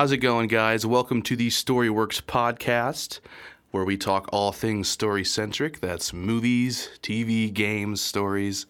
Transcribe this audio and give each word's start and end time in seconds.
How's 0.00 0.12
it 0.12 0.16
going, 0.16 0.48
guys? 0.48 0.86
Welcome 0.86 1.20
to 1.24 1.36
the 1.36 1.48
Storyworks 1.48 2.22
podcast, 2.22 3.20
where 3.70 3.84
we 3.84 3.98
talk 3.98 4.30
all 4.32 4.50
things 4.50 4.88
story 4.88 5.26
centric. 5.26 5.80
That's 5.80 6.14
movies, 6.14 6.88
TV, 7.02 7.52
games, 7.52 8.00
stories, 8.00 8.64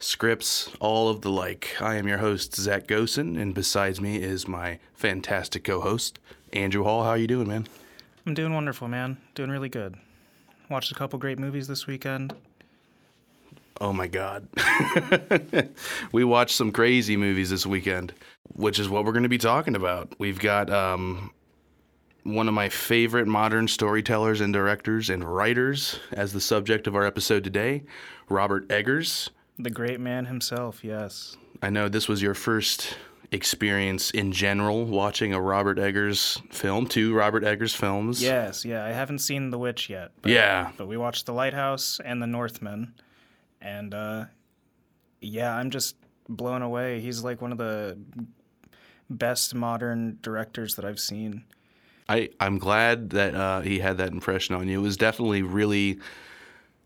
scripts, 0.00 0.72
all 0.80 1.10
of 1.10 1.20
the 1.20 1.30
like. 1.30 1.76
I 1.80 1.94
am 1.94 2.08
your 2.08 2.18
host, 2.18 2.56
Zac 2.56 2.88
Gosen, 2.88 3.40
and 3.40 3.54
besides 3.54 4.00
me 4.00 4.20
is 4.20 4.48
my 4.48 4.80
fantastic 4.94 5.62
co 5.62 5.80
host, 5.80 6.18
Andrew 6.52 6.82
Hall. 6.82 7.04
How 7.04 7.10
are 7.10 7.18
you 7.18 7.28
doing, 7.28 7.46
man? 7.46 7.68
I'm 8.26 8.34
doing 8.34 8.52
wonderful, 8.52 8.88
man. 8.88 9.16
Doing 9.36 9.50
really 9.50 9.68
good. 9.68 9.94
Watched 10.68 10.90
a 10.90 10.96
couple 10.96 11.20
great 11.20 11.38
movies 11.38 11.68
this 11.68 11.86
weekend. 11.86 12.34
Oh 13.80 13.92
my 13.92 14.08
God. 14.08 14.48
we 16.12 16.24
watched 16.24 16.56
some 16.56 16.72
crazy 16.72 17.16
movies 17.16 17.50
this 17.50 17.64
weekend, 17.64 18.12
which 18.54 18.78
is 18.78 18.88
what 18.88 19.04
we're 19.04 19.12
going 19.12 19.22
to 19.22 19.28
be 19.28 19.38
talking 19.38 19.76
about. 19.76 20.14
We've 20.18 20.38
got 20.38 20.70
um, 20.70 21.32
one 22.24 22.48
of 22.48 22.54
my 22.54 22.68
favorite 22.68 23.26
modern 23.26 23.68
storytellers 23.68 24.40
and 24.40 24.52
directors 24.52 25.10
and 25.10 25.24
writers 25.24 25.98
as 26.12 26.32
the 26.32 26.40
subject 26.40 26.86
of 26.86 26.94
our 26.94 27.04
episode 27.04 27.44
today, 27.44 27.84
Robert 28.28 28.70
Eggers. 28.70 29.30
The 29.58 29.70
great 29.70 30.00
man 30.00 30.26
himself, 30.26 30.84
yes. 30.84 31.36
I 31.62 31.70
know 31.70 31.88
this 31.88 32.08
was 32.08 32.22
your 32.22 32.34
first 32.34 32.96
experience 33.30 34.10
in 34.12 34.32
general 34.32 34.84
watching 34.86 35.34
a 35.34 35.40
Robert 35.40 35.78
Eggers 35.78 36.40
film, 36.50 36.86
two 36.86 37.14
Robert 37.14 37.44
Eggers 37.44 37.74
films. 37.74 38.22
Yes, 38.22 38.64
yeah. 38.64 38.84
I 38.84 38.90
haven't 38.90 39.18
seen 39.18 39.50
The 39.50 39.58
Witch 39.58 39.90
yet. 39.90 40.12
But, 40.22 40.32
Yeah. 40.32 40.70
But 40.76 40.86
we 40.88 40.96
watched 40.96 41.26
The 41.26 41.32
Lighthouse 41.34 42.00
and 42.04 42.22
The 42.22 42.26
Northman. 42.26 42.94
And 43.60 43.92
uh, 43.92 44.26
yeah, 45.20 45.54
I'm 45.54 45.70
just 45.70 45.96
blown 46.28 46.62
away. 46.62 47.00
He's 47.00 47.24
like 47.24 47.42
one 47.42 47.52
of 47.52 47.58
the 47.58 47.98
best 49.10 49.54
modern 49.54 50.18
directors 50.22 50.74
that 50.76 50.84
I've 50.84 51.00
seen. 51.00 51.44
I, 52.08 52.30
I'm 52.40 52.58
glad 52.58 53.10
that 53.10 53.34
uh, 53.34 53.60
he 53.60 53.78
had 53.80 53.98
that 53.98 54.12
impression 54.12 54.54
on 54.54 54.66
you. 54.68 54.80
It 54.80 54.82
was 54.82 54.96
definitely 54.96 55.42
really 55.42 55.98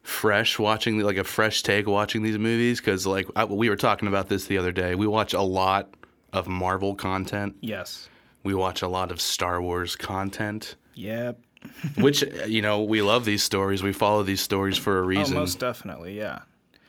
fresh 0.02 0.58
watching, 0.58 0.98
like 0.98 1.16
a 1.16 1.24
fresh 1.24 1.62
take 1.62 1.86
watching 1.86 2.22
these 2.22 2.38
movies. 2.38 2.80
Because, 2.80 3.06
like, 3.06 3.28
I, 3.36 3.44
we 3.44 3.68
were 3.68 3.76
talking 3.76 4.08
about 4.08 4.28
this 4.28 4.46
the 4.46 4.58
other 4.58 4.72
day. 4.72 4.94
We 4.96 5.06
watch 5.06 5.32
a 5.32 5.42
lot 5.42 5.94
of 6.32 6.48
Marvel 6.48 6.94
content, 6.94 7.54
Yes. 7.60 8.08
we 8.42 8.54
watch 8.54 8.82
a 8.82 8.88
lot 8.88 9.10
of 9.12 9.20
Star 9.20 9.60
Wars 9.62 9.94
content, 9.96 10.76
Yep. 10.94 11.38
which, 11.98 12.24
you 12.48 12.62
know, 12.62 12.82
we 12.82 13.02
love 13.02 13.24
these 13.24 13.42
stories. 13.44 13.82
We 13.82 13.92
follow 13.92 14.22
these 14.24 14.40
stories 14.40 14.76
for 14.78 14.98
a 14.98 15.02
Oh, 15.02 15.06
reason. 15.06 15.34
most 15.36 15.60
definitely, 15.60 16.16
yeah. 16.16 16.40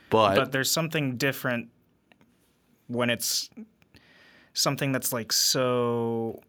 but, 0.09 0.35
but 0.35 0.51
there's 0.53 0.71
something 0.71 1.17
different 1.17 1.67
when 2.87 3.09
it's 3.09 3.49
something 4.53 4.91
that's 4.91 5.11
like 5.13 5.31
so 5.31 6.41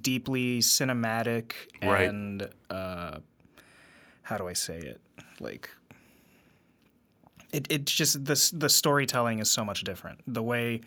deeply 0.00 0.60
cinematic 0.60 1.52
Right. 1.82 2.08
and 2.08 2.48
uh, 2.70 3.18
how 4.22 4.38
do 4.38 4.48
I 4.48 4.52
say 4.54 4.78
it? 4.78 5.00
Like 5.40 5.68
it, 7.52 7.66
it's 7.70 7.92
just 7.92 8.24
the 8.24 8.50
the 8.56 8.68
storytelling 8.68 9.38
is 9.40 9.50
so 9.50 9.64
much 9.64 9.84
different. 9.84 10.20
The 10.26 10.42
way 10.42 10.80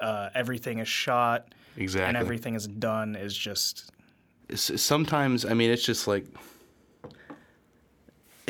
uh, 0.00 0.30
everything 0.34 0.78
is 0.78 0.88
shot 0.88 1.54
exactly. 1.76 2.08
and 2.08 2.16
everything 2.16 2.54
is 2.54 2.66
done 2.66 3.16
is 3.16 3.36
just 3.36 3.90
sometimes 4.54 5.44
I 5.44 5.54
mean 5.54 5.70
it's 5.70 5.84
just 5.84 6.08
like 6.08 6.26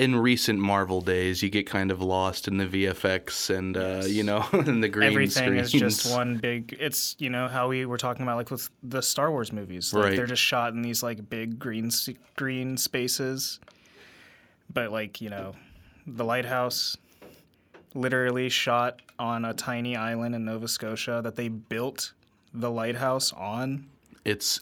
in 0.01 0.17
recent 0.17 0.59
Marvel 0.59 1.03
days 1.03 1.43
you 1.43 1.51
get 1.51 1.67
kind 1.67 1.91
of 1.91 2.01
lost 2.01 2.49
in 2.49 2.57
the 2.57 2.65
VFX 2.65 3.55
and 3.55 3.77
uh, 3.77 4.03
you 4.07 4.23
know 4.23 4.43
in 4.67 4.81
the 4.81 4.89
green 4.89 5.11
everything 5.11 5.57
is 5.57 5.71
just 5.71 6.11
one 6.11 6.39
big 6.39 6.75
it's 6.81 7.15
you 7.19 7.29
know 7.29 7.49
how 7.49 7.69
we 7.69 7.85
were 7.85 7.99
talking 7.99 8.23
about 8.23 8.39
like 8.39 8.51
with 8.51 8.71
the 8.83 9.03
star 9.03 9.31
wars 9.31 9.53
movies. 9.53 9.93
Like 9.93 10.05
Right. 10.05 10.17
they're 10.17 10.27
just 10.27 10.41
shot 10.41 10.73
in 10.73 10.81
these 10.81 11.03
like 11.03 11.29
big 11.29 11.59
green 11.59 11.91
green 12.35 12.79
spaces. 12.79 13.61
But 14.73 14.91
like 14.91 15.21
you 15.21 15.29
know 15.29 15.53
the 16.07 16.25
lighthouse 16.25 16.97
literally 17.93 18.49
shot 18.49 19.03
on 19.19 19.45
a 19.45 19.53
tiny 19.53 19.97
island 19.97 20.35
in 20.35 20.47
nova 20.47 20.67
scotia 20.67 21.21
that 21.23 21.37
they 21.37 21.49
built 21.49 22.15
the 22.55 22.71
lighthouse 22.71 23.35
on. 23.35 23.85
It's 24.25 24.61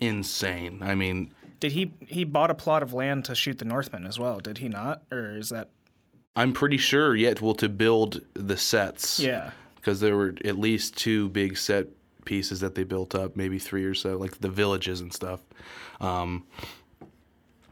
insane. 0.00 0.80
I 0.82 0.96
mean, 0.96 1.32
did 1.60 1.72
he 1.72 1.92
he 2.06 2.24
bought 2.24 2.50
a 2.50 2.54
plot 2.54 2.82
of 2.82 2.92
land 2.92 3.24
to 3.24 3.34
shoot 3.34 3.58
the 3.58 3.64
Northman 3.64 4.06
as 4.06 4.18
well 4.18 4.40
did 4.40 4.58
he 4.58 4.68
not 4.68 5.02
or 5.10 5.36
is 5.36 5.48
that 5.50 5.70
I'm 6.36 6.52
pretty 6.52 6.78
sure 6.78 7.14
yet 7.14 7.40
well 7.40 7.54
to 7.54 7.68
build 7.68 8.20
the 8.34 8.56
sets. 8.56 9.20
yeah 9.20 9.52
Because 9.76 10.00
there 10.00 10.16
were 10.16 10.34
at 10.44 10.58
least 10.58 10.96
two 10.96 11.28
big 11.28 11.56
set 11.56 11.86
pieces 12.24 12.60
that 12.60 12.74
they 12.74 12.84
built 12.84 13.14
up, 13.14 13.36
maybe 13.36 13.58
three 13.58 13.84
or 13.84 13.94
so, 13.94 14.16
like 14.16 14.40
the 14.40 14.48
villages 14.48 15.00
and 15.00 15.12
stuff. 15.12 15.40
Um, 16.00 16.44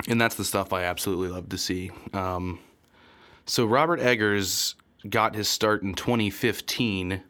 and 0.09 0.21
that's 0.21 0.35
the 0.35 0.45
stuff 0.45 0.73
I 0.73 0.85
absolutely 0.85 1.29
love 1.29 1.49
to 1.49 1.59
see. 1.59 1.91
Um, 2.13 2.59
so 3.47 3.67
Robert 3.67 4.01
Eggers 4.01 4.75
got 5.09 5.35
his 5.35 5.49
start 5.49 5.83
in 5.83 5.95
2015 5.95 7.23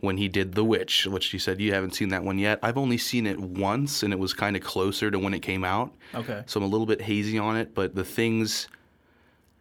when 0.00 0.16
he 0.16 0.28
did 0.28 0.54
The 0.54 0.64
Witch, 0.64 1.06
which 1.06 1.32
you 1.32 1.38
said 1.38 1.60
you 1.60 1.72
haven't 1.72 1.94
seen 1.94 2.08
that 2.10 2.24
one 2.24 2.38
yet. 2.38 2.58
I've 2.62 2.78
only 2.78 2.98
seen 2.98 3.26
it 3.26 3.38
once, 3.38 4.02
and 4.02 4.12
it 4.12 4.18
was 4.18 4.32
kind 4.32 4.56
of 4.56 4.62
closer 4.62 5.10
to 5.10 5.18
when 5.18 5.34
it 5.34 5.40
came 5.40 5.64
out. 5.64 5.92
okay 6.14 6.42
So 6.46 6.60
I'm 6.60 6.64
a 6.64 6.68
little 6.68 6.86
bit 6.86 7.02
hazy 7.02 7.38
on 7.38 7.56
it, 7.56 7.74
but 7.74 7.94
the 7.94 8.04
things 8.04 8.68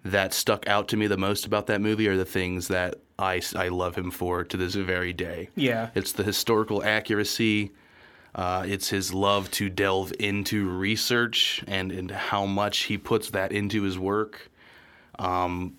that 0.05 0.33
stuck 0.33 0.67
out 0.67 0.87
to 0.89 0.97
me 0.97 1.07
the 1.07 1.17
most 1.17 1.45
about 1.45 1.67
that 1.67 1.81
movie 1.81 2.07
are 2.07 2.15
the 2.17 2.25
things 2.25 2.69
that 2.69 2.95
I, 3.17 3.41
I 3.55 3.67
love 3.67 3.95
him 3.97 4.11
for 4.11 4.45
to 4.45 4.57
this 4.57 4.75
very 4.75 5.11
day. 5.11 5.49
yeah 5.55 5.89
It's 5.93 6.13
the 6.13 6.23
historical 6.23 6.83
accuracy. 6.83 7.71
Uh, 8.33 8.63
it's 8.67 8.89
his 8.89 9.13
love 9.13 9.49
to 9.51 9.69
delve 9.69 10.13
into 10.19 10.69
research 10.69 11.63
and, 11.67 11.91
and 11.91 12.11
how 12.11 12.45
much 12.45 12.83
he 12.83 12.97
puts 12.97 13.31
that 13.31 13.51
into 13.51 13.81
his 13.81 13.99
work. 13.99 14.49
Um, 15.17 15.75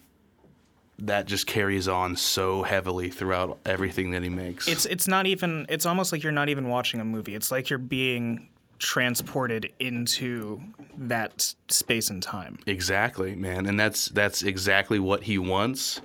that 1.02 1.26
just 1.26 1.46
carries 1.46 1.88
on 1.88 2.16
so 2.16 2.62
heavily 2.62 3.10
throughout 3.10 3.58
everything 3.66 4.10
that 4.10 4.22
he 4.22 4.28
makes. 4.28 4.68
it's 4.68 4.86
it's 4.86 5.08
not 5.08 5.26
even 5.26 5.66
it's 5.68 5.86
almost 5.86 6.12
like 6.12 6.22
you're 6.22 6.32
not 6.32 6.48
even 6.48 6.68
watching 6.68 7.00
a 7.00 7.04
movie 7.04 7.34
it's 7.34 7.50
like 7.50 7.70
you're 7.70 7.78
being 7.78 8.48
transported 8.78 9.70
into 9.78 10.60
that 10.96 11.54
space 11.68 12.08
and 12.10 12.22
time 12.22 12.58
Exactly, 12.66 13.34
man, 13.36 13.66
and 13.66 13.78
that's 13.78 14.06
that's 14.06 14.42
exactly 14.42 14.98
what 14.98 15.22
he 15.22 15.38
wants. 15.38 16.00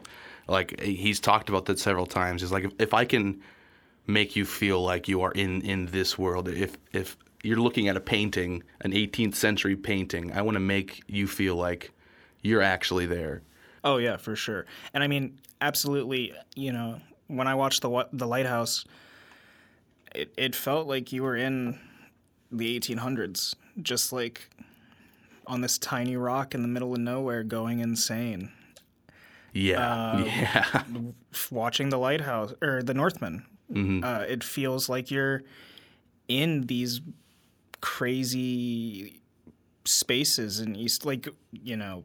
Like 0.47 0.79
he's 0.81 1.19
talked 1.19 1.49
about 1.49 1.65
that 1.65 1.79
several 1.79 2.05
times. 2.05 2.41
He's 2.41 2.51
like, 2.51 2.65
if, 2.65 2.71
if 2.79 2.93
I 2.93 3.05
can 3.05 3.41
make 4.07 4.35
you 4.35 4.45
feel 4.45 4.81
like 4.81 5.07
you 5.07 5.21
are 5.21 5.31
in 5.31 5.61
in 5.61 5.87
this 5.87 6.17
world, 6.17 6.49
if 6.49 6.77
if 6.91 7.17
you're 7.43 7.59
looking 7.59 7.87
at 7.87 7.95
a 7.95 8.01
painting, 8.01 8.61
an 8.81 8.91
18th 8.91 9.35
century 9.35 9.75
painting, 9.75 10.31
I 10.33 10.41
want 10.41 10.55
to 10.55 10.59
make 10.59 11.01
you 11.07 11.27
feel 11.27 11.55
like 11.55 11.91
you're 12.41 12.61
actually 12.61 13.05
there. 13.05 13.41
Oh 13.85 13.97
yeah 13.97 14.17
for 14.17 14.35
sure 14.35 14.65
and 14.93 15.03
i 15.03 15.07
mean 15.07 15.39
absolutely 15.61 16.33
you 16.55 16.73
know 16.73 16.99
when 17.27 17.47
i 17.47 17.55
watched 17.55 17.81
the 17.81 18.07
the 18.11 18.27
lighthouse 18.27 18.83
it, 20.13 20.33
it 20.37 20.55
felt 20.55 20.87
like 20.87 21.11
you 21.13 21.23
were 21.23 21.35
in 21.37 21.79
the 22.51 22.77
1800s 22.79 23.55
just 23.81 24.11
like 24.11 24.49
on 25.47 25.61
this 25.61 25.77
tiny 25.77 26.17
rock 26.17 26.53
in 26.53 26.61
the 26.61 26.67
middle 26.67 26.93
of 26.93 26.99
nowhere 26.99 27.43
going 27.43 27.79
insane 27.79 28.51
Yeah, 29.53 30.19
yeah, 30.25 30.83
watching 31.49 31.87
the 31.87 31.97
lighthouse 31.97 32.53
or 32.61 32.83
the 32.83 32.93
Northman. 32.93 33.45
Mm-hmm. 33.71 34.03
Uh, 34.03 34.19
it 34.27 34.43
feels 34.43 34.89
like 34.89 35.09
you're 35.09 35.43
in 36.27 36.67
these 36.67 36.99
crazy 37.79 39.21
spaces 39.85 40.59
in 40.59 40.75
East, 40.75 41.05
like 41.05 41.29
you 41.53 41.77
know. 41.77 42.03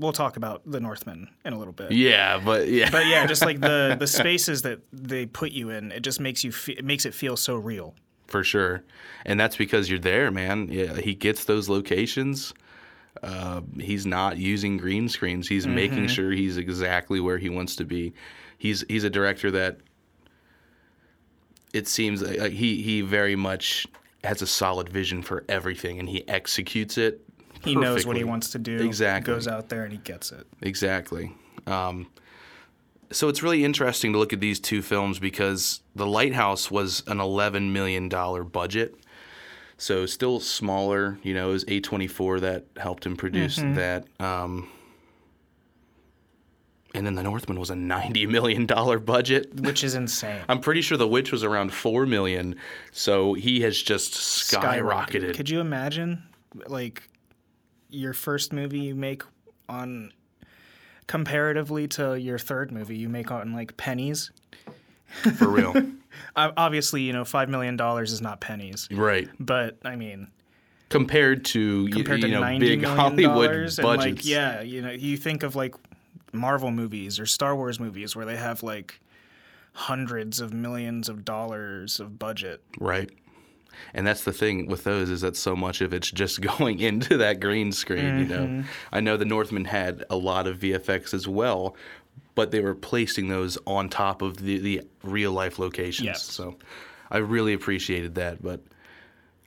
We'll 0.00 0.12
talk 0.12 0.36
about 0.36 0.62
the 0.64 0.80
Northman 0.80 1.28
in 1.44 1.52
a 1.52 1.58
little 1.58 1.72
bit. 1.74 1.92
yeah, 1.92 2.40
but 2.44 2.68
yeah, 2.68 2.90
But 2.90 3.06
yeah, 3.06 3.26
just 3.26 3.44
like 3.44 3.60
the 3.60 3.96
the 3.98 4.06
spaces 4.20 4.62
that 4.62 4.80
they 4.92 5.26
put 5.26 5.52
you 5.52 5.70
in, 5.70 5.92
it 5.92 6.00
just 6.00 6.18
makes 6.20 6.42
you 6.42 6.50
fe- 6.52 6.72
it 6.78 6.84
makes 6.84 7.04
it 7.06 7.14
feel 7.14 7.36
so 7.36 7.56
real. 7.56 7.94
for 8.26 8.42
sure. 8.42 8.82
And 9.26 9.38
that's 9.38 9.56
because 9.56 9.90
you're 9.90 9.98
there, 9.98 10.30
man. 10.30 10.68
Yeah, 10.70 10.94
he 10.96 11.14
gets 11.14 11.44
those 11.44 11.68
locations. 11.68 12.54
Uh, 13.22 13.60
he's 13.78 14.06
not 14.06 14.38
using 14.38 14.78
green 14.78 15.08
screens. 15.08 15.46
He's 15.48 15.66
making 15.66 16.06
sure 16.08 16.30
he's 16.30 16.56
exactly 16.56 17.20
where 17.20 17.38
he 17.38 17.50
wants 17.50 17.76
to 17.76 17.84
be. 17.84 18.14
He's 18.56 18.84
he's 18.88 19.04
a 19.04 19.10
director 19.10 19.50
that 19.50 19.78
it 21.72 21.86
seems 21.86 22.22
like 22.22 22.38
like 22.38 22.52
he 22.52 22.82
he 22.82 23.00
very 23.02 23.36
much 23.36 23.86
has 24.24 24.42
a 24.42 24.46
solid 24.46 24.88
vision 24.88 25.22
for 25.22 25.44
everything, 25.48 25.98
and 25.98 26.08
he 26.08 26.26
executes 26.28 26.98
it. 26.98 27.20
He 27.64 27.74
knows 27.74 28.06
what 28.06 28.16
he 28.16 28.24
wants 28.24 28.50
to 28.50 28.58
do. 28.58 28.78
Exactly. 28.78 29.34
Goes 29.34 29.46
out 29.48 29.68
there 29.68 29.84
and 29.84 29.92
he 29.92 29.98
gets 29.98 30.32
it. 30.32 30.46
Exactly. 30.62 31.32
Um, 31.66 32.06
so 33.12 33.28
it's 33.28 33.42
really 33.42 33.64
interesting 33.64 34.12
to 34.12 34.18
look 34.18 34.32
at 34.32 34.40
these 34.40 34.60
two 34.60 34.82
films 34.82 35.18
because 35.18 35.80
The 35.96 36.06
Lighthouse 36.06 36.70
was 36.70 37.02
an 37.06 37.18
$11 37.18 37.70
million 37.72 38.08
budget. 38.08 38.94
So 39.78 40.06
still 40.06 40.40
smaller, 40.40 41.18
you 41.22 41.34
know, 41.34 41.50
it 41.50 41.52
was 41.52 41.64
A24 41.64 42.40
that 42.40 42.64
helped 42.76 43.04
him 43.06 43.16
produce 43.16 43.56
that. 43.56 44.04
Um, 44.20 44.68
and 46.94 47.06
then 47.06 47.14
The 47.14 47.22
Northman 47.22 47.58
was 47.58 47.70
a 47.70 47.74
$90 47.74 48.28
million 48.28 48.66
budget. 48.66 49.54
which 49.60 49.82
is 49.84 49.94
insane. 49.94 50.40
I'm 50.48 50.60
pretty 50.60 50.82
sure 50.82 50.98
The 50.98 51.08
Witch 51.08 51.32
was 51.32 51.44
around 51.44 51.72
4 51.72 52.06
million. 52.06 52.56
So 52.92 53.34
he 53.34 53.60
has 53.62 53.80
just 53.80 54.12
skyrocketed. 54.14 55.34
Could 55.34 55.48
you 55.50 55.60
imagine, 55.60 56.22
like, 56.66 57.02
your 57.90 58.12
first 58.12 58.52
movie 58.52 58.80
you 58.80 58.94
make 58.94 59.22
on 59.68 60.12
comparatively 61.06 61.88
to 61.88 62.14
your 62.14 62.38
third 62.38 62.70
movie 62.70 62.96
you 62.96 63.08
make 63.08 63.30
on 63.30 63.52
like 63.52 63.76
pennies? 63.76 64.30
for 65.36 65.48
real. 65.48 65.74
Obviously, 66.36 67.02
you 67.02 67.12
know, 67.12 67.24
five 67.24 67.48
million 67.48 67.76
dollars 67.76 68.12
is 68.12 68.20
not 68.20 68.40
pennies, 68.40 68.88
right. 68.90 69.28
but 69.38 69.78
I 69.84 69.96
mean, 69.96 70.28
Compared 70.88 71.44
to, 71.46 71.88
compared 71.90 72.20
you 72.20 72.28
to 72.28 72.40
know, 72.40 72.58
big 72.58 72.84
Hollywood 72.84 73.50
budgets. 73.50 73.78
and 73.78 73.86
like, 73.86 74.26
yeah, 74.26 74.60
you 74.60 74.82
know, 74.82 74.90
you 74.90 75.16
think 75.16 75.44
of 75.44 75.54
like 75.54 75.76
Marvel 76.32 76.72
movies 76.72 77.20
or 77.20 77.26
Star 77.26 77.54
Wars 77.54 77.78
movies 77.78 78.16
where 78.16 78.26
they 78.26 78.36
have 78.36 78.64
like 78.64 79.00
hundreds 79.72 80.40
of 80.40 80.52
millions 80.52 81.08
of 81.08 81.24
dollars 81.24 82.00
of 82.00 82.18
budget. 82.18 82.60
Right. 82.80 83.08
And 83.94 84.06
that's 84.06 84.24
the 84.24 84.32
thing 84.32 84.66
with 84.66 84.84
those 84.84 85.10
is 85.10 85.20
that 85.22 85.36
so 85.36 85.54
much 85.56 85.80
of 85.80 85.92
it's 85.92 86.10
just 86.10 86.40
going 86.58 86.80
into 86.80 87.16
that 87.18 87.40
green 87.40 87.72
screen, 87.72 88.18
you 88.20 88.26
Mm-hmm. 88.26 88.58
know. 88.60 88.64
I 88.92 89.00
know 89.00 89.16
the 89.16 89.24
Northman 89.24 89.64
had 89.66 90.04
a 90.10 90.16
lot 90.16 90.46
of 90.46 90.58
VFX 90.58 91.12
as 91.14 91.26
well, 91.28 91.76
but 92.34 92.50
they 92.50 92.60
were 92.60 92.74
placing 92.74 93.28
those 93.28 93.58
on 93.66 93.88
top 93.88 94.22
of 94.22 94.38
the, 94.38 94.58
the 94.58 94.82
real 95.02 95.32
life 95.32 95.58
locations. 95.58 96.06
So 96.22 96.56
I 97.10 97.18
really 97.18 97.52
appreciated 97.52 98.14
that. 98.16 98.42
But 98.42 98.60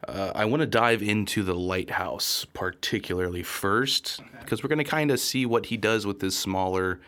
uh, 0.08 0.32
I 0.36 0.46
want 0.46 0.60
to 0.62 0.68
dive 0.68 1.02
into 1.02 1.44
the 1.44 1.56
lighthouse 1.56 2.46
particularly 2.54 3.42
first 3.44 4.22
because 4.42 4.62
we're 4.62 4.68
going 4.68 4.78
to 4.80 4.84
kind 4.84 5.12
of 5.12 5.20
see 5.20 5.46
what 5.46 5.68
he 5.68 5.78
does 5.78 6.06
with 6.06 6.20
this 6.20 6.38
smaller 6.38 7.00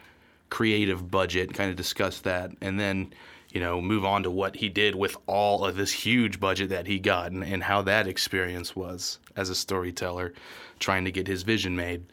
creative 0.49 1.11
budget, 1.11 1.53
kind 1.53 1.69
of 1.69 1.75
discuss 1.75 2.21
that, 2.21 2.51
and 2.61 2.79
then 2.79 3.11
you 3.55 3.61
know 3.61 3.81
move 3.81 4.03
on 4.03 4.21
to 4.23 4.29
what 4.29 4.57
he 4.57 4.67
did 4.67 4.95
with 4.95 5.15
all 5.27 5.63
of 5.65 5.77
this 5.77 5.91
huge 5.91 6.41
budget 6.41 6.69
that 6.69 6.85
he 6.85 6.99
got 6.99 7.31
and, 7.31 7.41
and 7.43 7.63
how 7.63 7.81
that 7.81 8.05
experience 8.05 8.75
was 8.75 9.17
as 9.37 9.49
a 9.49 9.55
storyteller, 9.55 10.33
trying 10.79 11.05
to 11.05 11.11
get 11.11 11.25
his 11.25 11.43
vision 11.43 11.73
made. 11.75 12.03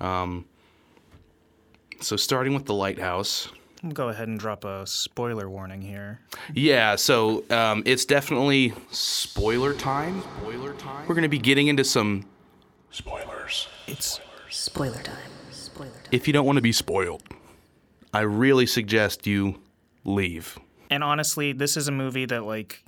Um, 0.00 0.46
so 2.00 2.16
starting 2.16 2.54
with 2.54 2.66
the 2.66 2.74
lighthouse. 2.74 3.48
We'll 3.82 3.92
go 3.92 4.08
ahead 4.08 4.28
and 4.28 4.38
drop 4.38 4.64
a 4.64 4.86
spoiler 4.86 5.50
warning 5.50 5.82
here. 5.82 6.20
Yeah, 6.54 6.94
so 6.96 7.44
um, 7.50 7.82
it's 7.84 8.04
definitely 8.04 8.72
spoiler 8.90 9.74
time. 9.74 10.22
Spoiler 10.40 10.72
time. 10.74 11.06
We're 11.08 11.14
going 11.14 11.22
to 11.22 11.28
be 11.28 11.38
getting 11.38 11.66
into 11.66 11.84
some 11.84 12.26
spoilers. 12.90 13.68
It's 13.88 14.20
Spoiler 14.48 15.02
time. 15.02 15.30
Spoiler 15.50 15.90
time. 15.90 16.08
If 16.12 16.26
you 16.26 16.32
don't 16.32 16.46
want 16.46 16.56
to 16.56 16.62
be 16.62 16.72
spoiled, 16.72 17.22
I 18.14 18.20
really 18.20 18.66
suggest 18.66 19.26
you 19.26 19.60
leave. 20.04 20.58
And 20.90 21.02
honestly, 21.04 21.52
this 21.52 21.76
is 21.76 21.88
a 21.88 21.92
movie 21.92 22.26
that 22.26 22.44
like 22.44 22.82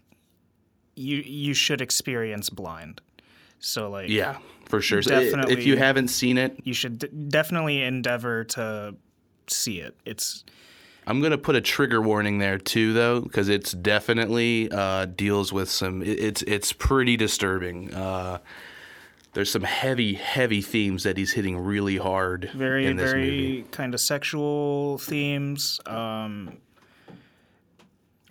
you 0.96 1.18
you 1.18 1.54
should 1.54 1.80
experience 1.80 2.50
blind. 2.50 3.00
So 3.60 3.90
like 3.90 4.08
Yeah, 4.08 4.38
for 4.66 4.80
sure. 4.80 5.00
I- 5.10 5.44
if 5.48 5.66
you 5.66 5.76
haven't 5.76 6.08
seen 6.08 6.38
it, 6.38 6.58
you 6.64 6.74
should 6.74 6.98
d- 7.00 7.08
definitely 7.28 7.82
endeavor 7.82 8.44
to 8.44 8.94
see 9.48 9.80
it. 9.80 9.96
It's 10.04 10.44
I'm 11.06 11.20
going 11.20 11.30
to 11.32 11.38
put 11.38 11.56
a 11.56 11.60
trigger 11.62 12.02
warning 12.02 12.36
there 12.38 12.58
too, 12.58 12.92
though, 12.92 13.20
because 13.22 13.48
it's 13.48 13.72
definitely 13.72 14.70
uh, 14.70 15.06
deals 15.06 15.52
with 15.52 15.70
some. 15.70 16.02
it- 16.02 16.20
It's 16.20 16.42
it's 16.42 16.72
pretty 16.72 17.16
disturbing. 17.16 17.94
Uh, 17.94 18.38
there's 19.32 19.50
some 19.50 19.62
heavy, 19.62 20.14
heavy 20.14 20.60
themes 20.62 21.04
that 21.04 21.16
he's 21.16 21.32
hitting 21.32 21.56
really 21.58 21.96
hard 21.96 22.50
very 22.54 22.86
in 22.86 22.96
this 22.96 23.10
very 23.10 23.22
movie. 23.30 23.64
kind 23.70 23.94
of 23.94 24.00
sexual 24.00 24.98
themes. 24.98 25.80
Um, 25.86 26.58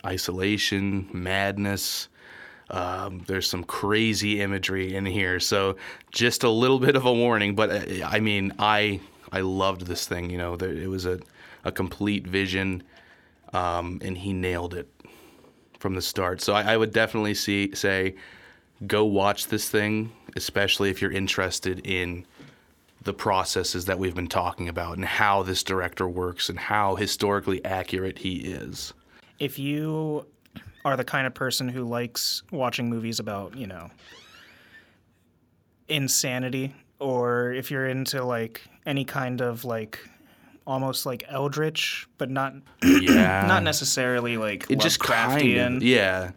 isolation, 0.05 1.09
madness. 1.11 2.09
Um, 2.69 3.23
there's 3.27 3.49
some 3.49 3.63
crazy 3.63 4.41
imagery 4.41 4.95
in 4.95 5.05
here, 5.05 5.39
so 5.39 5.77
just 6.11 6.43
a 6.43 6.49
little 6.49 6.79
bit 6.79 6.95
of 6.95 7.05
a 7.05 7.13
warning. 7.13 7.55
But 7.55 7.69
uh, 7.69 8.05
I 8.05 8.19
mean, 8.19 8.53
I 8.59 8.99
I 9.31 9.41
loved 9.41 9.81
this 9.81 10.05
thing. 10.05 10.29
You 10.29 10.37
know, 10.37 10.55
it 10.55 10.89
was 10.89 11.05
a 11.05 11.19
a 11.63 11.71
complete 11.71 12.27
vision, 12.27 12.83
um, 13.53 13.99
and 14.03 14.17
he 14.17 14.33
nailed 14.33 14.73
it 14.73 14.89
from 15.79 15.95
the 15.95 16.01
start. 16.01 16.41
So 16.41 16.53
I, 16.53 16.73
I 16.73 16.77
would 16.77 16.91
definitely 16.91 17.33
see 17.33 17.73
say, 17.73 18.15
go 18.85 19.05
watch 19.05 19.47
this 19.47 19.69
thing, 19.69 20.11
especially 20.35 20.89
if 20.89 21.01
you're 21.01 21.11
interested 21.11 21.85
in 21.85 22.25
the 23.03 23.13
processes 23.13 23.85
that 23.85 23.97
we've 23.97 24.15
been 24.15 24.27
talking 24.27 24.67
about 24.67 24.97
and 24.97 25.05
how 25.05 25.41
this 25.43 25.63
director 25.63 26.07
works 26.07 26.49
and 26.49 26.59
how 26.59 26.95
historically 26.95 27.63
accurate 27.63 28.19
he 28.19 28.37
is. 28.39 28.93
If 29.39 29.59
you 29.59 30.25
are 30.85 30.95
the 30.97 31.03
kind 31.03 31.27
of 31.27 31.33
person 31.33 31.67
who 31.67 31.83
likes 31.83 32.43
watching 32.51 32.89
movies 32.89 33.19
about, 33.19 33.55
you 33.55 33.67
know, 33.67 33.89
insanity, 35.87 36.75
or 36.99 37.53
if 37.53 37.71
you're 37.71 37.87
into 37.87 38.23
like 38.23 38.61
any 38.85 39.05
kind 39.05 39.41
of 39.41 39.65
like 39.65 39.99
almost 40.65 41.05
like 41.05 41.23
eldritch, 41.29 42.07
but 42.17 42.29
not 42.29 42.53
Yeah. 42.83 43.45
not 43.47 43.63
necessarily 43.63 44.37
like 44.37 44.69
It 44.69 44.79
just 44.79 44.99
of, 44.99 45.83
yeah, 45.83 46.31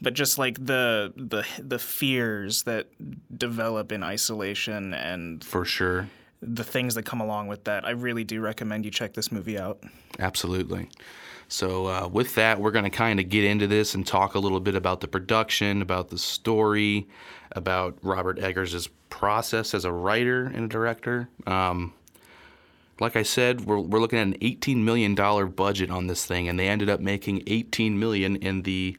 but 0.00 0.14
just 0.14 0.38
like 0.38 0.64
the 0.64 1.12
the 1.16 1.46
the 1.62 1.78
fears 1.78 2.64
that 2.64 2.88
develop 3.36 3.92
in 3.92 4.02
isolation 4.02 4.94
and 4.94 5.44
for 5.44 5.64
sure. 5.64 6.08
the 6.42 6.64
things 6.64 6.94
that 6.94 7.04
come 7.04 7.20
along 7.20 7.48
with 7.48 7.64
that. 7.64 7.84
I 7.84 7.90
really 7.90 8.24
do 8.24 8.40
recommend 8.40 8.84
you 8.84 8.90
check 8.90 9.14
this 9.14 9.30
movie 9.30 9.58
out. 9.58 9.82
Absolutely. 10.18 10.88
So, 11.50 11.86
uh, 11.86 12.08
with 12.08 12.36
that, 12.36 12.60
we're 12.60 12.70
going 12.70 12.84
to 12.84 12.90
kind 12.90 13.18
of 13.18 13.28
get 13.28 13.42
into 13.42 13.66
this 13.66 13.96
and 13.96 14.06
talk 14.06 14.36
a 14.36 14.38
little 14.38 14.60
bit 14.60 14.76
about 14.76 15.00
the 15.00 15.08
production, 15.08 15.82
about 15.82 16.08
the 16.08 16.16
story, 16.16 17.08
about 17.50 17.98
Robert 18.02 18.38
Eggers' 18.38 18.88
process 19.10 19.74
as 19.74 19.84
a 19.84 19.90
writer 19.90 20.44
and 20.44 20.64
a 20.64 20.68
director. 20.68 21.28
Um, 21.48 21.92
like 23.00 23.16
I 23.16 23.24
said, 23.24 23.62
we're, 23.62 23.80
we're 23.80 23.98
looking 23.98 24.20
at 24.20 24.28
an 24.28 24.38
$18 24.38 24.76
million 24.76 25.16
budget 25.16 25.90
on 25.90 26.06
this 26.06 26.24
thing, 26.24 26.48
and 26.48 26.56
they 26.56 26.68
ended 26.68 26.88
up 26.88 27.00
making 27.00 27.42
18 27.48 27.98
million 27.98 28.36
in 28.36 28.62
the 28.62 28.96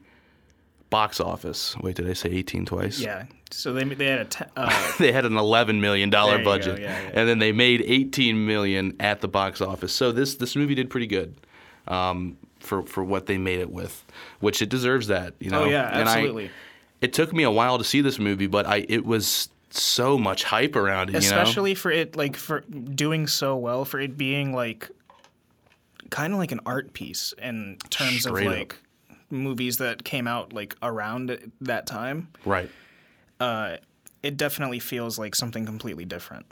box 0.90 1.20
office. 1.20 1.74
Wait, 1.78 1.96
did 1.96 2.08
I 2.08 2.12
say 2.12 2.28
18 2.28 2.66
twice? 2.66 3.00
Yeah. 3.00 3.24
So 3.50 3.72
they 3.72 3.84
they 3.84 4.06
had 4.06 4.36
a 4.36 4.60
uh, 4.60 4.92
they 4.98 5.12
had 5.12 5.24
an 5.24 5.36
11 5.36 5.80
million 5.80 6.10
dollar 6.10 6.42
budget 6.42 6.80
yeah, 6.80 7.02
yeah. 7.02 7.10
and 7.12 7.28
then 7.28 7.38
they 7.38 7.52
made 7.52 7.82
18 7.86 8.46
million 8.46 8.96
at 8.98 9.20
the 9.20 9.28
box 9.28 9.60
office 9.60 9.92
so 9.92 10.10
this 10.10 10.36
this 10.36 10.56
movie 10.56 10.74
did 10.74 10.88
pretty 10.88 11.06
good 11.06 11.36
um, 11.88 12.36
for 12.60 12.82
for 12.84 13.02
what 13.04 13.26
they 13.26 13.38
made 13.38 13.58
it 13.60 13.70
with 13.70 14.04
which 14.40 14.62
it 14.62 14.68
deserves 14.68 15.08
that 15.08 15.34
you 15.40 15.50
know? 15.50 15.64
oh 15.64 15.68
yeah, 15.68 15.88
And 15.98 16.08
I- 16.08 16.12
absolutely. 16.18 16.50
it 17.00 17.12
took 17.12 17.32
me 17.32 17.42
a 17.42 17.50
while 17.50 17.78
to 17.78 17.84
see 17.84 18.00
this 18.00 18.18
movie 18.18 18.46
but 18.46 18.66
i 18.66 18.84
it 18.88 19.04
was 19.04 19.48
so 19.70 20.16
much 20.18 20.44
hype 20.44 20.76
around 20.76 21.08
it 21.08 21.14
you 21.14 21.30
know? 21.30 21.40
Especially 21.40 21.74
for 21.74 21.90
it 21.90 22.14
like 22.16 22.36
for 22.36 22.60
doing 22.60 23.26
so 23.26 23.56
well 23.56 23.84
for 23.84 23.98
it 23.98 24.16
being 24.16 24.52
like 24.54 24.90
kind 26.10 26.32
of 26.32 26.38
like 26.38 26.52
an 26.52 26.60
art 26.66 26.92
piece 26.92 27.32
in 27.40 27.78
terms 27.90 28.22
Straight 28.22 28.46
of 28.46 28.52
up. 28.52 28.58
like 28.58 28.78
movies 29.30 29.78
that 29.78 30.04
came 30.04 30.26
out 30.28 30.52
like 30.52 30.76
around 30.82 31.52
that 31.62 31.86
time. 31.86 32.28
Right. 32.44 32.70
Uh 33.40 33.76
it 34.22 34.36
definitely 34.36 34.78
feels 34.78 35.18
like 35.18 35.34
something 35.34 35.64
completely 35.66 36.04
different. 36.04 36.46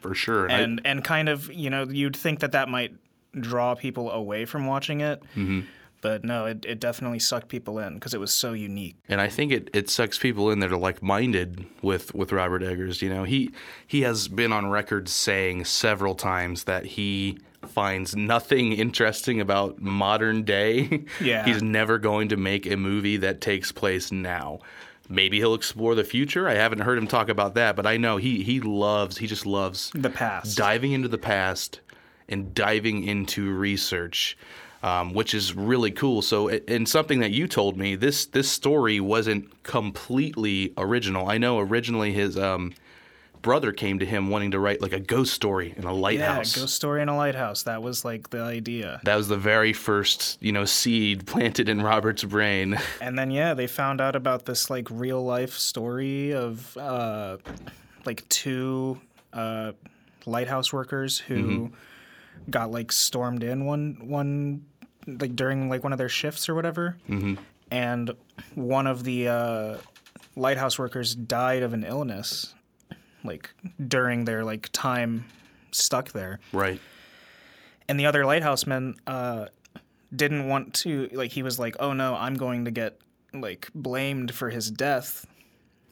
For 0.00 0.14
sure 0.14 0.46
And 0.46 0.52
I- 0.52 0.58
and 0.60 0.80
and 0.86 1.04
kind 1.04 1.28
of 1.28 1.52
you 1.52 1.68
know 1.70 1.84
you'd 1.84 2.16
think 2.16 2.40
that 2.40 2.52
that 2.52 2.68
might 2.68 2.94
draw 3.40 3.74
people 3.74 4.10
away 4.10 4.44
from 4.44 4.66
watching 4.66 5.00
it 5.00 5.22
Mm-hmm. 5.36 5.60
but 6.00 6.24
no 6.24 6.44
it, 6.46 6.64
it 6.68 6.80
definitely 6.80 7.18
sucked 7.18 7.48
people 7.48 7.78
in 7.78 7.94
because 7.94 8.12
it 8.14 8.20
was 8.20 8.32
so 8.34 8.52
unique 8.52 8.96
and 9.08 9.20
I 9.20 9.28
think 9.28 9.52
it, 9.52 9.70
it 9.72 9.88
sucks 9.88 10.18
people 10.18 10.50
in 10.50 10.58
that 10.60 10.72
are 10.72 10.76
like 10.76 11.02
minded 11.02 11.64
with, 11.82 12.14
with 12.14 12.32
Robert 12.32 12.62
Eggers. 12.62 13.00
You 13.02 13.08
know, 13.10 13.24
he 13.24 13.50
he 13.86 14.02
has 14.02 14.28
been 14.28 14.52
on 14.52 14.68
record 14.70 15.08
saying 15.08 15.64
several 15.64 16.14
times 16.14 16.64
that 16.64 16.84
he 16.84 17.38
finds 17.66 18.16
nothing 18.16 18.72
interesting 18.84 19.40
about 19.40 19.80
modern 19.80 20.42
day. 20.44 21.04
Yeah. 21.20 21.44
He's 21.44 21.62
never 21.62 21.98
going 21.98 22.28
to 22.30 22.36
make 22.36 22.66
a 22.66 22.76
movie 22.76 23.16
that 23.18 23.40
takes 23.40 23.70
place 23.72 24.10
now. 24.10 24.58
Maybe 25.08 25.38
he'll 25.38 25.54
explore 25.54 25.94
the 25.94 26.04
future. 26.04 26.48
I 26.48 26.54
haven't 26.54 26.80
heard 26.80 26.96
him 26.98 27.06
talk 27.06 27.28
about 27.28 27.54
that, 27.54 27.76
but 27.76 27.86
I 27.86 27.96
know 27.96 28.16
he 28.16 28.42
he 28.42 28.60
loves 28.60 29.18
he 29.18 29.26
just 29.26 29.46
loves 29.46 29.90
the 29.94 30.10
past 30.10 30.56
diving 30.56 30.92
into 30.92 31.08
the 31.08 31.18
past 31.18 31.80
and 32.28 32.54
diving 32.54 33.04
into 33.04 33.52
research, 33.52 34.36
um, 34.82 35.14
which 35.14 35.34
is 35.34 35.54
really 35.54 35.90
cool. 35.90 36.22
So, 36.22 36.48
and 36.48 36.88
something 36.88 37.20
that 37.20 37.30
you 37.30 37.46
told 37.46 37.76
me 37.76 37.94
this 37.96 38.26
this 38.26 38.50
story 38.50 39.00
wasn't 39.00 39.62
completely 39.62 40.72
original. 40.76 41.28
I 41.28 41.38
know 41.38 41.58
originally 41.58 42.12
his 42.12 42.38
um, 42.38 42.72
brother 43.42 43.72
came 43.72 43.98
to 43.98 44.06
him 44.06 44.30
wanting 44.30 44.52
to 44.52 44.58
write 44.58 44.80
like 44.80 44.92
a 44.92 45.00
ghost 45.00 45.34
story 45.34 45.74
in 45.76 45.84
a 45.84 45.92
lighthouse. 45.92 46.56
Yeah. 46.56 46.62
Ghost 46.62 46.74
Story 46.76 47.02
in 47.02 47.08
a 47.08 47.16
Lighthouse. 47.16 47.64
That 47.64 47.82
was 47.82 48.04
like 48.04 48.30
the 48.30 48.42
idea. 48.42 49.00
that 49.04 49.16
was 49.16 49.28
the 49.28 49.36
very 49.36 49.72
first, 49.72 50.38
you 50.40 50.52
know, 50.52 50.64
seed 50.64 51.26
planted 51.26 51.68
in 51.68 51.82
Robert's 51.82 52.24
brain. 52.24 52.78
And 53.00 53.18
then 53.18 53.30
yeah, 53.32 53.54
they 53.54 53.66
found 53.66 54.00
out 54.00 54.14
about 54.14 54.46
this 54.46 54.70
like 54.70 54.86
real 54.90 55.22
life 55.24 55.54
story 55.54 56.32
of 56.32 56.76
uh, 56.76 57.38
like 58.06 58.26
two 58.28 59.00
uh, 59.32 59.72
lighthouse 60.24 60.72
workers 60.72 61.18
who 61.18 61.72
got 62.50 62.70
like 62.70 62.92
stormed 62.92 63.42
in 63.42 63.64
one 63.64 63.98
one 64.02 64.64
like 65.06 65.34
during 65.34 65.68
like 65.68 65.82
one 65.82 65.92
of 65.92 65.98
their 65.98 66.08
shifts 66.08 66.48
or 66.48 66.54
whatever, 66.54 66.96
mm-hmm. 67.08 67.34
and 67.70 68.12
one 68.54 68.86
of 68.86 69.04
the 69.04 69.28
uh, 69.28 69.76
lighthouse 70.36 70.78
workers 70.78 71.14
died 71.14 71.62
of 71.62 71.72
an 71.72 71.84
illness 71.84 72.54
like 73.24 73.54
during 73.88 74.24
their 74.24 74.44
like 74.44 74.68
time 74.72 75.24
stuck 75.70 76.10
there 76.12 76.40
right. 76.52 76.80
and 77.88 77.98
the 77.98 78.06
other 78.06 78.24
lighthouse 78.26 78.66
men 78.66 78.94
uh, 79.06 79.46
didn't 80.14 80.48
want 80.48 80.74
to 80.74 81.08
like 81.12 81.30
he 81.30 81.42
was 81.42 81.58
like 81.58 81.76
oh 81.80 81.92
no 81.92 82.14
i'm 82.16 82.34
going 82.34 82.64
to 82.64 82.70
get 82.70 82.98
like 83.32 83.68
blamed 83.74 84.34
for 84.34 84.50
his 84.50 84.70
death 84.70 85.26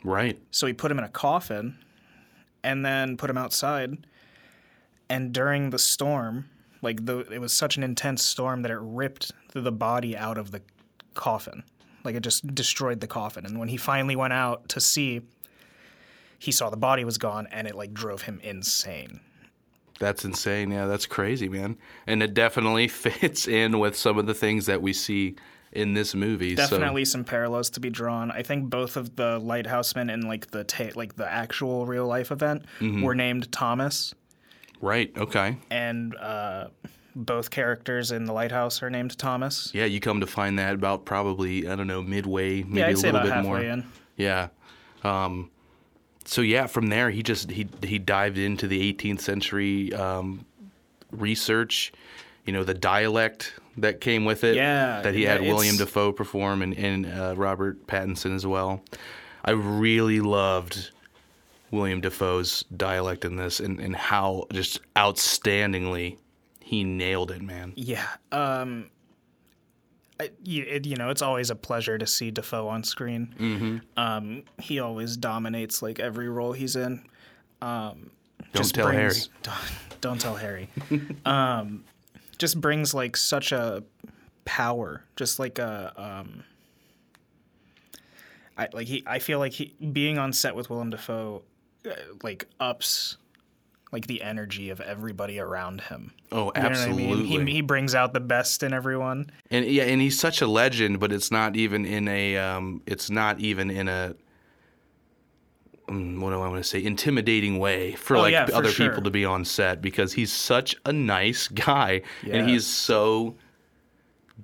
Right. 0.03 0.39
so 0.51 0.67
he 0.67 0.73
put 0.73 0.91
him 0.91 0.99
in 0.99 1.05
a 1.05 1.09
coffin 1.09 1.79
and 2.65 2.85
then 2.85 3.17
put 3.17 3.31
him 3.31 3.39
outside 3.39 4.07
and 5.11 5.33
during 5.35 5.69
the 5.71 5.79
storm 5.79 6.49
like 6.81 7.05
the 7.05 7.19
it 7.31 7.41
was 7.41 7.53
such 7.53 7.77
an 7.77 7.83
intense 7.83 8.25
storm 8.25 8.63
that 8.63 8.71
it 8.71 8.79
ripped 8.81 9.33
the 9.53 9.73
body 9.73 10.17
out 10.17 10.39
of 10.39 10.51
the 10.53 10.63
coffin 11.15 11.63
like 12.05 12.15
it 12.15 12.23
just 12.23 12.55
destroyed 12.55 13.01
the 13.01 13.07
coffin 13.07 13.45
and 13.45 13.59
when 13.59 13.69
he 13.69 13.77
finally 13.77 14.17
went 14.17 14.33
out 14.33 14.67
to 14.71 14.81
see 14.81 15.21
he 16.39 16.51
saw 16.53 16.71
the 16.71 16.77
body 16.77 17.05
was 17.05 17.19
gone 17.19 17.47
and 17.51 17.67
it 17.69 17.75
like 17.75 17.93
drove 17.93 18.23
him 18.23 18.41
insane 18.43 19.21
That's 19.99 20.25
insane. 20.25 20.71
Yeah, 20.71 20.87
that's 20.87 21.05
crazy, 21.05 21.47
man. 21.51 21.77
And 22.07 22.23
it 22.23 22.33
definitely 22.33 22.89
fits 23.07 23.47
in 23.47 23.79
with 23.79 23.95
some 23.95 24.17
of 24.19 24.25
the 24.25 24.33
things 24.33 24.65
that 24.65 24.81
we 24.81 24.95
see 24.95 25.37
in 25.73 25.93
this 25.93 26.15
movie. 26.15 26.57
so- 26.57 26.63
definitely 26.63 27.05
some 27.05 27.23
parallels 27.25 27.69
to 27.71 27.81
be 27.81 27.91
drawn. 27.91 28.31
I 28.31 28.43
think 28.43 28.71
both 28.71 28.97
of 28.97 29.17
the 29.17 29.39
lighthousemen 29.39 30.09
in 30.09 30.23
like 30.23 30.51
the 30.53 30.65
ta- 30.65 30.95
like 30.95 31.17
the 31.17 31.31
actual 31.31 31.85
real 31.85 32.07
life 32.07 32.31
event 32.33 32.65
Mm-hmm. 32.81 33.03
were 33.03 33.15
named 33.15 33.53
Thomas, 33.53 34.15
right. 34.81 35.13
Okay. 35.17 35.57
and 35.71 36.15
uh, 36.17 36.69
both 37.17 37.51
characters 37.51 38.13
in 38.13 38.25
the 38.25 38.33
lighthouse 38.33 38.83
are 38.83 38.91
named 38.91 39.19
Thomas. 39.19 39.71
Yeah, 39.75 39.85
you 39.85 40.01
come 40.01 40.21
to 40.21 40.27
find 40.27 40.59
that 40.59 40.75
about 40.75 41.05
probably 41.05 41.69
I 41.69 41.75
don't 41.77 41.87
know 41.87 42.03
midway, 42.03 42.63
maybe 42.63 42.79
yeah, 42.79 42.91
a 42.91 42.97
little 42.97 43.21
bit 43.23 43.43
more. 43.43 43.61
in. 43.61 43.85
Yeah. 44.17 44.49
Um, 45.03 45.51
so 46.25 46.43
yeah, 46.43 46.67
from 46.67 46.89
there 46.89 47.11
he 47.11 47.23
just 47.23 47.51
he 47.51 47.67
he 47.83 47.99
dived 47.99 48.39
into 48.39 48.67
the 48.67 48.93
18th 48.93 49.21
century 49.21 49.93
um, 49.95 50.45
research. 51.11 51.93
You 52.47 52.53
know 52.53 52.65
the 52.65 52.75
dialect 52.75 53.55
that 53.77 54.01
came 54.01 54.25
with 54.25 54.45
it. 54.45 54.57
Yeah, 54.57 55.01
That 55.03 55.15
he 55.15 55.25
yeah, 55.25 55.33
had 55.35 55.43
William 55.43 55.77
Dafoe 55.77 56.13
perform 56.13 56.63
and, 56.63 56.77
and 56.77 57.07
uh, 57.07 57.35
Robert 57.37 57.87
Pattinson 57.87 58.35
as 58.35 58.47
well. 58.47 58.83
I 59.45 59.53
really 59.53 60.21
loved 60.21 60.91
William 61.71 62.01
Dafoe's 62.01 62.65
dialect 62.77 63.25
in 63.25 63.37
this 63.37 63.61
and, 63.61 63.79
and 63.81 63.95
how 63.95 64.47
just 64.53 64.81
outstandingly 64.95 66.19
he 66.61 66.85
nailed 66.85 67.31
it, 67.31 67.43
man. 67.43 67.73
Yeah. 67.77 68.07
Um, 68.33 68.91
I, 70.21 70.31
you, 70.45 70.65
it, 70.69 70.87
you 70.87 70.97
know, 70.97 71.11
it's 71.11 71.23
always 71.23 71.51
a 71.51 71.55
pleasure 71.55 71.97
to 71.97 72.07
see 72.07 72.31
Dafoe 72.31 72.69
on 72.69 72.85
screen. 72.85 73.35
Mm-hmm. 73.39 73.79
Um, 73.97 74.43
he 74.59 74.79
always 74.79 75.17
dominates 75.17 75.81
like 75.81 75.99
every 75.99 76.29
role 76.29 76.53
he's 76.53 76.77
in. 76.77 77.03
Um, 77.63 78.11
Don't 78.53 78.73
tell 78.73 78.89
Harry. 78.89 79.15
Don't, 79.43 79.57
don't 80.01 80.21
tell 80.21 80.35
Harry. 80.35 80.69
um, 81.27 81.85
just 82.39 82.61
brings 82.61 82.95
like 82.95 83.17
such 83.17 83.53
a 83.53 83.83
power, 84.45 85.05
just 85.17 85.39
like 85.39 85.59
a. 85.59 85.93
Um, 85.97 86.45
I 88.57 88.69
like 88.73 88.87
he. 88.87 89.03
I 89.07 89.19
feel 89.19 89.39
like 89.39 89.53
he 89.53 89.75
being 89.93 90.19
on 90.19 90.33
set 90.33 90.55
with 90.55 90.71
Willem 90.71 90.91
Dafoe, 90.91 91.43
like 92.23 92.47
ups, 92.59 93.17
like 93.93 94.07
the 94.07 94.23
energy 94.23 94.71
of 94.71 94.81
everybody 94.81 95.39
around 95.39 95.81
him. 95.83 96.13
Oh, 96.33 96.37
You 96.37 96.45
know 96.45 96.51
I 96.55 96.61
mean? 96.63 96.67
absolutely. 96.73 97.27
He, 97.47 97.53
he 97.57 97.61
brings 97.61 97.95
out 97.95 98.13
the 98.13 98.21
best 98.21 98.63
in 98.63 98.73
everyone. 98.73 99.31
And 99.51 99.65
yeah, 99.67 99.85
and 99.85 100.01
he's 100.01 100.19
such 100.19 100.41
a 100.43 100.47
legend, 100.47 101.01
but 101.01 101.13
it's 101.13 101.31
not 101.31 101.57
even 101.57 101.85
in 101.85 102.07
a 102.09 102.37
um, 102.37 102.83
it's 102.87 103.11
not 103.11 103.41
even 103.41 103.71
in 103.71 103.89
a 103.89 104.15
um, 105.89 106.21
what 106.21 106.31
do 106.31 106.37
I 106.41 106.49
want 106.49 106.63
to 106.63 106.69
say 106.69 106.83
intimidating 106.85 107.59
way 107.59 107.93
for 107.93 108.17
Oh, 108.17 108.21
like 108.21 108.33
yeah, 108.33 108.47
for 108.47 108.55
other 108.55 108.71
sure. 108.71 108.89
people 108.89 109.03
to 109.03 109.11
be 109.11 109.25
on 109.25 109.45
set 109.45 109.83
because 109.83 110.13
he's 110.13 110.33
such 110.33 110.77
a 110.85 110.93
nice 110.93 111.49
guy 111.49 112.03
Yeah. 112.23 112.37
and 112.37 112.49
he's 112.49 112.67
so 112.67 113.35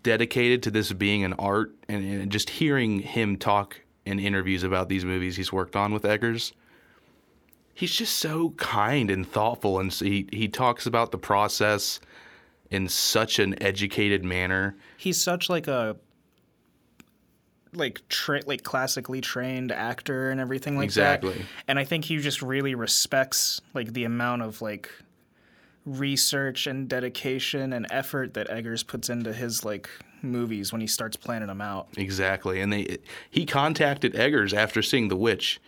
dedicated 0.02 0.62
to 0.64 0.70
this 0.70 0.92
being 0.92 1.24
an 1.24 1.32
art 1.34 1.72
and, 1.88 2.04
and 2.04 2.32
just 2.32 2.50
hearing 2.50 2.98
him 3.00 3.36
talk 3.36 3.80
in 4.04 4.18
interviews 4.18 4.62
about 4.62 4.88
these 4.88 5.04
movies 5.04 5.36
he's 5.36 5.52
worked 5.52 5.76
on 5.76 5.92
with 5.92 6.02
Eggers. 6.04 6.52
He's 7.76 7.92
just 7.94 8.16
so 8.16 8.50
kind 8.56 9.10
and 9.10 9.28
thoughtful, 9.28 9.78
and 9.78 9.92
he 9.92 10.26
he 10.32 10.48
talks 10.48 10.86
about 10.86 11.12
the 11.12 11.18
process 11.18 12.00
in 12.70 12.88
such 12.88 13.38
an 13.38 13.62
educated 13.62 14.24
manner. 14.24 14.74
He's 14.96 15.22
such 15.22 15.50
like 15.50 15.68
a 15.68 15.96
like 17.74 18.00
tra- 18.08 18.40
like 18.46 18.62
classically 18.62 19.20
trained 19.20 19.70
actor 19.72 20.30
and 20.30 20.40
everything 20.40 20.76
like 20.76 20.84
Exactly. 20.84 21.28
that. 21.30 21.36
Exactly. 21.36 21.56
And 21.68 21.78
I 21.78 21.84
think 21.84 22.06
he 22.06 22.16
just 22.16 22.40
really 22.40 22.74
respects 22.74 23.60
like 23.74 23.92
the 23.92 24.04
amount 24.04 24.40
of 24.40 24.62
like 24.62 24.90
research 25.84 26.66
and 26.66 26.88
dedication 26.88 27.74
and 27.74 27.86
effort 27.90 28.32
that 28.34 28.48
Eggers 28.48 28.82
puts 28.82 29.10
into 29.10 29.32
his 29.34 29.64
like 29.66 29.88
movies 30.22 30.72
when 30.72 30.80
he 30.80 30.86
starts 30.86 31.16
planning 31.16 31.48
them 31.48 31.60
out. 31.60 31.88
Exactly, 31.98 32.62
and 32.62 32.72
they 32.72 32.96
he 33.30 33.44
contacted 33.44 34.14
Eggers 34.16 34.54
after 34.54 34.80
seeing 34.80 35.08
The 35.08 35.16
Witch. 35.16 35.60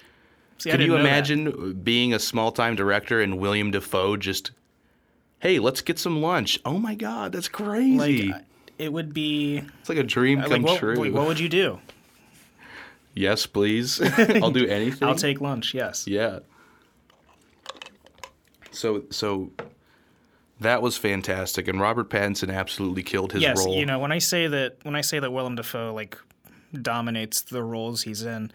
See, 0.59 0.71
you 0.71 0.77
know 0.79 0.95
that. 0.95 1.01
imagine 1.01 1.81
being 1.85 2.13
a 2.13 2.19
small 2.19 2.51
time 2.51 2.75
director 2.75 3.21
and 3.21 3.39
William 3.39 3.71
Dafoe 3.71 4.17
just, 4.17 4.51
hey, 5.39 5.59
let's 5.59 5.81
get 5.81 5.99
some 5.99 6.21
lunch? 6.21 6.59
Oh 6.65 6.79
my 6.79 6.95
God, 6.95 7.33
that's 7.33 7.49
crazy! 7.49 8.29
Like 8.29 8.41
uh, 8.41 8.45
it 8.79 8.93
would 8.93 9.15
be 9.15 9.63
it's 9.81 9.89
like 9.89 9.99
a 9.99 10.03
dream 10.03 10.41
uh, 10.41 10.49
come 10.49 10.63
like 10.63 10.63
what, 10.63 10.79
true. 10.79 11.13
what 11.13 11.27
would 11.27 11.39
you 11.39 11.49
do? 11.49 11.79
yes, 13.15 13.47
please. 13.47 14.01
I'll 14.19 14.51
do 14.51 14.67
anything. 14.67 15.07
I'll 15.07 15.15
take 15.15 15.41
lunch. 15.41 15.75
Yes. 15.75 16.07
Yeah. 16.07 16.41
So 18.71 19.05
so 19.11 19.51
that 20.61 20.83
was 20.83 20.97
fantastic, 20.97 21.69
and 21.69 21.81
Robert 21.81 22.11
Pattinson 22.11 22.53
absolutely 22.53 23.03
killed 23.03 23.33
his 23.33 23.43
yes, 23.43 23.65
role. 23.65 23.75
you 23.77 23.87
know 23.87 23.99
when 23.99 24.13
I 24.13 24.19
say 24.19 24.47
that 24.47 24.77
when 24.83 24.97
I 24.97 25.03
say 25.03 25.19
that 25.19 25.33
Willem 25.33 25.57
Dafoe 25.57 25.93
like 25.95 26.19
dominates 26.73 27.43
the 27.43 27.63
roles 27.63 28.03
he's 28.03 28.23
in, 28.23 28.53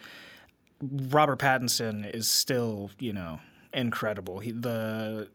Robert 1.09 1.39
Pattinson 1.39 2.13
is 2.13 2.27
still 2.27 2.89
you 2.99 3.13
know 3.13 3.39
incredible. 3.73 4.39
He, 4.39 4.51
the 4.51 5.29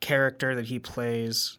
character 0.00 0.54
that 0.54 0.66
he 0.66 0.78
plays 0.78 1.58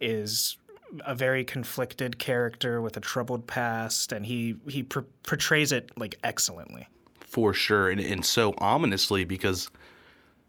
is 0.00 0.56
a 1.04 1.14
very 1.14 1.44
conflicted 1.44 2.18
character 2.18 2.80
with 2.80 2.96
a 2.96 3.00
troubled 3.00 3.46
past, 3.46 4.12
and 4.12 4.24
he 4.26 4.56
he 4.68 4.82
pr- 4.82 5.00
portrays 5.24 5.72
it 5.72 5.90
like 5.96 6.18
excellently. 6.24 6.88
for 7.20 7.52
sure, 7.52 7.90
and, 7.90 8.00
and 8.00 8.24
so 8.24 8.54
ominously 8.58 9.24
because 9.24 9.68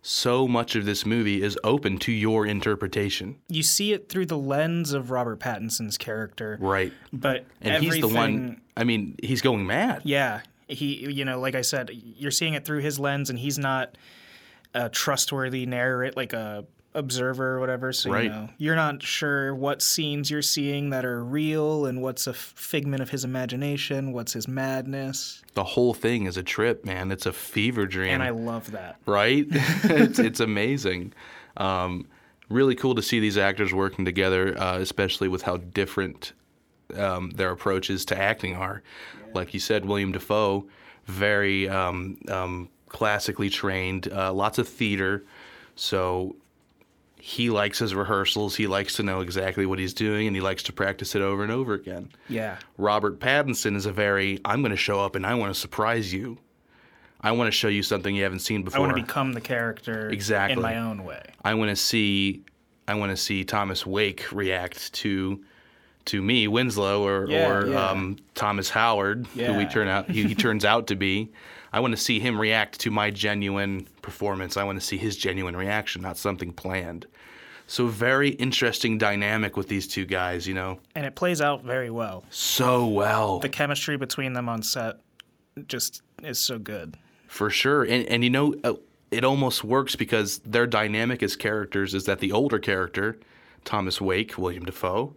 so 0.04 0.48
much 0.48 0.76
of 0.76 0.86
this 0.86 1.06
movie 1.06 1.42
is 1.42 1.58
open 1.66 1.98
to 1.98 2.12
your 2.14 2.46
interpretation. 2.46 3.36
You 3.50 3.64
see 3.64 3.92
it 3.94 4.08
through 4.10 4.28
the 4.28 4.38
lens 4.38 4.94
of 4.94 5.12
Robert 5.12 5.40
Pattinson's 5.40 5.98
character, 5.98 6.58
Right. 6.62 6.94
but 7.12 7.46
And 7.62 7.84
he's 7.84 8.00
the 8.00 8.08
one. 8.08 8.62
I 8.78 8.84
mean, 8.86 9.16
he's 9.22 9.42
going 9.42 9.66
mad. 9.68 10.04
Yeah, 10.06 10.42
he 10.68 11.10
you 11.12 11.26
know, 11.26 11.40
like 11.40 11.56
I 11.56 11.62
said, 11.62 11.90
you're 11.94 12.32
seeing 12.32 12.54
it 12.54 12.66
through 12.66 12.80
his 12.80 13.00
lens, 13.00 13.30
and 13.30 13.38
he's 13.40 13.58
not 13.60 13.98
a 14.74 14.90
trustworthy 14.90 15.66
narrator, 15.66 16.14
like 16.16 16.34
a 16.34 16.66
observer 16.94 17.56
or 17.56 17.60
whatever. 17.60 17.94
So 17.94 18.10
Right. 18.12 18.24
you 18.24 18.30
know, 18.30 18.50
you're 18.58 18.76
not 18.76 19.04
sure 19.04 19.54
what 19.54 19.82
scenes 19.84 20.32
you're 20.32 20.42
seeing 20.42 20.90
that 20.90 21.06
are 21.06 21.24
real 21.24 21.86
and 21.86 22.02
what's 22.02 22.26
a 22.26 22.34
figment 22.34 23.04
of 23.04 23.10
his 23.12 23.24
imagination, 23.24 24.14
what's 24.14 24.34
his 24.34 24.48
madness, 24.48 25.44
The 25.54 25.64
whole 25.64 25.94
thing 25.94 26.26
is 26.26 26.38
a 26.38 26.44
trip, 26.44 26.86
man. 26.86 27.12
It's 27.12 27.28
a 27.28 27.34
fever 27.34 27.86
dream. 27.86 28.14
and 28.16 28.24
I 28.24 28.30
love 28.32 28.72
that. 28.72 28.96
right? 29.06 29.46
it's, 29.52 30.18
it's 30.18 30.40
amazing. 30.40 31.14
Um, 31.58 32.08
really 32.50 32.74
cool 32.76 32.96
to 32.96 33.02
see 33.04 33.20
these 33.20 33.38
actors 33.38 33.74
working 33.74 34.04
together, 34.06 34.58
uh, 34.60 34.80
especially 34.80 35.28
with 35.28 35.44
how 35.44 35.58
different 35.58 36.34
um, 36.96 37.32
their 37.32 37.52
approaches 37.52 38.06
to 38.06 38.18
acting 38.18 38.56
are. 38.56 38.84
Like 39.34 39.54
you 39.54 39.60
said, 39.60 39.86
William 39.86 40.12
Dafoe, 40.12 40.68
very 41.06 41.68
um, 41.70 42.18
um, 42.30 42.70
classically 42.90 43.50
trained, 43.50 44.12
uh, 44.12 44.32
lots 44.34 44.58
of 44.58 44.68
theater. 44.68 45.26
So 45.76 46.36
he 47.20 47.50
likes 47.50 47.80
his 47.80 47.94
rehearsals. 47.94 48.56
He 48.56 48.68
likes 48.68 48.96
to 48.96 49.04
know 49.04 49.20
exactly 49.22 49.66
what 49.66 49.80
he's 49.80 49.94
doing, 49.94 50.28
and 50.28 50.36
he 50.36 50.42
likes 50.42 50.64
to 50.64 50.74
practice 50.74 51.14
it 51.16 51.22
over 51.22 51.44
and 51.44 51.52
over 51.52 51.74
again. 51.74 52.10
Yeah, 52.30 52.58
Robert 52.78 53.20
Pattinson 53.20 53.76
is 53.76 53.86
a 53.86 53.92
very 53.92 54.40
I'm 54.46 54.62
going 54.62 54.72
to 54.72 54.78
show 54.78 55.00
up 55.04 55.16
and 55.16 55.26
I 55.26 55.36
want 55.36 55.54
to 55.54 55.60
surprise 55.60 56.14
you. 56.14 56.38
I 57.20 57.32
want 57.32 57.48
to 57.48 57.52
show 57.52 57.68
you 57.68 57.82
something 57.84 58.16
you 58.16 58.24
haven't 58.24 58.40
seen 58.40 58.64
before. 58.64 58.78
I 58.78 58.80
want 58.82 58.96
to 58.96 59.02
become 59.02 59.34
the 59.34 59.42
character 59.42 60.10
Exactly. 60.10 60.54
in 60.54 60.62
my 60.62 60.78
own 60.78 61.04
way. 61.04 61.22
I 61.44 61.56
want 61.56 61.70
to 61.70 61.76
see 61.76 62.44
I 62.88 62.94
want 62.96 63.10
to 63.12 63.18
see 63.18 63.44
Thomas 63.44 63.86
Wake 63.86 64.32
react 64.32 64.94
to 64.94 65.44
to 66.08 66.22
me 66.22 66.48
Winslow 66.48 67.06
or 67.06 67.30
Yeah, 67.30 67.50
or 67.50 67.68
yeah. 67.68 67.90
Um, 67.90 68.18
Thomas 68.36 68.70
Howard 68.70 69.28
who 69.28 69.54
we 69.54 69.66
turn 69.66 69.88
out 69.88 70.10
he, 70.10 70.24
he 70.24 70.36
turns 70.36 70.66
out 70.66 70.88
to 70.88 70.96
be. 70.96 71.32
I 71.72 71.80
want 71.80 71.92
to 71.92 71.98
see 71.98 72.20
him 72.20 72.40
react 72.40 72.80
to 72.82 72.92
my 72.92 73.12
genuine 73.12 73.88
performance. 74.02 74.58
I 74.58 74.64
want 74.64 74.80
to 74.80 74.86
see 74.86 74.98
his 74.98 75.18
genuine 75.18 75.56
reaction, 75.56 76.02
not 76.02 76.18
something 76.18 76.54
planned. 76.54 77.06
So 77.68 77.88
very 77.88 78.30
interesting 78.30 78.98
dynamic 78.98 79.58
with 79.58 79.68
these 79.68 79.88
two 79.88 80.06
guys, 80.06 80.48
you 80.48 80.54
know. 80.54 80.80
And 80.96 81.06
it 81.06 81.16
plays 81.16 81.42
out 81.42 81.64
very 81.64 81.90
well. 81.90 82.24
So 82.30 82.88
well. 82.88 83.40
The 83.40 83.50
chemistry 83.50 83.98
between 83.98 84.32
them 84.32 84.48
on 84.48 84.64
set 84.64 85.02
just 85.68 86.02
is 86.24 86.40
so 86.40 86.58
good. 86.58 86.96
For 87.28 87.50
sure. 87.50 87.84
And, 87.84 88.06
and 88.08 88.24
you 88.24 88.30
know, 88.30 88.56
uh, 88.64 88.74
it 89.12 89.26
almost 89.26 89.66
works 89.66 89.98
because 89.98 90.40
their 90.40 90.66
dynamic 90.66 91.22
as 91.22 91.36
characters 91.36 91.94
is 91.94 92.06
that 92.06 92.20
the 92.20 92.32
older 92.32 92.60
character, 92.60 93.20
Thomas 93.66 94.00
Wake, 94.00 94.38
William 94.38 94.64
Dafoe, 94.64 95.14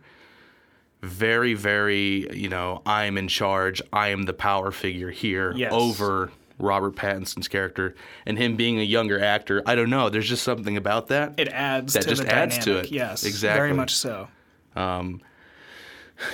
very, 1.02 1.54
very, 1.54 2.28
you 2.36 2.48
know, 2.48 2.82
I'm 2.84 3.16
in 3.16 3.28
charge. 3.28 3.80
I 3.92 4.08
am 4.08 4.22
the 4.24 4.32
power 4.34 4.70
figure 4.70 5.10
here 5.10 5.52
Yes. 5.56 5.72
over 5.72 6.30
Robert 6.58 6.94
Pattinson's 6.94 7.48
character. 7.48 7.94
And 8.26 8.36
him 8.36 8.56
being 8.56 8.78
a 8.78 8.82
younger 8.84 9.18
actor, 9.22 9.62
I 9.64 9.74
don't 9.74 9.88
know. 9.90 10.10
There's 10.10 10.28
just 10.28 10.42
something 10.42 10.76
about 10.76 11.08
that. 11.08 11.34
It 11.38 11.48
adds 11.48 11.94
That 11.94 12.02
to 12.02 12.08
just 12.10 12.22
the 12.22 12.32
adds 12.34 12.58
to 12.58 12.78
it. 12.78 12.90
Yes, 12.90 13.24
exactly. 13.24 13.58
very 13.58 13.72
much 13.72 13.94
so. 13.94 14.28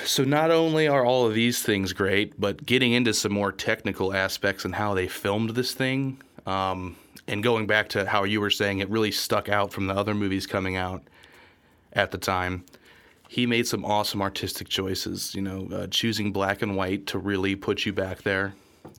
So 0.04 0.24
not 0.24 0.50
only 0.50 0.88
are 0.88 1.04
all 1.04 1.26
of 1.26 1.34
these 1.34 1.62
things 1.62 1.92
great, 1.92 2.40
but 2.40 2.66
getting 2.66 2.92
into 2.92 3.14
some 3.14 3.32
more 3.32 3.52
technical 3.52 4.12
aspects 4.12 4.64
and 4.64 4.74
how 4.74 4.94
they 4.94 5.06
filmed 5.06 5.50
this 5.50 5.72
thing, 5.74 6.20
um, 6.44 6.96
and 7.28 7.40
going 7.42 7.68
back 7.68 7.88
to 7.90 8.04
how 8.04 8.24
you 8.24 8.40
were 8.40 8.50
saying 8.50 8.80
it 8.80 8.88
really 8.90 9.12
stuck 9.12 9.48
out 9.48 9.72
from 9.72 9.86
the 9.86 9.94
other 9.94 10.12
movies 10.14 10.44
coming 10.46 10.74
out 10.76 11.02
at 11.92 12.10
the 12.10 12.18
time. 12.18 12.64
He 13.36 13.44
made 13.44 13.66
some 13.66 13.84
awesome 13.84 14.22
artistic 14.22 14.66
choices, 14.66 15.34
you 15.34 15.42
know, 15.42 15.68
uh, 15.70 15.88
choosing 15.88 16.32
black 16.32 16.62
and 16.62 16.74
white 16.74 17.06
to 17.08 17.18
really 17.18 17.54
put 17.54 17.84
you 17.84 17.92
back 17.92 18.22
there. 18.22 18.54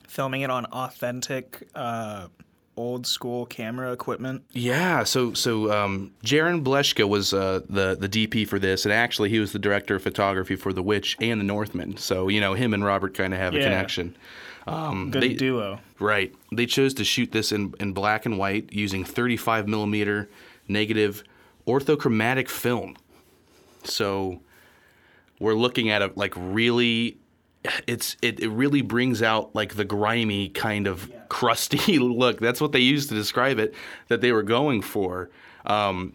Filming 0.06 0.42
it 0.42 0.48
on 0.48 0.64
authentic, 0.66 1.66
uh, 1.74 2.28
old 2.76 3.04
school 3.04 3.46
camera 3.46 3.90
equipment. 3.92 4.44
Yeah, 4.52 5.02
so 5.02 5.32
so 5.32 5.72
um, 5.72 6.12
Jarin 6.24 6.62
Blaschke 6.62 7.08
was 7.08 7.34
uh, 7.34 7.62
the 7.68 7.96
the 7.96 8.08
DP 8.08 8.46
for 8.46 8.60
this, 8.60 8.84
and 8.84 8.92
actually 8.92 9.28
he 9.28 9.40
was 9.40 9.50
the 9.50 9.58
director 9.58 9.96
of 9.96 10.04
photography 10.04 10.54
for 10.54 10.72
The 10.72 10.84
Witch 10.84 11.16
and 11.20 11.40
The 11.40 11.44
Northman. 11.44 11.96
So 11.96 12.28
you 12.28 12.40
know 12.40 12.54
him 12.54 12.72
and 12.72 12.84
Robert 12.84 13.14
kind 13.14 13.34
of 13.34 13.40
have 13.40 13.56
a 13.56 13.58
connection. 13.58 14.16
Um, 14.68 15.10
Good 15.10 15.22
they- 15.24 15.34
duo. 15.34 15.80
Right. 15.98 16.32
They 16.52 16.66
chose 16.66 16.94
to 16.94 17.04
shoot 17.04 17.32
this 17.32 17.50
in, 17.50 17.74
in 17.80 17.92
black 17.92 18.24
and 18.24 18.38
white 18.38 18.72
using 18.72 19.02
35 19.04 19.66
millimeter 19.66 20.28
negative 20.68 21.24
orthochromatic 21.66 22.48
film. 22.48 22.96
So 23.88 24.40
we're 25.40 25.54
looking 25.54 25.90
at 25.90 26.02
a 26.02 26.12
like 26.14 26.34
really 26.36 27.18
it's 27.86 28.16
it, 28.22 28.40
it 28.40 28.48
really 28.48 28.82
brings 28.82 29.20
out 29.22 29.54
like 29.54 29.74
the 29.74 29.84
grimy 29.84 30.48
kind 30.48 30.86
of 30.86 31.10
crusty 31.28 31.98
look. 31.98 32.40
That's 32.40 32.60
what 32.60 32.72
they 32.72 32.80
used 32.80 33.08
to 33.10 33.14
describe 33.14 33.58
it 33.58 33.74
that 34.08 34.20
they 34.20 34.32
were 34.32 34.42
going 34.44 34.82
for. 34.82 35.30
Um, 35.66 36.14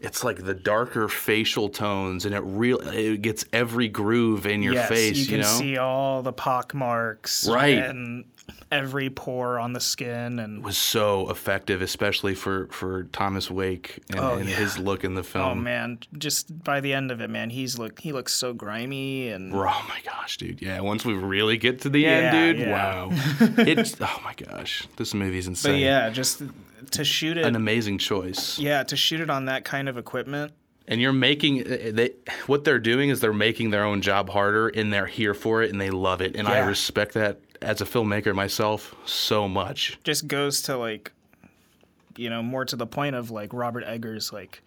it's 0.00 0.22
like 0.22 0.44
the 0.44 0.52
darker 0.54 1.08
facial 1.08 1.70
tones, 1.70 2.26
and 2.26 2.34
it 2.34 2.40
real 2.40 2.78
it 2.80 3.22
gets 3.22 3.46
every 3.52 3.88
groove 3.88 4.46
in 4.46 4.62
your 4.62 4.74
yes, 4.74 4.88
face. 4.88 5.16
you 5.16 5.22
You, 5.22 5.28
can 5.28 5.40
know, 5.40 5.46
see 5.46 5.78
all 5.78 6.22
the 6.22 6.32
pock 6.32 6.74
marks, 6.74 7.48
Right. 7.48 7.78
and 7.78 8.24
every 8.72 9.08
pore 9.10 9.58
on 9.58 9.72
the 9.72 9.80
skin, 9.80 10.38
and 10.38 10.64
was 10.64 10.76
so 10.76 11.30
effective, 11.30 11.80
especially 11.82 12.34
for, 12.34 12.66
for 12.68 13.04
Thomas 13.04 13.50
Wake 13.50 14.00
and, 14.10 14.20
Oh, 14.20 14.34
and 14.34 14.48
yeah. 14.48 14.56
his 14.56 14.78
look 14.78 15.04
in 15.04 15.14
the 15.14 15.22
film. 15.22 15.44
oh 15.44 15.54
man, 15.54 15.98
just 16.18 16.64
by 16.64 16.80
the 16.80 16.92
end 16.92 17.10
of 17.10 17.20
it, 17.20 17.30
man, 17.30 17.50
he's 17.50 17.78
look 17.78 18.00
he 18.00 18.12
looks 18.12 18.32
so 18.34 18.52
grimy 18.52 19.28
and 19.28 19.54
Oh 19.54 19.84
my 19.88 20.00
gosh, 20.04 20.36
dude! 20.38 20.60
Yeah, 20.62 20.80
once 20.80 21.04
we 21.04 21.14
really 21.14 21.56
get 21.56 21.80
to 21.82 21.88
the 21.88 22.00
Yeah, 22.00 22.08
end, 22.10 22.58
dude, 22.58 22.66
yeah. 22.66 22.72
wow! 22.72 23.08
it's 23.58 23.96
oh 24.00 24.20
my 24.24 24.34
gosh, 24.34 24.86
this 24.96 25.14
movie's 25.14 25.46
insane. 25.46 25.72
but 25.74 25.78
yeah, 25.80 26.10
just 26.10 26.42
to 26.90 27.04
shoot 27.04 27.36
it, 27.38 27.44
an 27.46 27.56
amazing 27.56 27.98
choice. 27.98 28.58
yeah, 28.58 28.82
to 28.84 28.96
shoot 28.96 29.20
it 29.20 29.30
on 29.30 29.46
that 29.46 29.64
kind 29.64 29.88
of 29.88 29.96
equipment. 29.98 30.52
And 30.86 31.00
you're 31.00 31.14
making 31.14 31.60
uh, 31.62 31.92
they 31.94 32.10
what 32.46 32.64
they're 32.64 32.78
doing 32.78 33.08
is 33.08 33.20
they're 33.20 33.32
making 33.32 33.70
their 33.70 33.84
own 33.84 34.02
job 34.02 34.28
harder, 34.28 34.68
and 34.68 34.92
they're 34.92 35.06
here 35.06 35.32
for 35.32 35.62
it, 35.62 35.70
and 35.70 35.80
they 35.80 35.88
love 35.90 36.20
it, 36.20 36.36
and 36.36 36.46
I 36.46 36.58
respect 36.58 37.14
that 37.14 37.40
as 37.62 37.80
a 37.80 37.84
filmmaker 37.84 38.34
myself 38.34 38.94
so 39.04 39.48
much. 39.48 39.98
just 40.04 40.26
goes 40.26 40.62
to 40.62 40.76
like 40.76 41.12
you 42.16 42.30
know 42.30 42.42
more 42.42 42.64
to 42.64 42.76
the 42.76 42.86
point 42.86 43.16
of 43.16 43.30
like 43.30 43.52
robert 43.52 43.82
eggers 43.84 44.32
like 44.32 44.62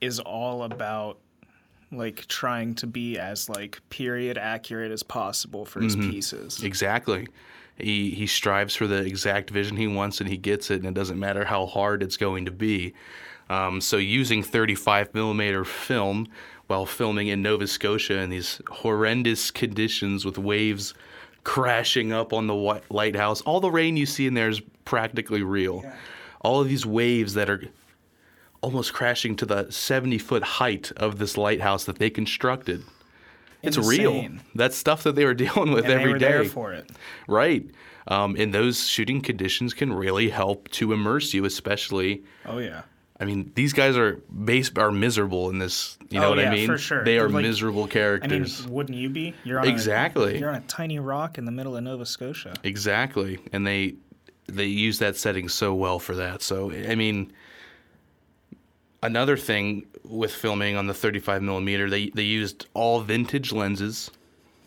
is 0.00 0.18
all 0.20 0.62
about 0.62 1.18
like 1.92 2.26
trying 2.26 2.74
to 2.74 2.86
be 2.86 3.18
as 3.18 3.48
like 3.48 3.80
period 3.90 4.36
accurate 4.38 4.90
as 4.90 5.02
possible 5.02 5.64
for 5.64 5.80
his 5.80 5.94
pieces 5.96 6.62
Exactly. 6.62 7.28
He 7.78 8.10
he 8.10 8.26
strives 8.26 8.74
for 8.74 8.86
the 8.86 9.04
exact 9.04 9.50
vision 9.50 9.76
he 9.76 9.86
wants, 9.86 10.20
and 10.20 10.28
he 10.28 10.36
gets 10.38 10.70
it, 10.70 10.76
and 10.76 10.86
it 10.86 10.94
doesn't 10.94 11.18
matter 11.20 11.44
how 11.44 11.66
hard 11.66 12.02
it's 12.02 12.16
going 12.16 12.46
to 12.46 12.50
be. 12.50 12.94
Um, 13.50 13.80
so 13.80 13.98
using 13.98 14.42
35 14.42 15.14
millimeter 15.14 15.62
film 15.64 16.26
while 16.66 16.86
filming 16.86 17.28
in 17.28 17.42
Nova 17.42 17.66
Scotia 17.66 18.18
in 18.18 18.30
these 18.30 18.60
horrendous 18.70 19.50
conditions 19.50 20.24
with 20.24 20.38
waves 20.38 20.94
crashing 21.46 22.12
up 22.12 22.32
on 22.32 22.48
the 22.48 22.82
lighthouse, 22.90 23.40
all 23.42 23.60
the 23.60 23.70
rain 23.70 23.96
you 23.96 24.04
see 24.04 24.26
in 24.26 24.34
there 24.34 24.48
is 24.48 24.60
practically 24.84 25.44
real. 25.44 25.84
All 26.40 26.60
of 26.60 26.68
these 26.68 26.84
waves 26.84 27.34
that 27.34 27.48
are 27.48 27.62
almost 28.62 28.92
crashing 28.92 29.36
to 29.36 29.46
the 29.46 29.70
70 29.70 30.18
foot 30.18 30.42
height 30.42 30.90
of 30.96 31.18
this 31.18 31.36
lighthouse 31.36 31.84
that 31.84 32.00
they 32.00 32.10
constructed. 32.10 32.82
It's 33.62 33.78
real. 33.78 34.12
Insane. 34.12 34.40
That's 34.56 34.76
stuff 34.76 35.04
that 35.04 35.14
they 35.14 35.24
were 35.24 35.34
dealing 35.44 35.70
with 35.70 35.84
and 35.84 35.94
every 35.94 36.14
they 36.14 36.18
day. 36.18 36.48
for 36.48 36.72
it 36.72 36.90
Right. 37.28 37.70
Um, 38.08 38.34
and 38.36 38.52
those 38.52 38.88
shooting 38.88 39.20
conditions 39.20 39.72
can 39.72 39.92
really 39.92 40.30
help 40.30 40.68
to 40.70 40.92
immerse 40.92 41.32
you, 41.32 41.44
especially. 41.44 42.24
oh 42.44 42.58
yeah 42.58 42.82
I 43.18 43.24
mean, 43.24 43.50
these 43.54 43.72
guys 43.72 43.96
are 43.96 44.16
base 44.44 44.70
are 44.76 44.92
miserable 44.92 45.48
in 45.50 45.58
this. 45.58 45.96
You 46.10 46.20
know 46.20 46.26
Oh, 46.26 46.30
what 46.30 46.38
yeah, 46.38 46.50
I 46.50 46.54
mean? 46.54 46.66
for 46.66 46.76
sure. 46.78 47.02
They 47.04 47.18
are 47.18 47.28
like- 47.30 47.42
miserable 47.42 47.80
i 47.80 47.84
mean 47.84 47.90
characters. 47.90 48.66
wouldn't 48.68 48.96
you 48.98 49.08
be 49.08 49.34
you're 49.44 49.58
on 49.60 49.66
Exactly. 49.68 50.36
a, 50.36 50.38
you're 50.38 50.50
on 50.50 50.56
a 50.56 50.60
tiny 50.68 50.98
rock 50.98 51.38
in 51.38 51.44
the 51.46 51.50
middle 51.52 51.76
of 51.76 51.82
nova 51.82 52.04
scotia 52.06 52.54
exactly. 52.62 53.38
And 53.52 53.66
they 53.66 53.94
they 54.48 54.66
use 54.66 54.98
that 55.00 55.16
setting 55.16 55.48
so 55.48 55.74
well 55.74 55.98
for 55.98 56.14
that. 56.16 56.42
So 56.42 56.70
I 56.70 56.94
mean, 56.94 57.32
another 59.02 59.36
thing 59.36 59.86
with 60.04 60.32
filming 60.32 60.76
on 60.76 60.86
the 60.86 60.94
35 60.94 61.42
millimeter, 61.42 61.88
they 61.90 62.10
they 62.10 62.22
used 62.22 62.66
all 62.74 63.00
vintage 63.00 63.50
lenses. 63.52 64.10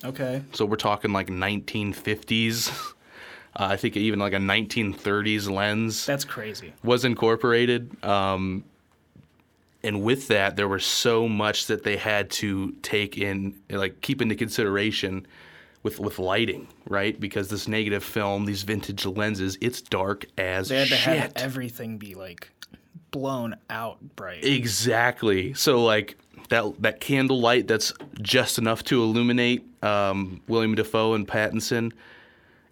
okay 0.04 0.42
So 0.54 0.66
we're 0.66 0.76
talking 0.76 1.14
like 1.14 1.28
1950s. 1.28 2.94
Uh, 3.60 3.66
I 3.66 3.76
think 3.76 3.98
even 3.98 4.20
like 4.20 4.34
a 4.34 4.38
1930s 4.38 5.50
lens. 5.50 6.06
that's 6.06 6.24
crazy 6.24 6.74
was 6.84 7.04
incorporated. 7.04 8.04
Um, 8.04 8.64
and 9.84 10.02
with 10.02 10.28
that, 10.30 10.56
there 10.56 10.68
was 10.68 10.86
so 10.86 11.28
much 11.28 11.68
that 11.68 11.84
they 11.84 11.98
had 11.98 12.30
to 12.32 12.72
take 12.82 13.18
in, 13.18 13.56
like 13.70 14.02
keep 14.02 14.22
into 14.22 14.36
consideration 14.36 15.28
with 15.84 16.00
with 16.00 16.20
lighting, 16.20 16.68
right? 16.88 17.20
Because 17.20 17.50
this 17.50 17.68
negative 17.68 18.04
film, 18.04 18.46
these 18.46 18.64
vintage 18.64 19.06
lenses, 19.06 19.58
it's 19.62 19.82
dark 19.82 20.26
as 20.38 20.70
they 20.70 20.80
had 20.80 20.88
to 20.88 20.96
have 20.96 21.34
everything 21.36 21.98
be 21.98 22.16
like 22.16 22.52
blown 23.12 23.56
out 23.70 23.98
bright 24.16 24.44
Exactly. 24.44 25.54
So 25.54 25.84
like 25.84 26.18
that 26.50 26.82
that 26.82 27.00
candle 27.00 27.40
light 27.40 27.68
that's 27.68 27.94
just 28.22 28.58
enough 28.58 28.84
to 28.86 29.02
illuminate 29.02 29.66
um, 29.84 30.42
William 30.48 30.76
Dafoe 30.76 31.14
and 31.14 31.28
Pattinson 31.28 31.92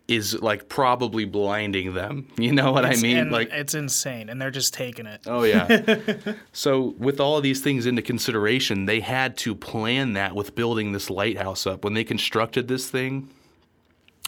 is 0.07 0.41
like 0.41 0.69
probably 0.69 1.25
blinding 1.25 1.93
them. 1.93 2.27
You 2.37 2.53
know 2.53 2.71
what 2.71 2.85
It's- 2.85 2.99
I 2.99 3.01
mean? 3.01 3.29
Like 3.29 3.49
it's 3.51 3.73
insane 3.73 4.29
and 4.29 4.41
they're 4.41 4.51
just 4.51 4.73
taking 4.73 5.05
it 5.05 5.21
Oh 5.25 5.43
yeah. 5.43 5.97
so 6.53 6.95
with 6.97 7.19
all 7.19 7.35
of 7.37 7.43
these 7.43 7.61
things 7.61 7.85
into 7.85 8.01
consideration, 8.01 8.85
they 8.85 8.99
had 9.01 9.35
to 9.37 9.53
plan 9.53 10.13
that 10.13 10.33
with 10.35 10.55
building 10.55 10.91
this 10.93 11.09
lighthouse 11.09 11.67
up 11.67 11.83
when 11.83 11.93
they 11.93 12.03
constructed 12.05 12.67
this 12.67 12.89
thing. 12.89 13.29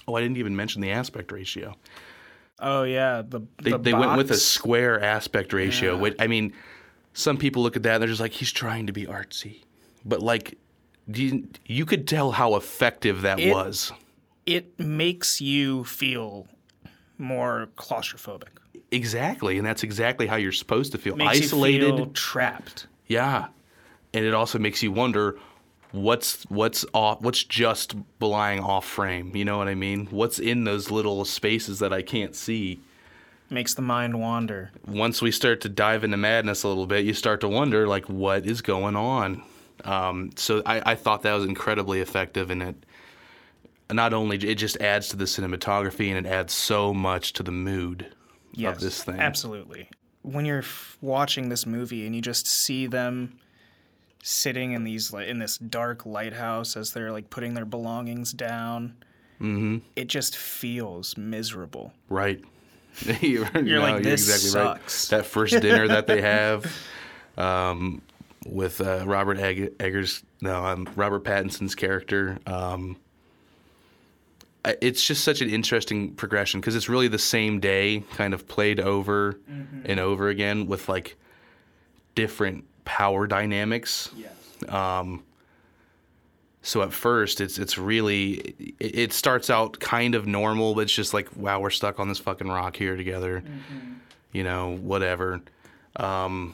Oh, 0.07 0.15
I 0.15 0.21
didn't 0.21 0.37
even 0.37 0.55
mention 0.55 0.81
the 0.81 0.91
aspect 0.91 1.31
ratio. 1.31 1.75
oh 2.59 2.83
yeah 2.83 3.21
the 3.25 3.41
They 3.63 3.71
the 3.71 3.77
they 3.77 3.93
went 3.93 4.17
with 4.17 4.31
a 4.31 4.37
square 4.37 5.01
aspect 5.01 5.53
ratio. 5.53 5.93
Yeah. 5.95 6.01
Which 6.01 6.15
I 6.19 6.27
mean, 6.27 6.51
some 7.13 7.37
people 7.37 7.63
look 7.63 7.75
at 7.77 7.83
that 7.83 7.93
and 7.95 8.01
they're 8.01 8.09
just 8.09 8.19
like, 8.21 8.33
he's 8.33 8.51
trying 8.51 8.87
to 8.87 8.93
be 8.93 9.05
artsy, 9.05 9.63
but 10.05 10.21
like, 10.21 10.57
you, 11.07 11.47
you 11.65 11.85
could 11.85 12.07
tell 12.07 12.31
how 12.31 12.55
effective 12.55 13.21
that 13.23 13.39
It- 13.39 13.53
was. 13.53 13.91
It 14.49 14.79
makes 14.79 15.39
you 15.39 15.83
feel 15.83 16.47
more 17.17 17.69
claustrophobic. 17.77 18.47
Exactly, 18.91 19.57
and 19.57 19.65
that's 19.67 19.83
exactly 19.83 20.25
how 20.25 20.35
you're 20.35 20.51
supposed 20.51 20.91
to 20.93 20.97
feel. 20.97 21.15
Makes 21.15 21.41
Isolated. 21.41 21.95
feel 21.95 22.07
trapped. 22.07 22.87
Yeah, 23.07 23.47
and 24.13 24.25
it 24.25 24.33
also 24.33 24.57
makes 24.57 24.81
you 24.81 24.91
wonder 24.91 25.37
what's 25.91 26.43
what's 26.49 26.85
off, 26.93 27.21
what's 27.21 27.43
just 27.43 27.95
lying 28.19 28.59
off 28.59 28.85
frame. 28.85 29.35
You 29.35 29.45
know 29.45 29.57
what 29.59 29.67
I 29.67 29.75
mean? 29.75 30.07
What's 30.07 30.39
in 30.39 30.63
those 30.63 30.89
little 30.89 31.23
spaces 31.25 31.79
that 31.79 31.93
I 31.93 32.01
can't 32.01 32.35
see? 32.35 32.79
Makes 33.51 33.73
the 33.73 33.81
mind 33.81 34.19
wander. 34.19 34.71
once 34.87 35.23
we 35.23 35.31
start 35.31 35.61
to 35.61 35.69
dive 35.69 36.03
into 36.03 36.17
madness 36.17 36.61
a 36.63 36.67
little 36.67 36.85
bit, 36.85 37.03
you 37.05 37.13
start 37.13 37.41
to 37.41 37.47
wonder 37.47 37.87
like 37.87 38.05
what 38.05 38.45
is 38.45 38.61
going 38.61 38.95
on. 38.95 39.43
Um, 39.85 40.31
so 40.35 40.61
I, 40.65 40.91
I 40.91 40.95
thought 40.95 41.23
that 41.23 41.33
was 41.33 41.45
incredibly 41.45 41.99
effective, 41.99 42.51
and 42.51 42.61
it 42.61 42.75
not 43.91 44.13
only 44.13 44.37
it 44.37 44.55
just 44.55 44.77
adds 44.77 45.09
to 45.09 45.15
the 45.15 45.25
cinematography 45.25 46.09
and 46.13 46.25
it 46.25 46.29
adds 46.29 46.53
so 46.53 46.93
much 46.93 47.33
to 47.33 47.43
the 47.43 47.51
mood 47.51 48.07
Yes, 48.53 48.75
of 48.75 48.81
this 48.81 49.03
thing. 49.03 49.19
Absolutely. 49.19 49.89
When 50.23 50.45
you're 50.45 50.59
f- 50.59 50.97
watching 51.01 51.49
this 51.49 51.65
movie 51.65 52.05
and 52.05 52.15
you 52.15 52.21
just 52.21 52.45
see 52.47 52.87
them 52.87 53.37
sitting 54.21 54.73
in 54.73 54.83
these 54.83 55.13
in 55.13 55.39
this 55.39 55.57
dark 55.57 56.05
lighthouse 56.05 56.75
as 56.75 56.91
they're 56.91 57.11
like 57.11 57.29
putting 57.29 57.53
their 57.53 57.65
belongings 57.65 58.31
down, 58.33 58.95
Mm-hmm. 59.39 59.77
it 59.95 60.07
just 60.09 60.35
feels 60.35 61.15
miserable. 61.17 61.93
Right. 62.09 62.43
you're 63.21 63.47
You're 63.57 63.79
like, 63.79 63.93
you're 63.93 64.01
"This 64.01 64.27
exactly 64.27 64.49
sucks." 64.49 65.11
right. 65.13 65.17
That 65.19 65.25
first 65.27 65.61
dinner 65.61 65.87
that 65.87 66.07
they 66.07 66.21
have 66.35 66.65
um, 67.37 68.01
with 68.45 68.81
uh, 68.81 69.03
Robert 69.05 69.37
Egg- 69.37 69.75
Eggers, 69.79 70.23
no, 70.41 70.65
um, 70.65 70.89
Robert 70.97 71.23
Pattinson's 71.23 71.73
character. 71.73 72.37
Um, 72.45 72.97
it's 74.81 75.05
just 75.05 75.23
such 75.23 75.41
an 75.41 75.49
interesting 75.49 76.13
progression 76.15 76.59
because 76.59 76.75
it's 76.75 76.89
really 76.89 77.07
the 77.07 77.17
same 77.19 77.59
day, 77.59 78.03
kind 78.15 78.33
of 78.33 78.47
played 78.47 78.79
over 78.79 79.39
Mm-hmm. 79.49 79.81
and 79.85 79.99
over 79.99 80.29
again 80.29 80.67
with 80.67 80.89
like 80.89 81.15
different 82.15 82.65
power 82.85 83.27
dynamics. 83.27 84.09
Yes. 84.17 84.31
So 86.61 86.81
at 86.81 86.91
first, 86.91 87.39
it's 87.39 87.57
it's 87.57 87.77
really 87.77 88.31
it, 88.79 88.95
it 88.99 89.13
starts 89.13 89.49
out 89.49 89.79
kind 89.79 90.13
of 90.13 90.27
normal, 90.27 90.75
but 90.75 90.81
it's 90.81 90.93
just 90.93 91.13
like 91.13 91.29
wow, 91.35 91.59
we're 91.61 91.69
stuck 91.69 91.99
on 91.99 92.09
this 92.09 92.19
fucking 92.19 92.47
rock 92.49 92.75
here 92.75 92.97
together, 92.97 93.43
you 94.33 94.43
know, 94.43 94.75
whatever. 94.77 95.41
Um, 95.95 96.53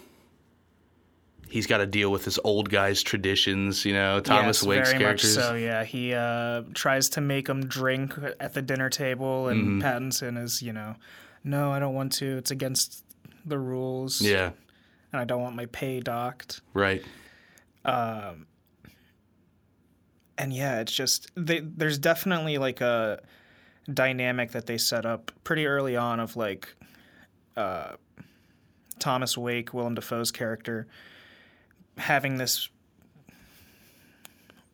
he's 1.55 1.67
got 1.67 1.77
to 1.77 1.85
deal 1.85 2.11
with 2.11 2.25
his 2.25 2.37
old 2.43 2.69
guy's 2.69 3.01
traditions, 3.01 3.85
you 3.85 3.93
know. 3.93 4.19
Thomas 4.19 4.61
yes, 4.61 4.67
Wake's 4.67 4.89
very 4.91 5.01
characters, 5.03 5.37
much 5.37 5.45
so. 5.45 5.55
Yeah, 5.55 5.85
he 5.85 6.13
uh, 6.13 6.63
tries 6.73 7.07
to 7.11 7.21
make 7.21 7.47
him 7.47 7.65
drink 7.65 8.13
at 8.41 8.53
the 8.53 8.61
dinner 8.61 8.89
table, 8.89 9.47
and 9.47 9.81
Mm-hmm. 9.81 9.87
Pattinson 9.87 10.37
is, 10.43 10.61
you 10.61 10.73
know, 10.73 10.95
no, 11.45 11.71
I 11.71 11.79
don't 11.79 11.93
want 11.93 12.11
to. 12.13 12.37
It's 12.37 12.51
against 12.51 13.05
the 13.45 13.57
rules. 13.57 14.21
yeah, 14.21 14.51
and 15.13 15.21
I 15.21 15.23
don't 15.23 15.41
want 15.41 15.55
my 15.55 15.67
pay 15.67 16.01
docked. 16.01 16.59
right, 16.73 17.01
and 17.85 18.45
yeah, 20.51 20.81
it's 20.81 20.91
just 20.91 21.31
they, 21.35 21.59
there's 21.61 21.97
definitely 21.97 22.57
like 22.57 22.81
a 22.81 23.21
dynamic 23.93 24.51
that 24.51 24.65
they 24.65 24.77
set 24.77 25.05
up 25.05 25.31
pretty 25.45 25.65
early 25.67 25.95
on 25.95 26.19
of 26.19 26.35
like 26.35 26.75
uh, 27.55 27.93
Thomas 28.99 29.37
Wake, 29.37 29.73
Willem 29.73 29.95
Dafoe's 29.95 30.31
character, 30.31 30.87
having 31.97 32.37
this 32.37 32.69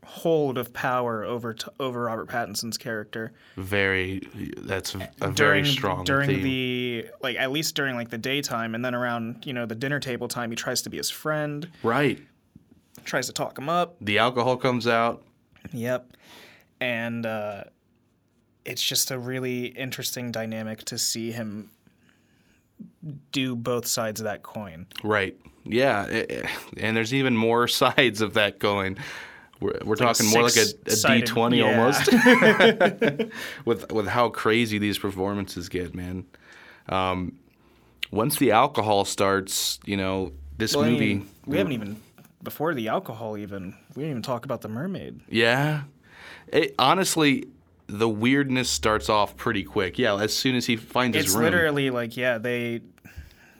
hold 0.05 0.57
of 0.57 0.73
power 0.73 1.23
over 1.23 1.53
t- 1.53 1.67
over 1.79 2.01
Robert 2.01 2.27
Pattinson's 2.27 2.77
character 2.77 3.31
very. 3.55 4.21
That's 4.57 4.93
a, 4.93 5.09
a 5.21 5.31
during 5.31 5.63
very 5.63 5.65
strong 5.65 6.03
during 6.03 6.27
theme. 6.29 6.43
the 6.43 7.05
like 7.21 7.37
at 7.37 7.51
least 7.51 7.75
during 7.75 7.95
like 7.95 8.09
the 8.09 8.17
daytime 8.17 8.75
and 8.75 8.83
then 8.83 8.93
around 8.93 9.45
you 9.45 9.53
know 9.53 9.65
the 9.65 9.75
dinner 9.75 9.99
table 10.01 10.27
time 10.27 10.49
he 10.49 10.55
tries 10.57 10.81
to 10.81 10.89
be 10.89 10.97
his 10.97 11.09
friend 11.09 11.69
right. 11.81 12.19
tries 13.05 13.27
to 13.27 13.33
talk 13.33 13.57
him 13.57 13.69
up 13.69 13.95
The 14.01 14.17
alcohol 14.17 14.57
comes 14.57 14.85
out. 14.85 15.23
Yep. 15.71 16.11
And 16.81 17.25
uh, 17.25 17.65
it's 18.65 18.81
just 18.83 19.11
a 19.11 19.19
really 19.19 19.67
interesting 19.67 20.31
dynamic 20.31 20.83
to 20.85 20.97
see 20.97 21.31
him 21.31 21.69
do 23.31 23.55
both 23.55 23.85
sides 23.85 24.19
of 24.19 24.25
that 24.25 24.43
coin. 24.43 24.87
Right. 25.03 25.37
Yeah, 25.63 26.07
eh, 26.09 26.25
eh, 26.29 26.47
and 26.77 26.95
there's 26.97 27.13
even 27.13 27.35
more 27.37 27.67
sides 27.83 28.21
of 28.21 28.33
that 28.35 28.59
going. 28.59 28.97
We're, 29.59 29.77
we're 29.85 29.95
talking 29.95 30.27
more 30.31 30.41
like 30.43 30.55
a, 30.55 30.61
a 30.61 30.65
six-sided- 30.91 31.27
D20 31.27 31.57
yeah. 31.57 31.69
almost 31.69 33.31
with 33.65 33.91
with 33.91 34.07
how 34.07 34.29
crazy 34.29 34.77
these 34.79 34.97
performances 34.97 35.69
get, 35.69 35.93
man. 35.93 36.25
Um, 36.89 37.33
once 38.11 38.37
the 38.37 38.51
alcohol 38.51 39.05
starts, 39.05 39.79
you 39.85 39.97
know, 39.97 40.31
this 40.57 40.75
Well, 40.75 40.85
I 40.85 40.89
movie. 40.89 41.15
mean, 41.15 41.29
we 41.45 41.57
haven't 41.57 41.73
even 41.73 42.01
before 42.43 42.73
the 42.73 42.87
alcohol 42.87 43.37
even 43.37 43.75
we 43.95 44.01
didn't 44.01 44.11
even 44.11 44.21
talk 44.23 44.45
about 44.45 44.61
the 44.61 44.67
mermaid. 44.67 45.21
Yeah. 45.29 45.83
It, 46.47 46.73
honestly, 46.79 47.45
the 47.87 48.09
weirdness 48.09 48.69
starts 48.69 49.09
off 49.09 49.37
pretty 49.37 49.63
quick. 49.63 49.99
Yeah, 49.99 50.15
as 50.19 50.35
soon 50.35 50.55
as 50.55 50.65
he 50.65 50.75
finds 50.75 51.15
It's 51.15 51.27
his 51.27 51.35
room. 51.35 51.45
literally 51.45 51.89
like 51.91 52.17
yeah, 52.17 52.39
they 52.39 52.81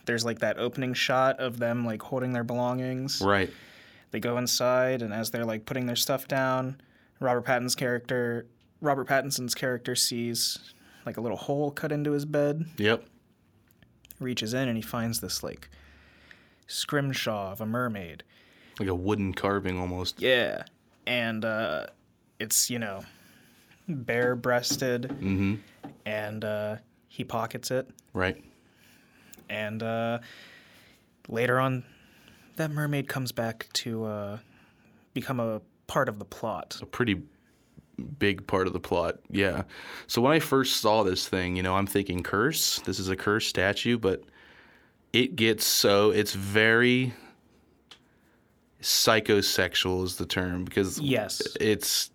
there's 0.06 0.24
like 0.24 0.40
that 0.40 0.58
opening 0.58 0.94
shot 0.94 1.38
of 1.40 1.58
them 1.58 1.84
like 1.84 2.02
holding 2.02 2.32
their 2.32 2.44
belongings. 2.44 3.20
Right. 3.20 3.50
They 4.10 4.20
go 4.20 4.36
inside, 4.36 5.00
and 5.02 5.12
as 5.14 5.30
they're 5.30 5.44
like 5.44 5.64
putting 5.64 5.86
their 5.86 5.96
stuff 5.96 6.28
down, 6.28 6.80
Robert 7.20 7.44
Pattinson's 7.46 7.74
character, 7.74 8.46
Robert 8.80 9.06
Pattinson's 9.08 9.54
character 9.54 9.94
sees 9.94 10.58
like 11.06 11.16
a 11.16 11.20
little 11.20 11.36
hole 11.38 11.70
cut 11.70 11.92
into 11.92 12.12
his 12.12 12.24
bed. 12.24 12.66
Yep. 12.76 13.04
Reaches 14.20 14.54
in 14.54 14.68
and 14.68 14.76
he 14.76 14.82
finds 14.82 15.20
this 15.20 15.42
like 15.42 15.68
scrimshaw 16.66 17.52
of 17.52 17.60
a 17.60 17.66
mermaid. 17.66 18.22
Like 18.78 18.88
a 18.88 18.94
wooden 18.94 19.32
carving 19.34 19.78
almost. 19.78 20.20
Yeah, 20.20 20.64
and 21.06 21.44
uh, 21.44 21.86
it's 22.38 22.70
you 22.70 22.78
know 22.78 23.02
bare-breasted, 23.88 25.02
Mm-hmm. 25.20 25.54
and 26.06 26.44
uh, 26.44 26.76
he 27.08 27.24
pockets 27.24 27.70
it, 27.70 27.88
Right. 28.14 28.42
And 29.52 29.82
uh, 29.82 30.18
later 31.28 31.60
on, 31.60 31.84
that 32.56 32.70
mermaid 32.70 33.06
comes 33.08 33.32
back 33.32 33.68
to 33.74 34.04
uh, 34.04 34.38
become 35.12 35.38
a 35.40 35.60
part 35.86 36.08
of 36.08 36.18
the 36.18 36.24
plot. 36.24 36.78
a 36.80 36.86
pretty 36.86 37.20
big 38.18 38.46
part 38.46 38.66
of 38.66 38.72
the 38.72 38.80
plot. 38.80 39.16
Yeah. 39.30 39.64
So 40.06 40.22
when 40.22 40.32
I 40.32 40.38
first 40.38 40.78
saw 40.78 41.02
this 41.02 41.28
thing, 41.28 41.56
you 41.56 41.62
know, 41.62 41.76
I'm 41.76 41.86
thinking 41.86 42.22
curse. 42.22 42.80
This 42.80 42.98
is 42.98 43.10
a 43.10 43.16
curse 43.16 43.46
statue, 43.46 43.98
but 43.98 44.22
it 45.12 45.36
gets 45.36 45.66
so 45.66 46.10
it's 46.10 46.32
very 46.32 47.12
psychosexual 48.80 50.02
is 50.04 50.16
the 50.16 50.26
term 50.26 50.64
because 50.64 50.98
Yes. 50.98 51.42
it's 51.60 52.10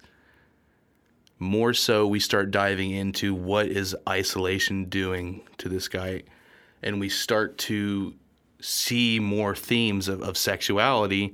more 1.40 1.74
so 1.74 2.08
we 2.08 2.20
start 2.20 2.50
diving 2.50 2.90
into 2.92 3.36
what 3.36 3.68
is 3.68 3.96
isolation 4.10 4.86
doing 4.86 5.48
to 5.60 5.70
this 5.70 5.88
guy 5.88 6.24
and 6.84 7.00
we 7.00 7.10
start 7.10 7.58
to 7.58 8.14
see 8.60 9.20
more 9.20 9.56
themes 9.56 10.08
of, 10.08 10.22
of 10.22 10.38
sexuality 10.38 11.34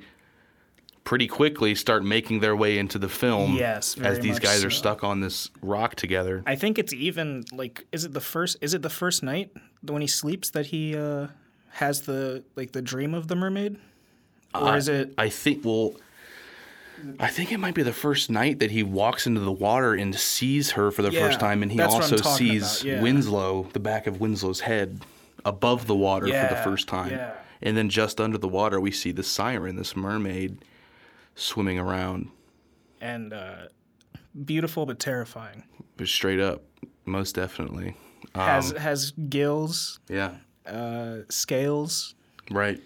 pretty 1.04 1.28
quickly 1.28 1.76
start 1.76 2.04
making 2.04 2.40
their 2.40 2.56
way 2.56 2.78
into 2.78 2.98
the 2.98 3.10
film 3.10 3.56
Yes, 3.56 3.98
as 3.98 4.20
these 4.20 4.40
guys 4.40 4.64
are 4.64 4.70
stuck 4.70 5.04
on 5.04 5.20
this 5.20 5.50
rock 5.62 5.96
together. 5.96 6.44
I 6.46 6.56
think 6.56 6.80
it's 6.80 6.94
even 6.94 7.44
like 7.52 7.86
is 7.92 8.06
it 8.06 8.14
the 8.14 8.22
first 8.22 8.58
is 8.62 8.74
it 8.74 8.82
the 8.82 8.90
first 8.90 9.22
night 9.24 9.52
when 9.82 10.02
he 10.02 10.08
sleeps 10.08 10.52
that 10.52 10.68
he 10.68 10.96
uh, 10.98 11.28
has 11.72 12.02
the 12.02 12.44
like 12.56 12.72
the 12.72 12.82
dream 12.82 13.14
of 13.14 13.28
the 13.28 13.36
mermaid, 13.36 13.78
or 14.56 14.78
is 14.78 14.88
it 14.88 15.14
i 15.18 15.28
think 15.28 15.66
well 15.66 15.94
I 17.20 17.28
think 17.28 17.52
it 17.52 17.58
might 17.60 17.74
be 17.74 17.84
the 17.84 17.92
first 17.92 18.30
night 18.30 18.60
that 18.60 18.72
he 18.72 18.82
walks 18.82 19.28
into 19.28 19.42
the 19.42 19.52
water 19.52 19.94
and 19.94 20.16
sees 20.16 20.72
her 20.72 20.90
for 20.90 21.02
the 21.02 21.12
Yeah, 21.12 21.28
first 21.28 21.38
time, 21.38 21.62
and 21.62 21.70
he 21.70 21.82
also 21.82 22.16
sees 22.16 22.82
yeah. 22.82 23.02
Winslow, 23.02 23.64
the 23.74 23.80
back 23.82 24.08
of 24.08 24.22
Winslow's 24.22 24.62
head, 24.62 25.04
above 25.46 25.88
the 25.88 25.96
water 25.96 26.28
for 26.28 26.54
the 26.56 26.62
first 26.64 26.88
time. 26.88 27.12
yeah. 27.12 27.34
And 27.62 27.78
then 27.78 27.90
just 27.90 28.20
under 28.20 28.38
the 28.38 28.48
water, 28.50 28.80
we 28.82 28.92
see 28.92 29.12
the 29.12 29.24
siren, 29.24 29.78
this 29.78 29.96
mermaid, 29.96 30.58
swimming 31.36 31.80
around. 31.80 32.30
and 33.00 33.34
uh, 33.34 33.68
beautiful 34.46 34.86
but 34.86 35.00
terrifying? 35.00 35.64
But 35.98 36.08
straight 36.08 36.40
up, 36.40 36.64
most 37.06 37.36
definitely. 37.36 37.96
Um, 38.36 38.42
Has 38.42 38.72
has 38.72 39.12
gills, 39.30 40.00
yeah, 40.10 40.36
uh, 40.66 41.20
scales, 41.30 42.16
right. 42.50 42.82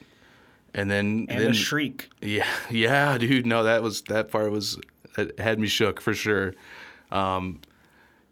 And 0.74 0.92
then, 0.92 1.26
and 1.30 1.40
then 1.42 1.52
a 1.52 1.54
shriek. 1.54 2.10
Yeah, 2.22 2.46
yeah, 2.70 3.18
dude. 3.18 3.46
No, 3.46 3.64
that 3.64 3.82
was 3.82 4.02
that 4.04 4.30
part 4.30 4.52
was 4.52 4.78
it 5.18 5.40
had 5.40 5.60
me 5.60 5.68
shook 5.68 6.02
for 6.02 6.14
sure. 6.14 6.54
Um, 7.12 7.62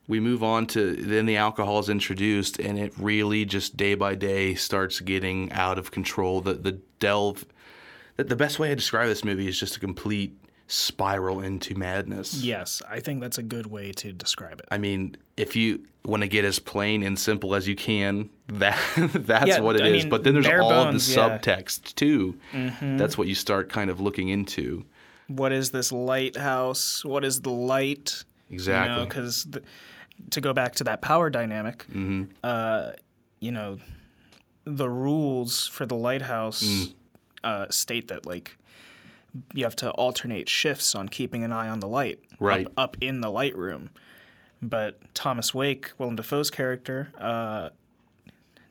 we 0.07 0.19
move 0.19 0.43
on 0.43 0.67
to 0.67 0.95
then 0.95 1.25
the 1.25 1.37
alcohol 1.37 1.79
is 1.79 1.89
introduced, 1.89 2.59
and 2.59 2.77
it 2.77 2.93
really 2.97 3.45
just 3.45 3.75
day 3.77 3.95
by 3.95 4.15
day 4.15 4.55
starts 4.55 4.99
getting 4.99 5.51
out 5.51 5.77
of 5.77 5.91
control. 5.91 6.41
The 6.41 6.53
the 6.53 6.73
delve. 6.99 7.45
The, 8.17 8.35
best 8.37 8.59
way 8.59 8.71
I 8.71 8.75
describe 8.75 9.09
this 9.09 9.25
movie 9.25 9.45
is 9.45 9.59
just 9.59 9.75
a 9.75 9.79
complete 9.81 10.37
spiral 10.67 11.41
into 11.41 11.75
madness. 11.75 12.35
Yes, 12.41 12.81
I 12.89 13.01
think 13.01 13.19
that's 13.19 13.37
a 13.37 13.43
good 13.43 13.65
way 13.65 13.91
to 13.91 14.13
describe 14.13 14.59
it. 14.59 14.65
I 14.71 14.77
mean, 14.77 15.17
if 15.35 15.53
you 15.55 15.83
want 16.05 16.21
to 16.21 16.29
get 16.29 16.45
as 16.45 16.57
plain 16.57 17.03
and 17.03 17.19
simple 17.19 17.55
as 17.55 17.67
you 17.67 17.75
can, 17.75 18.29
that 18.47 18.79
that's 19.13 19.47
Yeah, 19.47 19.59
what 19.59 19.75
it 19.75 19.81
I 19.81 19.87
is. 19.87 20.03
mean, 20.03 20.09
but 20.09 20.23
then 20.23 20.33
there's 20.33 20.47
all 20.47 20.69
bones, 20.69 21.07
the 21.13 21.19
yeah. 21.19 21.37
Mm-hmm. 21.37 21.49
subtext 21.49 21.95
too. 21.95 22.37
That's 22.97 23.17
what 23.17 23.27
you 23.27 23.35
start 23.35 23.69
kind 23.69 23.89
of 23.89 23.99
looking 23.99 24.29
into. 24.29 24.85
What 25.27 25.51
is 25.51 25.71
this 25.71 25.91
lighthouse? 25.91 27.03
What 27.03 27.25
is 27.25 27.41
the 27.41 27.49
light? 27.51 28.23
Exactly. 28.49 29.05
because 29.05 29.47
to 30.31 30.41
go 30.41 30.53
back 30.53 30.75
to 30.75 30.83
that 30.85 31.01
power 31.01 31.29
dynamic, 31.29 31.85
Mm-hmm. 31.89 32.23
uh, 32.43 32.91
you 33.39 33.51
know, 33.51 33.77
the 34.63 34.89
rules 34.89 35.67
for 35.67 35.85
the 35.85 35.95
lighthouse 35.95 36.63
Mm. 36.63 36.93
uh, 37.43 37.65
state 37.69 38.07
that 38.07 38.25
like 38.25 38.57
you 39.53 39.63
have 39.65 39.75
to 39.75 39.91
alternate 39.91 40.47
shifts 40.49 40.95
on 40.95 41.09
keeping 41.09 41.43
an 41.43 41.51
eye 41.51 41.67
on 41.69 41.79
the 41.81 41.87
light 41.87 42.19
Right. 42.39 42.65
up, 42.67 42.73
up 42.77 42.97
in 43.01 43.21
the 43.21 43.29
light 43.29 43.55
room. 43.55 43.89
But 44.61 44.99
Thomas 45.13 45.53
Wake, 45.53 45.91
Willem 45.97 46.15
Dafoe's 46.15 46.49
character, 46.49 47.11
uh, 47.19 47.69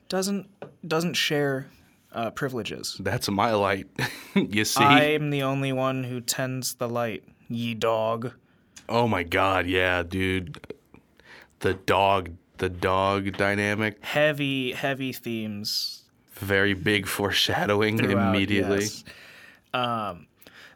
doesn't 0.08 0.48
doesn't 0.86 1.14
share 1.14 1.68
uh, 2.12 2.30
privileges. 2.30 2.96
That's 3.00 3.28
my 3.28 3.52
light. 3.52 3.86
you 4.34 4.64
see? 4.64 4.82
I'm 4.84 5.30
the 5.30 5.42
only 5.42 5.72
one 5.72 6.04
who 6.04 6.20
tends 6.20 6.74
the 6.74 6.88
light, 6.88 7.24
ye 7.48 7.74
dog. 7.74 8.32
Oh 8.88 9.06
my 9.08 9.22
god, 9.22 9.66
yeah, 9.66 10.02
dude. 10.02 10.58
The 11.64 11.72
dog, 11.74 12.30
the 12.58 12.68
dog 12.68 13.38
dynamic, 13.38 14.04
Heavy, 14.04 14.72
heavy 14.72 15.12
themes 15.14 16.04
very 16.34 16.74
big 16.74 17.06
foreshadowing 17.06 17.96
throughout, 17.96 18.34
immediately. 18.34 18.80
yes. 18.80 19.04
Um, 19.72 20.26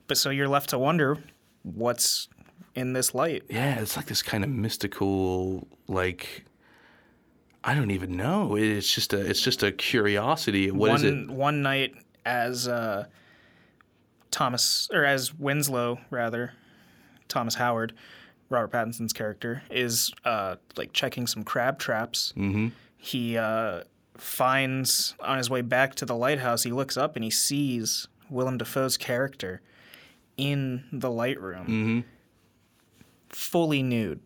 but 0.07 0.17
so 0.17 0.31
you're 0.31 0.49
left 0.49 0.71
to 0.71 0.79
wonder 0.79 1.19
what's 1.63 2.29
in 2.75 2.95
this 2.95 3.15
light. 3.15 3.43
Yeah, 3.51 3.81
it's 3.81 3.97
like 3.97 4.07
this 4.07 4.23
kind 4.23 4.43
of 4.45 4.49
mystical, 4.49 5.69
like 5.89 6.47
I 7.63 7.75
don't 7.75 7.91
even 7.91 8.17
know. 8.17 8.57
It's 8.57 8.91
just 8.91 9.13
a, 9.13 9.21
it's 9.21 9.43
just 9.43 9.63
a 9.63 9.73
curiosity. 9.73 10.71
What 10.71 10.95
is 10.95 11.05
one 11.05 11.13
it? 11.13 11.31
one 11.31 11.63
night 11.63 11.95
as 12.25 12.67
uh, 12.67 13.07
Thomas 14.31 14.89
or 14.91 15.05
as 15.05 15.35
Winslow 15.35 15.99
rather, 16.09 16.53
Thomas 17.29 17.57
Howard, 17.57 17.93
Robert 18.51 18.71
Pattinson's 18.73 19.13
character 19.13 19.63
is 19.71 20.13
uh, 20.25 20.57
like 20.77 20.93
checking 20.93 21.27
some 21.27 21.43
crab 21.45 21.79
traps. 21.79 22.33
Mm-hmm. 22.37 22.69
He 22.97 23.37
uh, 23.37 23.83
finds 24.17 25.15
on 25.21 25.39
his 25.39 25.51
way 25.51 25.61
back 25.63 25.95
to 25.97 26.07
the 26.07 26.17
lighthouse. 26.17 26.63
He 26.63 26.73
looks 26.73 26.97
up 26.97 27.15
and 27.17 27.25
he 27.25 27.31
sees 27.31 28.09
Willem 28.31 28.59
Dafoe's 28.59 28.97
character 28.97 29.61
in 30.37 30.85
the 30.93 31.11
light 31.11 31.41
room, 31.41 31.67
Mm-hmm. 31.67 32.01
fully 33.31 33.83
nude, 33.83 34.21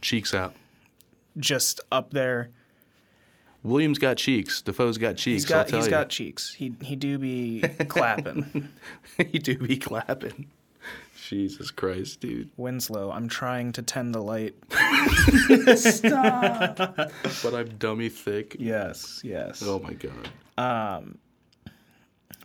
Cheeks 0.00 0.32
out. 0.34 0.54
just 1.36 1.80
up 1.92 2.10
there. 2.12 2.50
William's 3.62 3.98
got 3.98 4.16
cheeks. 4.16 4.62
Dafoe's 4.62 4.98
got 4.98 5.16
cheeks. 5.16 5.42
He's 5.42 5.44
got 5.44 5.58
I'll 5.58 5.64
tell 5.66 5.78
he's 5.80 5.88
got 5.88 6.08
cheeks. 6.08 6.54
He 6.54 6.72
he 6.80 6.96
do 6.96 7.18
be 7.18 7.60
clapping. 7.88 8.68
he 9.18 9.38
do 9.38 9.58
be 9.58 9.76
clapping. 9.76 10.46
Jesus 11.28 11.70
Christ, 11.70 12.20
dude. 12.20 12.48
Winslow, 12.56 13.10
I'm 13.10 13.28
trying 13.28 13.72
to 13.72 13.82
tend 13.82 14.14
the 14.14 14.22
light. 14.22 14.54
Stop. 15.76 16.76
but 16.76 17.54
I'm 17.54 17.68
dummy 17.78 18.08
thick. 18.08 18.56
Yes, 18.58 19.20
yes. 19.22 19.62
Oh 19.64 19.78
my 19.80 19.92
god. 19.92 20.28
Um 20.56 21.18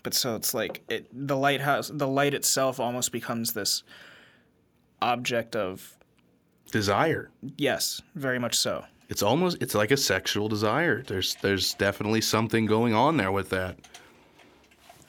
But 0.04 0.14
so 0.14 0.36
it's 0.36 0.54
like 0.54 0.84
it, 0.90 1.08
the 1.14 1.38
lighthouse, 1.38 1.90
the 1.94 2.08
light 2.08 2.34
itself 2.34 2.80
almost 2.80 3.12
becomes 3.14 3.54
this 3.54 3.84
object 5.02 5.56
of 5.56 5.98
Desire. 6.72 7.30
yes, 7.58 8.02
very 8.16 8.40
much 8.40 8.56
so. 8.58 8.84
It's 9.08 9.22
almost 9.24 9.62
it's 9.62 9.76
like 9.76 9.92
a 9.92 9.98
sexual 9.98 10.50
desire. 10.50 11.04
There's 11.04 11.36
there's 11.36 11.74
definitely 11.76 12.22
something 12.22 12.66
going 12.66 12.94
on 12.94 13.16
there 13.16 13.32
with 13.32 13.50
that. 13.52 13.78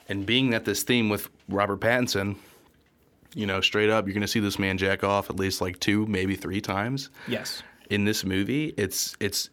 And 0.07 0.25
being 0.25 0.51
that 0.51 0.63
this 0.63 0.83
theme 0.83 1.09
with 1.09 1.29
Robert 1.49 1.79
Pattinson, 1.81 2.35
you 3.35 3.45
know, 3.45 3.61
straight 3.61 3.89
up, 3.91 4.07
you're 4.07 4.13
gonna 4.15 4.27
see 4.27 4.39
this 4.39 4.57
man 4.57 4.77
jack 4.77 5.03
off 5.03 5.29
at 5.29 5.35
least 5.35 5.61
like 5.61 5.79
two, 5.79 6.05
maybe 6.07 6.35
three 6.35 6.61
times 6.61 7.09
Yes. 7.27 7.61
in 7.89 8.05
this 8.05 8.23
movie. 8.23 8.73
It's 8.77 9.15
it's 9.19 9.49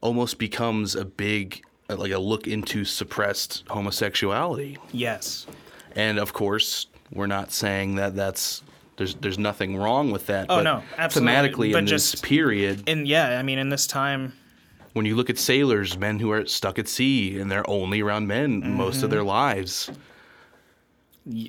almost 0.00 0.38
becomes 0.38 0.96
a 0.96 1.04
big 1.04 1.62
like 1.88 2.12
a 2.12 2.18
look 2.18 2.46
into 2.46 2.84
suppressed 2.84 3.64
homosexuality. 3.68 4.78
Yes. 4.92 5.46
And 5.96 6.18
of 6.18 6.32
course, 6.32 6.86
we're 7.12 7.26
not 7.26 7.52
saying 7.52 7.96
that 7.96 8.14
that's 8.14 8.62
there's 8.96 9.14
there's 9.16 9.38
nothing 9.38 9.76
wrong 9.76 10.10
with 10.10 10.26
that. 10.26 10.46
Oh, 10.48 10.56
but 10.56 10.62
no, 10.62 10.82
absolutely. 10.98 11.32
Thematically, 11.34 11.72
But 11.72 11.78
in 11.80 11.84
this 11.86 12.12
just- 12.12 12.22
period, 12.24 12.84
And 12.86 13.06
yeah, 13.08 13.38
I 13.38 13.42
mean, 13.42 13.58
in 13.58 13.68
this 13.70 13.86
time, 13.86 14.32
when 14.92 15.04
you 15.06 15.16
look 15.16 15.30
at 15.30 15.38
sailors, 15.38 15.96
men 15.98 16.18
who 16.18 16.30
are 16.32 16.46
stuck 16.46 16.78
at 16.78 16.88
sea 16.88 17.38
and 17.38 17.50
they're 17.50 17.68
only 17.68 18.00
around 18.00 18.26
men 18.26 18.76
most 18.76 19.02
of 19.02 19.10
their 19.10 19.20
mm-hmm. 19.20 19.28
lives, 19.28 19.88
y- 19.90 19.96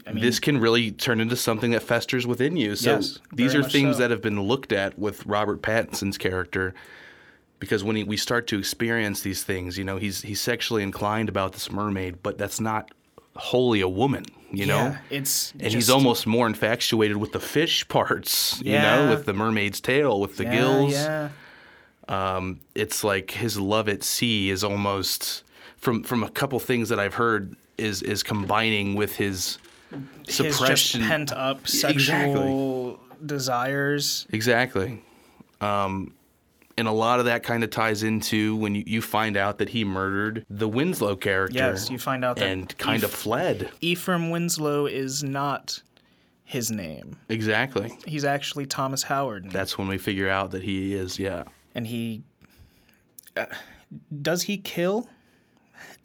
I 0.06 0.12
mean, 0.12 0.24
this 0.24 0.40
can 0.40 0.60
really 0.60 0.92
turn 0.92 1.20
into 1.20 1.36
something 1.36 1.72
that 1.72 1.82
festers 1.82 2.28
within 2.28 2.56
you. 2.56 2.76
So 2.76 2.96
Yes, 2.96 3.20
these 3.34 3.56
are 3.56 3.64
things 3.64 3.96
so. 3.96 4.02
that 4.02 4.12
have 4.12 4.22
been 4.22 4.42
looked 4.42 4.72
at 4.72 4.98
with 5.00 5.26
Robert 5.26 5.62
Pattinson's 5.62 6.18
character. 6.18 6.74
Because 7.60 7.84
when 7.84 7.96
he, 7.96 8.04
we 8.04 8.18
start 8.18 8.48
to 8.48 8.58
experience 8.58 9.22
these 9.22 9.44
things, 9.44 9.78
you 9.78 9.84
know, 9.84 9.98
he's 9.98 10.24
he's 10.24 10.42
sexually 10.42 10.82
inclined 10.82 11.30
about 11.30 11.54
this 11.54 11.72
mermaid, 11.72 12.24
but 12.24 12.38
that's 12.38 12.60
not 12.60 12.92
wholly 13.36 13.82
a 13.82 13.88
woman, 13.88 14.26
you 14.52 14.66
know. 14.66 14.78
yeah, 14.78 14.98
it's 15.10 15.54
And 15.60 15.72
he's 15.72 15.90
almost 15.90 16.26
more 16.28 16.48
infatuated 16.48 17.18
with 17.18 17.32
the 17.32 17.40
fish 17.40 17.88
parts, 17.88 18.62
you 18.62 18.74
know, 18.74 19.10
with 19.10 19.26
the 19.26 19.34
mermaid's 19.34 19.80
tail, 19.80 20.20
with 20.20 20.38
the 20.38 20.44
yeah, 20.44 20.56
gills. 20.56 20.94
Yeah, 20.94 21.30
um, 22.08 22.60
It's 22.76 23.04
like 23.04 23.32
his 23.32 23.60
love 23.60 23.88
at 23.88 24.04
sea 24.04 24.50
is 24.50 24.64
almost 24.64 25.44
from 25.78 26.04
from 26.04 26.24
a 26.24 26.30
couple 26.30 26.60
things 26.60 26.90
that 26.90 27.00
I've 27.00 27.16
heard 27.16 27.56
is 27.78 28.02
is 28.02 28.24
combining 28.24 28.96
with 28.96 29.16
his 29.16 29.58
just 29.58 29.61
suppression. 30.28 31.02
pent 31.04 31.32
up 31.32 31.62
Exactly. 31.62 32.04
sexual 32.04 33.00
desires. 33.26 34.26
Exactly. 34.32 35.02
Um, 35.60 36.14
and 36.78 36.88
a 36.88 36.92
lot 36.92 37.20
of 37.20 37.26
that 37.26 37.44
kind 37.44 37.64
of 37.64 37.70
ties 37.70 38.02
into 38.02 38.56
when 38.56 38.74
you, 38.76 38.84
you 38.88 39.02
find 39.02 39.38
out 39.38 39.58
that 39.60 39.70
he 39.70 39.84
murdered 39.84 40.46
the 40.50 40.68
Winslow 40.68 41.16
character. 41.16 41.58
Yes, 41.58 41.90
you 41.90 42.00
find 42.00 42.26
out 42.26 42.38
that 42.38 42.48
and 42.50 42.78
kind 42.78 43.04
of 43.04 43.12
fled. 43.12 43.70
Ephraim 43.82 44.30
Winslow 44.32 44.86
is 44.88 45.24
not 45.24 45.82
his 46.44 46.72
name. 46.72 47.18
Exactly. 47.30 47.96
He's 48.08 48.26
actually 48.26 48.66
Thomas 48.66 49.04
Howard. 49.04 49.52
That's 49.52 49.78
when 49.78 49.88
we 49.88 49.98
figure 49.98 50.30
out 50.30 50.52
that 50.52 50.64
he 50.64 50.94
is. 50.96 51.20
Yeah. 51.20 51.44
and 51.76 51.86
he 51.86 52.24
uh, 53.38 53.46
does 54.22 54.44
he 54.44 54.58
kill 54.58 55.08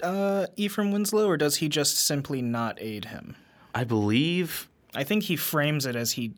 uh, 0.03 0.47
Ephraim 0.57 0.93
Winslow 0.93 1.27
or 1.27 1.37
does 1.37 1.57
he 1.57 1.69
just 1.69 1.97
simply 1.99 2.43
not 2.43 2.81
aid 2.81 3.07
him? 3.07 3.37
I 3.77 3.85
believe. 3.85 4.71
I 4.95 5.05
think 5.05 5.25
he 5.25 5.37
frames 5.37 5.85
it 5.85 5.97
as 5.97 6.13
he 6.13 6.33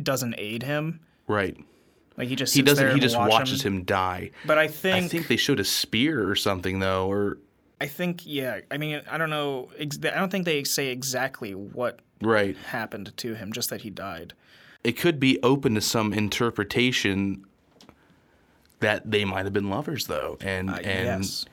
doesn't 0.00 0.34
aid 0.36 0.64
him. 0.64 1.00
Right. 1.26 1.56
Like 2.18 2.28
he 2.28 2.36
just 2.36 2.54
He 2.54 2.60
doesn't. 2.60 2.94
He 2.94 3.00
just 3.00 3.16
watch 3.16 3.30
watches 3.30 3.62
him 3.62 3.84
die. 3.84 4.32
But 4.44 4.58
I 4.58 4.68
think, 4.68 5.06
I 5.06 5.08
think 5.08 5.28
they 5.28 5.36
showed 5.38 5.60
a 5.60 5.64
spear 5.64 6.28
or 6.28 6.34
something 6.34 6.80
though, 6.80 7.10
or 7.10 7.38
I 7.80 7.86
think 7.86 8.26
yeah. 8.26 8.60
I 8.70 8.76
mean 8.76 9.00
I 9.10 9.16
don't 9.16 9.30
know. 9.30 9.70
ex- 9.78 9.98
I 10.04 10.10
don't 10.18 10.28
think 10.28 10.44
they 10.44 10.62
say 10.64 10.88
exactly 10.88 11.54
what 11.54 12.00
right. 12.20 12.54
happened 12.54 13.16
to 13.16 13.34
him. 13.34 13.50
Just 13.50 13.70
that 13.70 13.80
he 13.80 13.88
died. 13.88 14.34
It 14.84 14.92
could 14.92 15.18
be 15.18 15.42
open 15.42 15.74
to 15.74 15.80
some 15.80 16.12
interpretation 16.12 17.46
that 18.80 19.10
they 19.10 19.24
might 19.24 19.44
have 19.46 19.54
been 19.54 19.70
lovers 19.70 20.06
though, 20.06 20.36
and 20.42 20.68
Uh, 20.68 20.74
and 20.84 21.24
yes. 21.24 21.46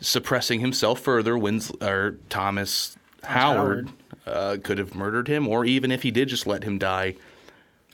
suppressing 0.00 0.60
himself 0.60 1.00
further. 1.00 1.36
Wins 1.36 1.70
or 1.82 2.18
Thomas 2.30 2.96
Howard, 3.24 3.90
Uh, 4.26 4.56
could 4.62 4.78
have 4.78 4.94
murdered 4.94 5.28
him, 5.28 5.48
or 5.48 5.64
even 5.64 5.90
if 5.90 6.02
he 6.02 6.10
did 6.10 6.28
just 6.28 6.46
let 6.46 6.64
him 6.64 6.78
die, 6.78 7.16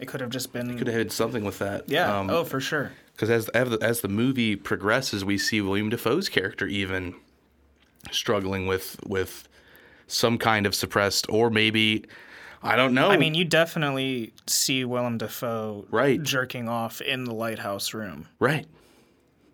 It 0.00 0.06
could 0.06 0.20
have 0.20 0.30
just 0.30 0.52
been. 0.52 0.76
could 0.78 0.86
have 0.86 0.96
had 0.96 1.12
something 1.12 1.44
with 1.44 1.58
that. 1.58 1.84
yeah. 1.88 2.26
oh, 2.28 2.44
for 2.44 2.60
sure. 2.60 2.92
Because 3.14 3.30
as 3.30 3.48
as 3.50 3.70
the, 3.70 3.78
as 3.82 4.00
the 4.00 4.08
movie 4.08 4.54
progresses, 4.56 5.24
we 5.24 5.38
see 5.38 5.60
William 5.60 5.88
Dafoe's 5.88 6.28
character 6.28 6.66
even 6.66 7.14
struggling 8.12 8.66
with 8.66 8.96
with 9.06 9.48
some 10.06 10.38
kind 10.38 10.66
of 10.66 10.74
suppressed, 10.74 11.26
or 11.28 11.50
maybe 11.50 12.04
I 12.62 12.76
don't 12.76 12.94
know. 12.94 13.08
I 13.10 13.16
mean, 13.16 13.34
you 13.34 13.44
definitely 13.44 14.32
see 14.46 14.84
Willem 14.84 15.18
Dafoe 15.18 15.86
Right. 15.90 16.22
jerking 16.22 16.68
off 16.68 17.00
in 17.00 17.24
the 17.24 17.34
lighthouse 17.34 17.92
room. 17.94 18.26
right? 18.38 18.66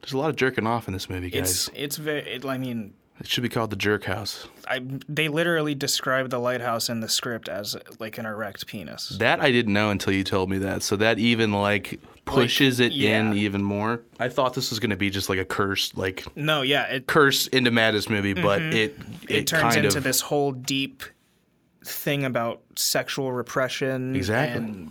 There's 0.02 0.12
a 0.12 0.18
lot 0.18 0.28
of 0.30 0.36
jerking 0.36 0.66
off 0.66 0.86
in 0.86 0.92
this 0.92 1.08
movie, 1.08 1.30
guys. 1.30 1.40
It's 1.68 1.70
it's 1.74 1.96
very. 1.96 2.20
It, 2.20 2.44
I 2.44 2.58
mean, 2.58 2.92
It 3.20 3.28
should 3.28 3.42
be 3.42 3.48
called 3.48 3.70
the 3.70 3.76
Jerk 3.76 4.04
House. 4.04 4.48
I 4.68 4.80
they 5.08 5.28
literally 5.28 5.74
describe 5.74 6.30
the 6.30 6.38
lighthouse 6.38 6.88
in 6.88 7.00
the 7.00 7.08
script 7.08 7.48
as 7.48 7.76
like 8.00 8.18
an 8.18 8.26
erect 8.26 8.66
penis. 8.66 9.10
That 9.20 9.40
I 9.40 9.52
didn't 9.52 9.72
know 9.72 9.90
until 9.90 10.12
you 10.12 10.24
told 10.24 10.50
me 10.50 10.58
that. 10.58 10.82
So 10.82 10.96
that 10.96 11.18
even 11.20 11.52
like 11.52 12.00
pushes 12.24 12.80
it 12.80 12.92
in 12.92 13.34
even 13.34 13.62
more. 13.62 14.00
I 14.18 14.28
thought 14.28 14.54
this 14.54 14.70
was 14.70 14.80
going 14.80 14.90
to 14.90 14.96
be 14.96 15.10
just 15.10 15.28
like 15.28 15.38
a 15.38 15.44
curse, 15.44 15.94
like 15.96 16.26
No, 16.36 16.62
yeah, 16.62 16.84
it 16.86 17.06
curse 17.06 17.46
into 17.46 17.70
Madness 17.70 18.08
movie, 18.10 18.34
but 18.34 18.60
it 18.62 18.74
it, 18.74 18.98
Mm-hmm. 19.00 19.24
it 19.28 19.46
turns 19.46 19.76
into 19.76 19.96
of 19.98 20.04
this 20.04 20.20
whole 20.20 20.50
deep 20.52 21.02
thing 21.84 22.24
about 22.24 22.62
sexual 22.76 23.30
repression 23.32 24.16
Exactly. 24.16 24.56
and 24.64 24.90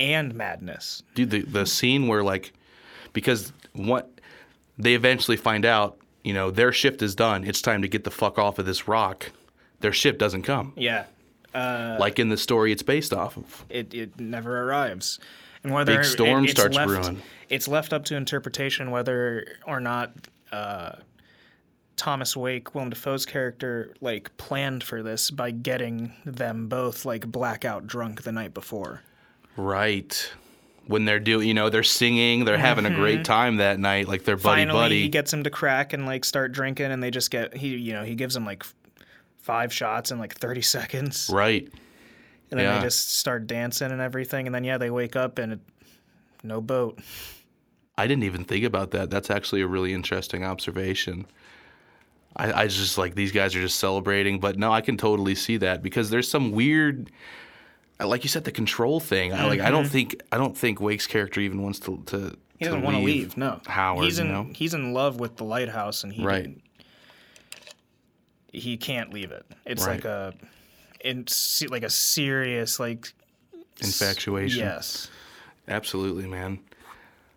and 0.00 0.34
madness. 0.34 1.02
dude 1.14 1.30
the 1.30 1.42
the 1.42 1.66
scene 1.66 2.08
where 2.08 2.22
like 2.24 2.52
because 3.12 3.52
what 3.72 4.10
they 4.78 4.94
eventually 4.94 5.36
find 5.36 5.64
out, 5.64 5.98
you 6.28 6.34
know, 6.34 6.50
their 6.50 6.72
shift 6.72 7.00
is 7.00 7.14
done. 7.14 7.42
It's 7.42 7.62
time 7.62 7.80
to 7.80 7.88
get 7.88 8.04
the 8.04 8.10
fuck 8.10 8.38
off 8.38 8.58
of 8.58 8.66
this 8.66 8.86
rock. 8.86 9.30
Their 9.80 9.94
ship 9.94 10.18
doesn't 10.18 10.42
come. 10.42 10.74
Yeah. 10.76 11.06
Uh, 11.54 11.96
like 11.98 12.18
in 12.18 12.28
the 12.28 12.36
story 12.36 12.70
it's 12.70 12.82
based 12.82 13.14
off 13.14 13.38
of. 13.38 13.64
it 13.70 13.94
it 13.94 14.20
never 14.20 14.64
arrives. 14.64 15.18
and 15.64 15.72
whether 15.72 15.96
Big 15.96 16.04
storm 16.04 16.44
it's 16.44 16.52
starts 16.52 16.76
left, 16.76 16.88
brewing. 16.88 17.22
It's 17.48 17.66
left 17.66 17.94
up 17.94 18.04
to 18.04 18.14
interpretation 18.14 18.90
whether 18.90 19.56
or 19.66 19.80
not 19.80 20.12
uh, 20.52 20.96
Thomas 21.96 22.36
Wake, 22.36 22.74
Willem 22.74 22.90
Dafoe's 22.90 23.24
character, 23.24 23.94
like 24.02 24.36
planned 24.36 24.84
for 24.84 25.02
this 25.02 25.30
by 25.30 25.50
getting 25.50 26.12
them 26.26 26.68
both 26.68 27.06
like 27.06 27.26
blackout 27.26 27.86
drunk 27.86 28.24
the 28.24 28.32
night 28.32 28.52
before. 28.52 29.00
Right. 29.56 30.30
When 30.88 31.04
they're 31.04 31.20
doing, 31.20 31.46
you 31.46 31.54
know, 31.54 31.70
they're 31.70 31.84
singing, 31.84 32.44
they're 32.44 32.58
having 32.58 32.84
a 32.84 32.90
great 32.90 33.24
time 33.24 33.58
that 33.58 33.78
night, 33.78 34.08
like 34.08 34.24
they're 34.24 34.36
buddy 34.36 34.62
Mm-hmm. 34.62 34.70
Finally, 34.70 34.84
buddy. 34.84 35.02
he 35.02 35.08
gets 35.08 35.32
him 35.32 35.44
to 35.44 35.50
crack 35.50 35.92
and 35.92 36.04
like 36.04 36.24
start 36.24 36.50
drinking, 36.50 36.90
and 36.90 37.02
they 37.02 37.10
just 37.10 37.30
get 37.30 37.54
he, 37.54 37.76
you 37.76 37.92
know, 37.92 38.02
he 38.02 38.16
gives 38.16 38.34
them 38.34 38.44
like 38.44 38.64
five 39.36 39.72
shots 39.72 40.10
in 40.10 40.18
like 40.18 40.34
thirty 40.34 40.62
seconds, 40.62 41.30
right. 41.32 41.68
and 42.50 42.58
then 42.58 42.66
yeah. 42.66 42.78
they 42.78 42.84
just 42.86 43.16
start 43.16 43.46
dancing 43.46 43.92
and 43.92 44.00
everything, 44.00 44.46
and 44.46 44.54
then 44.54 44.64
yeah, 44.64 44.78
they 44.78 44.90
wake 44.90 45.14
up 45.14 45.38
and 45.38 45.52
it, 45.52 45.60
no 46.42 46.60
boat. 46.60 46.98
I 47.98 48.06
didn't 48.06 48.24
even 48.24 48.44
think 48.44 48.64
about 48.64 48.92
that. 48.92 49.10
That's 49.10 49.30
actually 49.30 49.60
a 49.60 49.66
really 49.66 49.92
interesting 49.92 50.44
observation. 50.44 51.26
I, 52.36 52.62
I 52.62 52.66
just 52.68 52.96
like 52.96 53.14
these 53.14 53.32
guys 53.32 53.56
are 53.56 53.60
just 53.60 53.78
celebrating, 53.78 54.38
but 54.38 54.56
no, 54.56 54.72
I 54.72 54.80
can 54.80 54.96
totally 54.96 55.34
see 55.34 55.56
that 55.58 55.82
because 55.82 56.08
there's 56.08 56.30
some 56.30 56.52
weird, 56.52 57.10
like 58.06 58.22
you 58.24 58.28
said, 58.28 58.44
the 58.44 58.52
control 58.52 59.00
thing. 59.00 59.32
I 59.32 59.46
like. 59.46 59.60
I 59.60 59.70
don't 59.70 59.86
think 59.88 60.22
I 60.30 60.38
don't 60.38 60.56
think 60.56 60.80
Wake's 60.80 61.06
character 61.06 61.40
even 61.40 61.62
wants 61.62 61.78
to 61.80 62.02
to. 62.06 62.16
Mm-hmm. 62.16 62.34
He 62.58 62.64
doesn't 62.64 62.82
want 62.82 62.96
to 62.96 63.02
leave. 63.02 63.36
No, 63.36 63.60
Howard, 63.66 64.04
He's 64.04 64.18
in 64.18 64.26
you 64.26 64.32
know? 64.32 64.50
he's 64.52 64.74
in 64.74 64.92
love 64.92 65.20
with 65.20 65.36
the 65.36 65.44
lighthouse, 65.44 66.02
and 66.04 66.12
he 66.12 66.24
Right. 66.24 66.60
he 68.52 68.76
can't 68.76 69.12
leave 69.12 69.30
it. 69.30 69.46
It's 69.64 69.86
Right. 69.86 69.96
like 69.96 70.04
a 70.04 70.34
it's 71.00 71.62
like 71.62 71.82
a 71.84 71.90
serious 71.90 72.80
like 72.80 73.12
Infatuation. 73.80 74.58
Yes. 74.58 75.08
Absolutely, 75.68 76.26
man. 76.26 76.58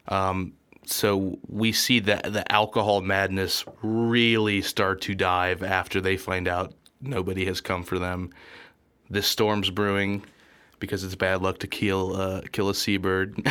Um, 0.08 0.54
so 0.88 1.38
we 1.48 1.72
see 1.72 2.00
that 2.00 2.34
the 2.34 2.50
alcohol 2.52 3.02
madness 3.02 3.64
really 3.84 4.64
start 4.64 5.02
to 5.02 5.14
dive 5.14 5.62
after 5.62 6.02
they 6.02 6.18
find 6.18 6.48
out 6.48 6.74
nobody 7.00 7.46
has 7.46 7.62
come 7.62 7.84
for 7.84 8.00
them. 8.00 8.32
This 9.12 9.28
storm's 9.28 9.70
brewing 9.70 10.24
because 10.82 11.06
it's 11.06 11.16
bad 11.16 11.42
luck 11.42 11.60
to 11.60 11.68
kill 11.68 12.16
uh, 12.20 12.42
kill 12.52 12.68
a 12.70 12.76
seabird, 12.76 13.42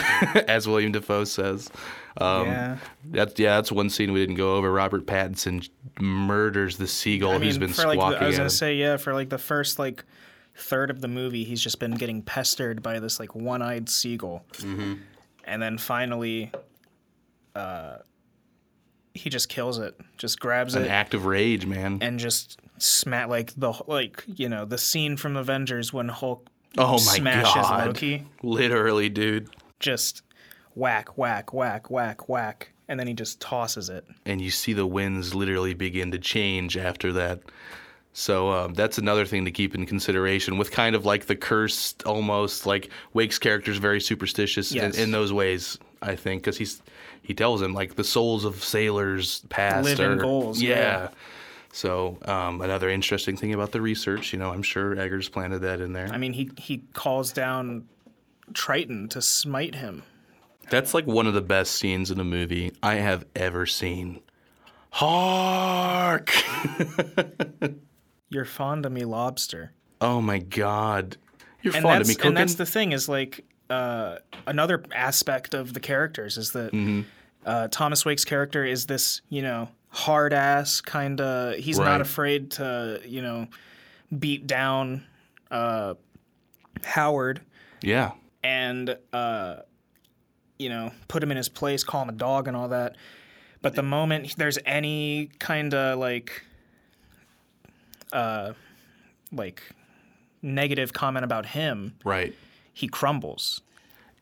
as 0.46 0.68
William 0.68 0.92
Dafoe 0.92 1.24
says. 1.24 1.70
Um, 2.18 2.46
yeah. 2.48 2.76
That's 3.06 3.38
yeah, 3.40 3.54
that's 3.56 3.72
one 3.72 3.88
scene 3.88 4.12
we 4.12 4.20
didn't 4.20 4.34
go 4.34 4.56
over. 4.56 4.70
Robert 4.70 5.06
Pattinson 5.06 5.66
murders 5.98 6.76
the 6.76 6.86
seagull 6.86 7.30
I 7.30 7.34
mean, 7.38 7.42
who's 7.44 7.56
been 7.58 7.72
for 7.72 7.84
like 7.86 7.94
squawking 7.96 8.18
the, 8.18 8.24
I 8.24 8.28
was 8.28 8.36
gonna 8.36 8.50
say 8.50 8.74
yeah, 8.74 8.98
for 8.98 9.14
like 9.14 9.30
the 9.30 9.38
first 9.38 9.78
like 9.78 10.04
third 10.56 10.90
of 10.90 11.00
the 11.00 11.08
movie, 11.08 11.44
he's 11.44 11.62
just 11.62 11.78
been 11.78 11.92
getting 11.92 12.20
pestered 12.20 12.82
by 12.82 12.98
this 12.98 13.18
like 13.18 13.34
one-eyed 13.34 13.88
seagull, 13.88 14.44
Mm-hmm. 14.54 14.94
and 15.44 15.62
then 15.62 15.78
finally, 15.78 16.50
uh, 17.54 17.98
he 19.14 19.30
just 19.30 19.48
kills 19.48 19.78
it, 19.78 19.98
just 20.18 20.38
grabs 20.40 20.74
An 20.74 20.84
it, 20.84 20.88
act 20.88 21.14
of 21.14 21.24
rage, 21.26 21.64
man. 21.64 21.98
and 22.02 22.18
just 22.18 22.58
smack 22.78 23.28
like 23.28 23.52
the 23.56 23.72
like 23.86 24.24
you 24.26 24.48
know 24.48 24.64
the 24.64 24.78
scene 24.78 25.16
from 25.16 25.36
Avengers 25.36 25.92
when 25.92 26.08
Hulk 26.08 26.48
oh 26.78 26.92
my 26.92 26.98
smashes 26.98 27.54
god! 27.54 27.86
Loki, 27.88 28.26
Literally, 28.42 29.08
dude. 29.08 29.48
just 29.80 30.22
whack 30.74 31.16
whack 31.18 31.52
whack 31.52 31.90
whack 31.90 32.28
whack, 32.28 32.70
and 32.88 32.98
then 32.98 33.06
he 33.06 33.14
just 33.14 33.40
tosses 33.40 33.88
it. 33.88 34.04
and 34.26 34.40
you 34.40 34.50
see 34.50 34.72
the 34.72 34.86
winds 34.86 35.34
literally 35.34 35.74
begin 35.74 36.10
to 36.12 36.18
change 36.18 36.76
after 36.76 37.12
that. 37.12 37.40
So 38.12 38.50
um, 38.50 38.74
that's 38.74 38.98
another 38.98 39.24
thing 39.24 39.44
to 39.44 39.52
keep 39.52 39.74
in 39.74 39.86
consideration 39.86 40.58
with 40.58 40.72
kind 40.72 40.96
of 40.96 41.06
like 41.06 41.26
the 41.26 41.36
curse, 41.36 41.94
almost 42.04 42.66
like 42.66 42.90
Wake's 43.14 43.38
character 43.38 43.70
is 43.70 43.78
very 43.78 44.00
superstitious 44.00 44.72
Yes. 44.72 44.96
in, 44.96 45.04
in 45.04 45.10
those 45.12 45.32
ways. 45.32 45.78
I 46.02 46.16
think 46.16 46.42
because 46.42 46.56
he's 46.58 46.82
he 47.22 47.34
tells 47.34 47.62
him 47.62 47.72
like 47.72 47.94
the 47.94 48.02
souls 48.04 48.44
of 48.44 48.64
sailors 48.64 49.42
past 49.48 49.84
Live 49.84 50.00
in 50.00 50.06
are 50.10 50.16
goals, 50.16 50.60
Yeah. 50.60 50.74
yeah. 50.76 51.08
So 51.72 52.18
um, 52.24 52.60
another 52.62 52.88
interesting 52.90 53.36
thing 53.36 53.54
about 53.54 53.70
the 53.72 53.80
research, 53.80 54.32
you 54.32 54.38
know, 54.38 54.50
I'm 54.50 54.62
sure 54.62 54.98
Eggers 54.98 55.28
planted 55.28 55.60
that 55.60 55.80
in 55.80 55.92
there. 55.92 56.08
I 56.12 56.18
mean, 56.18 56.32
he 56.32 56.50
he 56.58 56.78
calls 56.94 57.32
down 57.32 57.86
Triton 58.54 59.08
to 59.10 59.22
smite 59.22 59.76
him. 59.76 60.02
That's 60.68 60.94
like 60.94 61.06
one 61.06 61.26
of 61.26 61.34
the 61.34 61.40
best 61.40 61.72
scenes 61.76 62.10
in 62.10 62.18
a 62.20 62.24
movie 62.24 62.72
I 62.82 62.94
have 62.96 63.24
ever 63.36 63.66
seen. 63.66 64.20
Hark! 64.90 66.30
You're 68.30 68.44
fond 68.44 68.86
of 68.86 68.92
me, 68.92 69.04
lobster. 69.04 69.72
Oh 70.00 70.20
my 70.20 70.38
god. 70.38 71.16
You're 71.62 71.74
and 71.74 71.82
fond 71.82 72.00
of 72.02 72.08
me 72.08 72.14
cooking? 72.14 72.28
and 72.28 72.36
that's 72.36 72.54
the 72.54 72.66
thing 72.66 72.92
is 72.92 73.08
like 73.08 73.44
uh, 73.68 74.16
another 74.46 74.82
aspect 74.94 75.54
of 75.54 75.74
the 75.74 75.80
characters 75.80 76.38
is 76.38 76.52
that 76.52 76.72
Mm-hmm. 76.72 77.02
uh, 77.44 77.68
Thomas 77.68 78.04
Wake's 78.04 78.24
character 78.24 78.64
is 78.64 78.86
this 78.86 79.20
you 79.28 79.42
know 79.42 79.68
hard 79.90 80.32
ass 80.32 80.80
kind 80.80 81.20
of 81.20 81.56
he's 81.56 81.78
Right. 81.78 81.84
not 81.84 82.00
afraid 82.00 82.52
to 82.52 83.00
you 83.06 83.22
know 83.22 83.48
beat 84.18 84.46
down 84.46 85.04
uh, 85.50 85.94
Howard 86.84 87.40
yeah. 87.82 88.12
and 88.42 88.96
uh, 89.12 89.56
you 90.58 90.68
know 90.68 90.92
put 91.08 91.22
him 91.22 91.30
in 91.30 91.36
his 91.36 91.48
place, 91.48 91.82
call 91.84 92.02
him 92.02 92.08
a 92.08 92.12
dog 92.12 92.46
and 92.48 92.56
all 92.56 92.68
that. 92.68 92.96
But 93.62 93.74
the 93.74 93.82
moment 93.82 94.36
there's 94.36 94.58
any 94.64 95.30
kind 95.38 95.74
of 95.74 95.98
like 95.98 96.44
uh, 98.12 98.52
like 99.32 99.62
negative 100.42 100.92
comment 100.92 101.24
about 101.24 101.46
him, 101.46 101.94
Right. 102.04 102.34
he 102.72 102.88
crumbles. 102.88 103.60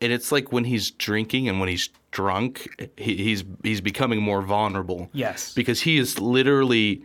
And 0.01 0.13
it's 0.13 0.31
like 0.31 0.53
when 0.53 0.65
he's 0.65 0.91
drinking 0.93 1.49
and 1.49 1.59
when 1.61 1.69
he's 1.69 1.89
drunk, 2.11 2.91
he, 2.97 3.17
he's 3.17 3.45
he's 3.63 3.81
becoming 3.81 4.23
more 4.23 4.43
vulnerable. 4.43 5.09
Yes. 5.13 5.55
Because 5.55 5.81
he 5.81 5.99
is 5.99 6.21
literally 6.21 7.03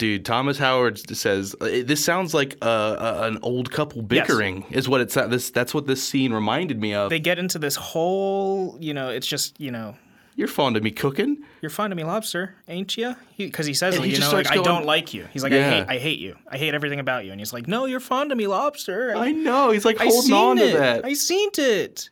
Dude, 0.00 0.24
Thomas 0.24 0.56
Howard 0.56 0.98
says 1.14 1.54
uh, 1.60 1.82
this 1.84 2.02
sounds 2.02 2.32
like 2.32 2.56
uh, 2.62 2.96
a, 2.98 3.22
an 3.24 3.38
old 3.42 3.70
couple 3.70 4.00
bickering. 4.00 4.64
Is 4.70 4.88
what 4.88 5.02
it's 5.02 5.12
this. 5.12 5.50
That's 5.50 5.74
what 5.74 5.86
this 5.86 6.02
scene 6.02 6.32
reminded 6.32 6.80
me 6.80 6.94
of. 6.94 7.10
They 7.10 7.20
get 7.20 7.38
into 7.38 7.58
this 7.58 7.76
whole, 7.76 8.78
you 8.80 8.94
know, 8.94 9.10
it's 9.10 9.26
just, 9.26 9.60
you 9.60 9.70
know, 9.70 9.96
You're 10.40 10.48
fond 10.48 10.74
of 10.78 10.82
me 10.82 10.90
cooking. 10.90 11.44
you're 11.60 11.68
fond 11.68 11.92
of 11.92 11.98
me, 11.98 12.02
lobster, 12.02 12.54
ain't 12.66 12.96
you? 12.96 13.14
Because 13.36 13.66
he, 13.66 13.74
says, 13.74 13.94
And 13.94 14.04
it, 14.06 14.08
he 14.08 14.14
you 14.14 14.20
know, 14.20 14.32
like, 14.32 14.46
starts 14.46 14.58
I 14.58 14.62
don't 14.62 14.86
like 14.86 15.12
you. 15.12 15.28
He's 15.34 15.42
like, 15.42 15.52
Yeah. 15.52 15.66
I 15.66 15.70
hate, 15.70 15.86
I 15.88 15.98
hate 15.98 16.18
you. 16.18 16.36
I 16.50 16.56
hate 16.56 16.72
everything 16.72 16.98
about 16.98 17.26
you. 17.26 17.32
And 17.32 17.38
he's 17.38 17.52
like, 17.52 17.68
No, 17.68 17.84
you're 17.84 18.00
fond 18.00 18.32
of 18.32 18.38
me, 18.38 18.46
lobster. 18.46 19.14
I 19.14 19.32
know. 19.32 19.70
He's 19.70 19.84
like 19.84 20.00
I 20.00 20.06
holding 20.06 20.32
on 20.32 20.56
to 20.56 20.64
it. 20.64 20.78
that. 20.78 21.04
I 21.04 21.12
seen 21.12 21.50
it. 21.58 22.08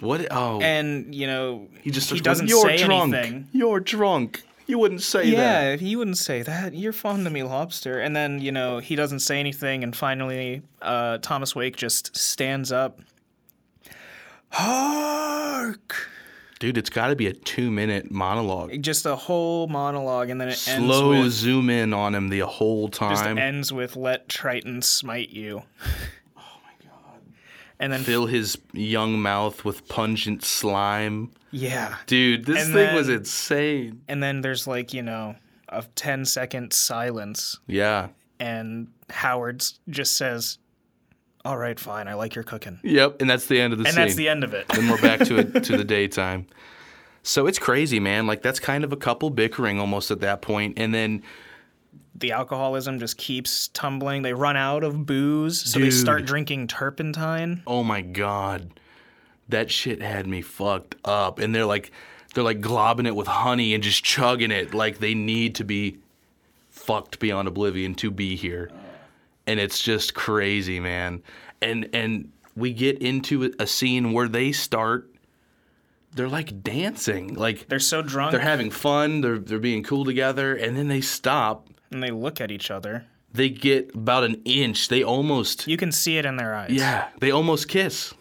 what? 0.00 0.26
Oh, 0.30 0.60
And 0.60 1.14
you 1.14 1.26
know, 1.26 1.66
he 1.80 1.90
just 1.90 2.10
he 2.10 2.20
doesn't 2.20 2.46
You're 2.48 2.60
say 2.60 2.76
drunk. 2.84 3.14
anything. 3.14 3.48
You're 3.52 3.80
drunk. 3.80 4.42
You 4.66 4.78
wouldn't 4.78 5.00
say 5.00 5.30
that. 5.30 5.36
Yeah, 5.36 5.76
he 5.76 5.96
wouldn't 5.96 6.18
say 6.18 6.42
that. 6.42 6.74
You're 6.74 6.92
fond 6.92 7.26
of 7.26 7.32
me, 7.32 7.42
lobster. 7.42 8.00
And 8.00 8.14
then 8.14 8.40
you 8.42 8.52
know 8.52 8.80
he 8.80 8.96
doesn't 8.96 9.20
say 9.20 9.40
anything, 9.40 9.82
and 9.82 9.96
finally, 9.96 10.60
uh, 10.82 11.16
Thomas 11.22 11.54
Wake 11.56 11.76
just 11.76 12.14
stands 12.16 12.70
up. 12.70 13.00
Hark! 14.50 16.10
Dude, 16.58 16.78
it's 16.78 16.88
got 16.90 17.08
to 17.08 17.16
be 17.16 17.26
a 17.26 17.34
two 17.34 17.70
minute 17.70 18.10
monologue. 18.10 18.80
Just 18.80 19.04
a 19.04 19.14
whole 19.14 19.66
monologue, 19.68 20.30
and 20.30 20.40
then 20.40 20.48
it 20.48 20.54
Slow 20.56 21.12
ends 21.12 21.24
with 21.24 21.32
zoom 21.34 21.68
in 21.68 21.92
on 21.92 22.14
him 22.14 22.28
the 22.28 22.40
whole 22.40 22.88
just 22.88 23.22
time. 23.24 23.36
ends 23.36 23.72
with 23.72 23.94
"Let 23.96 24.28
Triton 24.28 24.80
smite 24.80 25.28
you." 25.28 25.62
oh 26.36 26.58
my 26.64 26.88
god! 26.88 27.20
And 27.78 27.92
then 27.92 28.02
Fill 28.02 28.24
his 28.26 28.56
young 28.72 29.20
mouth 29.20 29.64
with 29.66 29.86
pungent 29.88 30.44
slime. 30.44 31.30
yeah, 31.50 31.96
Dude, 32.06 32.46
this 32.46 32.64
And 32.64 32.72
thing 32.74 32.94
was 32.94 33.10
insane. 33.10 34.00
and 34.08 34.22
then 34.22 34.40
there's 34.40 34.66
like 34.66 34.94
you 34.94 35.02
know 35.02 35.36
a 35.68 35.82
10 35.94 36.24
second 36.24 36.72
silence, 36.72 37.58
Yeah. 37.66 38.08
and 38.40 38.88
Howard 39.10 39.62
just 39.90 40.16
says, 40.16 40.56
"All 41.46 41.56
right, 41.56 41.78
fine. 41.78 42.08
I 42.08 42.14
like 42.14 42.34
your 42.34 42.44
cooking." 42.44 42.80
Yep. 42.82 43.20
And 43.20 43.30
that's 43.30 43.46
the 43.46 43.60
end 43.60 43.72
of 43.72 43.78
the 43.78 43.84
story. 43.84 43.88
And 43.90 43.94
scene. 43.94 44.04
that's 44.04 44.16
the 44.16 44.28
end 44.28 44.44
of 44.44 44.54
it. 44.54 44.68
then 44.68 44.88
we're 44.88 45.00
back 45.00 45.20
to 45.20 45.38
it 45.38 45.64
to 45.64 45.76
the 45.76 45.84
daytime. 45.96 46.46
So 47.22 47.46
it's 47.46 47.58
crazy, 47.58 47.98
man. 48.00 48.26
Like 48.26 48.42
that's 48.42 48.60
kind 48.60 48.84
of 48.84 48.92
a 48.92 48.96
couple 48.96 49.30
bickering 49.30 49.80
almost 49.80 50.10
at 50.10 50.20
that 50.20 50.42
point, 50.42 50.78
and 50.78 50.94
then 50.94 51.22
the 52.14 52.32
alcoholism 52.32 52.98
just 52.98 53.16
keeps 53.18 53.68
tumbling. 53.68 54.22
They 54.22 54.32
run 54.32 54.56
out 54.56 54.84
of 54.84 55.06
booze, 55.06 55.60
so 55.60 55.78
they 55.78 55.90
start 55.90 56.24
drinking 56.24 56.68
turpentine. 56.68 57.62
oh 57.66 57.82
my 57.82 58.00
god, 58.00 58.70
that 59.48 59.70
shit 59.70 60.00
had 60.02 60.26
me 60.26 60.40
fucked 60.42 60.96
up. 61.04 61.38
And 61.38 61.54
they're 61.54 61.66
like, 61.66 61.90
they're 62.34 62.44
like 62.44 62.60
globbing 62.60 63.06
it 63.06 63.16
with 63.16 63.26
honey 63.26 63.74
and 63.74 63.82
just 63.82 64.04
chugging 64.04 64.50
it 64.50 64.72
like 64.74 64.98
they 64.98 65.14
need 65.14 65.54
to 65.56 65.64
be 65.64 65.98
fucked 66.70 67.18
beyond 67.18 67.48
oblivion 67.48 67.94
to 67.96 68.10
be 68.10 68.36
here. 68.36 68.70
And 69.46 69.60
it's 69.60 69.80
just 69.80 70.14
crazy, 70.14 70.80
man. 70.80 71.22
And 71.62 71.88
and 71.92 72.32
we 72.54 72.72
get 72.72 72.98
into 72.98 73.52
a 73.58 73.66
scene 73.66 74.12
where 74.12 74.28
they 74.28 74.52
start. 74.52 75.10
They're 76.14 76.28
like 76.28 76.62
dancing, 76.62 77.34
like 77.34 77.68
They're 77.68 77.78
so 77.78 78.00
drunk, 78.00 78.32
they're 78.32 78.40
having 78.40 78.70
fun. 78.70 79.20
They're 79.20 79.38
they're 79.38 79.58
being 79.58 79.82
cool 79.82 80.04
together, 80.04 80.54
and 80.54 80.76
then 80.76 80.88
they 80.88 81.00
stop. 81.02 81.68
and 81.90 82.02
they 82.02 82.10
look 82.10 82.40
at 82.40 82.50
each 82.50 82.70
other. 82.70 83.04
They 83.32 83.50
get 83.50 83.94
about 83.94 84.24
an 84.24 84.40
inch. 84.46 84.88
They 84.88 85.02
almost 85.02 85.66
You 85.68 85.76
can 85.76 85.92
see 85.92 86.16
it 86.16 86.24
in 86.24 86.36
their 86.36 86.54
eyes. 86.54 86.70
yeah. 86.70 87.08
They 87.20 87.30
almost 87.32 87.68
kiss, 87.68 88.14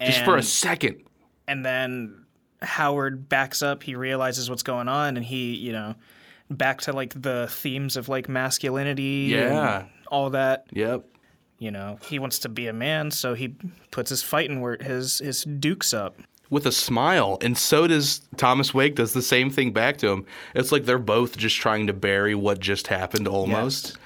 just 0.00 0.24
for 0.24 0.36
a 0.38 0.42
second. 0.42 1.02
and 1.46 1.62
then 1.64 2.24
Howard 2.62 3.28
backs 3.28 3.60
up. 3.60 3.82
He 3.82 3.96
realizes 3.96 4.48
what's 4.48 4.62
going 4.62 4.88
on, 4.88 5.18
and 5.18 5.26
he, 5.26 5.54
you 5.54 5.72
know, 5.72 5.94
back 6.48 6.80
to 6.82 6.92
like 6.94 7.20
the 7.20 7.48
themes 7.50 7.98
of 7.98 8.08
like 8.08 8.30
masculinity, 8.30 9.26
Yeah. 9.30 9.84
All 10.12 10.30
that. 10.30 10.66
Yep. 10.72 11.04
You 11.58 11.70
know, 11.70 11.98
he 12.08 12.18
wants 12.18 12.40
to 12.40 12.48
be 12.48 12.66
a 12.66 12.72
man, 12.72 13.10
so 13.10 13.34
he 13.34 13.54
puts 13.90 14.10
his 14.10 14.22
fighting 14.22 14.60
word, 14.60 14.82
his 14.82 15.18
his 15.18 15.44
dukes 15.44 15.94
up. 15.94 16.16
With 16.50 16.66
a 16.66 16.72
smile, 16.72 17.38
and 17.40 17.56
so 17.56 17.86
does 17.86 18.20
Thomas 18.36 18.74
Wake. 18.74 18.94
Does 18.96 19.14
the 19.14 19.22
same 19.22 19.48
thing 19.48 19.72
back 19.72 19.96
to 19.98 20.08
him. 20.08 20.26
It's 20.54 20.70
like 20.70 20.84
they're 20.84 20.98
both 20.98 21.36
just 21.38 21.56
trying 21.56 21.86
to 21.86 21.92
bury 21.92 22.34
what 22.34 22.60
just 22.60 22.88
happened, 22.88 23.26
almost. 23.26 23.96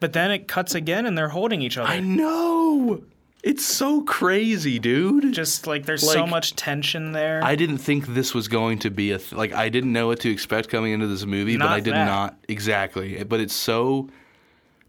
But 0.00 0.12
then 0.12 0.30
it 0.32 0.48
cuts 0.48 0.74
again, 0.74 1.06
and 1.06 1.16
they're 1.16 1.28
holding 1.28 1.62
each 1.62 1.78
other. 1.78 1.88
I 1.88 2.00
know. 2.00 3.04
It's 3.44 3.64
so 3.64 4.00
crazy, 4.02 4.78
dude. 4.78 5.34
Just 5.34 5.66
like 5.66 5.84
there's 5.84 6.10
so 6.10 6.26
much 6.26 6.56
tension 6.56 7.12
there. 7.12 7.44
I 7.44 7.54
didn't 7.54 7.78
think 7.78 8.06
this 8.06 8.32
was 8.34 8.48
going 8.48 8.78
to 8.78 8.90
be 8.90 9.12
a 9.12 9.18
th- 9.18 9.32
like 9.32 9.52
I 9.52 9.68
didn't 9.68 9.92
know 9.92 10.06
what 10.06 10.20
to 10.20 10.30
expect 10.30 10.70
coming 10.70 10.94
into 10.94 11.06
this 11.06 11.26
movie, 11.26 11.58
but 11.58 11.68
I 11.68 11.80
did 11.80 11.92
that. 11.92 12.06
not 12.06 12.38
exactly. 12.48 13.22
But 13.22 13.40
it's 13.40 13.54
so 13.54 14.08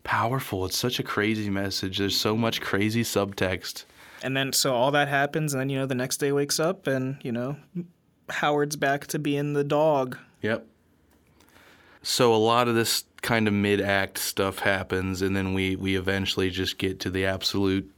powerful. 0.05 0.63
It's 0.65 0.77
such 0.77 0.99
a 0.99 1.03
crazy 1.03 1.49
message. 1.49 1.97
There's 1.97 2.15
so 2.15 2.37
much 2.37 2.61
crazy 2.61 3.03
subtext. 3.03 3.83
and 4.23 4.35
then 4.37 4.53
so 4.53 4.73
all 4.73 4.91
that 4.91 5.09
happens, 5.09 5.53
and 5.53 5.59
then 5.59 5.69
you 5.69 5.77
know 5.77 5.85
the 5.85 5.95
next 5.95 6.17
day 6.17 6.31
wakes 6.31 6.59
up, 6.59 6.87
and 6.87 7.17
you 7.21 7.33
know 7.33 7.57
Howard's 8.29 8.77
back 8.77 9.07
to 9.07 9.19
being 9.19 9.51
the 9.53 9.63
dog. 9.65 10.17
Yep. 10.41 10.65
So 12.01 12.33
a 12.33 12.37
lot 12.37 12.67
of 12.67 12.75
this 12.75 13.03
kind 13.23 13.47
of 13.47 13.53
mid-act 13.53 14.19
stuff 14.19 14.59
happens, 14.59 15.21
and 15.21 15.35
then 15.35 15.53
we 15.53 15.75
we 15.75 15.97
eventually 15.97 16.49
just 16.49 16.77
get 16.77 16.99
to 17.01 17.09
the 17.09 17.25
absolute. 17.25 17.91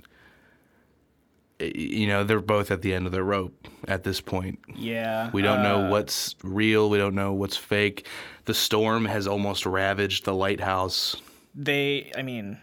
You 1.60 2.06
know, 2.06 2.24
they're 2.24 2.40
both 2.40 2.70
at 2.70 2.84
the 2.84 2.94
end 2.94 3.08
of 3.08 3.12
their 3.12 3.24
rope 3.24 3.68
at 3.88 4.04
this 4.04 4.22
point. 4.22 4.60
Yeah, 4.76 5.32
We 5.34 5.42
don't 5.42 5.60
uh, 5.60 5.64
know 5.64 5.90
what's 5.90 6.36
real. 6.44 6.88
We 6.88 7.00
don't 7.00 7.16
know 7.16 7.34
what's 7.34 7.58
fake. 7.58 8.06
The 8.46 8.54
storm 8.54 9.06
has 9.06 9.26
almost 9.28 9.66
ravaged 9.66 10.26
the 10.26 10.36
lighthouse. 10.36 11.16
They 11.58 12.12
i 12.16 12.22
mean 12.22 12.58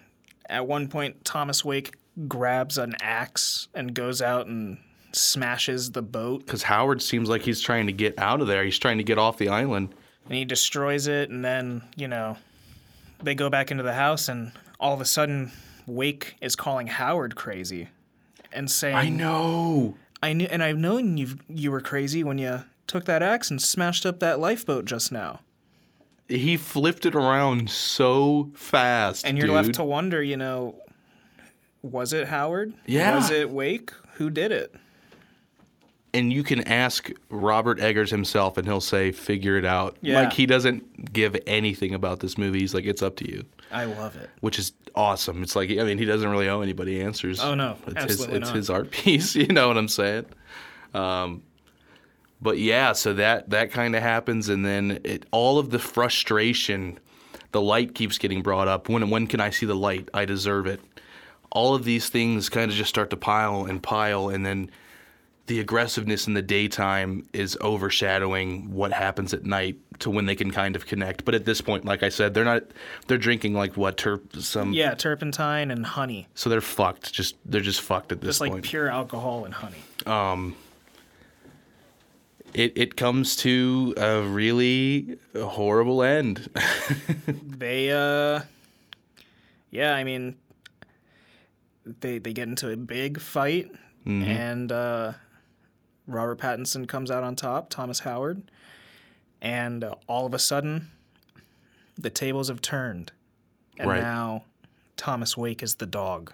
at 0.49 0.67
one 0.67 0.89
point 0.89 1.25
thomas 1.25 1.65
wake 1.65 1.97
grabs 2.29 2.79
an 2.79 2.95
axe 3.03 3.67
and 3.75 3.93
goes 3.95 4.23
out 4.23 4.47
and 4.47 4.79
smashes 5.13 5.91
the 5.93 6.03
boat 6.03 6.45
Because 6.47 6.63
Howard 6.63 7.03
seems 7.03 7.29
like 7.29 7.43
he's 7.43 7.61
trying 7.61 7.87
to 7.87 7.93
get 7.93 8.19
out 8.19 8.41
of 8.41 8.47
there. 8.49 8.65
He's 8.65 8.79
trying 8.79 8.99
to 8.99 9.05
get 9.05 9.17
off 9.19 9.37
the 9.39 9.49
island. 9.49 9.95
and 10.27 10.35
he 10.35 10.45
destroys 10.45 11.07
it 11.09 11.31
and 11.31 11.45
then 11.45 11.83
you 11.97 12.09
know 12.09 12.37
they 13.23 13.35
go 13.35 13.49
back 13.51 13.71
into 13.71 13.83
the 13.83 13.95
house 13.95 14.29
and 14.29 14.53
all 14.81 14.95
of 14.95 15.01
a 15.01 15.05
sudden 15.05 15.51
wake 15.87 16.35
is 16.41 16.57
calling 16.57 16.87
howard 16.87 17.35
crazy 17.37 17.89
and 18.53 18.71
saying 18.71 18.97
I 18.97 19.09
know. 19.09 19.97
i 20.23 20.33
knew 20.33 20.47
and 20.51 20.63
i've 20.63 20.79
known 20.79 21.17
you 21.17 21.37
you 21.49 21.71
were 21.71 21.81
crazy 21.81 22.25
when 22.25 22.39
you 22.39 22.65
took 22.87 23.05
that 23.05 23.23
axe 23.23 23.51
and 23.51 23.61
smashed 23.63 24.05
up 24.07 24.21
that 24.21 24.41
lifeboat 24.41 24.85
just 24.85 25.13
now 25.13 25.41
He 26.29 26.57
flipped 26.57 27.05
it 27.07 27.15
around 27.15 27.69
so 27.71 28.51
fast. 28.55 29.27
and 29.27 29.37
you're 29.37 29.47
dude. 29.49 29.57
left 29.57 29.75
to 29.75 29.85
wonder 29.85 30.23
you 30.23 30.37
know 30.37 30.77
was 31.83 32.13
it 32.13 32.29
howard 32.29 32.73
Yeah. 32.87 33.15
was 33.17 33.31
it 33.31 33.51
wake 33.51 33.91
who 34.15 34.31
did 34.31 34.51
it 34.53 34.75
and 36.15 36.33
you 36.33 36.43
can 36.45 36.61
ask 36.69 37.11
Robert 37.29 37.81
Eggers 37.81 38.09
himself, 38.13 38.57
and 38.57 38.69
he'll 38.69 38.81
say, 38.81 39.11
"Figure 39.11 39.57
it 39.59 39.65
out." 39.65 39.97
Yeah. 40.01 40.21
Like 40.21 40.33
he 40.33 40.47
doesn't 40.47 41.13
give 41.13 41.37
anything 41.45 41.93
about 41.93 42.21
this 42.21 42.39
movie. 42.39 42.61
He's 42.61 42.73
like, 42.73 42.85
"It's 42.85 43.03
up 43.03 43.17
to 43.17 43.29
you," 43.29 43.45
i 43.73 43.85
love 43.85 44.15
it 44.15 44.31
which 44.39 44.57
is 44.61 44.73
awesome. 44.95 45.43
It's 45.43 45.57
like, 45.57 45.71
I 45.73 45.83
mean, 45.83 45.99
he 45.99 46.05
doesn't 46.05 46.29
really 46.31 46.49
owe 46.49 46.61
anybody 46.61 47.01
answers. 47.03 47.41
Oh, 47.41 47.57
no. 47.57 47.77
it's 47.89 47.97
Absolutely 47.97 48.27
his, 48.27 48.43
it's 48.43 48.49
not. 48.51 48.57
his 48.57 48.71
art 48.71 48.91
piece. 48.93 49.35
You 49.35 49.49
know 49.49 49.67
what 49.67 49.77
I'm 49.77 49.89
saying? 49.89 50.27
Um, 50.95 51.43
but 52.41 52.59
yeah, 52.59 52.93
so 52.93 53.15
that 53.15 53.51
that 53.51 53.71
kind 53.73 53.95
of 53.97 54.03
happens, 54.03 54.49
and 54.49 54.65
then 54.65 55.01
it, 55.05 55.27
all 55.31 55.59
of 55.59 55.71
the 55.71 55.79
frustration, 55.79 56.99
the 57.53 57.61
light 57.61 57.95
keeps 57.95 58.19
getting 58.19 58.43
brought 58.43 58.69
up. 58.69 58.89
When 58.89 59.09
when 59.11 59.27
can 59.27 59.41
I 59.41 59.51
see 59.51 59.67
the 59.67 59.75
light? 59.77 60.09
I 60.15 60.25
deserve 60.25 60.67
it. 60.67 60.81
All 61.51 61.75
of 61.75 61.85
these 61.85 62.09
things 62.09 62.49
kind 62.49 62.71
of 62.71 62.77
just 62.77 62.89
start 62.91 63.11
to 63.11 63.17
pile 63.17 63.65
and 63.65 63.83
pile, 63.83 64.29
and 64.29 64.45
then 64.45 64.71
the 65.47 65.61
aggressiveness 65.61 66.27
in 66.27 66.33
the 66.33 66.41
daytime 66.43 67.27
is 67.35 67.57
overshadowing 67.61 68.73
what 68.73 68.93
happens 68.93 69.35
at 69.35 69.45
night 69.45 69.77
to 69.99 70.09
when 70.11 70.25
they 70.25 70.35
can 70.35 70.51
kind 70.51 70.75
of 70.75 70.87
connect. 70.87 71.25
But 71.27 71.35
at 71.35 71.45
this 71.45 71.61
point, 71.61 71.85
like 71.85 72.03
I 72.03 72.09
said, 72.09 72.33
they're 72.35 72.45
not 72.47 72.63
they're 73.07 73.19
drinking 73.19 73.55
like 73.55 73.77
what 73.77 73.97
ter- 73.99 74.23
some 74.39 74.73
Yeah, 74.73 74.95
turpentine 74.95 75.71
and 75.71 75.85
honey. 75.87 76.27
so 76.35 76.49
they're 76.51 76.61
fucked. 76.63 77.13
Just 77.13 77.37
they're 77.45 77.61
just 77.61 77.81
fucked 77.83 78.11
at 78.11 78.21
this 78.21 78.27
point. 78.27 78.31
Just 78.31 78.41
like 78.41 78.51
point. 78.53 78.65
pure 78.65 78.89
alcohol 78.89 79.45
and 79.45 79.55
honey. 79.55 79.77
Um, 80.07 80.57
it 82.55 82.73
it 82.77 82.97
comes 82.97 83.37
to 83.37 83.95
a 83.97 84.23
really 84.23 85.19
horrible 85.37 86.03
end. 86.03 86.49
They 87.27 87.91
uh 87.91 88.43
Yeah, 89.71 89.95
I 89.95 90.05
mean 90.05 90.37
they 92.01 92.19
they 92.19 92.33
get 92.33 92.49
into 92.49 92.71
a 92.71 92.77
big 92.77 93.21
fight 93.21 93.71
and 94.07 94.71
uh 94.71 95.13
Robert 96.07 96.39
Pattinson 96.39 96.87
comes 96.87 97.11
out 97.11 97.25
on 97.25 97.35
top, 97.37 97.71
Thomas 97.71 98.01
Howard, 98.01 98.43
and 99.41 99.83
uh, 99.83 99.95
all 100.07 100.27
of 100.27 100.35
a 100.35 100.39
sudden 100.39 100.91
the 101.97 102.11
tables 102.11 102.49
have 102.49 102.61
turned. 102.61 103.13
And 103.79 103.89
Right. 103.89 104.03
now 104.03 104.45
Thomas 104.99 105.37
Wake 105.37 105.63
is 105.63 105.77
the 105.77 105.87
dog. 105.87 106.33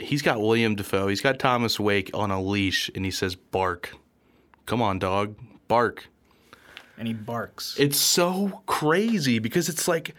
He's 0.00 0.22
got 0.22 0.40
William 0.40 0.74
Dafoe. 0.74 1.08
He's 1.08 1.20
got 1.20 1.38
Thomas 1.38 1.78
Wake 1.78 2.10
on 2.14 2.30
a 2.30 2.42
leash, 2.42 2.90
and 2.94 3.04
he 3.04 3.10
says, 3.10 3.36
"Bark, 3.36 3.94
come 4.66 4.80
on, 4.82 4.98
dog, 4.98 5.36
bark." 5.68 6.08
And 6.96 7.08
he 7.08 7.14
barks. 7.14 7.74
It's 7.78 7.98
so 7.98 8.62
crazy 8.66 9.38
because 9.40 9.68
it's 9.68 9.88
like 9.88 10.14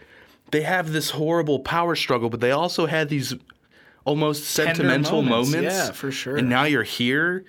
they 0.50 0.62
have 0.62 0.92
this 0.92 1.10
horrible 1.10 1.60
power 1.60 1.94
struggle, 1.96 2.28
but 2.28 2.40
they 2.40 2.50
also 2.50 2.86
had 2.86 3.08
these 3.08 3.34
almost 4.04 4.54
Tender 4.56 4.74
sentimental 4.74 5.22
moments, 5.22 5.52
moments. 5.52 5.74
yeah, 5.74 5.90
for 5.92 6.12
sure. 6.12 6.36
And 6.36 6.48
now 6.48 6.64
you're 6.64 6.82
here. 6.82 7.44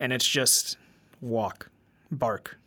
and 0.00 0.12
it's 0.12 0.26
just 0.26 0.76
walk, 1.20 1.70
bark. 2.10 2.58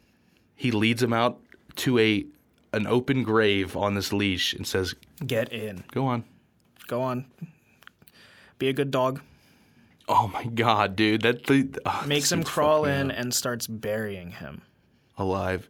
He 0.55 0.71
leads 0.71 1.03
him 1.03 1.13
out 1.13 1.39
to 1.77 1.99
a 1.99 2.25
an 2.73 2.87
open 2.87 3.23
grave 3.23 3.75
on 3.75 3.95
this 3.95 4.13
leash 4.13 4.53
and 4.53 4.65
says, 4.65 4.95
Get 5.25 5.51
in. 5.51 5.83
"Go 5.91 6.05
on." 6.05 6.23
Go 6.87 7.01
on. 7.01 7.25
Be 8.57 8.67
a 8.69 8.73
good 8.73 8.89
dog. 8.91 9.21
Oh 10.11 10.27
my 10.33 10.43
god, 10.43 10.95
dude! 10.95 11.21
That 11.21 11.45
the 11.45 11.69
oh, 11.85 12.03
Makes 12.07 12.31
him 12.31 12.43
crawl 12.43 12.85
in 12.85 13.11
up. 13.11 13.17
and 13.17 13.33
starts 13.33 13.67
burying 13.67 14.31
him. 14.31 14.63
alive, 15.17 15.69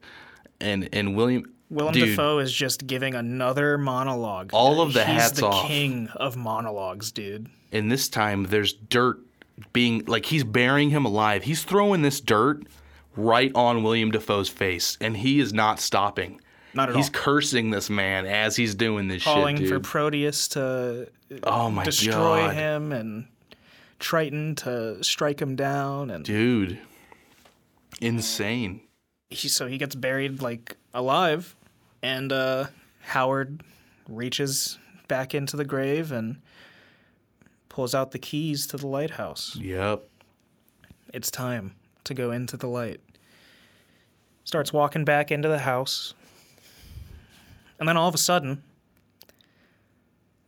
and 0.61 0.87
and 0.93 1.15
William 1.15 1.53
Willem 1.69 1.93
dude, 1.93 2.09
Dafoe 2.09 2.39
is 2.39 2.51
just 2.53 2.87
giving 2.87 3.15
another 3.15 3.77
monologue. 3.77 4.51
All 4.53 4.81
of 4.81 4.93
the 4.93 5.03
He's 5.05 5.21
hats 5.21 5.39
the 5.41 5.47
off. 5.47 5.67
king 5.67 6.07
of 6.15 6.37
monologues, 6.37 7.11
dude. 7.11 7.47
and 7.71 7.91
this 7.91 8.07
time 8.09 8.45
there's 8.45 8.73
dirt 8.73 9.19
being 9.73 10.05
like 10.05 10.25
he's 10.25 10.43
burying 10.45 10.89
him 10.89 11.05
alive. 11.05 11.43
He's 11.43 11.63
throwing 11.63 12.01
this 12.01 12.21
dirt 12.21 12.63
right 13.17 13.51
on 13.53 13.83
William 13.83 14.09
Dafoe's 14.09 14.47
face, 14.49 14.97
and 15.01 15.17
he 15.17 15.39
is 15.41 15.51
not 15.53 15.79
stopping. 15.81 16.39
Not 16.73 16.89
at 16.89 16.95
all. 16.95 17.01
He's 17.01 17.09
all. 17.09 17.13
cursing 17.21 17.71
this 17.71 17.89
man 17.89 18.25
as 18.25 18.55
he's 18.55 18.73
doing 18.73 19.09
this 19.09 19.23
Calling 19.23 19.57
shit, 19.57 19.67
Calling 19.67 19.81
for. 19.83 19.87
Proteus 19.87 20.47
to 20.49 21.09
oh 21.43 21.69
my 21.69 21.83
destroy 21.83 22.13
god, 22.45 22.55
him 22.55 22.91
and 22.93 23.27
Triton 23.99 24.55
to 24.55 25.03
strike 25.03 25.41
him 25.41 25.55
down 25.55 26.09
and 26.09 26.23
dude, 26.23 26.79
insane. 28.01 28.81
he, 29.29 29.47
so 29.47 29.67
he 29.67 29.77
gets 29.77 29.93
buried 29.95 30.41
like 30.41 30.77
alive 30.93 31.55
and 32.01 32.31
uh, 32.31 32.65
Howard 33.01 33.61
reaches 34.07 34.77
back 35.07 35.35
into 35.35 35.57
the 35.57 35.65
grave 35.65 36.11
and 36.11 36.37
pulls 37.67 37.93
out 37.93 38.11
the 38.11 38.19
keys 38.19 38.67
to 38.67 38.77
the 38.77 38.87
lighthouse. 38.87 39.55
Yep. 39.55 40.03
It's 41.13 41.31
time 41.31 41.75
to 42.05 42.13
go 42.13 42.31
into 42.31 42.57
the 42.57 42.67
light. 42.67 43.01
Starts 44.43 44.73
walking 44.73 45.05
back 45.05 45.31
into 45.31 45.47
the 45.47 45.59
house. 45.59 46.13
And 47.79 47.87
then 47.87 47.97
all 47.97 48.07
of 48.07 48.15
a 48.15 48.19
sudden, 48.19 48.63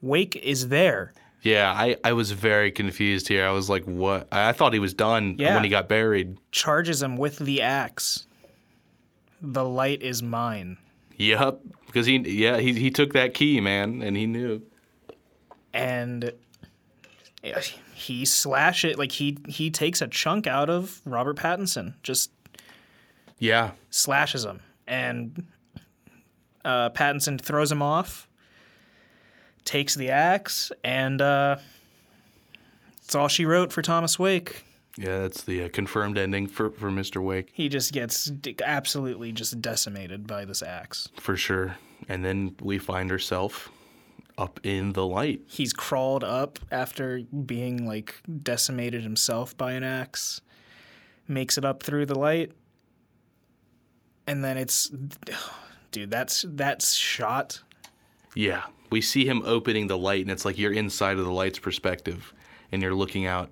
Wake 0.02 0.36
is 0.36 0.70
there. 0.70 1.14
Yeah, 1.44 1.72
I, 1.72 1.96
I 2.04 2.14
was 2.14 2.32
very 2.32 2.72
confused 2.72 3.28
here. 3.28 3.48
I 3.48 3.52
was 3.52 3.70
like, 3.70 3.84
what? 3.86 4.28
I 4.32 4.52
thought 4.52 4.74
he 4.74 4.80
was 4.80 4.94
done 4.94 5.36
Yeah. 5.40 5.56
when 5.56 5.64
he 5.64 5.70
got 5.70 5.88
buried. 5.90 6.38
Charges 6.52 7.02
him 7.02 7.18
with 7.18 7.40
the 7.40 7.62
axe. 7.64 8.28
The 9.42 9.66
light 9.66 10.04
is 10.04 10.22
mine. 10.22 10.78
Yep. 11.18 11.62
Because 11.88 12.06
he, 12.06 12.18
yeah, 12.18 12.58
he, 12.58 12.74
he 12.74 12.92
took 12.92 13.14
that 13.14 13.34
key, 13.34 13.60
man, 13.60 14.02
and 14.04 14.16
he 14.16 14.28
knew. 14.28 14.62
And 15.74 16.32
he 17.94 18.26
slash 18.26 18.86
it 18.86 18.98
like 19.00 19.12
he 19.12 19.38
he 19.48 19.72
takes 19.72 20.02
a 20.02 20.08
chunk 20.08 20.48
out 20.48 20.70
of 20.70 21.02
Robert 21.06 21.38
Pattinson. 21.38 21.94
Just 22.04 22.32
Yeah. 23.40 23.72
slashes 23.90 24.44
him, 24.46 24.60
and 24.88 25.48
uh, 26.66 26.90
Pattinson 26.92 27.40
throws 27.42 27.72
him 27.72 27.82
off, 27.82 28.28
takes 29.66 29.96
the 29.96 30.10
axe, 30.10 30.72
and 30.84 31.22
uh, 31.22 31.58
it's 33.04 33.16
all 33.16 33.28
she 33.28 33.46
wrote 33.46 33.72
for 33.72 33.82
Thomas 33.82 34.18
Wake. 34.18 34.66
Yeah, 34.98 35.20
that's 35.20 35.44
the 35.44 35.64
uh, 35.64 35.70
confirmed 35.70 36.18
ending 36.18 36.48
for, 36.48 36.70
for 36.72 36.92
Mr. 36.92 37.24
Wake 37.24 37.50
He 37.54 37.70
just 37.70 37.94
gets 37.94 38.30
absolutely 38.64 39.32
just 39.32 39.62
decimated 39.62 40.28
by 40.28 40.44
this 40.44 40.62
axe. 40.62 41.08
for 41.18 41.38
sure. 41.38 41.78
And 42.10 42.26
then 42.26 42.56
we 42.62 42.78
find 42.78 43.10
ourselves 43.12 43.70
up 44.38 44.60
in 44.64 44.92
the 44.94 45.06
light. 45.06 45.42
He's 45.48 45.72
crawled 45.72 46.24
up 46.24 46.60
after 46.72 47.22
being 47.46 47.88
like 47.88 48.16
decimated 48.44 49.04
himself 49.04 49.56
by 49.58 49.74
an 49.74 49.84
axe, 49.84 50.42
makes 51.28 51.58
it 51.58 51.64
up 51.64 51.84
through 51.84 52.08
the 52.08 52.18
light, 52.18 52.52
and 54.28 54.44
then 54.44 54.58
it's, 54.58 54.92
dude, 55.92 56.10
that's 56.12 56.46
that's 56.48 56.94
shot. 56.94 57.62
Yeah, 58.36 58.64
we 58.90 59.02
see 59.02 59.26
him 59.26 59.42
opening 59.46 59.88
the 59.88 59.98
light, 59.98 60.22
and 60.22 60.32
it's 60.32 60.46
like 60.46 60.58
you're 60.58 60.72
inside 60.74 61.18
of 61.18 61.26
the 61.26 61.32
light's 61.32 61.60
perspective, 61.60 62.34
and 62.72 62.82
you're 62.82 62.96
looking 62.96 63.26
out 63.26 63.52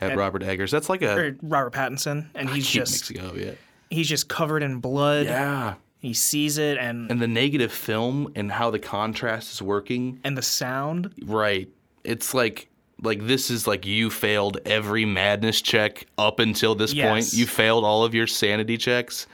at 0.00 0.10
And- 0.10 0.18
Robert 0.18 0.42
Eggers. 0.42 0.70
That's 0.70 0.88
like 0.88 1.02
a 1.02 1.34
Robert 1.42 1.72
Pattinson, 1.72 2.26
and 2.34 2.48
he's 2.50 2.68
just 2.68 3.16
up, 3.18 3.36
yeah. 3.36 3.52
he's 3.90 4.08
just 4.08 4.28
covered 4.28 4.62
in 4.62 4.80
blood. 4.80 5.26
Yeah, 5.26 5.74
He 6.00 6.14
sees 6.14 6.58
it, 6.58 6.78
and 6.78 7.10
and 7.10 7.20
the 7.20 7.26
negative 7.28 7.72
film 7.72 8.30
and 8.36 8.52
how 8.52 8.70
the 8.70 8.78
contrast 8.78 9.52
is 9.52 9.62
working. 9.62 10.20
and 10.24 10.36
the 10.36 10.42
sound. 10.42 11.12
Right, 11.24 11.68
it's 12.04 12.34
like 12.34 12.68
like 13.00 13.26
this 13.28 13.48
is 13.50 13.66
like 13.68 13.86
you 13.86 14.10
failed 14.10 14.58
every 14.66 15.04
madness 15.04 15.62
check 15.62 16.04
up 16.18 16.40
until 16.40 16.74
this 16.74 16.92
Yes. 16.92 17.08
point. 17.08 17.32
You 17.32 17.46
failed 17.46 17.84
all 17.84 18.04
of 18.04 18.12
your 18.14 18.26
sanity 18.26 18.76
checks. 18.76 19.26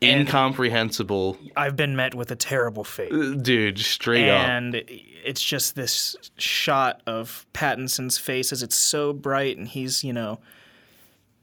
And- 0.00 0.20
Incomprehensible, 0.20 1.36
I've 1.56 1.74
been 1.76 1.96
met 1.96 2.14
with 2.14 2.30
a 2.30 2.36
terrible 2.36 2.84
fate. 2.84 3.12
Uh, 3.12 3.34
dude. 3.34 3.78
Straight 3.80 4.28
up. 4.28 4.48
and 4.48 4.82
it's 5.24 5.42
just 5.42 5.74
this 5.74 6.14
shot 6.36 7.02
of 7.06 7.44
Pattinson's 7.52 8.16
face 8.18 8.52
as 8.52 8.62
it's 8.62 8.76
so 8.76 9.12
bright, 9.12 9.56
and 9.58 9.66
he's 9.66 10.04
you 10.04 10.12
know 10.12 10.38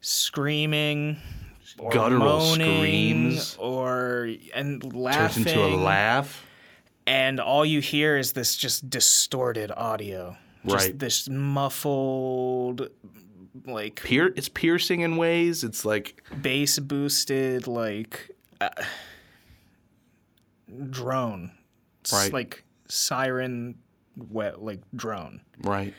screaming, 0.01 1.17
or 1.79 1.91
Guttural 1.91 2.19
moaning, 2.21 3.31
screams. 3.31 3.55
or 3.59 4.29
and 4.53 4.93
laughing 4.93 5.43
Turns 5.43 5.55
into 5.57 5.65
a 5.65 5.75
laugh. 5.75 6.45
and 7.07 7.39
all 7.39 7.65
you 7.65 7.81
hear 7.81 8.17
is 8.17 8.33
this 8.33 8.55
just 8.55 8.89
distorted 8.89 9.71
audio, 9.75 10.37
just 10.65 10.87
Right. 10.87 10.99
This 10.99 11.27
muffled, 11.29 12.89
like 13.65 14.01
Pier- 14.03 14.33
it's 14.35 14.49
piercing 14.49 15.01
in 15.01 15.17
ways. 15.17 15.63
It's 15.63 15.83
like 15.85 16.23
bass 16.41 16.79
boosted, 16.79 17.67
like 17.67 18.29
uh, 18.61 18.69
drone, 20.89 21.51
It's 22.01 22.13
Right. 22.13 22.31
like 22.33 22.63
siren, 22.87 23.75
we- 24.15 24.49
like 24.51 24.81
drone. 24.95 25.41
right. 25.61 25.93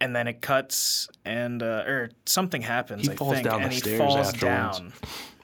and 0.00 0.14
then 0.14 0.26
it 0.28 0.42
cuts 0.42 1.08
and 1.24 1.62
uh, 1.62 1.84
or 1.86 2.10
something 2.26 2.60
happens. 2.62 3.06
He 3.06 3.12
I 3.12 3.16
falls 3.16 3.34
think, 3.34 3.46
down 3.46 3.62
the 3.62 3.68
he 3.68 3.78
stairs 3.78 3.98
falls 3.98 4.16
afterwards. 4.28 4.40
down 4.78 4.92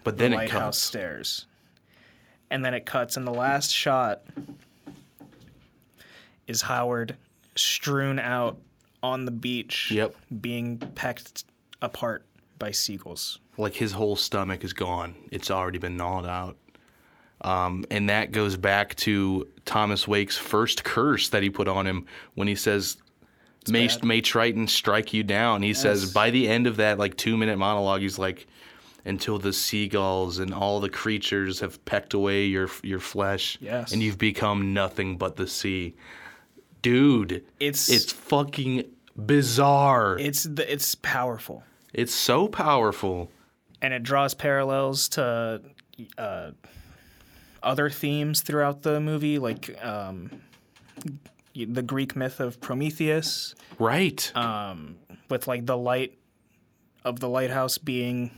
But 0.04 0.16
the 0.16 0.24
then 0.24 0.32
it 0.34 0.36
lighthouse 0.36 0.62
comes. 0.62 0.76
stairs, 0.78 1.46
and 2.50 2.62
then 2.64 2.74
it 2.74 2.84
cuts, 2.84 3.16
and 3.16 3.26
the 3.26 3.32
last 3.32 3.70
shot 3.70 4.22
is 6.46 6.62
Howard 6.62 7.16
strewn 7.56 8.18
out 8.18 8.58
on 9.02 9.24
the 9.24 9.30
beach, 9.30 9.90
Yep. 9.92 10.14
being 10.42 10.76
pecked 10.78 11.44
apart 11.80 12.26
by 12.60 12.70
seagulls. 12.70 13.40
like 13.58 13.74
his 13.74 13.90
whole 13.92 14.14
stomach 14.14 14.62
is 14.62 14.72
gone. 14.72 15.16
It's 15.32 15.50
already 15.50 15.78
been 15.78 15.96
gnawed 15.96 16.26
out. 16.26 16.56
Um, 17.42 17.84
and 17.90 18.08
that 18.10 18.30
goes 18.32 18.56
back 18.56 18.94
to 18.96 19.48
Thomas 19.64 20.06
Wake's 20.06 20.36
first 20.38 20.84
curse 20.84 21.30
that 21.30 21.42
he 21.42 21.50
put 21.50 21.66
on 21.68 21.86
him 21.86 22.06
when 22.34 22.46
he 22.48 22.54
says, 22.54 22.98
may, 23.68 23.88
bad. 23.88 24.04
may 24.04 24.20
Triton 24.20 24.68
strike 24.68 25.12
you 25.14 25.22
down. 25.22 25.62
He 25.62 25.72
says, 25.74 26.12
by 26.12 26.30
the 26.30 26.46
end 26.48 26.66
of 26.66 26.76
that 26.76 26.98
like 26.98 27.16
two 27.16 27.36
minute 27.36 27.58
monologue, 27.58 28.02
he's 28.02 28.18
like, 28.18 28.46
until 29.06 29.38
the 29.38 29.52
seagulls 29.54 30.38
and 30.38 30.52
all 30.52 30.80
the 30.80 30.90
creatures 30.90 31.60
have 31.60 31.82
pecked 31.86 32.12
away 32.12 32.44
your 32.44 32.68
your 32.82 33.00
flesh, 33.00 33.56
Yes. 33.60 33.92
and 33.92 34.02
you've 34.02 34.18
become 34.18 34.74
nothing 34.74 35.16
but 35.16 35.36
the 35.36 35.46
sea. 35.46 35.94
Dude, 36.82 37.44
It's 37.58 37.88
it's 37.90 38.12
fucking 38.12 38.84
bizarre. 39.16 40.18
it's 40.18 40.42
the, 40.44 40.70
it's 40.70 40.94
powerful, 40.96 41.62
it's 41.92 42.14
so 42.14 42.48
powerful. 42.48 43.30
and 43.82 43.92
it 43.94 44.02
draws 44.02 44.34
parallels 44.34 45.08
to 45.10 45.60
uh, 46.18 46.50
other 47.62 47.90
themes 47.90 48.40
throughout 48.42 48.82
the 48.82 49.00
movie, 49.00 49.38
like 49.38 49.82
um, 49.84 50.30
the 51.54 51.82
Greek 51.82 52.14
myth 52.16 52.40
of 52.40 52.60
Prometheus. 52.60 53.54
Right. 53.78 54.32
with 55.28 55.46
like 55.46 55.66
the 55.66 55.76
light 55.76 56.18
of 57.04 57.20
the 57.20 57.28
lighthouse 57.28 57.78
being 57.78 58.30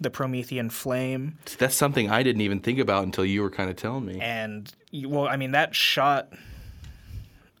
the 0.00 0.10
Promethean 0.10 0.70
flame. 0.70 1.38
That's 1.58 1.74
something 1.74 2.10
I 2.10 2.22
didn't 2.22 2.42
even 2.42 2.60
think 2.60 2.78
about 2.78 3.04
until 3.04 3.24
you 3.24 3.42
were 3.42 3.50
kind 3.50 3.70
of 3.70 3.76
telling 3.76 4.04
me. 4.06 4.20
And, 4.20 4.72
well, 4.92 5.26
I 5.26 5.36
mean, 5.36 5.52
that 5.52 5.74
shot 5.74 6.32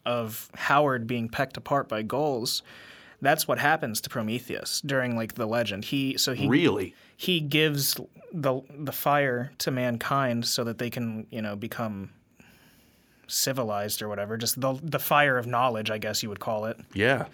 of 0.04 0.50
Howard 0.54 1.06
being 1.06 1.28
pecked 1.28 1.56
apart 1.56 1.88
by 1.88 2.02
gulls, 2.02 2.62
that's 3.20 3.48
what 3.48 3.58
happens 3.58 4.00
to 4.02 4.10
Prometheus 4.10 4.80
during 4.80 5.16
like 5.16 5.34
the 5.34 5.46
legend. 5.46 5.84
He, 5.86 6.16
so 6.18 6.32
he, 6.34 6.48
Really? 6.48 6.94
he 7.16 7.40
gives 7.40 7.98
the, 8.32 8.60
the 8.70 8.92
fire 8.92 9.52
to 9.58 9.70
mankind 9.70 10.46
so 10.46 10.64
that 10.64 10.78
they 10.78 10.90
can, 10.90 11.26
you 11.30 11.40
know, 11.42 11.56
become 11.56 12.10
civilized 13.26 14.02
or 14.02 14.08
whatever. 14.08 14.36
Just 14.36 14.60
the, 14.60 14.78
the 14.82 14.98
fire 14.98 15.38
of 15.38 15.46
knowledge, 15.46 15.90
I 15.90 15.98
guess 15.98 16.22
you 16.22 16.28
would 16.28 16.40
call 16.40 16.66
it. 16.66 16.78
Yeah. 16.94 17.26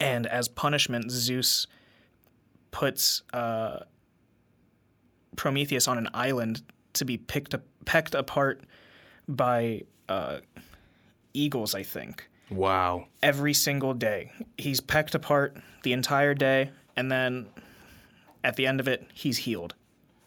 and 0.00 0.26
as 0.26 0.48
punishment, 0.48 1.10
Zeus 1.10 1.66
puts 2.70 3.22
uh, 3.32 3.80
Prometheus 5.36 5.88
on 5.88 5.98
an 5.98 6.08
island 6.14 6.62
to 6.94 7.04
be 7.04 7.16
picked 7.16 7.54
up, 7.54 7.62
pecked 7.84 8.14
apart 8.14 8.62
by 9.28 9.82
uh, 10.08 10.38
eagles. 11.34 11.74
I 11.74 11.82
think 11.82 12.28
Wow. 12.50 13.06
every 13.22 13.54
single 13.54 13.94
day 13.94 14.32
he's 14.56 14.80
pecked 14.80 15.14
apart 15.14 15.56
the 15.82 15.92
entire 15.92 16.34
day, 16.34 16.70
and 16.96 17.10
then 17.10 17.46
at 18.44 18.56
the 18.56 18.66
end 18.66 18.80
of 18.80 18.88
it, 18.88 19.06
he's 19.14 19.38
healed, 19.38 19.74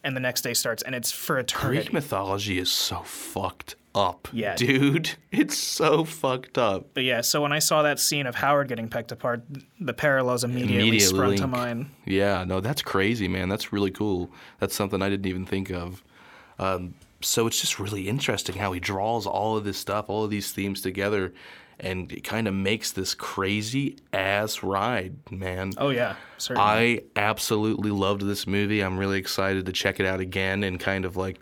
and 0.04 0.14
the 0.16 0.20
next 0.20 0.42
day 0.42 0.54
starts, 0.54 0.82
and 0.82 0.94
it's 0.94 1.10
for 1.10 1.38
eternity. 1.38 1.82
Greek 1.82 1.92
mythology 1.92 2.58
is 2.58 2.70
so 2.70 2.98
fucked 3.04 3.74
up. 3.94 4.28
Yeah. 4.32 4.54
Dude, 4.54 5.10
it's 5.32 5.56
so 5.58 6.04
fucked 6.04 6.56
up. 6.58 6.86
But 6.94 7.04
yeah, 7.04 7.20
so 7.20 7.42
when 7.42 7.52
I 7.52 7.58
saw 7.58 7.82
that 7.82 7.98
scene 7.98 8.26
of 8.26 8.34
Howard 8.36 8.68
getting 8.68 8.88
pecked 8.88 9.12
apart, 9.12 9.42
the 9.80 9.92
parallels 9.92 10.44
immediately, 10.44 10.88
Immediately 10.88 11.16
sprung 11.16 11.36
to 11.36 11.46
mind. 11.46 11.90
Yeah, 12.06 12.44
no, 12.44 12.60
that's 12.60 12.82
crazy, 12.82 13.28
man. 13.28 13.48
That's 13.48 13.72
really 13.72 13.90
cool. 13.90 14.30
That's 14.60 14.74
something 14.74 15.02
I 15.02 15.10
didn't 15.10 15.26
even 15.26 15.44
think 15.44 15.70
of. 15.70 16.02
Um, 16.58 16.94
so 17.20 17.46
it's 17.46 17.60
just 17.60 17.78
really 17.78 18.08
interesting 18.08 18.56
how 18.56 18.72
he 18.72 18.80
draws 18.80 19.26
all 19.26 19.56
of 19.56 19.64
this 19.64 19.78
stuff, 19.78 20.06
all 20.08 20.24
of 20.24 20.30
these 20.30 20.50
themes 20.52 20.80
together, 20.80 21.32
and 21.80 22.12
it 22.12 22.24
kind 22.24 22.46
of 22.46 22.54
makes 22.54 22.92
this 22.92 23.14
crazy 23.14 23.96
ass 24.12 24.62
ride, 24.62 25.14
man. 25.30 25.72
Oh 25.78 25.90
yeah, 25.90 26.16
certainly. 26.38 26.68
I 26.68 27.00
absolutely 27.16 27.90
loved 27.90 28.22
this 28.22 28.46
movie. 28.46 28.80
I'm 28.80 28.98
really 28.98 29.18
excited 29.18 29.66
to 29.66 29.72
check 29.72 30.00
it 30.00 30.06
out 30.06 30.20
again 30.20 30.62
and 30.64 30.78
kind 30.78 31.04
of 31.04 31.16
like 31.16 31.38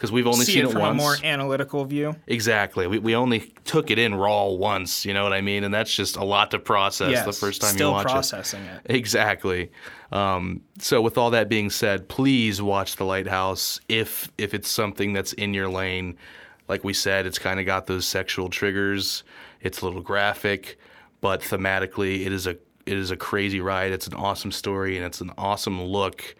because 0.00 0.10
we've 0.10 0.26
only 0.26 0.46
see 0.46 0.52
seen 0.54 0.64
it 0.64 0.68
it, 0.68 0.72
from 0.72 0.80
once. 0.80 0.98
a 0.98 1.02
more 1.02 1.16
analytical 1.22 1.84
view. 1.84 2.16
Exactly. 2.26 2.86
We, 2.86 2.98
we 2.98 3.14
only 3.14 3.52
took 3.66 3.90
it 3.90 3.98
in 3.98 4.14
raw 4.14 4.46
once, 4.48 5.04
you 5.04 5.12
know 5.12 5.22
what 5.22 5.34
I 5.34 5.42
mean? 5.42 5.62
And 5.62 5.74
that's 5.74 5.94
just 5.94 6.16
a 6.16 6.24
lot 6.24 6.50
to 6.52 6.58
process 6.58 7.10
Yes, 7.10 7.26
the 7.26 7.34
first 7.34 7.60
time 7.60 7.76
you 7.76 7.90
watch 7.90 8.06
processing 8.06 8.62
it. 8.62 8.80
it. 8.86 8.96
Exactly. 8.96 9.70
Um, 10.10 10.62
so 10.78 11.02
with 11.02 11.18
all 11.18 11.30
that 11.32 11.50
being 11.50 11.68
said, 11.68 12.08
please 12.08 12.62
watch 12.62 12.96
The 12.96 13.04
Lighthouse 13.04 13.78
if 13.90 14.32
if 14.38 14.54
it's 14.54 14.70
something 14.70 15.12
that's 15.12 15.34
in 15.34 15.52
your 15.52 15.68
lane. 15.68 16.16
Like 16.66 16.82
we 16.82 16.94
said, 16.94 17.26
it's 17.26 17.38
kind 17.38 17.60
of 17.60 17.66
got 17.66 17.86
those 17.86 18.06
sexual 18.06 18.48
triggers. 18.48 19.22
It's 19.60 19.80
a 19.80 19.84
little 19.84 20.00
graphic, 20.02 20.78
but 21.20 21.40
thematically 21.42 22.26
it 22.26 22.32
is 22.32 22.46
a 22.46 22.56
it 22.86 22.96
is 22.98 23.10
a 23.10 23.16
crazy 23.16 23.60
ride. 23.60 23.92
It's 23.92 24.06
an 24.06 24.14
awesome 24.14 24.50
story 24.52 24.96
and 24.96 25.04
it's 25.06 25.20
an 25.20 25.32
awesome 25.38 25.82
look 25.82 26.34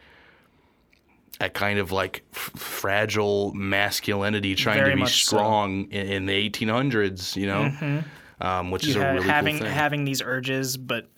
at 1.41 1.55
kind 1.55 1.79
of 1.79 1.91
like 1.93 2.23
f- 2.35 2.51
fragile 2.57 3.53
masculinity 3.55 4.55
trying 4.55 4.79
Very 4.79 4.91
to 4.91 4.97
be 4.97 5.01
much 5.03 5.25
so. 5.25 5.37
strong 5.37 5.85
in, 5.91 6.07
in 6.07 6.27
the 6.27 6.51
1800s, 6.51 7.35
you 7.37 7.47
know, 7.47 8.03
um, 8.41 8.71
which 8.71 8.87
is 8.87 8.97
a 8.97 9.01
really 9.15 9.27
having 9.27 9.57
cool 9.59 9.67
thing. 9.67 9.75
having 9.75 10.05
these 10.05 10.21
urges, 10.23 10.77
but 10.77 11.09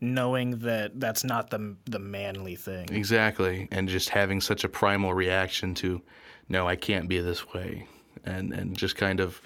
knowing 0.00 0.58
that 0.58 0.98
that's 1.00 1.24
not 1.24 1.50
the 1.50 1.76
the 1.86 1.98
manly 1.98 2.56
thing. 2.56 2.88
exactly, 2.92 3.68
and 3.70 3.88
just 3.88 4.10
having 4.10 4.40
such 4.40 4.64
a 4.64 4.68
primal 4.68 5.14
reaction 5.14 5.74
to, 5.76 6.02
no, 6.48 6.68
I 6.68 6.76
can't 6.76 7.08
be 7.08 7.20
this 7.20 7.52
way, 7.52 7.86
and 8.24 8.52
and 8.52 8.76
just 8.76 8.96
kind 8.96 9.18
of 9.20 9.40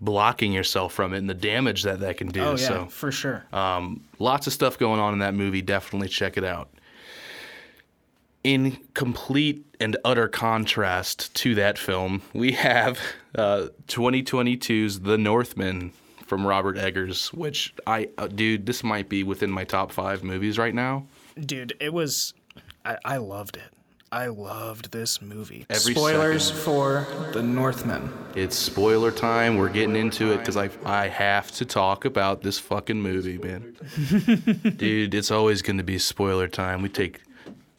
blocking 0.00 0.52
yourself 0.52 0.92
from 0.92 1.12
it 1.12 1.18
and 1.18 1.28
the 1.28 1.34
damage 1.34 1.82
that 1.82 2.00
that 2.00 2.16
can 2.16 2.28
do. 2.28 2.40
Oh 2.40 2.50
yeah, 2.52 2.56
So 2.56 2.86
for 2.86 3.10
sure. 3.12 3.44
Um, 3.52 4.04
lots 4.18 4.46
of 4.46 4.52
stuff 4.52 4.78
going 4.78 5.00
on 5.00 5.12
in 5.12 5.18
that 5.20 5.34
movie. 5.34 5.62
Definitely 5.62 6.08
check 6.08 6.36
it 6.36 6.44
out. 6.44 6.68
In 8.44 8.78
complete 8.94 9.66
and 9.80 9.96
utter 10.04 10.28
contrast 10.28 11.34
to 11.34 11.54
that 11.56 11.76
film, 11.76 12.22
we 12.32 12.52
have 12.52 12.98
uh, 13.34 13.68
2022's 13.88 15.00
The 15.00 15.18
Northman 15.18 15.92
from 16.26 16.46
Robert 16.46 16.76
Eggers, 16.78 17.32
which 17.32 17.74
I, 17.86 18.08
uh, 18.16 18.28
dude, 18.28 18.66
this 18.66 18.84
might 18.84 19.08
be 19.08 19.22
within 19.24 19.50
my 19.50 19.64
top 19.64 19.90
five 19.90 20.22
movies 20.22 20.58
right 20.58 20.74
now. 20.74 21.06
Dude, 21.38 21.74
it 21.80 21.92
was. 21.92 22.34
I, 22.84 22.98
I 23.04 23.16
loved 23.16 23.56
it. 23.56 23.72
I 24.10 24.26
loved 24.28 24.90
this 24.90 25.20
movie. 25.20 25.66
Every 25.68 25.92
Spoilers 25.92 26.50
for 26.50 27.06
The 27.32 27.42
Northman. 27.42 28.10
It's 28.34 28.56
spoiler 28.56 29.10
time. 29.10 29.56
We're 29.58 29.68
getting 29.68 29.96
into 29.96 30.32
it 30.32 30.38
because 30.38 30.56
I 30.56 30.70
I 30.84 31.08
have 31.08 31.50
to 31.52 31.64
talk 31.64 32.04
about 32.04 32.42
this 32.42 32.58
fucking 32.58 33.00
movie, 33.00 33.36
man. 33.38 33.76
Dude, 34.76 35.14
it's 35.14 35.30
always 35.30 35.60
going 35.60 35.76
to 35.76 35.82
be 35.84 35.98
spoiler 35.98 36.48
time. 36.48 36.80
We 36.80 36.88
take 36.88 37.20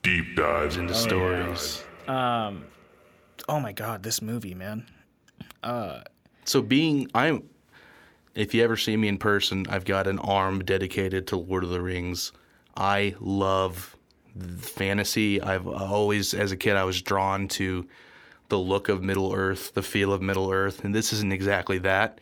deep 0.04 0.36
dives 0.36 0.78
into 0.78 0.94
stories. 0.94 1.84
Um, 2.08 2.66
Oh 3.48 3.60
my 3.60 3.72
god, 3.72 4.04
this 4.04 4.22
movie, 4.22 4.54
man. 4.54 4.86
Uh, 5.64 6.02
So 6.46 6.62
being 6.62 7.10
I'm 7.16 7.44
if 8.36 8.54
you 8.54 8.64
ever 8.64 8.78
see 8.78 8.96
me 8.96 9.08
in 9.08 9.18
person, 9.18 9.66
I've 9.68 9.86
got 9.86 10.06
an 10.06 10.20
arm 10.20 10.60
dedicated 10.64 11.26
to 11.28 11.38
Lord 11.38 11.64
of 11.64 11.72
the 11.72 11.82
Rings. 11.82 12.32
I 12.78 13.16
love 13.20 13.96
fantasy. 14.60 15.42
I've 15.42 15.68
always 15.68 16.34
as 16.34 16.52
a 16.52 16.58
kid 16.58 16.76
I 16.76 16.84
was 16.84 17.02
drawn 17.02 17.48
to 17.50 17.88
the 18.50 18.58
look 18.60 18.90
of 18.90 19.04
Middle 19.04 19.34
Earth, 19.34 19.74
the 19.74 19.84
feel 19.84 20.12
of 20.12 20.22
Middle 20.22 20.52
Earth, 20.52 20.84
and 20.84 20.94
this 20.96 21.14
isn't 21.14 21.32
exactly 21.34 21.78
that. 21.80 22.20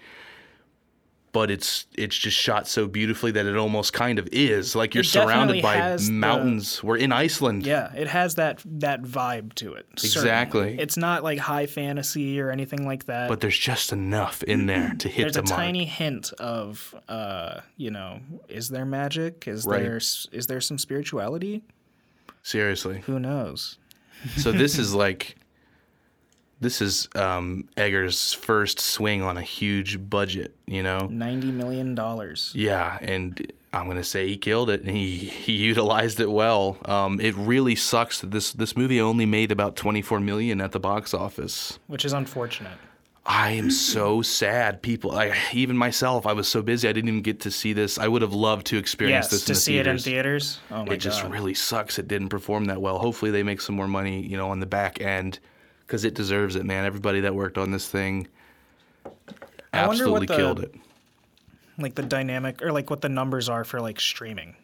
But 1.33 1.51
it's 1.51 1.85
it's 1.95 2.17
just 2.17 2.35
shot 2.35 2.67
so 2.67 2.87
beautifully 2.87 3.31
that 3.31 3.45
it 3.45 3.55
almost 3.55 3.93
kind 3.93 4.17
of 4.17 4.27
is. 4.31 4.75
Like 4.75 4.95
you're 4.95 5.03
surrounded 5.03 5.61
by 5.61 5.75
has 5.75 6.07
the- 6.07 6.13
mountains. 6.13 6.81
We're 6.83 6.97
in 6.97 7.11
Iceland. 7.11 7.63
Yeah, 7.65 7.93
it 7.93 8.07
has 8.07 8.35
that 8.35 8.63
that 8.65 9.03
vibe 9.03 9.53
to 9.55 9.73
it. 9.73 9.85
certainly. 9.97 10.19
Exactly. 10.29 10.79
It's 10.79 10.97
not 10.97 11.23
like 11.23 11.37
high 11.37 11.67
fantasy 11.67 12.39
or 12.41 12.49
anything 12.49 12.87
like 12.87 13.05
that. 13.05 13.29
But 13.29 13.41
there's 13.41 13.57
just 13.59 13.91
enough 13.93 14.41
in 14.43 14.65
there 14.65 14.95
to 14.97 15.09
hit 15.09 15.23
there's 15.23 15.33
the 15.33 15.41
a 15.41 15.43
mark. 15.43 15.55
tiny 15.55 15.85
hint 15.85 16.31
of, 16.39 16.95
uh, 17.07 17.59
you 17.75 17.91
know, 17.91 18.19
is 18.47 18.69
there 18.69 18.85
magic? 18.85 19.47
Is 19.47 19.65
Right. 19.65 19.81
there 19.83 19.97
is 19.97 20.47
there 20.47 20.61
some 20.61 20.79
spirituality? 20.79 21.61
Seriously. 22.47 23.01
Who 23.07 23.19
knows? 23.19 23.77
So 24.37 24.53
this 24.53 24.79
is 24.79 24.93
like 24.93 25.35
this 26.61 26.81
is 26.81 27.09
um, 27.13 27.67
Eggers' 27.75 28.31
first 28.31 28.79
swing 28.79 29.21
on 29.21 29.35
a 29.35 29.41
huge 29.41 30.09
budget, 30.09 30.55
you 30.65 30.81
know. 30.81 31.07
Ninety 31.11 31.51
million 31.51 31.93
dollars. 31.93 32.53
Yeah, 32.55 32.99
and 33.01 33.51
I'm 33.73 33.87
gonna 33.87 34.01
say 34.01 34.29
he 34.29 34.37
killed 34.37 34.69
it, 34.69 34.79
and 34.79 34.89
he 34.95 35.17
he 35.17 35.51
utilized 35.51 36.21
it 36.21 36.31
well. 36.31 36.77
Um, 36.85 37.19
it 37.19 37.35
really 37.35 37.75
sucks 37.75 38.21
that 38.21 38.31
this 38.31 38.53
this 38.53 38.77
movie 38.77 39.01
only 39.01 39.25
made 39.25 39.51
about 39.51 39.75
24 39.75 40.21
million 40.21 40.61
at 40.61 40.71
the 40.71 40.79
box 40.79 41.13
office. 41.13 41.79
which 41.87 42.05
is 42.05 42.13
unfortunate. 42.13 42.77
I 43.29 43.51
am 43.51 43.69
so 43.69 44.21
sad. 44.21 44.81
People, 44.81 45.11
I, 45.11 45.35
even 45.51 45.75
myself, 45.75 46.25
I 46.25 46.31
was 46.31 46.47
so 46.47 46.61
busy 46.61 46.87
I 46.87 46.93
didn't 46.93 47.09
even 47.09 47.21
get 47.21 47.41
to 47.41 47.51
see 47.51 47.73
this. 47.73 47.99
I 47.99 48.07
would 48.07 48.21
have 48.21 48.31
loved 48.33 48.67
to 48.67 48.77
experience 48.77 49.25
Yes, 49.25 49.31
this 49.31 49.45
to 49.45 49.51
in 49.51 49.55
the 49.55 49.59
see 49.59 49.71
theaters. 49.73 50.07
it 50.07 50.09
in 50.09 50.13
theaters. 50.13 50.59
Oh 50.71 50.85
my 50.85 50.93
it 50.93 50.97
just 50.97 51.21
god! 51.23 51.31
really 51.33 51.53
sucks 51.53 51.99
it 51.99 52.07
didn't 52.07 52.29
perform 52.29 52.65
that 52.65 52.81
well. 52.81 52.97
Hopefully 52.99 53.31
they 53.31 53.43
make 53.43 53.59
some 53.59 53.75
more 53.75 53.87
money, 53.87 54.21
you 54.25 54.37
know, 54.37 54.49
on 54.49 54.61
the 54.61 54.65
back 54.65 55.01
end 55.01 55.39
because 55.85 56.05
it 56.05 56.13
deserves 56.15 56.55
it, 56.55 56.65
man. 56.65 56.85
Everybody 56.85 57.19
that 57.21 57.35
worked 57.35 57.57
on 57.57 57.71
this 57.71 57.89
thing 57.89 58.27
I 59.05 59.85
wonder 59.85 60.09
what 60.09 60.23
absolutely 60.23 60.27
the- 60.27 60.35
killed 60.37 60.59
it. 60.61 60.75
like 61.77 61.95
the 61.95 62.03
dynamic 62.03 62.61
or 62.61 62.71
like 62.71 62.89
what 62.89 63.01
the 63.01 63.09
numbers 63.09 63.49
are 63.49 63.65
for 63.65 63.81
like 63.81 63.99
streaming. 63.99 64.55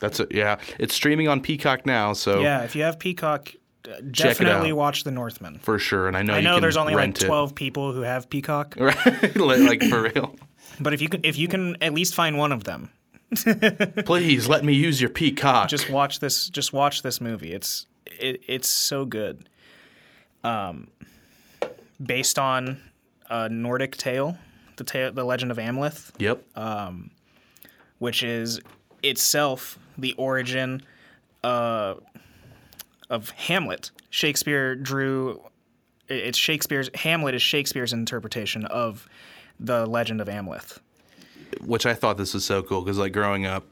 That's 0.00 0.20
it. 0.20 0.28
Yeah, 0.32 0.58
it's 0.78 0.94
streaming 0.94 1.28
on 1.28 1.40
Peacock 1.40 1.86
now, 1.86 2.12
so 2.12 2.40
Yeah, 2.42 2.62
if 2.64 2.76
you 2.76 2.82
have 2.82 2.98
Peacock, 2.98 3.52
it 3.86 4.12
definitely 4.12 4.70
out. 4.70 4.76
watch 4.76 5.04
The 5.04 5.10
Northman. 5.10 5.58
for 5.60 5.78
sure. 5.78 6.08
And 6.08 6.16
I 6.16 6.22
know 6.22 6.34
I 6.34 6.40
know 6.40 6.60
there's 6.60 6.76
only 6.76 6.94
like 6.94 7.00
rent 7.00 7.22
it. 7.22 7.26
12 7.26 7.54
people 7.54 7.92
who 7.92 8.00
have 8.02 8.28
Peacock, 8.30 8.74
right? 8.78 9.36
like 9.36 9.82
for 9.84 10.02
real. 10.02 10.34
but 10.80 10.92
if 10.94 11.00
you 11.00 11.08
can 11.08 11.20
if 11.24 11.38
you 11.38 11.48
can 11.48 11.76
at 11.82 11.92
least 11.94 12.14
find 12.14 12.36
one 12.38 12.52
of 12.52 12.64
them, 12.64 12.90
Please 14.04 14.48
let 14.48 14.64
me 14.64 14.72
use 14.74 15.00
your 15.00 15.10
Peacock. 15.10 15.68
just 15.68 15.90
watch 15.90 16.20
this 16.20 16.48
just 16.48 16.72
watch 16.72 17.02
this 17.02 17.20
movie. 17.20 17.52
It's 17.52 17.86
it, 18.06 18.40
it's 18.46 18.68
so 18.68 19.04
good. 19.04 19.48
Um 20.44 20.88
based 22.04 22.38
on 22.38 22.78
a 23.30 23.48
Nordic 23.48 23.96
tale, 23.96 24.36
the 24.76 24.84
tale 24.84 25.12
the 25.12 25.24
legend 25.24 25.50
of 25.50 25.56
Amleth, 25.58 26.10
yep. 26.18 26.44
Um, 26.56 27.10
which 27.98 28.22
is 28.22 28.60
itself 29.02 29.78
the 29.98 30.12
origin 30.14 30.82
uh, 31.42 31.94
of 33.10 33.30
Hamlet. 33.30 33.90
Shakespeare 34.10 34.74
drew 34.74 35.42
it's 36.08 36.38
Shakespeare's 36.38 36.90
Hamlet 36.94 37.34
is 37.34 37.42
Shakespeare's 37.42 37.92
interpretation 37.92 38.64
of 38.66 39.08
the 39.58 39.86
legend 39.86 40.20
of 40.20 40.28
Amleth. 40.28 40.78
Which 41.64 41.86
I 41.86 41.94
thought 41.94 42.16
this 42.16 42.34
was 42.34 42.44
so 42.44 42.62
cool 42.62 42.82
because, 42.82 42.98
like, 42.98 43.12
growing 43.12 43.46
up, 43.46 43.64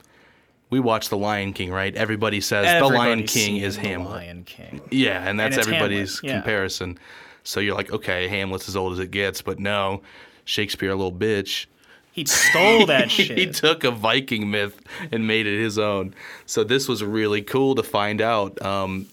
we 0.71 0.81
watched 0.81 1.11
The 1.11 1.19
Lion 1.19 1.53
King, 1.53 1.71
right? 1.71 1.95
Everybody 1.95 2.41
says 2.41 2.81
The 2.81 2.89
Lion 2.89 3.25
King 3.25 3.59
is 3.59 3.77
The 3.77 3.83
Hamlet. 3.83 4.11
Lion 4.11 4.45
King. 4.45 4.81
Yeah, 4.91 5.29
and 5.29 5.39
that's 5.39 5.57
it's 5.57 5.67
everybody's 5.67 6.21
yeah. 6.23 6.35
comparison. 6.35 6.99
So 7.43 7.61
you're 7.61 7.75
like, 7.75 7.93
okay, 7.93 8.29
Hamlet's 8.29 8.69
as 8.69 8.77
old 8.77 8.95
as 8.95 8.99
it 8.99 9.11
gets, 9.11 9.43
but 9.43 9.59
no, 9.59 10.03
Shakespeare, 10.45 10.91
a 10.91 10.95
little 10.95 11.13
bitch. 11.13 11.67
He 12.13 12.25
stole 12.25 12.87
that 12.87 13.11
shit. 13.11 13.37
he 13.37 13.47
took 13.47 13.85
a 13.85 13.91
Viking 13.91 14.51
myth 14.51 14.81
and 15.13 15.27
made 15.27 15.47
it 15.47 15.61
his 15.61 15.79
own. 15.79 16.15
So 16.47 16.65
this 16.65 16.89
was 16.89 17.05
really 17.05 17.43
cool 17.43 17.75
to 17.75 17.83
find 17.83 18.21
out. 18.21 18.61
Um, 18.63 19.07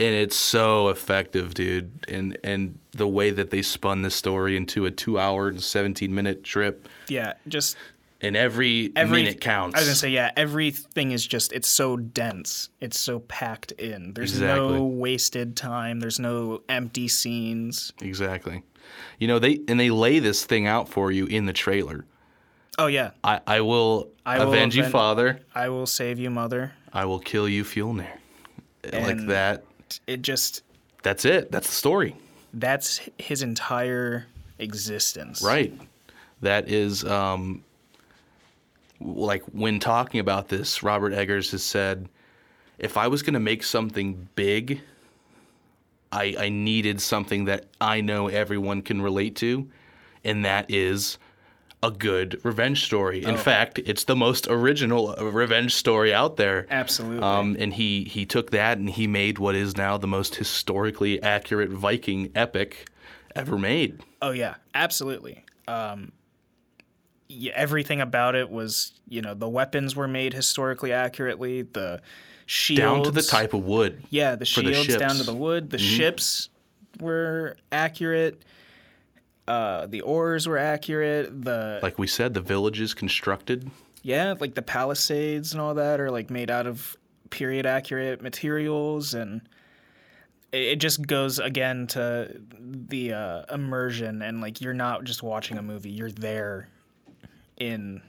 and 0.00 0.14
it's 0.14 0.36
so 0.36 0.88
effective, 0.88 1.54
dude. 1.54 1.90
And 2.08 2.36
and 2.42 2.78
the 2.92 3.06
way 3.06 3.30
that 3.30 3.50
they 3.50 3.62
spun 3.62 4.02
this 4.02 4.14
story 4.14 4.56
into 4.56 4.86
a 4.86 4.90
two 4.90 5.18
hour 5.18 5.48
and 5.48 5.62
seventeen 5.62 6.14
minute 6.14 6.42
trip, 6.44 6.88
yeah, 7.08 7.34
just 7.48 7.76
and 8.22 8.36
every, 8.36 8.92
every 8.96 9.22
minute 9.22 9.40
counts. 9.40 9.76
I 9.76 9.80
was 9.80 9.88
gonna 9.88 9.94
say, 9.96 10.10
yeah, 10.10 10.30
everything 10.36 11.12
is 11.12 11.26
just 11.26 11.52
it's 11.52 11.68
so 11.68 11.96
dense. 11.96 12.68
It's 12.80 12.98
so 13.00 13.20
packed 13.20 13.72
in. 13.72 14.12
There's 14.14 14.32
Exactly. 14.32 14.74
no 14.74 14.84
wasted 14.84 15.56
time. 15.56 16.00
There's 16.00 16.18
no 16.18 16.62
empty 16.68 17.08
scenes. 17.08 17.92
exactly. 18.02 18.62
You 19.18 19.28
know 19.28 19.38
they 19.38 19.60
and 19.68 19.78
they 19.78 19.90
lay 19.90 20.18
this 20.18 20.44
thing 20.44 20.66
out 20.66 20.88
for 20.88 21.12
you 21.12 21.26
in 21.26 21.46
the 21.46 21.52
trailer. 21.52 22.04
Oh 22.78 22.86
yeah, 22.88 23.10
I, 23.22 23.40
I 23.46 23.60
will 23.60 24.10
I 24.26 24.38
will 24.38 24.48
avenge 24.52 24.74
you, 24.76 24.84
father. 24.84 25.40
I 25.54 25.68
will 25.68 25.86
save 25.86 26.18
you, 26.18 26.30
mother. 26.30 26.72
I 26.92 27.04
will 27.04 27.20
kill 27.20 27.48
you, 27.48 27.62
Fjolnir. 27.64 28.08
like 28.84 28.94
And- 28.94 29.28
that. 29.90 30.12
It 30.12 30.22
just 30.22 30.62
That's 31.02 31.24
it. 31.24 31.50
That's 31.50 31.66
the 31.68 31.74
story. 31.74 32.16
that's 32.54 33.00
his 33.18 33.42
entire 33.42 34.26
existence. 34.58 35.42
Right. 35.42 35.72
That 36.42 36.68
is 36.68 37.04
um 37.04 37.64
like 39.00 39.42
when 39.52 39.80
talking 39.80 40.20
about 40.20 40.48
this, 40.48 40.82
Robert 40.82 41.12
Eggers 41.12 41.50
has 41.52 41.62
said 41.62 42.08
if 42.78 42.96
I 42.96 43.08
was 43.08 43.22
going 43.22 43.34
to 43.34 43.40
make 43.40 43.62
something 43.62 44.28
big, 44.34 44.80
I 46.12 46.34
I 46.38 46.48
needed 46.48 47.00
something 47.00 47.44
that 47.46 47.66
I 47.80 48.00
know 48.00 48.28
everyone 48.28 48.82
can 48.82 49.00
relate 49.02 49.36
to, 49.36 49.68
and 50.24 50.44
that 50.44 50.70
is 50.70 51.18
a 51.82 51.90
good 51.90 52.40
revenge 52.44 52.84
story. 52.84 53.24
In 53.24 53.36
fact, 53.36 53.78
it's 53.78 54.04
the 54.04 54.16
most 54.16 54.46
original 54.48 55.14
revenge 55.16 55.74
story 55.74 56.12
out 56.12 56.36
there. 56.36 56.66
Absolutely. 56.70 57.22
Um, 57.22 57.56
and 57.58 57.72
he 57.72 58.04
he 58.04 58.26
took 58.26 58.50
that 58.50 58.78
and 58.78 58.90
he 58.90 59.06
made 59.06 59.38
what 59.38 59.54
is 59.54 59.76
now 59.76 59.96
the 59.96 60.06
most 60.06 60.34
historically 60.34 61.22
accurate 61.22 61.70
Viking 61.70 62.30
epic 62.34 62.88
ever 63.34 63.56
made. 63.56 64.02
Oh 64.20 64.30
yeah, 64.30 64.56
absolutely. 64.74 65.44
Um, 65.66 66.12
yeah, 67.28 67.52
everything 67.54 68.00
about 68.00 68.34
it 68.34 68.50
was, 68.50 68.92
you 69.08 69.22
know, 69.22 69.34
the 69.34 69.48
weapons 69.48 69.94
were 69.94 70.08
made 70.08 70.34
historically 70.34 70.92
accurately. 70.92 71.62
The 71.62 72.02
shields 72.44 72.80
Down 72.80 73.04
to 73.04 73.10
the 73.10 73.22
type 73.22 73.54
of 73.54 73.64
wood. 73.64 74.02
Yeah, 74.10 74.32
the 74.32 74.38
the 74.40 74.44
shields 74.44 74.96
down 74.96 75.10
to. 75.10 75.16
Mm-hmm. 75.16 75.24
the 75.26 75.34
wood. 75.34 75.70
The 75.70 75.78
ships 75.78 76.48
were 77.00 77.56
accurate. 77.72 78.44
Uh, 79.48 79.86
the 79.86 80.00
oars 80.02 80.46
were 80.46 80.58
accurate. 80.58 81.44
The 81.44 81.80
Like 81.82 81.98
we 81.98 82.06
said, 82.06 82.34
the 82.34 82.40
villages 82.40 82.94
constructed. 82.94 83.70
yeah, 84.02 84.34
like 84.38 84.54
the 84.54 84.62
palisades 84.62 85.52
and 85.52 85.60
all 85.60 85.74
that 85.74 86.00
are 86.00 86.10
like 86.10 86.30
made 86.30 86.50
out 86.50 86.66
of 86.66 86.96
period 87.30 87.64
accurate 87.66 88.20
materials 88.22 89.14
and 89.14 89.40
it 90.52 90.58
it 90.62 90.76
just 90.80 91.06
goes 91.06 91.38
again 91.38 91.86
to 91.86 92.40
the 92.60 93.12
uh, 93.12 93.54
immersion 93.54 94.20
and 94.22 94.40
like 94.40 94.60
you're 94.60 94.74
not 94.74 95.04
just 95.04 95.22
watching 95.22 95.56
a 95.58 95.62
movie 95.62 95.90
you're 95.90 96.10
there 96.10 96.68
in 97.58 98.02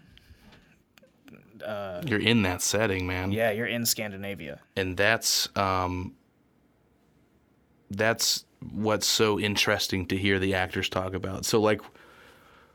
uh, 1.64 2.02
You're 2.04 2.20
in 2.20 2.42
that 2.42 2.64
setting, 2.64 3.06
man. 3.06 3.32
yeah 3.32 3.52
you're 3.52 3.68
in 3.68 3.86
scandinavia 3.86 4.60
And 4.76 4.98
that's 4.98 5.50
um, 5.56 6.16
that's 7.92 8.46
what's 8.72 9.08
so 9.08 9.40
interesting 9.40 10.06
to 10.08 10.18
hear 10.18 10.40
the 10.40 10.54
actors 10.54 10.88
talk 10.90 11.14
about. 11.14 11.46
So 11.46 11.60
like 11.60 11.82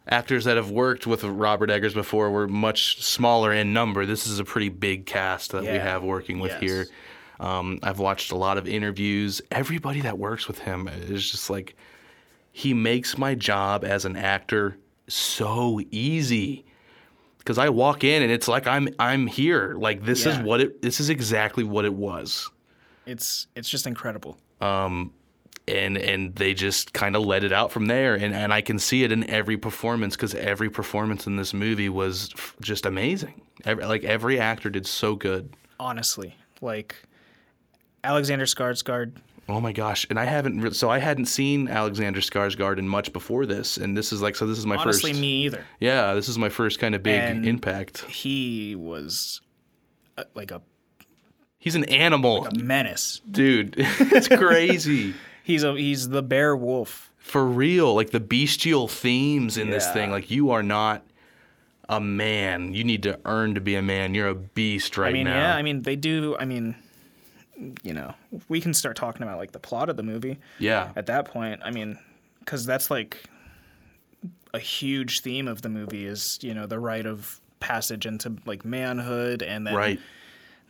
actors 0.08 0.44
that 0.44 0.56
have 0.56 0.70
worked 0.70 1.06
with 1.06 1.22
Robert 1.24 1.70
Eggers 1.70 1.94
before 1.94 2.30
were 2.30 2.48
much 2.48 3.02
smaller 3.02 3.52
in 3.52 3.72
number. 3.72 4.04
This 4.06 4.26
is 4.26 4.38
a 4.38 4.44
pretty 4.44 4.68
big 4.68 5.06
cast 5.06 5.52
that 5.52 5.62
we 5.62 5.68
have 5.78 6.02
working 6.02 6.38
with 6.40 6.52
Yes. 6.52 6.60
here. 6.60 6.86
Um, 7.38 7.78
I've 7.82 7.98
watched 7.98 8.32
a 8.32 8.36
lot 8.36 8.56
of 8.58 8.66
interviews. 8.66 9.42
Everybody 9.50 10.00
that 10.02 10.18
works 10.18 10.48
with 10.48 10.58
him 10.58 10.88
is 10.88 11.30
just 11.30 11.50
like 11.50 11.76
he 12.52 12.72
makes 12.72 13.18
my 13.18 13.34
job 13.34 13.84
as 13.84 14.04
an 14.04 14.16
actor 14.16 14.78
so 15.06 15.80
easy. 15.90 16.64
Cuz 17.44 17.58
I 17.58 17.68
walk 17.68 18.02
in 18.02 18.22
and 18.22 18.32
it's 18.32 18.48
like 18.48 18.66
I'm 18.66 18.88
I'm 18.98 19.26
here. 19.28 19.74
Like 19.78 20.04
this 20.04 20.26
is 20.26 20.36
what 20.38 20.60
it 20.60 20.82
this 20.82 20.98
is 20.98 21.10
exactly 21.10 21.62
what 21.62 21.84
it 21.84 21.92
was. 21.94 22.50
It's 23.04 23.46
it's 23.54 23.68
just 23.68 23.86
incredible. 23.86 24.38
And 25.68 25.96
and 25.98 26.34
they 26.36 26.54
just 26.54 26.92
kind 26.92 27.16
of 27.16 27.22
let 27.24 27.42
it 27.44 27.52
out 27.52 27.72
from 27.72 27.86
there 27.86 28.14
and 28.14 28.34
and 28.34 28.52
I 28.54 28.60
can 28.60 28.78
see 28.78 29.02
it 29.02 29.10
in 29.10 29.28
every 29.28 29.56
performance 29.56 30.16
cuz 30.16 30.34
every 30.34 30.70
performance 30.70 31.26
in 31.26 31.36
this 31.36 31.52
movie 31.52 31.88
was 31.88 32.30
f- 32.34 32.54
just 32.60 32.86
amazing. 32.86 33.40
Every, 33.64 33.84
like 33.84 34.04
every 34.04 34.38
actor 34.38 34.70
did 34.70 34.86
so 34.86 35.16
good. 35.16 35.54
Honestly, 35.80 36.36
like 36.60 36.94
Alexander 38.04 38.44
Skarsgård. 38.44 39.16
Oh 39.48 39.60
my 39.60 39.72
gosh! 39.72 40.06
And 40.10 40.18
I 40.18 40.24
haven't 40.24 40.60
re- 40.60 40.70
so 40.72 40.90
I 40.90 40.98
hadn't 40.98 41.26
seen 41.26 41.68
Alexander 41.68 42.20
Skarsgård 42.20 42.78
in 42.78 42.88
much 42.88 43.12
before 43.12 43.46
this, 43.46 43.76
and 43.76 43.96
this 43.96 44.12
is 44.12 44.20
like 44.20 44.34
so. 44.34 44.44
This 44.46 44.58
is 44.58 44.66
my 44.66 44.76
Honestly, 44.76 45.12
first. 45.12 45.20
me 45.20 45.44
either. 45.44 45.64
Yeah, 45.78 46.14
this 46.14 46.28
is 46.28 46.36
my 46.36 46.48
first 46.48 46.80
kind 46.80 46.96
of 46.96 47.02
big 47.04 47.20
And- 47.20 47.46
impact. 47.46 48.04
He 48.06 48.74
was 48.74 49.40
uh, 50.18 50.24
like 50.34 50.50
a 50.50 50.62
He's 51.60 51.74
an 51.76 51.84
animal, 51.84 52.46
A 52.46 52.54
menace. 52.58 53.20
dude. 53.30 53.74
it's 53.78 54.26
crazy 54.28 55.14
He's 55.46 55.62
a 55.62 55.74
he's 55.74 56.08
the 56.08 56.22
bear 56.24 56.56
wolf. 56.56 57.12
for 57.18 57.44
real. 57.46 57.94
Like 57.94 58.10
the 58.10 58.18
bestial 58.18 58.88
themes 58.88 59.56
in 59.56 59.70
this 59.70 59.88
thing. 59.92 60.10
Like 60.10 60.28
you 60.28 60.50
are 60.50 60.62
not 60.64 61.04
a 61.88 62.00
man. 62.00 62.74
You 62.74 62.82
need 62.82 63.04
to 63.04 63.20
earn 63.24 63.54
to 63.54 63.60
be 63.60 63.76
a 63.76 63.82
man. 63.82 64.12
You're 64.12 64.26
a 64.26 64.34
beast 64.34 64.98
right 64.98 65.10
I 65.10 65.12
mean, 65.12 65.24
now. 65.26 65.36
yeah, 65.36 65.54
I 65.54 65.62
mean 65.62 65.82
they 65.82 65.94
do. 65.94 66.36
I 66.40 66.44
mean, 66.46 66.74
you 67.84 67.94
know, 67.94 68.12
we 68.48 68.60
can 68.60 68.74
start 68.74 68.96
talking 68.96 69.22
about 69.22 69.38
like 69.38 69.52
the 69.52 69.60
plot 69.60 69.88
of 69.88 69.96
the 69.96 70.02
movie 70.02 70.38
yeah. 70.58 70.90
at 70.96 71.06
that 71.06 71.26
point. 71.26 71.60
I 71.64 71.70
mean, 71.70 71.96
because 72.40 72.66
that's 72.66 72.90
like 72.90 73.22
a 74.52 74.58
huge 74.58 75.20
theme 75.20 75.46
of 75.46 75.62
the 75.62 75.68
movie 75.68 76.06
is 76.06 76.38
you 76.42 76.54
know 76.54 76.66
the 76.66 76.80
rite 76.80 77.06
of 77.06 77.40
passage 77.60 78.04
into 78.04 78.34
like 78.46 78.64
manhood 78.64 79.42
and 79.42 79.64
then 79.66 79.74
Right. 79.74 80.00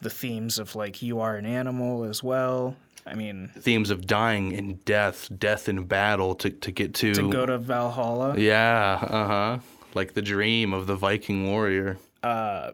the 0.02 0.10
themes 0.10 0.58
of 0.58 0.74
like 0.76 1.00
you 1.00 1.20
are 1.20 1.36
an 1.36 1.46
animal 1.46 2.04
as 2.04 2.22
well. 2.22 2.76
I 3.06 3.14
mean, 3.14 3.52
Themes 3.58 3.90
of 3.90 4.06
dying 4.06 4.52
and 4.54 4.84
death, 4.84 5.28
death 5.38 5.68
in 5.68 5.84
battle 5.84 6.34
to, 6.36 6.50
to 6.50 6.72
get 6.72 6.94
to. 6.94 7.14
to 7.14 7.30
go 7.30 7.46
to 7.46 7.56
Valhalla. 7.58 8.36
yeah. 8.36 8.98
Uh 9.00 9.26
huh. 9.26 9.58
Like 9.94 10.14
the 10.14 10.22
dream 10.22 10.74
of 10.74 10.86
the 10.86 10.96
Viking 10.96 11.46
warrior. 11.48 11.98
Uh, 12.22 12.72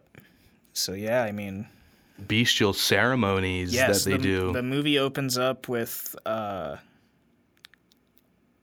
so 0.73 0.93
yeah, 0.95 1.23
I 1.23 1.33
mean, 1.33 1.69
bestial 2.27 2.73
ceremonies 2.73 3.75
yes, 3.75 4.05
that 4.05 4.11
they 4.11 4.17
the, 4.17 4.23
do. 4.23 4.53
the 4.53 4.63
movie 4.63 4.99
opens 4.99 5.37
up 5.37 5.69
with 5.69 6.17
uh, 6.25 6.77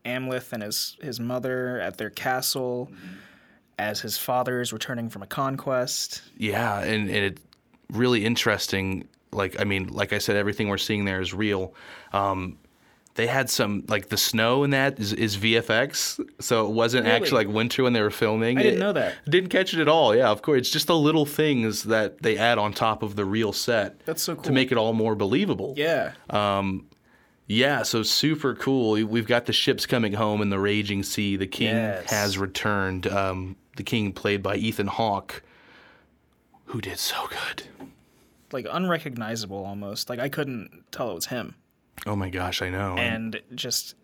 Amleth 0.05 0.51
and 0.53 0.63
his 0.63 0.97
his 1.01 1.19
mother 1.19 1.79
at 1.79 1.97
their 1.97 2.09
castle 2.09 2.91
as 3.77 4.01
his 4.01 4.17
father 4.17 4.59
is 4.59 4.73
returning 4.73 5.09
from 5.09 5.21
a 5.21 5.27
conquest. 5.27 6.21
yeah, 6.37 6.79
and, 6.81 7.09
and 7.09 7.17
it's 7.17 7.41
really 7.91 8.25
interesting. 8.25 9.07
Like 9.31 9.59
I 9.59 9.63
mean, 9.63 9.87
like 9.87 10.13
I 10.13 10.17
said, 10.17 10.35
everything 10.35 10.69
we're 10.69 10.77
seeing 10.77 11.05
there 11.05 11.21
is 11.21 11.33
real. 11.33 11.73
Um, 12.13 12.57
they 13.15 13.27
had 13.27 13.49
some 13.49 13.83
like 13.87 14.07
the 14.09 14.17
snow 14.17 14.63
in 14.63 14.69
that 14.69 14.97
is, 14.99 15.11
is 15.13 15.35
VFX, 15.37 16.19
so 16.39 16.65
it 16.67 16.71
wasn't 16.71 17.03
Really? 17.05 17.15
actually 17.15 17.45
like 17.45 17.53
winter 17.53 17.83
when 17.83 17.91
they 17.93 18.01
were 18.01 18.11
filming. 18.11 18.57
I 18.57 18.63
didn't 18.63 18.77
It- 18.77 18.79
know 18.81 18.93
that. 18.93 19.15
Didn't 19.29 19.49
catch 19.49 19.73
it 19.73 19.79
at 19.81 19.89
all. 19.89 20.15
Yeah, 20.15 20.29
of 20.29 20.41
course. 20.41 20.59
It's 20.59 20.69
just 20.69 20.87
the 20.87 20.95
little 20.97 21.25
things 21.25 21.83
that 21.83 22.21
they 22.21 22.37
add 22.37 22.57
on 22.57 22.71
top 22.73 23.03
of 23.03 23.15
the 23.17 23.25
real 23.25 23.51
set. 23.51 23.99
That's 24.05 24.23
so 24.23 24.35
cool 24.35 24.43
To 24.45 24.51
make 24.53 24.71
it 24.71 24.77
all 24.77 24.93
more 24.93 25.15
believable. 25.15 25.73
Yeah. 25.75 26.13
Yeah, 27.51 27.81
so 27.81 28.03
super 28.03 28.53
cool. 28.53 28.91
We- 28.91 29.03
We've 29.03 29.25
got 29.27 29.47
the 29.47 29.53
ships 29.53 29.85
coming 29.87 30.13
home 30.13 30.41
in 30.41 30.49
the 30.51 30.59
raging 30.59 31.01
sea. 31.03 31.35
The 31.35 31.47
king 31.47 31.75
Yes. 31.75 32.09
has 32.11 32.37
returned. 32.37 33.07
Um, 33.07 33.55
the 33.75 33.81
king, 33.83 34.11
played 34.13 34.43
by 34.43 34.55
Ethan 34.55 34.85
Hawke, 34.87 35.41
who 36.65 36.79
did 36.79 36.99
so 36.99 37.27
good. 37.27 37.63
Like 38.51 38.65
unrecognizable 38.71 39.63
almost. 39.65 40.09
Like 40.09 40.19
I 40.19 40.29
couldn't 40.29 40.83
tell 40.91 41.11
it 41.11 41.15
was 41.15 41.25
him. 41.27 41.55
Oh 42.05 42.15
my 42.15 42.29
gosh, 42.29 42.61
I 42.61 42.69
know. 42.69 42.95
And 42.97 43.41
just 43.55 43.95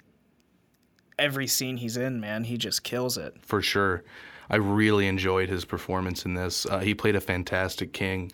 every 1.17 1.47
scene 1.47 1.77
he's 1.77 1.97
in, 1.97 2.19
man, 2.19 2.43
he 2.43 2.57
just 2.57 2.83
kills 2.83 3.17
it. 3.17 3.35
for 3.41 3.61
sure, 3.61 4.03
I 4.49 4.57
really 4.57 5.07
enjoyed 5.07 5.49
his 5.49 5.63
performance 5.65 6.25
in 6.25 6.33
this. 6.33 6.65
Uh, 6.65 6.79
he 6.79 6.93
played 6.93 7.15
a 7.15 7.21
fantastic 7.21 7.93
king. 7.93 8.31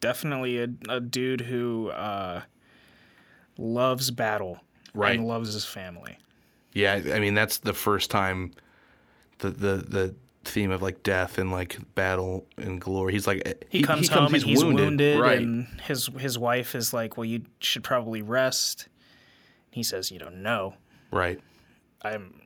Definitely 0.00 0.62
a, 0.62 0.68
a 0.88 1.00
dude 1.00 1.40
who 1.40 1.88
uh, 1.90 2.42
loves 3.58 4.10
battle 4.10 4.60
Right. 4.94 5.18
and 5.18 5.26
loves 5.28 5.52
his 5.52 5.64
family. 5.64 6.18
Yeah, 6.72 7.00
I 7.14 7.18
mean 7.20 7.34
that's 7.34 7.58
the 7.58 7.72
first 7.72 8.10
time 8.10 8.52
the 9.38 9.50
the 9.50 9.76
the 9.76 10.14
theme 10.46 10.70
of 10.70 10.82
like 10.82 11.02
death 11.02 11.38
and 11.38 11.50
like 11.50 11.78
battle 11.94 12.46
and 12.56 12.80
glory. 12.80 13.12
He's 13.12 13.26
like 13.26 13.66
He, 13.68 13.82
comes 13.82 14.08
home 14.08 14.34
and 14.34 14.42
he's 14.42 14.64
wounded, 14.64 15.20
right? 15.20 15.38
and 15.38 15.66
his 15.82 16.06
his 16.18 16.38
wife 16.38 16.74
is 16.74 16.92
like, 16.92 17.16
"Well, 17.16 17.24
you 17.24 17.42
should 17.60 17.84
probably 17.84 18.22
rest." 18.22 18.88
He 19.70 19.82
says, 19.82 20.10
"You 20.10 20.18
don't 20.18 20.42
know. 20.42 20.74
right, 21.10 21.40
I'm, 22.02 22.40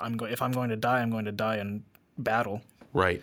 I'm 0.00 0.16
going. 0.16 0.32
If 0.32 0.40
I'm 0.42 0.52
going 0.52 0.70
to 0.70 0.76
die, 0.76 1.00
I'm 1.00 1.10
going 1.10 1.26
to 1.26 1.32
die 1.32 1.58
in 1.58 1.84
battle, 2.16 2.62
right. 2.92 3.22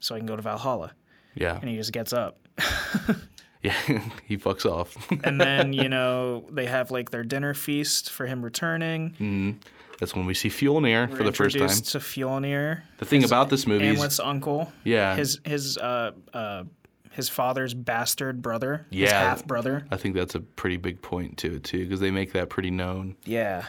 so 0.00 0.14
I 0.14 0.18
can 0.18 0.26
go 0.26 0.36
to 0.36 0.42
Valhalla." 0.42 0.92
Yeah, 1.34 1.58
And 1.60 1.70
he 1.70 1.76
just 1.76 1.92
gets 1.92 2.12
up. 2.12 2.38
yeah. 3.62 3.74
he 4.26 4.36
fucks 4.36 4.64
off. 4.68 4.96
And 5.24 5.40
then 5.40 5.72
you 5.82 5.88
know 5.88 6.44
they 6.50 6.66
have 6.66 6.90
like 6.90 7.10
their 7.10 7.22
dinner 7.22 7.54
feast 7.54 8.10
for 8.10 8.26
him 8.26 8.44
returning. 8.44 9.10
Mm-hmm. 9.10 9.50
That's 9.98 10.14
when 10.14 10.26
we 10.26 10.34
see 10.34 10.48
Fjolnir 10.48 11.10
for 11.10 11.18
We're 11.18 11.24
the 11.24 11.32
first 11.32 11.58
time. 11.58 11.68
to 11.68 11.98
Fjolnir. 11.98 12.82
The 12.98 13.04
thing 13.04 13.24
about 13.24 13.50
this 13.50 13.66
movie 13.66 13.88
is 13.88 13.98
Amleth's 13.98 14.20
uncle. 14.20 14.72
Yeah. 14.84 15.16
His 15.16 15.40
his 15.44 15.76
uh 15.76 16.12
uh 16.32 16.64
his 17.10 17.28
father's 17.28 17.74
bastard 17.74 18.40
brother. 18.40 18.86
His 18.90 19.00
Yeah. 19.00 19.18
half 19.20 19.44
brother. 19.44 19.86
I 19.90 19.96
think 19.96 20.14
that's 20.14 20.36
a 20.36 20.40
pretty 20.40 20.76
big 20.76 21.02
point 21.02 21.36
to 21.38 21.56
it 21.56 21.64
too, 21.64 21.80
because 21.84 21.98
they 22.00 22.12
make 22.12 22.32
that 22.34 22.48
pretty 22.48 22.70
known. 22.70 23.16
Yeah. 23.24 23.66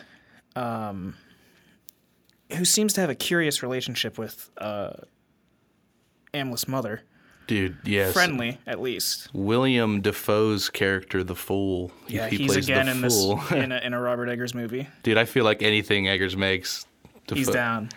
Um 0.55 1.15
who 2.55 2.65
seems 2.65 2.93
to 2.93 3.01
have 3.01 3.09
a 3.09 3.15
curious 3.15 3.63
relationship 3.63 4.17
with 4.19 4.51
uh 4.57 4.91
Amleth's 6.34 6.67
mother. 6.67 7.01
Dude, 7.50 7.78
yes. 7.84 8.14
Friendly, 8.14 8.60
at 8.68 8.80
least. 8.80 9.28
William 9.34 10.02
Dafoe's 10.02 10.70
character, 10.70 11.24
the 11.24 11.34
Fool. 11.36 11.91
he- 12.08 12.16
Yeah, 12.18 12.28
he, 12.28 12.38
he's 12.38 12.52
plays 12.52 12.66
again 12.66 12.86
the 12.86 12.91
in 12.91 13.10
Fool. 13.10 13.38
this 13.38 13.52
in 13.54 13.72
a, 13.72 13.78
in 13.84 13.93
a 13.95 14.00
Robert 14.00 14.30
Eggers 14.30 14.54
movie. 14.54 14.88
Dude, 15.02 15.18
I 15.18 15.26
feel 15.26 15.43
like 15.45 15.64
anything 15.64 16.08
Eggers 16.08 16.38
makes, 16.38 16.86
He's 17.34 17.50
down. 17.50 17.89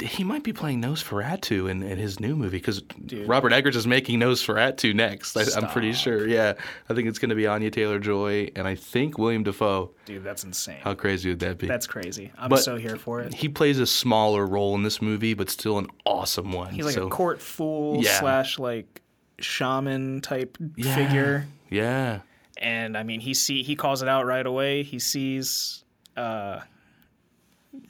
He 0.00 0.24
might 0.24 0.42
be 0.42 0.52
playing 0.52 0.82
Nosferatu 0.82 1.70
in, 1.70 1.82
in 1.82 1.96
his 1.96 2.18
new 2.18 2.34
movie 2.34 2.56
because 2.58 2.82
Robert 3.24 3.52
Eggers 3.52 3.76
is 3.76 3.86
making 3.86 4.18
Nosferatu 4.18 4.92
next. 4.94 5.36
I, 5.36 5.44
I'm 5.56 5.68
pretty 5.68 5.92
sure. 5.92 6.26
Yeah, 6.26 6.54
I 6.90 6.94
think 6.94 7.06
it's 7.08 7.20
going 7.20 7.28
to 7.30 7.36
be 7.36 7.46
Anya 7.46 7.70
Taylor 7.70 8.00
Joy 8.00 8.50
and 8.56 8.66
I 8.66 8.74
think 8.74 9.16
William 9.16 9.44
Dafoe. 9.44 9.92
Dude, 10.04 10.24
that's 10.24 10.42
insane. 10.42 10.80
How 10.82 10.94
crazy 10.94 11.28
would 11.28 11.38
that 11.38 11.58
be? 11.58 11.68
That's 11.68 11.86
crazy. 11.86 12.32
I'm 12.36 12.48
But- 12.50 12.64
so 12.64 12.76
here 12.76 12.96
for 12.96 13.20
it. 13.20 13.32
he 13.32 13.48
plays 13.48 13.78
a 13.78 13.86
smaller 13.86 14.44
role 14.44 14.74
in 14.74 14.82
this 14.82 15.00
movie, 15.00 15.34
but 15.34 15.50
still 15.50 15.78
an 15.78 15.86
awesome 16.04 16.50
one. 16.50 16.72
He's 16.74 16.84
like 16.84 16.94
so, 16.94 17.06
a 17.06 17.10
court 17.10 17.40
fool 17.40 18.02
Yeah. 18.02 18.18
slash 18.18 18.58
like 18.58 19.02
shaman 19.38 20.20
type 20.20 20.58
Yeah. 20.76 20.94
figure. 20.96 21.46
Yeah, 21.70 22.20
And 22.58 22.96
I 22.96 23.02
mean 23.02 23.20
he 23.20 23.34
see 23.34 23.62
he 23.62 23.76
calls 23.76 24.02
it 24.02 24.08
out 24.08 24.24
right 24.26 24.46
away. 24.46 24.82
He 24.82 24.98
sees 24.98 25.84
uh 26.16 26.60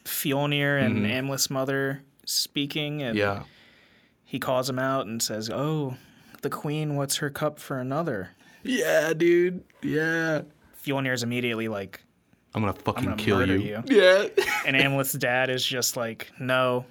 Fjolnir 0.04 0.80
and 0.82 1.04
Amleth's 1.06 1.50
mother 1.50 2.02
speaking 2.24 3.02
and 3.02 3.16
Mm-hmm. 3.18 3.38
yeah. 3.38 3.42
he 4.24 4.38
calls 4.38 4.68
him 4.68 4.78
out 4.78 5.06
and 5.06 5.22
says, 5.22 5.50
Oh, 5.50 5.96
the 6.42 6.50
queen 6.50 6.96
what's 6.96 7.16
her 7.16 7.30
cup 7.30 7.58
for 7.58 7.78
another? 7.78 8.30
Yeah, 8.62 9.12
dude. 9.12 9.62
Yeah. 9.82 10.42
Fjolnir's 10.84 11.22
immediately 11.22 11.68
like 11.68 12.02
I'm 12.54 12.62
gonna 12.62 12.72
fucking 12.72 13.04
gonna 13.04 13.16
kill 13.16 13.46
you. 13.46 13.58
you. 13.58 13.82
Yeah. 13.86 14.26
and 14.66 14.76
Amleth's 14.76 15.12
dad 15.12 15.50
is 15.50 15.64
just 15.64 15.96
like, 15.96 16.30
No, 16.40 16.84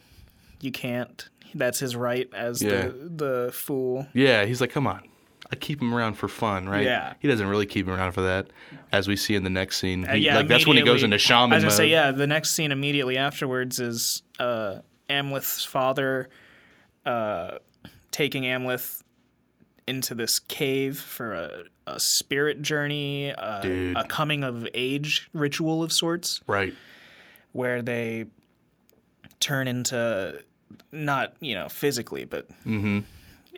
you 0.62 0.72
can't. 0.72 1.28
That's 1.54 1.80
his 1.80 1.96
right 1.96 2.30
as 2.34 2.62
Yeah. 2.62 2.70
the 2.88 3.10
the 3.46 3.52
fool. 3.54 4.08
yeah. 4.14 4.46
He's 4.46 4.62
like, 4.62 4.72
come 4.72 4.88
on. 4.88 5.02
I 5.52 5.56
keep 5.56 5.82
him 5.82 5.93
around 5.93 6.16
for 6.16 6.28
fun, 6.28 6.68
right? 6.68 6.84
Yeah. 6.84 7.14
He 7.20 7.28
doesn't 7.28 7.48
really 7.48 7.66
keep 7.68 7.88
him 7.88 7.93
around 7.93 8.14
for 8.14 8.22
that, 8.22 8.48
as 8.91 9.08
we 9.08 9.16
see 9.16 9.36
in 9.36 9.43
the 9.43 9.50
next 9.50 9.78
scene. 9.78 10.04
He- 10.04 10.10
Uh, 10.10 10.14
yeah, 10.16 10.36
like 10.38 10.48
that's 10.48 10.66
when 10.66 10.78
he 10.78 10.84
goes 10.84 11.04
into 11.04 11.18
shaman 11.20 11.54
I 11.54 11.56
was 11.58 11.64
gonna 11.64 11.72
mode. 11.72 11.78
say, 11.78 11.88
yeah. 11.89 12.12
The 12.12 12.28
next 12.28 12.52
scene 12.52 12.72
immediately 12.72 13.18
afterwards 13.18 13.80
is 13.80 14.24
uh, 14.39 14.80
Amleth's 15.10 15.64
father 15.64 16.30
uh, 17.06 17.60
taking 18.12 18.43
Amleth 18.43 19.04
into 19.88 20.16
this 20.16 20.39
cave 20.39 20.98
for 20.98 21.34
a, 21.34 21.52
a 21.86 22.00
spirit 22.00 22.64
journey, 22.64 23.32
uh, 23.32 23.62
Dude. 23.62 23.96
a 23.98 24.04
coming 24.06 24.43
of 24.43 24.68
age 24.74 25.30
ritual 25.34 25.84
of 25.84 25.93
sorts, 25.93 26.41
Right. 26.48 26.74
where 27.52 27.84
they 27.84 28.26
turn 29.39 29.68
into 29.68 30.41
not 30.91 31.34
you 31.39 31.54
know 31.54 31.70
physically, 31.70 32.26
but 32.26 32.48
Mm-hmm. 32.66 33.02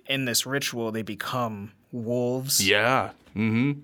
in 0.07 0.25
this 0.25 0.45
ritual 0.45 0.91
they 0.91 1.01
become 1.03 1.71
wolves. 1.97 2.65
Yeah. 2.67 3.11
Mm-hmm. 3.35 3.79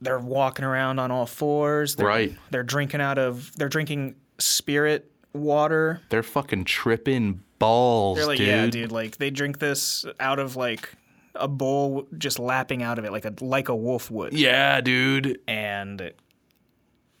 they're 0.00 0.18
walking 0.18 0.64
around 0.64 0.98
on 0.98 1.10
all 1.10 1.26
fours. 1.26 1.96
They're, 1.96 2.06
Right. 2.06 2.34
They're 2.50 2.62
drinking 2.62 3.00
out 3.00 3.18
of. 3.18 3.52
They're 3.56 3.68
drinking 3.68 4.14
spirit 4.38 5.10
water. 5.32 6.00
They're 6.08 6.22
fucking 6.22 6.64
tripping 6.64 7.42
balls, 7.58 8.18
They're 8.18 8.26
like, 8.26 8.38
dude. 8.38 8.46
yeah, 8.48 8.66
dude. 8.68 8.92
Like 8.92 9.16
they 9.18 9.30
drink 9.30 9.58
this 9.58 10.04
out 10.20 10.38
of 10.38 10.56
like 10.56 10.90
a 11.34 11.48
bowl, 11.48 12.06
just 12.16 12.38
lapping 12.38 12.82
out 12.82 12.98
of 12.98 13.04
it 13.04 13.12
like 13.12 13.24
a 13.24 13.32
like 13.40 13.68
a 13.68 13.76
wolf 13.76 14.10
would. 14.10 14.32
Yeah, 14.32 14.80
dude. 14.80 15.40
and 15.48 16.12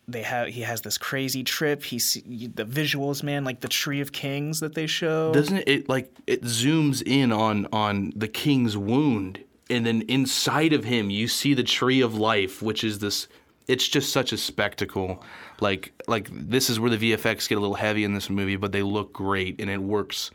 they 0.08 0.22
have 0.22 0.48
he 0.48 0.60
has 0.62 0.82
this 0.82 0.98
crazy 0.98 1.42
trip. 1.42 1.82
He's 1.82 2.14
the 2.14 2.64
visuals, 2.64 3.22
man, 3.22 3.44
like 3.44 3.60
the 3.60 3.68
Tree 3.68 4.00
of 4.00 4.12
Kings 4.12 4.60
that 4.60 4.74
they 4.74 4.86
show. 4.86 5.32
Doesn't 5.32 5.56
it, 5.56 5.68
it 5.68 5.88
like 5.88 6.10
it 6.26 6.42
zooms 6.42 7.02
in 7.04 7.32
on 7.32 7.66
on 7.72 8.12
the 8.14 8.28
king's 8.28 8.76
wound 8.76 9.40
and 9.70 9.84
then 9.84 10.02
inside 10.02 10.72
of 10.72 10.84
him 10.84 11.10
you 11.10 11.28
see 11.28 11.54
the 11.54 11.62
tree 11.62 12.00
of 12.00 12.16
life, 12.16 12.62
which 12.62 12.84
is 12.84 12.98
this 12.98 13.28
it's 13.68 13.88
just 13.88 14.12
such 14.12 14.32
a 14.32 14.36
spectacle. 14.36 15.22
Like 15.60 15.92
like 16.06 16.28
this 16.32 16.70
is 16.70 16.78
where 16.78 16.90
the 16.90 17.12
VFX 17.12 17.48
get 17.48 17.58
a 17.58 17.60
little 17.60 17.74
heavy 17.74 18.04
in 18.04 18.14
this 18.14 18.30
movie, 18.30 18.56
but 18.56 18.72
they 18.72 18.82
look 18.82 19.12
great 19.12 19.60
and 19.60 19.70
it 19.70 19.82
works 19.82 20.30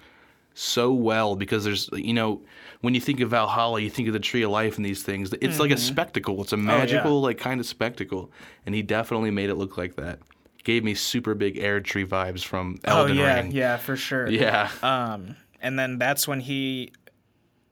so 0.54 0.92
well 0.92 1.36
because 1.36 1.64
there's 1.64 1.90
you 1.94 2.14
know 2.14 2.42
when 2.82 2.94
you 2.94 3.02
think 3.02 3.20
of 3.22 3.30
Valhalla, 3.30 3.80
you 3.80 3.90
think 3.90 4.08
of 4.08 4.14
the 4.14 4.20
Tree 4.20 4.42
of 4.42 4.52
Life 4.52 4.78
and 4.78 4.86
these 4.86 5.04
things. 5.04 5.34
It's 5.42 5.60
like 5.60 5.72
a 5.72 5.78
spectacle. 5.78 6.42
It's 6.42 6.54
a 6.54 6.58
magical 6.58 7.22
like 7.22 7.38
kind 7.38 7.60
of 7.60 7.66
spectacle, 7.66 8.32
and 8.66 8.76
he 8.76 8.82
definitely 8.82 9.32
made 9.32 9.50
it 9.50 9.56
look 9.56 9.78
like 9.78 9.96
that. 9.96 10.20
Gave 10.64 10.84
me 10.84 10.94
super 10.94 11.34
big 11.34 11.56
Erdtree 11.56 12.06
vibes 12.06 12.44
from 12.44 12.78
oh 12.86 13.00
Elden 13.00 13.18
yeah, 13.18 13.36
Ring. 13.36 13.52
yeah, 13.52 13.78
for 13.78 13.96
sure. 13.96 14.30
Yeah. 14.30 14.70
Um, 14.84 15.36
and 15.60 15.78
then 15.78 15.98
that's 15.98 16.28
when 16.28 16.40
he, 16.40 16.92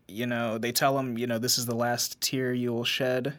you 0.09 0.25
know, 0.25 0.57
they 0.57 0.71
tell 0.71 0.97
him, 0.97 1.17
you 1.17 1.27
know, 1.27 1.37
this 1.37 1.57
is 1.57 1.65
the 1.65 1.75
last 1.75 2.19
tear 2.21 2.53
you 2.53 2.73
will 2.73 2.83
shed 2.85 3.33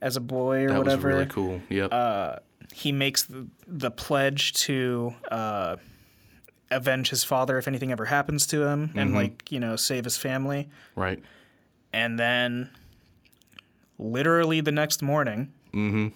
as 0.00 0.16
a 0.16 0.20
boy 0.20 0.64
or 0.64 0.68
that 0.68 0.78
whatever. 0.78 1.08
was 1.08 1.14
really 1.14 1.26
cool. 1.26 1.60
Yep. 1.68 2.42
He 2.72 2.92
makes 2.92 3.24
the, 3.24 3.48
the 3.66 3.90
pledge 3.90 4.52
to 4.64 5.12
uh, 5.30 5.76
avenge 6.70 7.10
his 7.10 7.24
father 7.24 7.58
if 7.58 7.66
anything 7.66 7.90
ever 7.90 8.04
happens 8.04 8.46
to 8.48 8.62
him, 8.62 8.88
Mm-hmm. 8.88 8.98
and 8.98 9.14
like 9.14 9.50
you 9.50 9.58
know 9.60 9.74
save 9.76 10.04
his 10.04 10.16
family. 10.16 10.68
right. 10.94 11.20
And 11.92 12.18
then, 12.18 12.70
literally 13.98 14.60
the 14.60 14.72
next 14.72 15.02
morning, 15.02 15.52
Mm-hmm. 15.72 16.08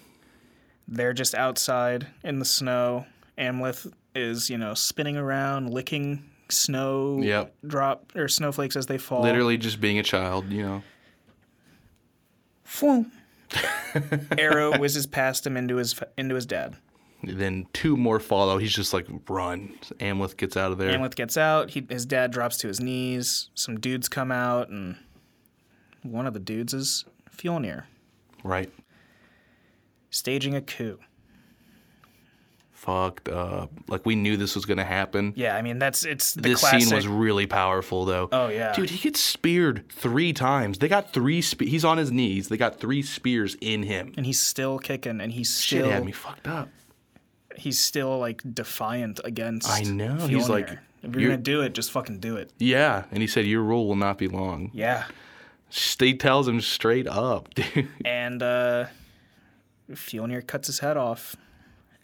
they're 0.88 1.12
just 1.12 1.34
outside 1.34 2.08
in 2.24 2.38
the 2.40 2.44
snow. 2.44 3.06
Amleth 3.38 3.92
is, 4.14 4.48
you 4.50 4.58
know, 4.58 4.74
spinning 4.74 5.16
around, 5.16 5.70
licking 5.70 6.22
snow 6.48 7.20
Yep. 7.22 7.54
drop 7.66 8.12
or 8.14 8.28
snowflakes 8.28 8.76
as 8.76 8.86
they 8.86 8.98
fall. 8.98 9.22
Literally 9.22 9.56
just 9.56 9.80
being 9.80 9.98
a 9.98 10.02
child, 10.02 10.50
you 10.50 10.62
know. 10.62 10.82
Phoom. 12.64 13.10
Arrow 14.38 14.76
whizzes 14.78 15.06
past 15.06 15.46
him 15.46 15.56
into 15.56 15.76
his 15.76 15.98
into 16.18 16.34
his 16.34 16.46
dad. 16.46 16.76
Then 17.22 17.66
two 17.72 17.96
more 17.96 18.18
follow. 18.20 18.58
He's 18.58 18.72
just 18.74 18.92
like 18.92 19.06
run. 19.28 19.78
Amleth 20.00 20.36
gets 20.36 20.56
out 20.56 20.72
of 20.72 20.78
there. 20.78 20.90
Amleth 20.98 21.14
gets 21.14 21.36
out. 21.36 21.70
He, 21.70 21.86
his 21.88 22.04
dad 22.04 22.30
drops 22.32 22.58
to 22.58 22.68
his 22.68 22.80
knees. 22.80 23.48
Some 23.54 23.80
dudes 23.80 24.08
come 24.08 24.30
out, 24.32 24.68
and 24.68 24.96
one 26.02 26.26
of 26.26 26.34
the 26.34 26.40
dudes 26.40 26.74
is 26.74 27.04
Fjolnir, 27.34 27.84
Right. 28.42 28.70
staging 30.10 30.54
a 30.54 30.60
coup. 30.60 30.98
Fucked 32.84 33.30
up. 33.30 33.70
Like 33.88 34.04
we 34.04 34.14
knew 34.14 34.36
this 34.36 34.54
was 34.54 34.66
gonna 34.66 34.84
happen. 34.84 35.32
Yeah, 35.36 35.56
I 35.56 35.62
mean 35.62 35.78
that's 35.78 36.04
it's 36.04 36.34
the 36.34 36.42
this 36.42 36.60
classic. 36.60 36.82
scene 36.82 36.94
was 36.94 37.08
really 37.08 37.46
powerful 37.46 38.04
though. 38.04 38.28
Oh, 38.30 38.48
yeah. 38.48 38.74
Dude, 38.74 38.90
he 38.90 38.98
gets 38.98 39.20
speared 39.20 39.88
three 39.90 40.32
times. 40.34 40.78
They 40.78 40.88
got 40.88 41.12
three 41.14 41.40
spe- 41.40 41.62
he's 41.62 41.84
on 41.84 41.96
his 41.96 42.12
knees. 42.12 42.48
They 42.48 42.58
got 42.58 42.78
three 42.80 43.00
spears 43.02 43.56
in 43.62 43.84
him. 43.84 44.12
and 44.18 44.26
he's 44.26 44.38
still 44.40 44.78
kicking, 44.78 45.20
and 45.22 45.32
he's 45.32 45.52
still 45.52 45.84
Shit 45.86 45.92
had 45.92 46.04
me 46.04 46.12
fucked 46.12 46.46
up. 46.46 46.68
he's 47.56 47.78
still 47.78 48.18
like 48.18 48.42
defiant 48.54 49.18
against. 49.24 49.68
I 49.70 49.80
know, 49.84 50.16
he's 50.26 50.50
like, 50.50 50.68
if 51.02 51.12
you're, 51.12 51.20
you're- 51.20 51.30
gonna 51.32 51.42
do 51.42 51.62
it, 51.62 51.72
just 51.72 51.90
fucking 51.90 52.18
do 52.18 52.36
it. 52.36 52.50
Yeah. 52.58 53.04
And 53.10 53.22
he 53.22 53.26
said, 53.26 53.46
Your 53.46 53.62
rule 53.62 53.88
will 53.88 53.96
not 53.96 54.18
be 54.18 54.28
long. 54.28 54.70
Yeah, 54.74 55.04
He 55.70 56.14
tells 56.18 56.46
him 56.46 56.60
straight 56.60 57.06
up, 57.06 57.52
dude. 57.54 57.88
and 58.04 58.42
uh, 58.42 58.86
Fjolnir 59.90 60.46
cuts 60.46 60.66
his 60.66 60.80
head 60.80 60.96
off 60.98 61.36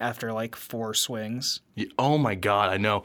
after 0.01 0.33
like 0.33 0.57
four 0.57 0.95
swings. 0.95 1.61
Yeah, 1.75 1.87
Oh 1.99 2.19
my 2.19 2.35
god, 2.35 2.71
I 2.71 2.77
know. 2.79 3.05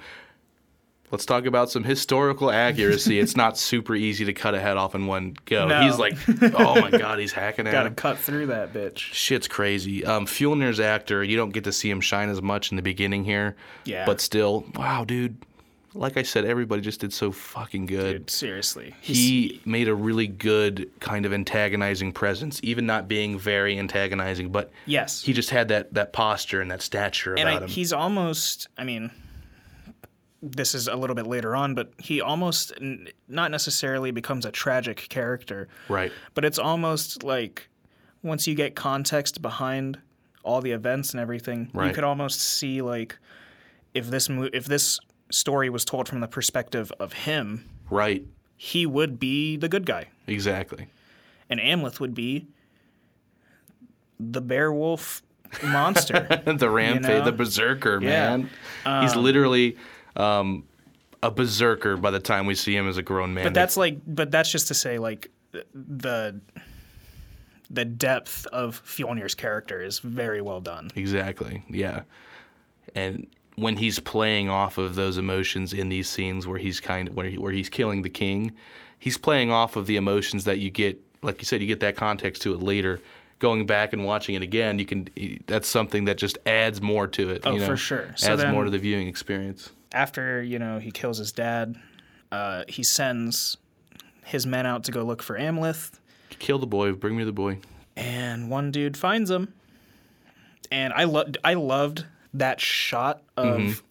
Let's 1.11 1.25
talk 1.25 1.45
about 1.45 1.69
some 1.69 1.83
historical 1.83 2.49
accuracy. 2.49 3.19
it's 3.21 3.37
not 3.37 3.57
super 3.59 3.95
easy 3.95 4.25
to 4.25 4.33
cut 4.33 4.55
a 4.55 4.59
head 4.59 4.75
off 4.75 4.95
in 4.95 5.05
one 5.05 5.35
go. 5.45 5.67
No. 5.67 5.81
He's 5.81 5.99
like, 5.99 6.17
oh 6.55 6.81
my 6.81 6.89
god, 6.97 7.19
he's 7.19 7.31
hacking 7.31 7.67
at 7.67 7.71
Got 7.71 7.83
to 7.83 7.89
him. 7.89 7.95
cut 7.95 8.17
through 8.17 8.47
that 8.47 8.73
bitch. 8.73 8.97
Shit's 8.97 9.47
crazy. 9.47 10.03
Um, 10.03 10.25
Fjolnir's 10.25 10.79
actor, 10.79 11.23
you 11.23 11.37
don't 11.37 11.51
get 11.51 11.63
to 11.65 11.71
see 11.71 11.89
him 11.89 12.01
shine 12.01 12.29
as 12.29 12.41
much 12.41 12.71
in 12.71 12.75
the 12.75 12.81
beginning 12.81 13.23
here. 13.23 13.55
Yeah. 13.85 14.05
But 14.05 14.19
still, 14.19 14.65
wow, 14.75 15.05
dude. 15.05 15.37
Like 15.95 16.17
I 16.17 16.23
said, 16.23 16.45
everybody 16.45 16.81
just 16.81 16.99
did 16.99 17.13
so 17.13 17.31
fucking 17.31 17.85
good. 17.85 18.11
Dude, 18.11 18.29
seriously. 18.29 18.93
He 19.01 19.61
made 19.65 19.87
a 19.87 19.95
really 19.95 20.27
good 20.27 20.91
kind 20.99 21.25
of 21.25 21.33
antagonizing 21.33 22.11
presence, 22.11 22.59
even 22.63 22.85
not 22.85 23.07
being 23.07 23.39
very 23.39 23.79
antagonizing, 23.79 24.49
but 24.51 24.71
yes. 24.85 25.21
he 25.21 25.33
just 25.33 25.49
had 25.49 25.69
that, 25.69 25.93
that 25.93 26.11
posture 26.11 26.61
and 26.61 26.69
that 26.69 26.81
stature 26.81 27.33
and 27.33 27.47
about 27.47 27.61
I, 27.61 27.65
him. 27.65 27.69
he's 27.69 27.91
almost 27.91 28.67
i 28.77 28.83
mean 28.83 29.11
this 30.41 30.75
is 30.75 30.87
a 30.87 30.95
little 30.95 31.15
bit 31.15 31.27
later 31.27 31.55
on 31.55 31.73
but 31.73 31.91
he 31.97 32.21
almost 32.21 32.71
n- 32.79 33.07
not 33.27 33.51
necessarily 33.51 34.11
becomes 34.11 34.45
a 34.45 34.51
tragic 34.51 35.07
character 35.09 35.67
right. 35.89 36.11
but 36.33 36.45
it's 36.45 36.59
almost 36.59 37.23
like 37.23 37.67
once 38.21 38.47
you 38.47 38.55
get 38.55 38.75
context 38.75 39.41
behind 39.41 39.99
all 40.43 40.61
the 40.61 40.71
events 40.71 41.11
and 41.11 41.19
everything 41.19 41.69
you 41.73 41.91
could 41.91 42.03
almost 42.03 42.39
see 42.39 42.81
like 42.81 43.17
if 43.93 44.07
this 44.07 44.29
mo- 44.29 44.49
if 44.53 44.65
this 44.65 44.99
story 45.31 45.69
was 45.69 45.83
told 45.85 46.07
from 46.07 46.19
the 46.19 46.27
perspective 46.27 46.91
of 46.99 47.13
him 47.13 47.67
Right. 47.89 48.25
he 48.57 48.85
would 48.85 49.19
be 49.19 49.57
the 49.57 49.67
good 49.69 49.85
guy 49.85 50.07
Exactly. 50.27 50.87
and 51.49 51.59
Amleth 51.59 51.99
would 51.99 52.13
be 52.15 52.47
the 54.19 54.41
bear 54.41 54.71
wolf 54.71 55.21
monster 55.63 56.27
the 56.45 56.69
rampage, 56.69 57.03
know? 57.03 57.25
the 57.25 57.31
berserker, 57.31 57.99
Yeah. 58.01 58.37
man. 58.85 59.01
He's 59.03 59.15
literally 59.15 59.77
um, 60.15 60.63
a 61.21 61.29
berserker 61.31 61.97
by 61.97 62.11
the 62.11 62.19
time 62.19 62.45
we 62.45 62.55
see 62.55 62.75
him 62.75 62.87
as 62.87 62.97
a 62.97 63.01
grown 63.03 63.33
man. 63.33 63.43
But 63.45 63.53
that's 63.53 63.77
like, 63.77 63.99
but 64.07 64.31
that's 64.31 64.49
just 64.51 64.67
to 64.69 64.73
say, 64.73 64.97
like, 64.99 65.31
the 65.73 66.39
the 67.69 67.83
depth 67.85 68.45
of 68.47 68.81
Fjolnir's 68.85 69.33
character 69.35 69.81
is 69.81 69.99
very 69.99 70.41
well 70.41 70.61
done. 70.61 70.91
exactly, 70.95 71.63
yeah. 71.69 72.01
And 72.93 73.27
when 73.55 73.77
he's 73.77 73.99
playing 73.99 74.49
off 74.49 74.77
of 74.77 74.95
those 74.95 75.17
emotions 75.17 75.73
in 75.73 75.89
these 75.89 76.09
scenes 76.09 76.45
where 76.47 76.57
he's 76.59 76.79
kind 76.79 77.07
of 77.07 77.15
where, 77.15 77.25
he, 77.27 77.37
where 77.37 77.51
he's 77.51 77.69
killing 77.69 78.01
the 78.01 78.09
king, 78.09 78.51
he's 78.99 79.17
playing 79.17 79.51
off 79.51 79.75
of 79.75 79.87
the 79.87 79.95
emotions 79.95 80.43
that 80.45 80.59
you 80.59 80.69
get. 80.69 80.99
Like 81.21 81.39
you 81.39 81.45
said, 81.45 81.61
you 81.61 81.67
get 81.67 81.79
that 81.79 81.95
context 81.95 82.41
to 82.43 82.53
it 82.53 82.61
later. 82.61 82.99
Going 83.39 83.65
back 83.65 83.91
and 83.93 84.05
watching 84.05 84.35
it 84.35 84.41
again, 84.41 84.79
you 84.79 84.85
can. 84.85 85.09
That's 85.47 85.67
something 85.67 86.05
that 86.05 86.17
just 86.17 86.37
adds 86.45 86.81
more 86.81 87.05
to 87.07 87.29
it. 87.31 87.41
Oh, 87.45 87.53
you 87.53 87.59
know? 87.59 87.65
for 87.65 87.77
sure. 87.77 88.13
So 88.15 88.31
adds 88.33 88.41
then- 88.41 88.53
more 88.53 88.63
to 88.63 88.69
the 88.69 88.77
viewing 88.79 89.07
experience. 89.07 89.71
After 89.91 90.41
you 90.41 90.59
know 90.59 90.79
he 90.79 90.91
kills 90.91 91.17
his 91.17 91.31
dad, 91.31 91.77
uh, 92.31 92.63
he 92.67 92.83
sends 92.83 93.57
his 94.25 94.45
men 94.45 94.65
out 94.65 94.83
to 94.85 94.91
go 94.91 95.03
look 95.03 95.21
for 95.21 95.37
Amleth, 95.37 95.99
Kill 96.39 96.59
the 96.59 96.67
boy. 96.67 96.91
Bring 96.93 97.15
me 97.15 97.23
the 97.23 97.31
boy. 97.31 97.59
and 97.95 98.49
one 98.49 98.71
dude 98.71 98.97
finds 98.97 99.29
him. 99.29 99.53
And 100.71 100.91
I 100.93 101.03
loved, 101.03 101.37
I 101.43 101.53
loved 101.53 102.05
that 102.35 102.59
shot 102.61 103.21
of 103.37 103.83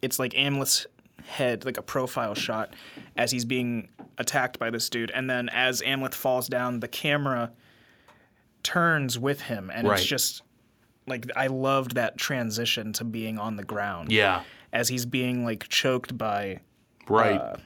it's 0.00 0.18
like 0.18 0.32
Amleth's 0.32 0.86
head, 1.26 1.64
like 1.64 1.76
a 1.78 1.82
profile 1.82 2.34
shot, 2.34 2.74
as 3.16 3.30
he's 3.30 3.44
being 3.44 3.88
attacked 4.18 4.58
by 4.58 4.70
this 4.70 4.88
dude, 4.88 5.10
and 5.10 5.28
then 5.30 5.48
as 5.50 5.80
Amleth 5.82 6.14
falls 6.14 6.48
down, 6.48 6.80
the 6.80 6.88
camera 6.88 7.50
turns 8.62 9.18
with 9.18 9.40
him, 9.42 9.70
and 9.74 9.88
Right. 9.88 9.98
it's 9.98 10.06
just 10.08 10.42
like 11.06 11.26
I 11.36 11.48
loved 11.48 11.94
that 11.96 12.16
transition 12.16 12.92
to 12.94 13.04
being 13.04 13.38
on 13.38 13.56
the 13.56 13.64
ground. 13.64 14.12
Yeah. 14.12 14.42
as 14.72 14.88
he's 14.88 15.04
being 15.04 15.44
like 15.44 15.68
choked 15.68 16.16
by 16.16 16.60
Right. 17.08 17.38
Uh, 17.40 17.56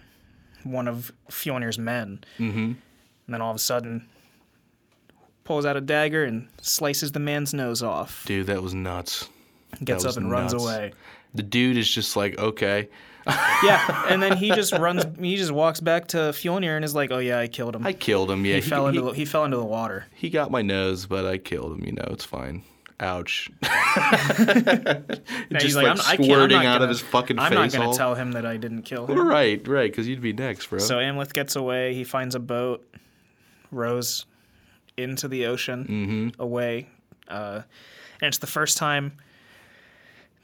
one 0.64 0.88
of 0.88 1.12
Fjolnir's 1.30 1.78
men. 1.78 2.24
Mm-hmm. 2.38 2.58
And 2.58 2.76
then 3.28 3.40
all 3.40 3.50
of 3.50 3.56
a 3.56 3.60
sudden, 3.60 4.08
pulls 5.44 5.64
out 5.64 5.76
a 5.76 5.80
dagger 5.80 6.24
and 6.24 6.48
slices 6.60 7.12
the 7.12 7.20
man's 7.20 7.54
nose 7.54 7.82
off. 7.82 8.24
Dude, 8.26 8.46
that 8.48 8.62
was 8.62 8.74
nuts. 8.74 9.28
Gets 9.84 10.04
up 10.04 10.16
and 10.16 10.30
runs 10.30 10.52
away. 10.52 10.92
The 11.34 11.42
dude 11.42 11.76
is 11.76 11.90
just 11.90 12.16
like, 12.16 12.38
okay, 12.38 12.88
Yeah, 13.64 14.04
and 14.08 14.22
then 14.22 14.36
he 14.36 14.50
just 14.50 14.72
runs. 14.72 15.04
He 15.18 15.36
just 15.36 15.50
walks 15.50 15.80
back 15.80 16.06
to 16.08 16.16
Fjolnir 16.32 16.76
and 16.76 16.84
is 16.84 16.94
like, 16.94 17.10
"Oh 17.10 17.18
yeah, 17.18 17.40
I 17.40 17.48
killed 17.48 17.74
him. 17.74 17.84
I 17.84 17.92
killed 17.92 18.30
him. 18.30 18.46
Yeah, 18.46 18.54
he, 18.56 18.60
fell 18.60 18.86
he, 18.86 18.96
into 18.96 19.10
the, 19.10 19.16
he 19.16 19.24
fell 19.24 19.44
into 19.44 19.56
the 19.56 19.64
water." 19.64 20.06
he 20.14 20.30
got 20.30 20.52
my 20.52 20.62
nose, 20.62 21.06
but 21.06 21.26
I 21.26 21.38
killed 21.38 21.72
him. 21.76 21.84
You 21.84 21.92
know, 21.92 22.06
it's 22.10 22.24
fine. 22.24 22.62
Ouch. 23.00 23.50
Just 23.62 25.62
he's 25.62 25.76
like 25.76 25.86
"I'm- 25.86 25.98
I 26.00 26.12
I'm 26.12 26.22
squirting 26.22 26.56
not 26.58 26.66
out 26.66 26.76
of 26.76 26.80
gonna- 26.80 26.88
his 26.88 27.00
fucking 27.00 27.36
face. 27.36 27.46
I'm 27.46 27.52
face. 27.52 27.74
not 27.74 27.82
gonna 27.84 27.96
tell 27.96 28.14
him 28.14 28.32
that 28.32 28.46
I 28.46 28.56
didn't 28.56 28.82
kill 28.82 29.06
him. 29.06 29.18
Right, 29.18 29.66
right, 29.66 29.90
because 29.90 30.08
you'd 30.08 30.20
be 30.22 30.32
next, 30.32 30.66
bro. 30.68 30.78
So 30.78 30.96
Amleth 30.96 31.32
gets 31.32 31.56
away. 31.56 31.94
He 31.94 32.04
finds 32.04 32.34
a 32.34 32.40
boat, 32.40 32.86
rows 33.70 34.24
into 34.96 35.28
the 35.28 35.46
ocean 35.46 35.84
Mm-hmm. 35.84 36.40
away, 36.42 36.88
uh, 37.28 37.62
and 38.20 38.28
it's 38.28 38.38
the 38.38 38.46
first 38.46 38.78
time 38.78 39.12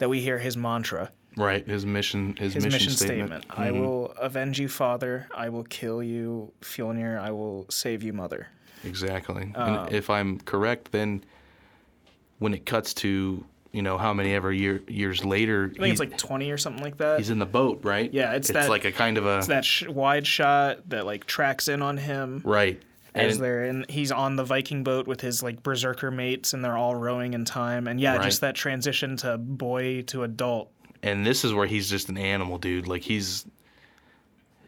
that 0.03 0.09
we 0.09 0.21
hear 0.21 0.37
his 0.37 0.57
mantra. 0.57 1.13
Right. 1.37 1.65
His 1.65 1.87
mission. 1.87 2.35
His, 2.37 2.55
his 2.55 2.65
mission, 2.65 2.77
mission, 2.77 2.93
statement. 2.93 3.45
statement. 3.45 3.45
I 3.57 3.71
will 3.71 4.07
avenge 4.19 4.59
you, 4.59 4.67
father. 4.69 5.29
I 5.33 5.49
will 5.49 5.63
kill 5.63 6.03
you, 6.03 6.53
Fjolnir. 6.61 7.21
I 7.21 7.31
will 7.31 7.67
save 7.71 8.03
you, 8.03 8.13
mother. 8.13 8.49
Exactly. 8.85 9.53
Um, 9.55 9.75
and 9.87 9.95
if 9.95 10.11
I'm 10.11 10.41
correct, 10.41 10.91
then 10.91 11.23
when 12.41 12.53
it 12.53 12.67
cuts 12.67 12.95
to 12.95 13.45
you 13.71 13.81
know 13.81 13.97
how 13.97 14.13
many 14.13 14.35
ever 14.35 14.53
year, 14.53 14.83
years 14.89 15.25
later, 15.25 15.71
I 15.77 15.79
think 15.79 15.93
it's 15.93 16.01
like 16.01 16.19
20 16.19 16.51
or 16.51 16.59
something 16.59 16.83
like 16.83 16.97
that. 16.99 17.19
he's 17.19 17.31
in 17.31 17.39
the 17.39 17.47
boat, 17.47 17.85
right? 17.85 18.13
Yeah, 18.13 18.33
it's 18.33 18.51
it's 18.51 18.59
that- 18.59 18.69
like 18.69 18.85
a 18.85 18.91
kind 18.91 19.17
of 19.19 19.25
a 19.25 19.39
It's 19.39 19.47
that 19.47 19.65
sh- 19.65 19.87
wide 19.87 20.27
shot 20.27 20.89
that 20.91 21.07
like 21.07 21.27
tracks 21.27 21.69
in 21.69 21.81
on 21.81 21.97
him 21.97 22.43
right. 22.45 22.83
As 23.15 23.35
And- 23.37 23.45
they're 23.45 23.65
in. 23.65 23.85
He's 23.89 24.11
on 24.13 24.37
the 24.37 24.45
Viking 24.45 24.85
boat 24.85 25.07
with 25.07 25.21
his 25.21 25.43
like 25.43 25.63
berserker 25.63 26.11
mates, 26.11 26.53
and 26.55 26.65
they're 26.65 26.77
all 26.77 26.95
rowing 26.95 27.35
in 27.35 27.45
time. 27.45 27.87
And 27.87 28.01
yeah, 28.01 28.17
Right. 28.17 28.23
just 28.25 28.41
that 28.41 28.55
transition 28.55 29.17
to 29.19 29.39
boy 29.39 30.03
to 30.03 30.23
adult. 30.23 30.71
and 31.05 31.27
this 31.27 31.45
is 31.45 31.53
where 31.53 31.67
he's 31.67 31.91
just 31.91 32.09
an 32.09 32.17
animal, 32.17 32.59
dude. 32.59 32.87
Like 32.87 33.03
he's 33.03 33.45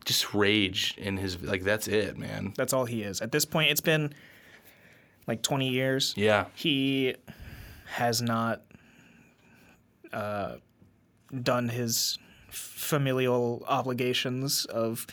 just 0.04 0.34
rage 0.34 0.94
in 0.98 1.16
his 1.16 1.40
like 1.42 1.62
that's 1.62 1.88
it, 1.88 2.18
man. 2.18 2.52
That's 2.56 2.72
all 2.72 2.84
he 2.84 3.02
is. 3.02 3.20
At 3.22 3.32
this 3.32 3.44
point, 3.44 3.70
it's 3.70 3.80
been 3.80 4.12
like 5.26 5.40
20 5.42 5.70
years. 5.70 6.12
Yeah. 6.16 6.46
He 6.54 7.14
has 7.86 8.20
not 8.20 8.62
uh, 10.12 10.56
done 11.42 11.68
his 11.68 12.18
familial 12.50 13.64
obligations 13.68 14.64
of 14.66 15.06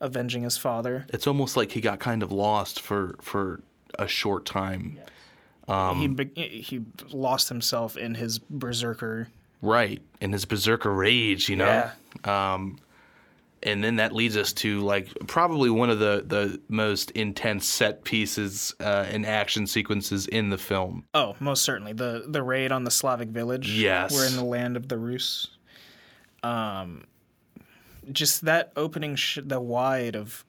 avenging 0.00 0.42
his 0.42 0.56
father. 0.56 1.06
It's 1.10 1.26
almost 1.26 1.56
like 1.56 1.72
he 1.72 1.80
got 1.80 1.98
kind 2.00 2.22
of 2.22 2.32
lost 2.32 2.80
for 2.80 3.16
for 3.20 3.62
a 3.98 4.08
short 4.08 4.44
time. 4.44 4.98
Um, 5.68 6.16
he 6.34 6.48
he 6.60 6.82
lost 7.10 7.48
himself 7.48 7.96
in 7.96 8.14
his 8.14 8.38
berserker. 8.38 9.28
Right. 9.62 10.02
In 10.20 10.32
his 10.32 10.44
berserker 10.44 10.92
rage, 10.92 11.48
you 11.48 11.56
know? 11.56 11.90
Um, 12.24 12.78
and 13.62 13.82
then 13.82 13.96
that 13.96 14.12
leads 14.12 14.36
us 14.36 14.52
to 14.52 14.80
like 14.80 15.08
probably 15.26 15.70
one 15.70 15.88
of 15.88 15.98
the, 15.98 16.22
the 16.26 16.60
most 16.68 17.10
intense 17.12 17.66
set 17.66 18.04
pieces 18.04 18.74
uh, 18.80 19.06
and 19.08 19.24
action 19.24 19.66
sequences 19.66 20.26
in 20.26 20.50
the 20.50 20.58
film. 20.58 21.04
Oh, 21.14 21.34
most 21.40 21.64
certainly 21.64 21.94
the 21.94 22.24
the 22.28 22.42
raid 22.42 22.72
on 22.72 22.84
the 22.84 22.90
Slavic 22.90 23.30
village. 23.30 23.70
Yes. 23.70 24.12
we're 24.12 24.26
in 24.26 24.36
the 24.36 24.44
land 24.44 24.76
of 24.76 24.88
the 24.88 24.98
Rus. 24.98 25.48
Um, 26.42 27.04
just 28.12 28.44
that 28.44 28.72
opening, 28.76 29.16
sh- 29.16 29.38
the 29.44 29.60
wide 29.60 30.16
of 30.16 30.44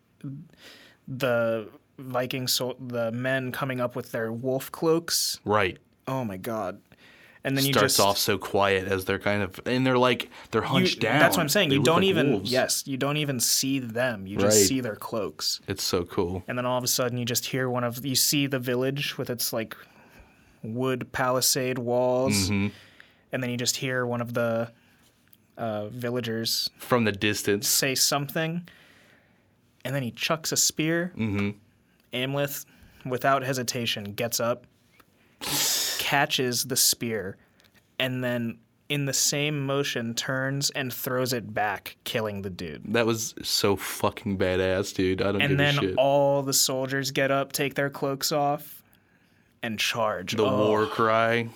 the 1.08 1.70
Viking, 1.98 2.48
sol- 2.48 2.76
the 2.80 3.12
men 3.12 3.52
coming 3.52 3.80
up 3.80 3.96
with 3.96 4.12
their 4.12 4.32
wolf 4.32 4.72
cloaks. 4.72 5.40
Right. 5.46 5.78
Oh 6.08 6.26
my 6.26 6.36
god! 6.38 6.82
And 7.44 7.56
then 7.58 7.66
you 7.66 7.72
Starts 7.74 7.96
just 7.96 8.06
off 8.06 8.18
so 8.18 8.38
quiet 8.38 8.88
as 8.88 9.06
they're 9.06 9.20
kind 9.20 9.42
of 9.42 9.60
and 9.66 9.86
they're 9.88 9.98
like 9.98 10.30
they're 10.52 10.62
you- 10.62 10.68
hunched 10.68 11.00
down. 11.00 11.20
That's 11.20 11.38
what 11.38 11.44
I'm 11.44 11.50
saying. 11.50 11.70
They 11.70 11.76
you 11.76 11.84
don't 11.84 11.98
like 12.02 12.06
even 12.06 12.32
wolves. 12.34 12.52
yes, 12.52 12.84
you 12.86 12.98
don't 12.98 13.18
even 13.18 13.40
see 13.40 13.80
them. 13.80 14.28
You 14.28 14.38
just 14.38 14.58
Right. 14.58 14.68
see 14.68 14.82
their 14.82 14.96
cloaks. 14.96 15.62
It's 15.68 15.84
so 15.84 16.04
cool. 16.04 16.44
and 16.48 16.58
then 16.58 16.66
all 16.66 16.78
of 16.78 16.84
a 16.84 16.88
sudden 16.88 17.18
you 17.18 17.24
just 17.26 17.46
hear 17.46 17.70
one 17.70 17.84
of 17.86 18.06
you 18.06 18.16
see 18.16 18.46
the 18.48 18.60
village 18.60 19.18
with 19.18 19.30
its 19.30 19.54
like 19.54 19.76
wood 20.64 21.12
palisade 21.14 21.78
walls 21.80 22.50
Mm-hmm. 22.50 22.68
and 23.32 23.44
then 23.44 23.50
you 23.52 23.58
just 23.58 23.78
hear 23.78 24.06
one 24.06 24.20
of 24.22 24.34
the 24.34 24.72
uh, 25.58 25.88
villagers 25.88 26.70
From 26.78 27.04
the 27.06 27.12
distance. 27.12 27.68
say 27.68 27.96
something 27.96 28.68
and 29.84 29.94
then 29.96 30.04
he 30.04 30.12
chucks 30.12 30.52
a 30.52 30.58
spear 30.58 31.14
mm-hmm. 31.16 31.52
amleth 32.14 32.66
without 33.06 33.44
hesitation 33.44 34.04
gets 34.14 34.40
up 34.40 34.66
catches 36.00 36.66
the 36.66 36.76
spear 36.76 37.38
and 38.00 38.24
then 38.24 38.58
in 38.90 39.06
the 39.06 39.14
same 39.14 39.66
motion 39.66 40.14
turns 40.14 40.70
and 40.72 40.94
throws 40.94 41.34
it 41.34 41.54
back 41.54 41.98
killing 42.04 42.42
the 42.44 42.50
dude 42.50 42.82
That 42.94 43.06
was 43.06 43.34
so 43.42 43.76
fucking 43.76 44.38
badass, 44.38 44.94
dude. 44.94 45.22
I 45.22 45.32
don't 45.32 45.42
and 45.42 45.50
give 45.52 45.58
then 45.58 45.78
a 45.78 45.82
shit. 45.82 45.96
all 45.98 46.44
the 46.44 46.54
soldiers 46.54 47.10
get 47.12 47.32
up, 47.32 47.52
take 47.52 47.74
their 47.74 47.90
cloaks 47.90 48.32
off, 48.32 48.84
and 49.64 49.80
charge. 49.80 50.36
the 50.36 50.46
Oh, 50.46 50.68
war 50.68 50.86
cry. 50.86 51.50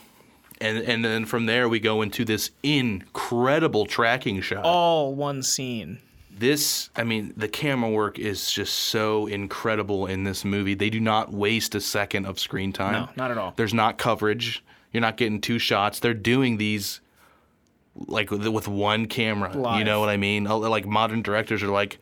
And 0.62 0.78
and 0.80 1.04
then 1.06 1.26
from 1.26 1.46
there 1.46 1.70
we 1.70 1.80
go 1.80 2.02
into 2.02 2.26
this 2.26 2.52
incredible 2.64 3.86
tracking 3.86 4.42
shot. 4.42 4.64
All 4.66 5.16
one 5.16 5.42
scene. 5.44 6.00
this 6.32 6.90
i 6.96 7.04
mean 7.04 7.34
the 7.38 7.48
camera 7.50 7.90
work 7.90 8.18
is 8.18 8.52
just 8.52 8.74
so 8.74 9.28
incredible 9.28 10.06
in 10.06 10.24
this 10.24 10.46
movie 10.46 10.74
they 10.74 10.90
do 10.90 11.00
not 11.00 11.34
waste 11.34 11.76
a 11.76 11.82
second 11.82 12.26
of 12.26 12.40
screen 12.40 12.72
time 12.72 12.94
No, 12.94 13.10
not 13.18 13.32
at 13.32 13.38
all. 13.38 13.54
there's 13.58 13.74
not 13.74 13.98
coverage 13.98 14.64
you're 14.94 15.02
not 15.02 15.18
getting 15.18 15.42
two 15.42 15.60
shots 15.60 16.00
they're 16.00 16.14
doing 16.14 16.56
these 16.58 17.02
like 18.08 18.32
with, 18.32 18.68
one 18.70 19.06
camera 19.08 19.52
you 19.78 19.84
know 19.84 20.00
what 20.00 20.08
i 20.08 20.16
mean 20.16 20.46
like 20.46 20.86
modern 20.86 21.22
directors 21.22 21.62
are 21.62 21.68
like 21.68 22.00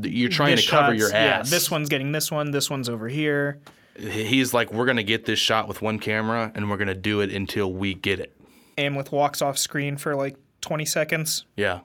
you're 0.00 0.30
trying 0.30 0.56
This 0.56 0.64
to 0.64 0.70
cover 0.70 0.94
your 0.94 1.08
ass 1.12 1.12
Yeah, 1.14 1.42
this 1.58 1.70
one's 1.70 1.88
getting 1.90 2.12
this 2.12 2.30
one. 2.30 2.52
This 2.52 2.70
one's 2.70 2.88
over 2.88 3.08
here. 3.08 3.58
He's 4.00 4.54
like 4.54 4.72
we're 4.72 4.86
gonna 4.86 5.02
get 5.02 5.24
this 5.26 5.38
shot 5.38 5.68
with 5.68 5.82
one 5.82 5.98
camera 5.98 6.50
and 6.54 6.70
we're 6.70 6.76
gonna 6.76 6.94
do 6.94 7.20
it 7.20 7.30
until 7.32 7.72
we 7.72 7.94
get 7.94 8.18
it 8.20 8.34
Amleth 8.78 9.12
walks 9.12 9.42
off 9.42 9.58
screen 9.58 9.96
for 9.96 10.14
like 10.16 10.36
20 10.62 10.84
seconds. 10.86 11.44
yeah 11.56 11.80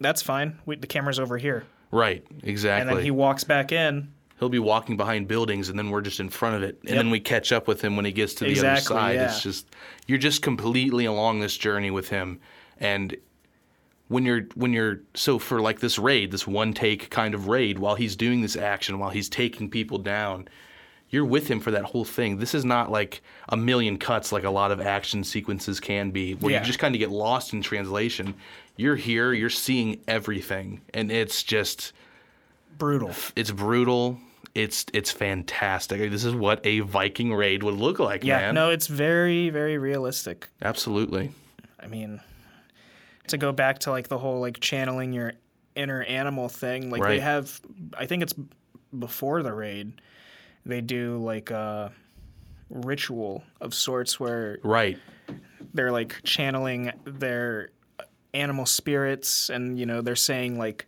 That's 0.00 0.22
fine. 0.22 0.58
We, 0.66 0.76
the 0.76 0.86
camera's 0.86 1.18
over 1.18 1.38
here. 1.38 1.64
right 1.90 2.24
Exactly. 2.42 2.88
And 2.88 2.98
then 2.98 3.04
he 3.04 3.10
walks 3.10 3.44
back 3.44 3.72
in. 3.72 4.12
he'll 4.38 4.48
be 4.48 4.58
walking 4.58 4.96
behind 4.96 5.28
buildings 5.28 5.68
and 5.68 5.78
then 5.78 5.90
we're 5.90 6.00
just 6.00 6.20
in 6.20 6.28
front 6.28 6.56
of 6.56 6.62
it 6.62 6.78
and 6.82 6.90
Yep. 6.90 6.96
then 6.98 7.10
we 7.10 7.20
catch 7.20 7.52
up 7.52 7.66
with 7.68 7.80
him 7.82 7.96
when 7.96 8.04
he 8.04 8.12
gets 8.12 8.34
to 8.34 8.44
the 8.44 8.50
Exactly, 8.50 8.96
other 8.96 9.02
side 9.02 9.14
yeah. 9.16 9.24
it's 9.26 9.42
just 9.42 9.66
you're 10.06 10.18
just 10.18 10.42
completely 10.42 11.04
along 11.06 11.40
this 11.40 11.56
journey 11.56 11.90
with 11.90 12.08
him 12.08 12.40
and 12.78 13.16
when 14.08 14.24
you're 14.26 14.42
when 14.54 14.72
you're 14.72 15.00
so 15.14 15.38
for 15.38 15.60
like 15.60 15.80
this 15.80 15.98
raid 15.98 16.30
this 16.30 16.46
one 16.46 16.72
take 16.74 17.08
kind 17.10 17.34
of 17.34 17.48
raid 17.48 17.78
while 17.78 17.94
he's 17.94 18.14
doing 18.16 18.42
this 18.42 18.56
action 18.56 18.98
while 18.98 19.10
he's 19.10 19.28
taking 19.28 19.70
people 19.70 19.96
down 19.98 20.46
you're 21.12 21.24
with 21.24 21.46
him 21.48 21.60
for 21.60 21.70
that 21.70 21.84
whole 21.84 22.04
thing 22.04 22.38
this 22.38 22.54
is 22.54 22.64
not 22.64 22.90
like 22.90 23.22
a 23.50 23.56
million 23.56 23.96
cuts 23.98 24.32
like 24.32 24.42
a 24.44 24.50
lot 24.50 24.72
of 24.72 24.80
action 24.80 25.22
sequences 25.22 25.78
can 25.78 26.10
be 26.10 26.34
where 26.34 26.52
Yeah. 26.52 26.60
you 26.60 26.66
just 26.66 26.78
kind 26.80 26.94
of 26.94 26.98
get 26.98 27.10
lost 27.10 27.52
in 27.52 27.62
translation 27.62 28.34
you're 28.76 28.96
here 28.96 29.32
you're 29.32 29.50
seeing 29.50 30.00
everything 30.08 30.80
and 30.92 31.12
it's 31.12 31.42
just 31.44 31.92
Brutal. 32.78 33.10
it's 33.36 33.50
brutal. 33.52 34.18
It's 34.54 34.84
it's 34.92 35.10
fantastic. 35.12 36.10
This 36.10 36.24
is 36.24 36.34
what 36.34 36.60
a 36.66 36.80
Viking 36.80 37.32
raid 37.32 37.62
would 37.62 37.74
look 37.76 37.98
like, 37.98 38.22
Yeah, 38.24 38.38
man. 38.40 38.54
no, 38.54 38.68
it's 38.70 38.86
very, 38.86 39.48
very 39.50 39.78
realistic. 39.78 40.48
Absolutely. 40.60 41.30
I 41.80 41.86
mean, 41.86 42.20
to 43.28 43.38
go 43.38 43.52
back 43.52 43.78
to 43.80 43.90
like 43.90 44.08
the 44.08 44.18
whole 44.18 44.40
like 44.40 44.58
channeling 44.60 45.12
your 45.12 45.32
inner 45.74 46.02
animal 46.02 46.48
thing, 46.50 46.90
like 46.90 47.02
they 47.02 47.20
have, 47.20 47.60
I 47.96 48.04
think 48.06 48.22
it's 48.24 48.34
before 48.98 49.42
the 49.42 49.52
raid, 49.54 49.92
they 50.66 50.80
do 50.80 51.18
like 51.18 51.50
a 51.50 51.92
ritual 52.70 53.42
of 53.60 53.74
sorts 53.74 54.18
where 54.20 54.58
Right. 54.62 54.98
they're 55.74 55.92
like 55.92 56.20
channeling 56.24 56.92
their 57.04 57.70
animal 58.34 58.64
spirits 58.66 59.50
and 59.50 59.78
you 59.78 59.84
know 59.86 60.00
they're 60.00 60.16
saying 60.16 60.56
like 60.58 60.86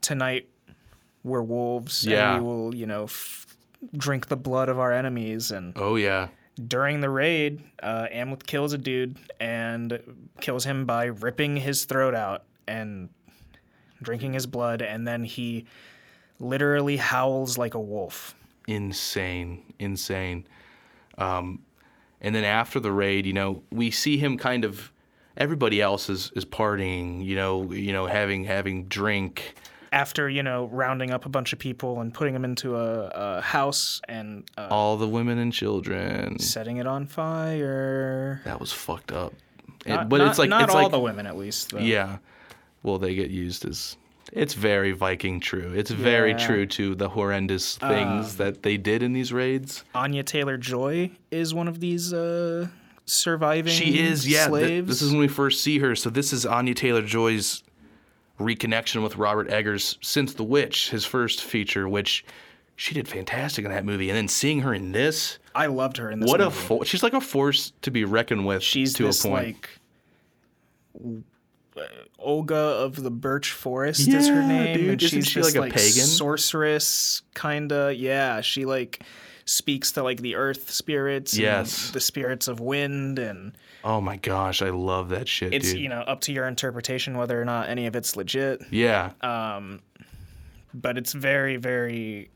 tonight 0.00 0.48
we're 1.22 1.42
wolves 1.42 2.04
Yeah. 2.04 2.34
and 2.36 2.42
we 2.44 2.48
will 2.48 2.74
you 2.74 2.86
know 2.86 3.04
f- 3.04 3.46
drink 3.96 4.28
the 4.28 4.36
blood 4.36 4.68
of 4.68 4.78
our 4.78 4.92
enemies 4.92 5.50
and 5.50 5.72
Oh 5.76 5.96
yeah. 5.96 6.28
during 6.68 7.00
the 7.00 7.10
raid, 7.10 7.62
uh, 7.82 8.06
Amleth 8.12 8.46
kills 8.46 8.72
a 8.72 8.78
dude 8.78 9.16
and 9.40 9.98
kills 10.40 10.64
him 10.64 10.84
by 10.86 11.06
ripping 11.06 11.56
his 11.56 11.84
throat 11.86 12.14
out 12.14 12.44
and 12.68 13.08
drinking 14.02 14.34
his 14.34 14.46
blood, 14.46 14.80
and 14.82 15.06
then 15.08 15.24
he 15.24 15.64
literally 16.38 16.96
howls 16.96 17.56
like 17.58 17.74
a 17.74 17.80
wolf. 17.80 18.34
Insane. 18.66 19.62
Insane. 19.78 20.46
Um, 21.18 21.60
and 22.20 22.34
then 22.34 22.44
after 22.44 22.80
the 22.80 22.90
raid, 22.92 23.26
you 23.26 23.32
know, 23.32 23.62
we 23.70 23.90
see 23.90 24.16
him 24.16 24.36
kind 24.38 24.64
of. 24.64 24.90
Everybody 25.36 25.82
else 25.82 26.08
is, 26.08 26.30
is 26.36 26.44
partying, 26.44 27.24
you 27.24 27.34
know, 27.34 27.72
you 27.72 27.92
know, 27.92 28.06
having 28.06 28.44
having 28.44 28.84
drink. 28.84 29.54
After 29.92 30.28
you 30.28 30.42
know 30.42 30.66
rounding 30.72 31.10
up 31.10 31.26
a 31.26 31.28
bunch 31.28 31.52
of 31.52 31.58
people 31.58 32.00
and 32.00 32.12
putting 32.14 32.34
them 32.34 32.44
into 32.44 32.76
a, 32.76 33.08
a 33.14 33.40
house 33.40 34.00
and 34.08 34.44
uh, 34.56 34.68
All 34.70 34.96
the 34.96 35.08
women 35.08 35.38
and 35.38 35.52
children. 35.52 36.38
setting 36.38 36.76
it 36.78 36.86
on 36.86 37.06
fire. 37.06 38.40
That 38.44 38.60
was 38.60 38.72
fucked 38.72 39.12
up. 39.12 39.34
It- 39.86 40.08
but 40.08 40.18
not- 40.18 40.28
it's 40.30 40.38
like 40.38 40.48
not 40.50 40.62
it's 40.62 40.74
all 40.74 40.82
like 40.84 40.92
the 40.92 41.00
women 41.00 41.26
at 41.26 41.36
least. 41.36 41.70
Though. 41.70 41.78
Yeah. 41.78 42.18
Well, 42.82 42.98
they 42.98 43.14
get 43.14 43.30
used 43.30 43.66
as. 43.66 43.96
It's 44.34 44.54
very 44.54 44.92
Viking 44.92 45.38
true. 45.40 45.72
It's 45.74 45.90
very 45.90 46.30
Yeah. 46.30 46.36
Um, 46.36 46.42
true 46.42 46.66
to 46.66 46.94
the 46.94 47.08
horrendous 47.08 47.76
things 47.78 48.36
that 48.36 48.62
they 48.62 48.76
did 48.76 49.02
in 49.02 49.12
these 49.12 49.32
raids. 49.32 49.84
Anya 49.94 50.22
Taylor 50.24 50.56
Joy 50.56 51.10
is 51.30 51.54
one 51.54 51.68
of 51.68 51.78
these 51.80 52.12
uh, 52.12 52.66
surviving. 53.06 53.72
She 53.72 54.00
is, 54.00 54.26
yeah. 54.28 54.38
th- 54.40 54.48
slaves. 54.48 54.88
this 54.88 55.02
is 55.02 55.10
when 55.12 55.20
we 55.20 55.28
first 55.28 55.62
see 55.62 55.78
her. 55.78 55.94
So 55.94 56.10
this 56.10 56.32
is 56.32 56.44
Anya 56.44 56.74
Taylor 56.74 57.02
Joy's 57.02 57.62
reconnection 58.40 59.02
with 59.04 59.16
Robert 59.16 59.48
Eggers 59.50 59.98
since 60.02 60.34
The 60.34 60.42
Witch, 60.44 60.90
his 60.90 61.04
first 61.04 61.44
feature, 61.44 61.88
which 61.88 62.24
she 62.74 62.92
did 62.92 63.06
fantastic 63.06 63.64
in 63.64 63.70
that 63.70 63.84
movie. 63.84 64.10
And 64.10 64.16
then 64.16 64.26
seeing 64.26 64.62
her 64.62 64.74
in 64.74 64.90
this, 64.90 65.38
I 65.54 65.66
loved 65.66 65.96
her 65.98 66.10
in 66.10 66.18
this. 66.18 66.28
what 66.28 66.40
a 66.40 66.46
movie. 66.46 66.56
fo- 66.56 66.82
she's 66.82 67.04
like 67.04 67.12
a 67.12 67.20
force 67.20 67.72
to 67.82 67.92
be 67.92 68.04
reckoned 68.04 68.44
with 68.46 68.64
she's 68.64 68.94
to 68.94 69.04
this 69.04 69.24
a 69.24 69.28
point. 69.28 69.46
like 71.00 71.24
Olga 72.24 72.54
of 72.56 73.02
the 73.02 73.10
Birch 73.10 73.52
Forest 73.52 74.08
is 74.08 74.28
her 74.28 74.42
name, 74.42 74.76
dude. 74.78 74.88
and 74.90 75.02
Isn't 75.02 75.22
she's 75.22 75.26
she 75.28 75.40
this 75.40 75.54
like 75.54 75.70
a 75.70 75.74
pagan? 75.74 76.06
sorceress, 76.06 77.22
kinda. 77.34 77.94
Yeah, 77.96 78.40
she 78.40 78.64
like 78.64 79.02
speaks 79.44 79.92
to 79.92 80.02
like 80.02 80.20
the 80.22 80.34
earth 80.36 80.70
spirits, 80.70 81.34
and 81.34 81.42
Yes. 81.42 81.90
the 81.90 82.00
spirits 82.00 82.48
of 82.48 82.60
wind, 82.60 83.18
and 83.18 83.52
Oh 83.84 84.00
my 84.00 84.16
gosh, 84.16 84.62
I 84.62 84.70
love 84.70 85.10
that 85.10 85.28
shit, 85.28 85.52
it's 85.52 85.72
dude. 85.72 85.80
you 85.82 85.88
know 85.90 86.00
up 86.00 86.22
to 86.22 86.32
your 86.32 86.48
interpretation 86.48 87.18
whether 87.18 87.40
or 87.40 87.44
not 87.44 87.68
any 87.68 87.86
of 87.86 87.94
it's 87.94 88.16
legit. 88.16 88.62
yeah. 88.70 89.10
Um, 89.20 89.80
But 90.72 90.98
it's 90.98 91.12
very, 91.12 91.56
very. 91.56 92.30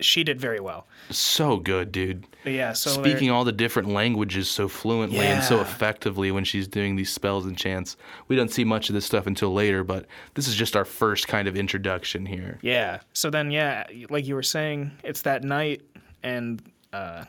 She 0.00 0.24
did 0.24 0.40
very 0.40 0.60
well. 0.60 0.86
so 1.10 1.58
good, 1.58 1.92
dude. 1.92 2.26
But 2.42 2.52
yeah, 2.54 2.72
so 2.72 2.90
Speaking 2.90 3.30
all 3.30 3.44
the 3.44 3.52
different 3.52 3.88
languages 3.88 4.48
so 4.48 4.66
fluently 4.68 5.18
and 5.20 5.42
so 5.44 5.60
effectively 5.60 6.30
when 6.30 6.44
she's 6.44 6.66
doing 6.66 6.96
these 6.96 7.10
spells 7.12 7.44
and 7.46 7.56
chants. 7.56 7.96
We 8.28 8.36
don't 8.36 8.50
see 8.50 8.64
much 8.64 8.88
of 8.88 8.94
this 8.94 9.04
stuff 9.04 9.26
until 9.26 9.52
later, 9.52 9.84
but 9.84 10.06
this 10.34 10.48
is 10.48 10.54
just 10.54 10.74
our 10.74 10.84
first 10.84 11.28
kind 11.28 11.48
of 11.48 11.56
introduction 11.56 12.24
here. 12.26 12.58
Yeah. 12.62 13.00
So 13.12 13.28
then, 13.30 13.50
yeah, 13.50 13.84
like 14.10 14.26
you 14.26 14.34
were 14.34 14.42
saying, 14.42 14.90
it's 15.02 15.22
that 15.22 15.44
night, 15.44 15.82
and 16.22 16.62
uh, 16.92 17.24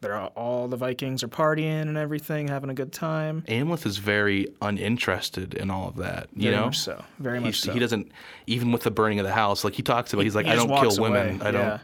they're 0.00 0.14
all, 0.16 0.32
all 0.36 0.68
the 0.68 0.76
Vikings 0.76 1.22
are 1.24 1.28
partying 1.28 1.82
and 1.82 1.96
everything, 1.96 2.48
having 2.48 2.70
a 2.70 2.74
good 2.74 2.92
time. 2.92 3.42
Amleth 3.48 3.84
is 3.86 3.98
very 3.98 4.46
uninterested 4.62 5.54
in 5.54 5.70
all 5.70 5.88
of 5.88 5.96
that. 5.96 6.28
You 6.34 6.44
Very 6.50 6.56
know, 6.56 6.66
much 6.66 6.78
so. 6.78 7.04
Very 7.18 7.40
much 7.40 7.54
He's- 7.56 7.64
so. 7.64 7.72
He 7.72 7.78
doesn't 7.78 8.12
even 8.46 8.72
with 8.72 8.82
the 8.82 8.90
burning 8.90 9.18
of 9.20 9.26
the 9.26 9.32
house. 9.32 9.64
Like 9.64 9.74
he 9.74 9.82
talks 9.82 10.12
about, 10.12 10.22
he's 10.22 10.34
like, 10.34 10.46
I 10.46 10.54
don't 10.54 10.66
kill 10.68 10.76
walks 10.76 10.98
women. 11.00 11.36
away, 11.40 11.48
I 11.48 11.50
don't. 11.50 11.80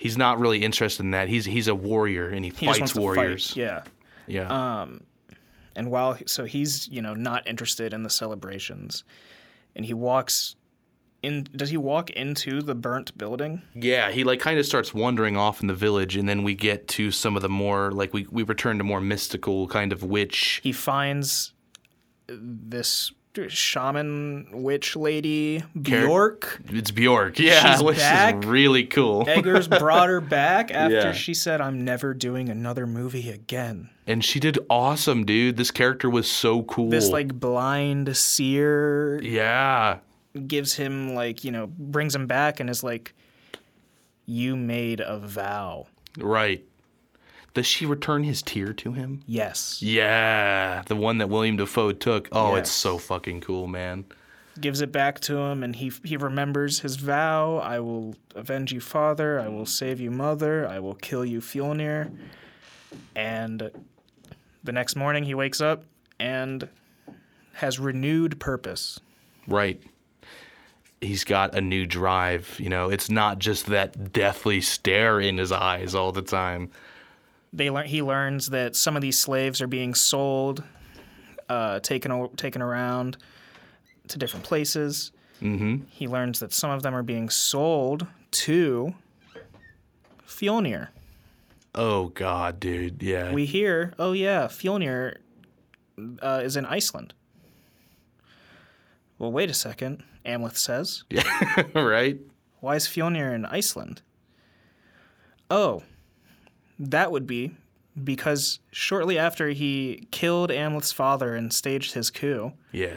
He's 0.00 0.16
not 0.16 0.38
really 0.40 0.64
interested 0.64 1.02
in 1.02 1.10
that. 1.10 1.28
He's 1.28 1.44
he's 1.44 1.68
a 1.68 1.74
warrior 1.74 2.30
and 2.30 2.42
he, 2.42 2.50
He 2.56 2.64
fights 2.64 2.94
warriors. 2.94 3.48
fight. 3.48 3.56
Yeah. 3.58 3.82
Yeah. 4.26 4.80
Um, 4.80 5.02
and 5.76 5.90
while 5.90 6.16
so 6.24 6.46
he's 6.46 6.88
you 6.88 7.02
know 7.02 7.12
not 7.12 7.46
interested 7.46 7.92
in 7.92 8.02
the 8.02 8.08
celebrations, 8.08 9.04
and 9.76 9.84
he 9.84 9.92
walks 9.92 10.56
in. 11.22 11.46
Does 11.54 11.68
he 11.68 11.76
walk 11.76 12.08
into 12.08 12.62
the 12.62 12.74
burnt 12.74 13.16
building? 13.18 13.60
Yeah, 13.74 14.10
he 14.10 14.24
like 14.24 14.40
kind 14.40 14.58
of 14.58 14.64
starts 14.64 14.94
wandering 14.94 15.36
off 15.36 15.60
in 15.60 15.66
the 15.66 15.74
village, 15.74 16.16
and 16.16 16.26
then 16.26 16.44
we 16.44 16.54
get 16.54 16.88
to 16.88 17.10
some 17.10 17.36
of 17.36 17.42
the 17.42 17.50
more 17.50 17.92
like 17.92 18.14
we 18.14 18.26
we 18.30 18.42
return 18.42 18.78
to 18.78 18.84
more 18.84 19.02
mystical 19.02 19.68
kind 19.68 19.92
of 19.92 20.02
witch. 20.02 20.60
He 20.62 20.72
finds 20.72 21.52
this 22.26 23.12
shaman 23.48 24.48
witch 24.52 24.96
lady 24.96 25.62
Bjork. 25.80 26.60
It's 26.68 26.90
Bjork, 26.90 27.38
yeah, 27.38 27.72
She's 27.74 27.82
which 27.84 27.96
back. 27.98 28.36
is 28.42 28.46
really 28.46 28.84
cool. 28.84 29.24
Eggers 29.28 29.68
brought 29.78 30.08
her 30.08 30.20
back 30.20 30.70
after 30.70 30.94
Yeah. 30.96 31.12
she 31.12 31.34
said, 31.34 31.60
"I'm 31.60 31.84
never 31.84 32.12
doing 32.14 32.48
another 32.48 32.86
movie 32.86 33.30
again." 33.30 33.90
and 34.06 34.24
she 34.24 34.40
did 34.40 34.58
awesome, 34.68 35.24
dude. 35.24 35.56
This 35.56 35.70
character 35.70 36.10
was 36.10 36.28
so 36.28 36.62
cool. 36.64 36.90
This 36.90 37.08
like 37.10 37.38
blind 37.38 38.16
seer 38.16 39.20
yeah, 39.22 39.98
gives 40.48 40.74
him 40.74 41.14
like 41.14 41.44
you 41.44 41.52
know 41.52 41.66
brings 41.68 42.14
him 42.14 42.26
back 42.26 42.58
and 42.60 42.68
is 42.68 42.82
like, 42.82 43.14
"You 44.26 44.56
made 44.56 45.00
a 45.00 45.18
vow." 45.18 45.86
right. 46.18 46.64
Does 47.52 47.66
she 47.66 47.84
return 47.84 48.24
his 48.24 48.42
tear 48.42 48.72
to 48.74 48.92
him? 48.92 49.22
Yes. 49.26 49.82
Yeah, 49.82 50.82
the 50.86 50.96
one 50.96 51.18
that 51.18 51.28
Willem 51.28 51.56
Dafoe 51.56 51.92
took. 51.92 52.28
Oh, 52.30 52.54
it's 52.54 52.70
so 52.70 52.96
fucking 52.96 53.40
cool, 53.40 53.66
man. 53.66 54.04
Gives 54.60 54.80
it 54.80 54.92
back 54.92 55.20
to 55.20 55.38
him, 55.38 55.62
and 55.62 55.74
he 55.74 55.90
he 56.04 56.16
remembers 56.16 56.80
his 56.80 56.96
vow. 56.96 57.56
I 57.56 57.80
will 57.80 58.14
avenge 58.34 58.72
you, 58.72 58.80
father. 58.80 59.40
I 59.40 59.48
will 59.48 59.66
save 59.66 60.00
you, 60.00 60.10
mother. 60.10 60.66
I 60.68 60.78
will 60.78 60.94
kill 60.94 61.24
you, 61.24 61.40
Fjolnir. 61.40 62.10
And 63.16 63.70
the 64.62 64.72
next 64.72 64.96
morning, 64.96 65.24
he 65.24 65.34
wakes 65.34 65.60
up 65.60 65.84
and 66.18 66.68
has 67.54 67.78
renewed 67.78 68.38
purpose. 68.38 69.00
Right. 69.46 69.80
He's 71.00 71.24
got 71.24 71.54
a 71.54 71.60
new 71.60 71.86
drive. 71.86 72.56
You 72.58 72.68
know, 72.68 72.90
it's 72.90 73.10
not 73.10 73.38
just 73.38 73.66
that 73.66 74.12
deathly 74.12 74.60
stare 74.60 75.20
in 75.20 75.38
his 75.38 75.52
eyes 75.52 75.94
all 75.94 76.12
the 76.12 76.22
time. 76.22 76.70
They 77.52 77.70
learn 77.70 77.86
he 77.86 78.02
learns 78.02 78.46
that 78.48 78.76
some 78.76 78.96
of 78.96 79.02
these 79.02 79.18
slaves 79.18 79.60
are 79.60 79.66
being 79.66 79.94
sold, 79.94 80.62
uh, 81.48 81.80
taken 81.80 82.28
taken 82.36 82.62
around 82.62 83.16
to 84.08 84.18
different 84.18 84.44
places. 84.44 85.12
Mm-hmm. 85.40 85.84
He 85.88 86.06
learns 86.06 86.40
that 86.40 86.52
some 86.52 86.70
of 86.70 86.82
them 86.82 86.94
are 86.94 87.02
being 87.02 87.30
sold 87.30 88.06
to 88.32 88.94
Fjolnir. 90.26 90.88
Oh 91.74 92.08
God, 92.08 92.60
dude. 92.60 93.02
Yeah. 93.02 93.32
We 93.32 93.46
hear, 93.46 93.94
oh 93.98 94.12
yeah, 94.12 94.46
Fjolnir 94.46 95.18
uh, 96.20 96.40
is 96.44 96.56
in 96.56 96.66
Iceland. 96.66 97.14
Well, 99.18 99.32
wait 99.32 99.50
a 99.50 99.54
second. 99.54 100.02
Amleth 100.24 100.56
says, 100.56 101.04
Yeah, 101.10 101.22
right. 101.74 102.18
"Why 102.60 102.76
is 102.76 102.86
Fjolnir 102.86 103.34
in 103.34 103.44
Iceland?" 103.46 104.02
Oh, 105.50 105.82
that 106.80 107.12
would 107.12 107.26
be 107.26 107.52
because 108.02 108.58
shortly 108.72 109.18
after 109.18 109.48
he 109.50 110.08
killed 110.10 110.50
Amleth's 110.50 110.92
father 110.92 111.34
and 111.36 111.52
staged 111.52 111.92
his 111.94 112.10
coup, 112.10 112.52
Yeah. 112.72 112.94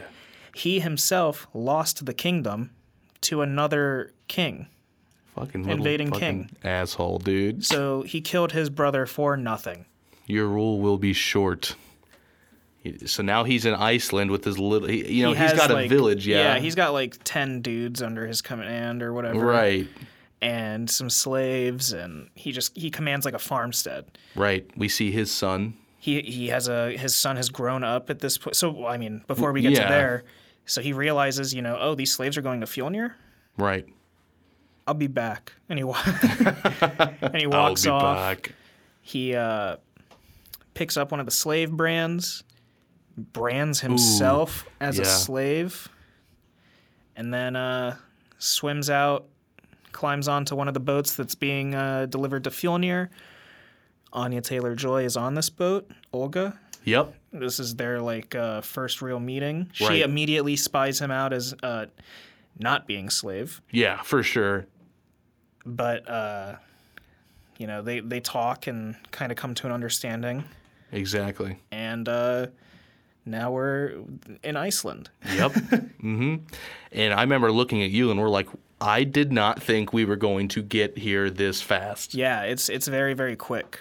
he 0.56 0.80
himself 0.80 1.48
lost 1.54 2.06
the 2.06 2.14
kingdom 2.14 2.72
to 3.22 3.42
another 3.42 4.14
king. 4.28 4.68
Fucking 5.36 5.68
Invading 5.68 6.12
fucking 6.12 6.46
king. 6.46 6.56
asshole, 6.64 7.20
dude. 7.20 7.66
So 7.66 8.04
he 8.04 8.22
killed 8.22 8.52
his 8.52 8.70
brother 8.70 9.06
for 9.06 9.36
nothing. 9.36 9.86
Your 10.28 10.48
rule 10.48 10.80
will 10.80 10.98
be 10.98 11.12
short. 11.14 11.76
So 13.06 13.24
now 13.24 13.44
he's 13.46 13.66
in 13.66 13.74
Iceland 13.74 14.30
with 14.30 14.44
his 14.44 14.60
little. 14.60 14.88
He, 14.90 15.10
you 15.12 15.24
know, 15.24 15.32
he 15.32 15.38
has 15.38 15.54
got 15.54 15.72
a 15.72 15.74
like- 15.74 15.90
village. 15.90 16.28
Yeah. 16.28 16.56
Yeah, 16.56 16.60
he's 16.60 16.76
got 16.76 16.92
like 16.94 17.18
10 17.24 17.62
dudes 17.62 18.02
under 18.02 18.28
his 18.28 18.42
command 18.42 19.02
or 19.02 19.14
whatever. 19.14 19.40
right. 19.40 19.88
And 20.44 20.90
some 20.90 21.10
slaves 21.10 21.94
and 21.94 22.30
he 22.36 22.52
just 22.52 22.78
he 22.78 22.90
commands 22.92 23.26
like 23.26 23.34
a 23.34 23.40
farmstead. 23.40 24.18
Right. 24.36 24.70
We 24.76 24.90
see 24.90 25.12
his 25.12 25.32
son. 25.32 25.76
He 26.00 26.22
he 26.22 26.50
has 26.50 26.68
a 26.68 26.98
his 26.98 27.16
son 27.16 27.38
has 27.38 27.50
grown 27.50 27.84
up 27.84 28.10
at 28.10 28.20
this 28.20 28.38
point. 28.38 28.56
So 28.56 28.86
I 28.86 28.98
mean, 28.98 29.24
before 29.28 29.52
we 29.54 29.62
get 29.62 29.72
Yeah. 29.74 29.84
to 29.84 29.88
there, 29.90 30.24
so 30.66 30.82
he 30.82 30.92
realizes, 30.94 31.54
you 31.54 31.62
know, 31.62 31.78
oh, 31.80 31.96
these 31.96 32.12
slaves 32.14 32.38
are 32.38 32.42
going 32.42 32.60
to 32.62 32.66
Fjolnir. 32.68 33.14
Right. 33.58 33.86
I'll 34.86 34.94
be 34.94 35.08
back. 35.08 35.54
And 35.70 35.80
he 35.80 35.84
and 37.22 37.38
he 37.38 37.48
walks 37.48 37.86
I'll 37.88 38.00
be 38.00 38.06
off. 38.06 38.18
back. 38.18 38.52
He 39.02 39.36
uh, 39.36 39.78
picks 40.74 40.98
up 40.98 41.12
one 41.12 41.20
of 41.22 41.26
the 41.26 41.32
slave 41.32 41.72
brands, 41.72 42.44
brands 43.18 43.80
himself 43.80 44.66
as 44.82 45.00
a 45.00 45.06
slave, 45.06 45.88
and 47.16 47.34
then 47.34 47.56
uh, 47.56 47.96
swims 48.40 48.90
out, 48.90 49.26
climbs 49.94 50.28
onto 50.28 50.56
one 50.56 50.68
of 50.68 50.74
the 50.74 50.80
boats 50.80 51.16
that's 51.16 51.36
being 51.36 51.74
uh, 51.76 52.06
delivered 52.08 52.44
to 52.46 52.50
Fjolnir. 52.50 53.10
Anya 54.12 54.42
Taylor 54.42 54.76
Joy 54.76 55.06
is 55.06 55.16
on 55.18 55.34
this 55.36 55.50
boat. 55.50 55.90
Olga. 56.12 56.60
Yep. 56.86 57.16
This 57.32 57.60
is 57.60 57.76
their 57.76 58.02
like 58.02 58.36
uh, 58.36 58.62
first 58.62 59.02
real 59.02 59.20
meeting. 59.20 59.70
She 59.74 59.86
Right. 59.86 60.02
immediately 60.02 60.56
spies 60.56 61.00
him 61.00 61.10
out 61.12 61.32
as 61.34 61.56
uh, 61.64 61.86
not 62.60 62.86
being 62.88 63.10
slave, 63.10 63.62
Yeah, 63.72 64.02
for 64.02 64.22
sure. 64.22 64.68
but 65.66 66.08
uh, 66.10 66.56
you 67.58 67.68
know 67.68 67.82
they 67.82 68.02
they 68.02 68.20
talk 68.20 68.68
and 68.68 68.96
kind 69.12 69.32
of 69.32 69.38
come 69.38 69.56
to 69.56 69.66
an 69.68 69.72
understanding. 69.72 70.44
Exactly. 70.92 71.58
and 71.72 72.08
uh, 72.08 72.48
now 73.26 73.50
we're 73.52 73.94
in 74.44 74.56
Iceland. 74.58 75.10
Yep. 75.36 75.54
Mm-hmm. 76.04 76.36
And 76.92 77.14
I 77.14 77.22
remember 77.22 77.50
looking 77.50 77.82
at 77.82 77.90
you 77.90 78.12
and 78.12 78.20
we're 78.20 78.28
like, 78.30 78.50
I 78.84 79.06
did 79.06 79.32
not 79.32 79.62
think 79.64 79.94
we 79.94 80.04
were 80.04 80.18
going 80.18 80.50
to 80.50 80.62
get 80.62 80.98
here 80.98 81.30
this 81.30 81.62
fast. 81.62 82.14
Yeah, 82.14 82.42
it's 82.42 82.68
it's 82.70 82.88
very 82.88 83.14
very 83.14 83.36
quick. 83.36 83.80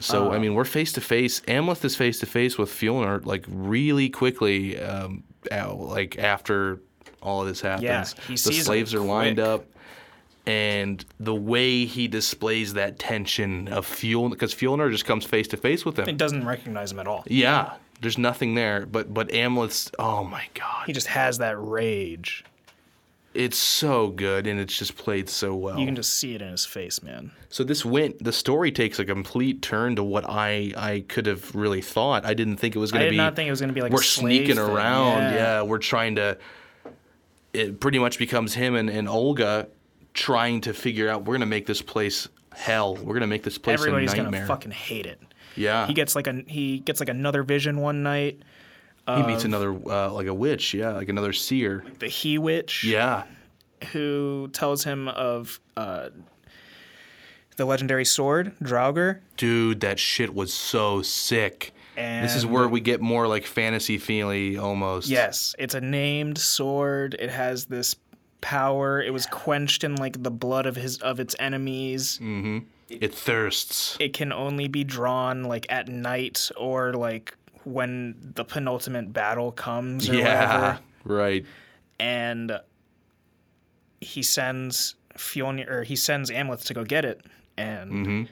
So 0.00 0.30
Uh. 0.30 0.34
I 0.34 0.38
mean, 0.38 0.54
we're 0.54 0.64
face 0.64 0.92
to 0.94 1.00
face. 1.00 1.40
Amleth 1.42 1.84
is 1.84 1.96
face 1.96 2.18
to 2.20 2.26
face 2.26 2.56
with 2.56 2.70
Fjolnir 2.70 3.24
like 3.26 3.44
really 3.48 4.08
quickly. 4.08 4.80
Um, 4.80 5.22
uh, 5.52 5.74
like 5.74 6.18
after 6.18 6.80
all 7.22 7.42
of 7.42 7.48
this 7.48 7.60
happens, 7.60 7.82
Yeah, 7.84 8.04
he 8.26 8.34
the 8.34 8.38
sees 8.38 8.64
slaves 8.64 8.94
are 8.94 9.00
lined 9.00 9.38
up, 9.40 9.66
and 10.46 11.04
the 11.20 11.34
way 11.34 11.84
he 11.84 12.08
displays 12.08 12.74
that 12.74 12.98
tension 12.98 13.68
of 13.68 13.86
Fjolnir, 13.86 14.30
because 14.30 14.54
Fjolnir 14.54 14.90
just 14.90 15.04
comes 15.04 15.24
face 15.24 15.48
to 15.48 15.56
face 15.56 15.84
with 15.84 15.98
him. 15.98 16.06
He 16.06 16.12
doesn't 16.12 16.46
recognize 16.46 16.92
him 16.92 17.00
at 17.00 17.06
all. 17.06 17.24
Yeah, 17.26 17.74
there's 18.00 18.18
nothing 18.18 18.54
there. 18.54 18.86
But 18.86 19.12
but 19.12 19.28
Amleth's, 19.28 19.90
oh 19.98 20.24
my 20.24 20.46
god, 20.54 20.86
He 20.86 20.92
just 20.92 21.08
has 21.08 21.38
that 21.38 21.56
rage. 21.60 22.44
It's 23.34 23.58
so 23.58 24.08
good 24.08 24.46
and 24.46 24.58
it's 24.58 24.76
just 24.76 24.96
played 24.96 25.28
so 25.28 25.54
well. 25.54 25.78
You 25.78 25.86
can 25.86 25.94
just 25.96 26.14
see 26.14 26.34
it 26.34 26.42
in 26.42 26.50
his 26.50 26.64
face, 26.64 27.02
man. 27.02 27.30
So 27.50 27.62
this 27.64 27.84
went. 27.84 28.22
The 28.22 28.32
story 28.32 28.72
takes 28.72 28.98
a 28.98 29.04
complete 29.04 29.62
turn 29.62 29.96
to 29.96 30.02
what 30.04 30.24
I 30.28 30.72
I 30.76 31.04
could 31.08 31.26
have 31.26 31.54
really 31.54 31.80
thought. 31.82 32.24
I 32.24 32.34
didn't 32.34 32.56
think 32.56 32.74
it 32.74 32.78
was 32.78 32.90
going 32.90 33.04
to 33.04 33.10
be. 33.10 33.16
I 33.16 33.22
did 33.22 33.24
not 33.24 33.36
think 33.36 33.48
it 33.48 33.50
was 33.50 33.60
going 33.60 33.68
to 33.68 33.74
be 33.74 33.82
like 33.82 33.92
we're 33.92 34.02
sneaking 34.02 34.56
thing. 34.56 34.58
around. 34.58 35.34
Yeah. 35.34 35.62
we're 35.62 35.78
trying 35.78 36.16
to. 36.16 36.38
It 37.52 37.80
pretty 37.80 37.98
much 37.98 38.18
becomes 38.18 38.54
him 38.54 38.74
and, 38.74 38.90
and 38.90 39.08
Olga 39.08 39.68
trying 40.14 40.60
to 40.62 40.74
figure 40.74 41.08
out. 41.08 41.20
We're 41.20 41.34
going 41.34 41.40
to 41.40 41.46
make 41.46 41.66
this 41.66 41.80
place 41.80 42.28
hell. 42.52 42.96
We're 42.96 43.14
going 43.14 43.20
to 43.20 43.26
make 43.26 43.42
this 43.42 43.56
place 43.58 43.80
Everybody's 43.80 44.12
a 44.12 44.16
gonna 44.16 44.46
fucking 44.46 44.72
hate 44.72 45.06
it. 45.06 45.20
yeah. 45.56 45.86
He 45.86 45.94
gets 45.94 46.14
like 46.14 46.26
a 46.26 46.42
he 46.46 46.80
gets 46.80 47.00
like 47.00 47.08
another 47.08 47.42
vision 47.42 47.78
one 47.78 48.02
night. 48.02 48.42
He 49.16 49.22
meets 49.22 49.44
another 49.44 49.72
uh, 49.72 50.10
like 50.12 50.26
a 50.26 50.34
witch, 50.34 50.74
yeah, 50.74 50.90
like 50.92 51.08
another 51.08 51.32
seer. 51.32 51.84
the 51.98 52.08
He 52.08 52.38
Witch, 52.38 52.84
Yeah, 52.84 53.24
who 53.92 54.48
tells 54.52 54.84
him 54.84 55.08
of 55.08 55.58
uh, 55.76 56.10
the 57.56 57.64
legendary 57.64 58.04
sword, 58.04 58.54
Draugr. 58.62 59.20
dude, 59.36 59.80
that 59.80 59.98
shit 59.98 60.34
was 60.34 60.52
so 60.52 61.02
sick. 61.02 61.72
this 61.96 62.36
is 62.36 62.44
And- 62.44 62.52
where 62.52 62.68
we 62.68 62.80
get 62.80 63.00
more 63.00 63.26
like 63.26 63.44
fantasy 63.44 63.98
feely 63.98 64.56
almost. 64.56 65.08
Yes, 65.08 65.54
it's 65.58 65.74
a 65.74 65.80
named 65.80 66.38
sword. 66.38 67.16
It 67.18 67.30
has 67.30 67.64
this 67.66 67.96
power. 68.40 69.02
It 69.02 69.12
was 69.12 69.26
quenched 69.26 69.82
in 69.82 69.96
like 69.96 70.22
the 70.22 70.30
blood 70.30 70.66
of 70.66 70.76
his 70.76 70.98
of 70.98 71.18
its 71.18 71.34
enemies. 71.40 72.20
it 72.88 73.12
thirsts. 73.14 73.96
It 73.98 74.12
can 74.12 74.32
only 74.32 74.68
be 74.68 74.84
drawn 74.84 75.42
like 75.44 75.66
at 75.70 75.88
night 75.88 76.50
or 76.56 76.92
like 76.92 77.34
when 77.68 78.14
the 78.34 78.44
penultimate 78.44 79.12
battle 79.12 79.52
comes 79.52 80.08
or 80.08 80.14
Yeah, 80.14 80.44
whatever. 80.46 80.78
right. 81.04 81.46
And 82.00 82.60
he 84.00 84.22
sends 84.22 84.94
Fjolnir 85.16 85.68
or 85.70 85.82
he 85.82 85.96
sends 85.96 86.30
Amleth 86.30 86.64
to 86.66 86.74
go 86.74 86.84
get 86.84 87.04
it, 87.04 87.20
and 87.56 87.90
Mm-hmm. 87.92 88.22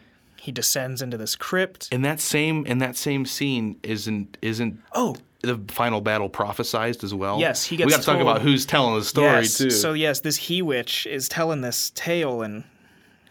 he 0.40 0.52
descends 0.52 1.02
into 1.02 1.16
this 1.16 1.34
crypt. 1.34 1.88
In 1.92 2.02
that 2.02 2.20
same 2.20 2.64
in 2.66 2.78
that 2.78 2.96
same 2.96 3.26
scene 3.26 3.78
isn't 3.82 4.38
isn't 4.42 4.78
Oh, 4.92 5.16
the 5.42 5.60
final 5.68 6.00
battle 6.00 6.30
prophesized 6.30 7.02
as 7.04 7.12
well? 7.12 7.40
Yes, 7.40 7.64
he 7.64 7.76
gets. 7.76 7.86
We 7.86 7.90
got 7.92 8.00
to 8.00 8.06
talk 8.06 8.20
about 8.20 8.42
who's 8.42 8.64
telling 8.66 8.94
the 8.98 9.04
story 9.04 9.42
yes. 9.42 9.58
too. 9.58 9.70
So 9.70 9.92
yes, 9.92 10.20
this 10.20 10.36
he 10.36 10.62
witch 10.62 11.06
is 11.06 11.28
telling 11.28 11.60
this 11.62 11.90
tale, 11.94 12.42
and 12.42 12.62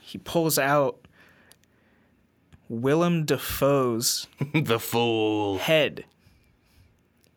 he 0.01 0.17
pulls 0.17 0.59
out 0.59 0.99
Willem 2.69 3.25
Dafoe's 3.25 4.27
the 4.53 4.79
fool 4.79 5.57
head. 5.59 6.05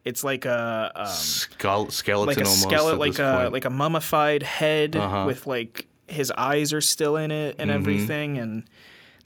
It's 0.04 0.24
like 0.24 0.46
a 0.46 0.90
um, 0.94 1.06
Skull, 1.06 1.90
skeleton 1.90 2.28
like 2.28 2.38
a 2.38 2.48
almost. 2.48 2.62
skeleton, 2.62 2.98
like 2.98 3.18
a 3.18 3.38
point. 3.42 3.52
like 3.52 3.64
a 3.66 3.70
mummified 3.70 4.42
head 4.42 4.96
Uh-huh. 4.96 5.24
with 5.26 5.46
like 5.46 5.86
his 6.06 6.30
eyes 6.38 6.72
are 6.72 6.80
still 6.80 7.16
in 7.16 7.30
it 7.30 7.56
and 7.58 7.70
Mm-hmm. 7.70 7.78
everything, 7.80 8.38
and 8.38 8.62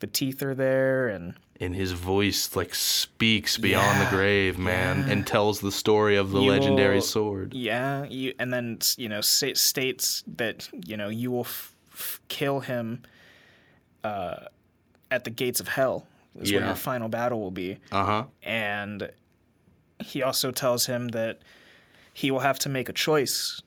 the 0.00 0.08
teeth 0.08 0.42
are 0.42 0.54
there, 0.56 1.08
and 1.08 1.34
and 1.60 1.76
his 1.76 1.92
voice 1.92 2.56
like 2.56 2.74
speaks 2.74 3.56
beyond 3.58 3.98
Yeah, 4.00 4.04
the 4.10 4.16
grave, 4.16 4.58
man, 4.58 5.04
yeah. 5.06 5.12
and 5.12 5.24
tells 5.24 5.60
the 5.60 5.70
story 5.70 6.16
of 6.16 6.32
the 6.32 6.40
You 6.40 6.50
legendary 6.50 6.96
will- 6.96 7.02
sword. 7.02 7.54
yeah, 7.54 8.04
you 8.06 8.34
and 8.40 8.52
then 8.52 8.78
you 8.96 9.08
know 9.08 9.20
states 9.20 10.24
that 10.36 10.68
you 10.84 10.96
know 10.96 11.08
you 11.10 11.30
will 11.30 11.44
f- 11.44 11.76
f- 11.92 12.20
kill 12.26 12.58
him 12.60 13.02
uh, 14.02 14.46
at 15.12 15.24
the 15.24 15.30
gates 15.30 15.60
of 15.60 15.68
hell. 15.68 16.06
Is 16.40 16.50
where 16.50 16.60
Yeah. 16.62 16.66
your 16.68 16.76
final 16.76 17.08
battle 17.08 17.40
will 17.40 17.50
be. 17.50 17.78
Uh 17.92 18.04
huh. 18.04 18.24
and 18.42 19.10
he 20.00 20.22
also 20.22 20.50
tells 20.50 20.86
him 20.86 21.08
that 21.08 21.40
he 22.14 22.30
will 22.30 22.40
have 22.40 22.58
to 22.60 22.68
make 22.68 22.88
a 22.88 22.92
choice 22.92 23.62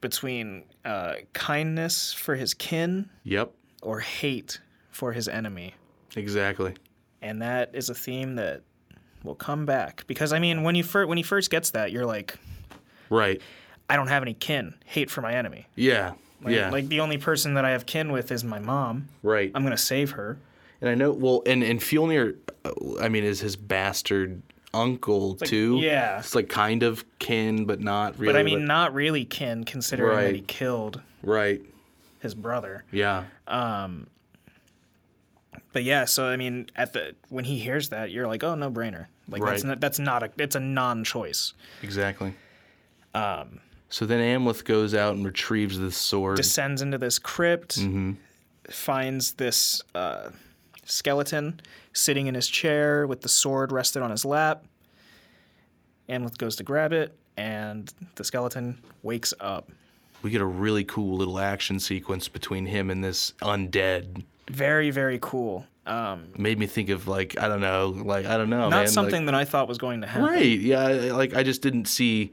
between 0.00 0.62
uh, 0.84 1.14
kindness 1.32 2.12
for 2.12 2.36
his 2.36 2.54
kin 2.54 3.10
Yep. 3.24 3.52
or 3.82 4.00
hate 4.00 4.60
for 4.90 5.12
his 5.12 5.28
enemy. 5.28 5.74
Exactly. 6.16 6.74
And 7.20 7.42
that 7.42 7.70
is 7.74 7.90
a 7.90 7.94
theme 7.94 8.36
that 8.36 8.62
will 9.24 9.34
come 9.34 9.66
back 9.66 10.04
because 10.06 10.32
I 10.32 10.38
mean, 10.38 10.62
when 10.62 10.74
you 10.76 10.84
first 10.84 11.08
when 11.08 11.18
he 11.18 11.24
first 11.24 11.50
gets 11.50 11.70
that, 11.72 11.90
you're 11.92 12.06
like, 12.06 12.36
Right. 13.10 13.42
I 13.90 13.96
don't 13.96 14.08
have 14.08 14.22
any 14.22 14.34
kin, 14.34 14.74
hate 14.84 15.10
for 15.10 15.20
my 15.22 15.32
enemy. 15.34 15.66
Yeah. 15.74 16.12
Like, 16.42 16.54
yeah. 16.54 16.70
like 16.70 16.88
the 16.88 17.00
only 17.00 17.18
person 17.18 17.54
that 17.54 17.64
I 17.64 17.70
have 17.70 17.84
kin 17.86 18.12
with 18.12 18.30
is 18.30 18.44
my 18.44 18.60
mom. 18.60 19.08
right. 19.22 19.50
I'm 19.54 19.64
gonna 19.64 19.76
save 19.76 20.12
her. 20.12 20.38
And 20.80 20.90
I 20.90 20.94
know. 20.94 21.12
Well, 21.12 21.42
and 21.46 21.62
and 21.62 21.80
Fjolnir, 21.80 22.36
uh, 22.64 22.72
I 23.00 23.08
mean, 23.08 23.24
is 23.24 23.40
his 23.40 23.56
bastard 23.56 24.42
uncle 24.74 25.34
too. 25.36 25.78
yeah. 25.80 26.18
It's 26.18 26.34
like 26.34 26.48
kind 26.48 26.82
of 26.82 27.04
kin, 27.18 27.64
but 27.64 27.80
not 27.80 28.18
really. 28.18 28.32
But 28.32 28.38
I 28.38 28.42
mean, 28.42 28.66
not 28.66 28.92
really 28.94 29.24
kin, 29.24 29.64
considering 29.64 30.16
that 30.18 30.34
he 30.34 30.42
killed 30.42 31.00
right. 31.22 31.62
his 32.20 32.34
brother. 32.34 32.84
Yeah. 32.92 33.24
Um. 33.46 34.08
but 35.72 35.84
yeah, 35.84 36.04
so 36.04 36.26
I 36.26 36.36
mean, 36.36 36.66
at 36.76 36.92
the 36.92 37.14
when 37.28 37.44
he 37.44 37.58
hears 37.58 37.88
that, 37.90 38.10
you're 38.10 38.26
like, 38.26 38.44
oh, 38.44 38.54
no 38.54 38.70
brainer. 38.70 39.06
Like 39.28 39.42
that's 39.42 39.64
not 39.64 39.80
that's 39.80 39.98
not 39.98 40.22
a 40.22 40.30
it's 40.38 40.56
a 40.56 40.60
non-choice. 40.60 41.52
Exactly. 41.82 42.34
Um. 43.14 43.60
So 43.90 44.04
then 44.04 44.20
Amleth 44.20 44.64
goes 44.64 44.94
out 44.94 45.14
and 45.14 45.24
retrieves 45.24 45.78
this 45.78 45.96
sword. 45.96 46.36
Descends 46.36 46.82
into 46.82 46.98
this 46.98 47.18
crypt, 47.18 47.78
Mm-hmm. 47.78 48.12
finds 48.68 49.32
this 49.32 49.82
uh, 49.94 50.28
skeleton 50.88 51.60
sitting 51.92 52.26
in 52.26 52.34
his 52.34 52.48
chair 52.48 53.06
with 53.06 53.20
the 53.20 53.28
sword 53.28 53.70
rested 53.72 54.02
on 54.02 54.10
his 54.10 54.24
lap. 54.24 54.64
Amleth 56.08 56.38
goes 56.38 56.56
to 56.56 56.62
grab 56.62 56.92
it, 56.92 57.16
and 57.36 57.92
the 58.14 58.24
skeleton 58.24 58.78
wakes 59.02 59.34
up. 59.40 59.70
we 60.22 60.30
get 60.30 60.40
a 60.40 60.46
really 60.46 60.84
cool 60.84 61.16
little 61.16 61.38
action 61.38 61.78
sequence 61.78 62.28
between 62.28 62.66
him 62.66 62.90
and 62.90 63.04
this 63.04 63.32
undead. 63.42 64.24
Very 64.50 64.90
very 64.90 65.18
cool. 65.20 65.66
Um, 65.86 66.28
Made 66.36 66.58
me 66.58 66.66
think 66.66 66.88
of 66.90 67.06
like 67.08 67.38
I 67.38 67.48
don't 67.48 67.60
know, 67.60 67.88
like 67.88 68.26
I 68.26 68.36
don't 68.36 68.50
know, 68.50 68.60
not 68.60 68.70
man. 68.70 68.78
like- 68.80 68.88
something 68.88 69.26
that 69.26 69.34
I 69.34 69.44
thought 69.44 69.68
was 69.68 69.78
going 69.78 70.00
to 70.00 70.06
happen. 70.06 70.24
Right. 70.26 70.58
Yeah. 70.58 70.86
Like 71.14 71.34
I 71.34 71.42
just 71.42 71.62
didn't 71.62 71.86
see 71.86 72.32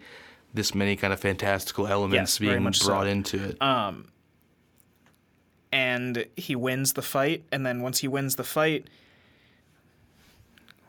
this 0.54 0.74
many 0.74 0.96
kind 0.96 1.12
of 1.14 1.20
fantastical 1.20 1.86
elements 1.88 2.40
Yes, 2.40 2.40
being 2.40 2.64
much 2.64 2.80
so. 2.80 2.88
brought 2.88 3.08
into 3.08 3.44
it. 3.44 3.58
And 5.76 6.26
he 6.38 6.56
wins 6.56 6.94
the 6.94 7.02
fight 7.02 7.44
and 7.52 7.66
then 7.66 7.82
once 7.82 8.00
he 8.00 8.08
wins 8.08 8.38
the 8.38 8.44
fight 8.46 8.88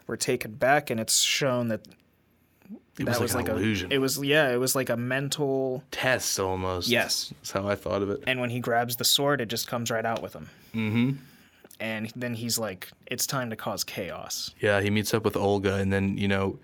we're 0.07 0.15
taken 0.15 0.53
back 0.53 0.91
and 0.91 1.01
it's 1.01 1.19
shown 1.19 1.67
that 1.69 1.81
it 2.99 3.05
that 3.05 3.21
was, 3.21 3.35
like, 3.35 3.49
an 3.49 3.57
a 3.57 3.59
illusion. 3.59 3.91
it 3.91 3.99
was 3.99 4.23
yeah 4.23 4.49
it 4.51 4.59
was 4.59 4.77
like 4.77 4.89
a 4.89 4.97
mental 4.97 5.83
Test 5.91 6.39
almost. 6.39 6.89
Yes. 6.89 7.35
That's 7.41 7.51
how 7.51 7.69
I 7.69 7.75
thought 7.75 8.01
of 8.03 8.11
it. 8.11 8.23
and 8.29 8.41
when 8.41 8.51
he 8.51 8.61
grabs 8.61 8.95
the 8.97 9.05
sword 9.05 9.41
it 9.41 9.47
just 9.49 9.67
comes 9.67 9.91
right 9.91 10.07
out 10.07 10.23
with 10.23 10.33
him 10.35 10.49
mm-hmm. 10.73 11.11
and 11.81 12.13
then 12.15 12.35
he's 12.35 12.57
like 12.57 12.89
it's 13.07 13.27
time 13.27 13.51
to 13.51 13.57
cause 13.57 13.83
chaos 13.83 14.55
Yeah. 14.61 14.81
He 14.81 14.91
meets 14.91 15.13
up 15.13 15.25
with 15.25 15.37
Olga, 15.37 15.75
and 15.75 15.93
then 15.93 16.17
you 16.17 16.29
know, 16.29 16.59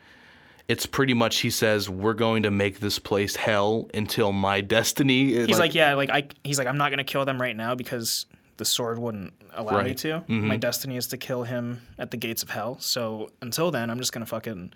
it's 0.73 0.87
pretty 0.87 1.15
much 1.15 1.35
he 1.47 1.51
says 1.51 1.89
we're 1.89 2.15
going 2.27 2.43
to 2.45 2.51
make 2.51 2.81
this 2.81 2.99
place 2.99 3.37
hell 3.37 3.89
until 3.95 4.33
my 4.33 4.61
destiny. 4.61 5.35
he's 5.47 5.59
like, 5.59 5.75
yeah 5.75 5.95
like 5.95 6.11
i 6.11 6.21
he's 6.45 6.59
like 6.59 6.67
i'm 6.69 6.79
not 6.79 6.89
going 6.91 6.99
to 7.07 7.11
kill 7.13 7.25
them 7.25 7.41
right 7.41 7.57
now 7.57 7.75
because 7.75 8.27
the 8.57 8.65
sword 8.65 8.99
wouldn't 8.99 9.33
allow 9.55 9.73
me 9.83 9.91
Right. 9.91 9.97
to 9.99 10.23
my 10.29 10.57
destiny 10.57 10.97
is 10.97 11.07
to 11.09 11.17
kill 11.17 11.43
him 11.43 11.81
at 11.99 12.11
the 12.11 12.17
gates 12.17 12.43
of 12.43 12.51
hell 12.51 12.77
so 12.81 13.29
until 13.41 13.71
then 13.71 13.91
i'm 13.91 13.99
just 13.99 14.13
going 14.13 14.25
to 14.25 14.31
fucking 14.37 14.73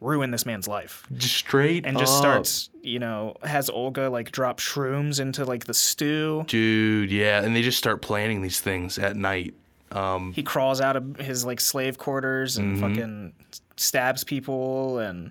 ruin 0.00 0.30
this 0.30 0.44
man's 0.44 0.68
life 0.68 1.06
straight 1.18 1.86
and 1.86 1.96
just 1.98 2.12
up. 2.14 2.18
starts, 2.20 2.68
you 2.82 2.98
know, 2.98 3.34
has 3.42 3.70
Olga 3.70 4.10
like 4.10 4.32
drop 4.32 4.58
shrooms 4.58 5.18
into 5.20 5.44
like 5.44 5.64
the 5.64 5.72
stew. 5.72 6.44
Dude, 6.48 7.10
yeah, 7.10 7.42
and 7.42 7.54
they 7.56 7.62
just 7.62 7.78
start 7.78 8.02
planning 8.02 8.42
these 8.42 8.60
things 8.60 8.98
at 8.98 9.16
night. 9.16 9.54
Um, 9.92 10.32
He 10.34 10.42
crawls 10.42 10.80
out 10.82 10.96
of 10.96 11.16
his 11.16 11.46
like 11.46 11.60
slave 11.60 11.96
quarters 11.96 12.58
and 12.58 12.76
Mm-hmm. 12.76 12.82
fucking 12.94 13.32
stabs 13.76 14.24
people 14.24 14.98
and 14.98 15.30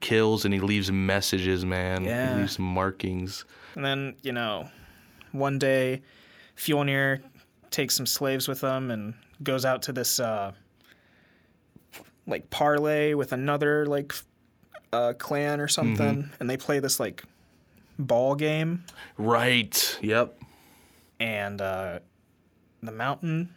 kills 0.00 0.44
and 0.44 0.52
he 0.54 0.60
leaves 0.60 0.90
messages, 0.92 1.64
man. 1.64 2.04
Yeah. 2.04 2.34
He 2.34 2.40
leaves 2.40 2.58
markings. 2.58 3.44
and 3.74 3.84
then, 3.84 4.14
you 4.22 4.32
know, 4.32 4.68
one 5.32 5.58
day 5.58 6.02
Fjolnir 6.56 7.20
takes 7.70 7.94
some 7.96 8.06
slaves 8.06 8.48
with 8.48 8.60
him 8.62 8.90
and 8.90 9.14
goes 9.42 9.64
out 9.64 9.82
to 9.82 9.92
this 9.92 10.18
uh 10.18 10.52
like 12.26 12.48
parlay 12.50 13.14
with 13.14 13.32
another 13.32 13.86
like 13.86 14.14
uh 14.92 15.12
clan 15.18 15.60
or 15.60 15.68
something 15.68 16.22
Mm-hmm. 16.22 16.34
and 16.40 16.48
they 16.50 16.56
play 16.56 16.78
this 16.78 16.98
like 16.98 17.22
ball 17.98 18.34
game 18.34 18.84
Right. 19.18 19.98
Yep. 20.02 20.38
and 21.20 21.60
uh 21.60 21.98
the 22.82 22.92
mountain 22.92 23.54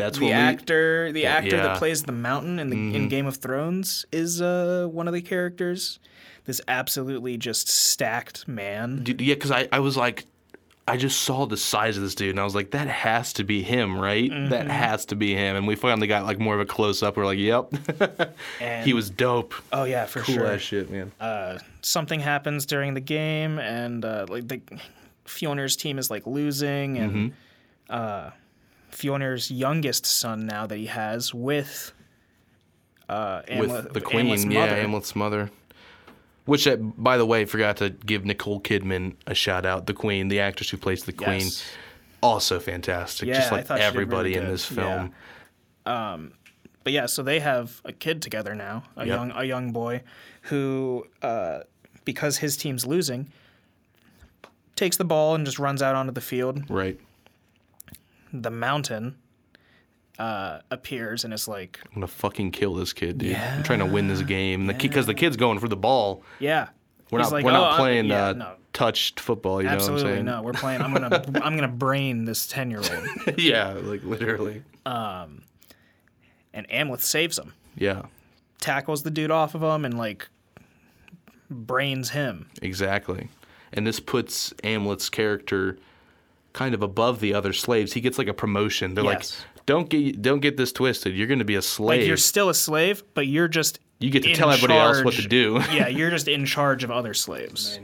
That's 0.00 0.18
the 0.18 0.24
what 0.24 0.30
we. 0.30 0.34
actor 0.34 1.12
the 1.12 1.26
actor 1.26 1.48
yeah. 1.48 1.54
Mm-hmm. 1.56 1.62
that 1.64 1.78
plays 1.78 2.02
the 2.02 2.12
mountain 2.12 2.58
in 2.58 2.70
the 2.70 2.96
in 2.96 3.08
Game 3.08 3.26
of 3.26 3.36
Thrones 3.36 4.04
is 4.12 4.42
uh, 4.42 4.88
one 4.90 5.06
of 5.08 5.14
the 5.14 5.22
characters. 5.22 5.98
This 6.46 6.60
absolutely 6.66 7.36
just 7.36 7.68
stacked 7.68 8.48
man. 8.48 9.04
Dude, 9.04 9.20
yeah, 9.20 9.34
because 9.34 9.50
I, 9.50 9.68
I 9.70 9.78
was 9.80 9.96
like, 9.96 10.26
I 10.88 10.96
just 10.96 11.20
saw 11.20 11.46
the 11.46 11.56
size 11.58 11.96
of 11.96 12.02
this 12.02 12.14
dude, 12.16 12.30
and 12.30 12.40
I 12.40 12.44
was 12.44 12.54
like, 12.54 12.70
that 12.72 12.88
has 12.88 13.34
to 13.34 13.44
be 13.44 13.62
him, 13.62 14.00
right? 14.00 14.28
Mm-hmm. 14.28 14.48
That 14.48 14.66
has 14.68 15.04
to 15.06 15.14
be 15.16 15.34
him. 15.34 15.54
And 15.54 15.68
we 15.68 15.76
finally 15.76 16.06
got 16.08 16.24
like 16.24 16.40
more 16.40 16.54
of 16.54 16.60
a 16.60 16.64
close 16.64 17.02
up. 17.02 17.16
We're 17.16 17.26
like, 17.26 17.38
yep, 17.38 17.70
And, 18.60 18.84
he 18.84 18.92
was 18.94 19.10
dope. 19.10 19.54
oh 19.72 19.84
yeah 19.84 20.06
for 20.06 20.20
Cool 20.20 20.34
sure. 20.36 20.46
ass 20.46 20.60
shit, 20.62 20.90
man. 20.90 21.12
Uh, 21.20 21.58
something 21.82 22.18
happens 22.20 22.66
during 22.66 22.94
the 22.94 23.00
game, 23.00 23.58
and 23.60 24.04
uh, 24.04 24.26
like 24.28 24.48
the 24.48 24.60
Fjolnir's 25.26 25.76
team 25.76 25.98
is 25.98 26.10
like 26.10 26.26
losing, 26.26 26.98
and 26.98 27.12
Mm-hmm. 27.12 27.28
uh, 27.90 28.30
Fjolnir's 28.92 29.50
youngest 29.50 30.06
son 30.06 30.46
now 30.46 30.66
that 30.66 30.76
he 30.76 30.86
has 30.86 31.32
with 31.34 31.92
uh, 33.08 33.42
With 33.58 33.92
the 33.92 34.00
queen, 34.00 34.26
Amleth's 34.26 34.44
yeah, 34.44 34.60
mother. 34.60 34.76
Amleth's 34.76 35.16
mother. 35.16 35.50
Which, 36.46 36.66
uh, 36.66 36.76
by 36.76 37.16
the 37.16 37.26
way, 37.26 37.44
forgot 37.44 37.76
to 37.78 37.90
give 37.90 38.24
Nicole 38.24 38.60
Kidman 38.60 39.14
a 39.26 39.34
shout 39.34 39.66
out. 39.66 39.86
The 39.86 39.94
queen, 39.94 40.28
the 40.28 40.40
actress 40.40 40.70
who 40.70 40.76
plays 40.76 41.04
the 41.04 41.12
queen, 41.12 41.40
Yes. 41.40 41.64
also 42.22 42.58
fantastic. 42.58 43.28
Yeah, 43.28 43.34
just 43.34 43.52
I 43.52 43.56
like 43.56 43.66
thought 43.66 43.78
she 43.78 43.82
did 43.82 43.86
everybody 43.86 44.30
really 44.34 44.44
in 44.46 44.50
this 44.50 44.64
film. 44.64 45.12
Um, 45.86 46.32
but 46.82 46.92
yeah, 46.92 47.06
so 47.06 47.22
they 47.22 47.40
have 47.40 47.80
a 47.84 47.92
kid 47.92 48.22
together 48.22 48.54
now, 48.54 48.84
a 48.96 49.06
Yep. 49.06 49.16
young 49.16 49.32
a 49.32 49.44
young 49.44 49.72
boy, 49.72 50.02
who 50.42 51.06
uh, 51.22 51.60
because 52.04 52.38
his 52.38 52.56
team's 52.56 52.86
losing, 52.86 53.30
takes 54.76 54.96
the 54.96 55.04
ball 55.04 55.34
and 55.34 55.44
just 55.44 55.58
runs 55.58 55.82
out 55.82 55.94
onto 55.94 56.12
the 56.12 56.20
field. 56.20 56.68
Right. 56.70 56.98
The 58.32 58.50
mountain 58.50 59.16
uh, 60.18 60.60
appears 60.70 61.24
and 61.24 61.32
is 61.34 61.48
like, 61.48 61.80
I'm 61.86 61.94
gonna 61.94 62.06
fucking 62.06 62.50
kill 62.52 62.74
this 62.74 62.92
kid, 62.92 63.18
dude. 63.18 63.36
I'm 63.36 63.62
trying 63.62 63.78
to 63.80 63.86
win 63.86 64.08
this 64.08 64.22
game. 64.22 64.66
The 64.66 64.74
because 64.74 65.06
the 65.06 65.14
kid's 65.14 65.36
going 65.36 65.58
for 65.58 65.68
the 65.68 65.76
ball. 65.76 66.22
yeah. 66.38 66.68
We're 67.10 67.18
He's 67.18 67.26
not 67.26 67.32
like, 67.32 67.44
we're 67.44 67.50
"Oh, 67.50 67.54
not 67.54 67.76
playing 67.76 68.04
yeah, 68.06 68.26
uh, 68.28 68.32
no, 68.34 68.52
touched 68.72 69.18
football. 69.18 69.60
You 69.60 69.68
know 69.68 69.74
what 69.78 69.88
I'm 69.88 69.98
saying? 69.98 70.24
no. 70.26 70.42
We're 70.42 70.52
playing. 70.54 70.80
I'm 70.80 70.92
gonna 70.92 71.24
I'm 71.42 71.56
gonna 71.56 71.66
brain 71.66 72.24
this 72.24 72.46
ten 72.46 72.70
year 72.70 72.78
old. 72.78 73.36
yeah, 73.38 73.72
like 73.72 74.04
literally. 74.04 74.62
Um, 74.86 75.42
and 76.54 76.68
Amleth 76.68 77.00
saves 77.00 77.36
him, 77.36 77.52
Yeah, 77.76 78.02
tackles 78.60 79.02
the 79.02 79.10
dude 79.10 79.32
off 79.32 79.56
of 79.56 79.62
him, 79.64 79.84
and 79.84 79.98
like 79.98 80.28
brains 81.50 82.10
him. 82.10 82.48
exactly. 82.62 83.28
And 83.72 83.84
this 83.86 83.98
puts 84.00 84.52
Amleth's 84.64 85.08
character 85.08 85.78
kind 86.52 86.74
of 86.74 86.82
above 86.82 87.20
the 87.20 87.34
other 87.34 87.52
slaves. 87.52 87.92
He 87.92 88.00
gets 88.00 88.18
like 88.18 88.28
a 88.28 88.34
promotion. 88.34 88.94
They're 88.94 89.04
Yes. 89.04 89.40
like, 89.56 89.66
don't 89.66 89.88
get 89.88 90.20
don't 90.22 90.40
get 90.40 90.56
this 90.56 90.72
twisted. 90.72 91.14
You're 91.14 91.26
going 91.28 91.38
to 91.38 91.44
be 91.44 91.54
a 91.56 91.62
slave. 91.62 92.00
Like 92.00 92.08
you're 92.08 92.16
still 92.16 92.48
a 92.48 92.54
slave, 92.54 93.02
but 93.14 93.26
you're 93.26 93.48
just 93.48 93.78
You 94.00 94.10
get 94.10 94.22
to 94.24 94.30
in 94.30 94.36
tell 94.36 94.50
everybody 94.50 94.78
else 94.78 95.04
what 95.04 95.14
to 95.14 95.28
do. 95.28 95.60
yeah, 95.72 95.86
you're 95.98 96.10
just 96.10 96.26
in 96.28 96.44
charge 96.46 96.82
of 96.84 96.90
other 96.90 97.14
slaves. 97.14 97.78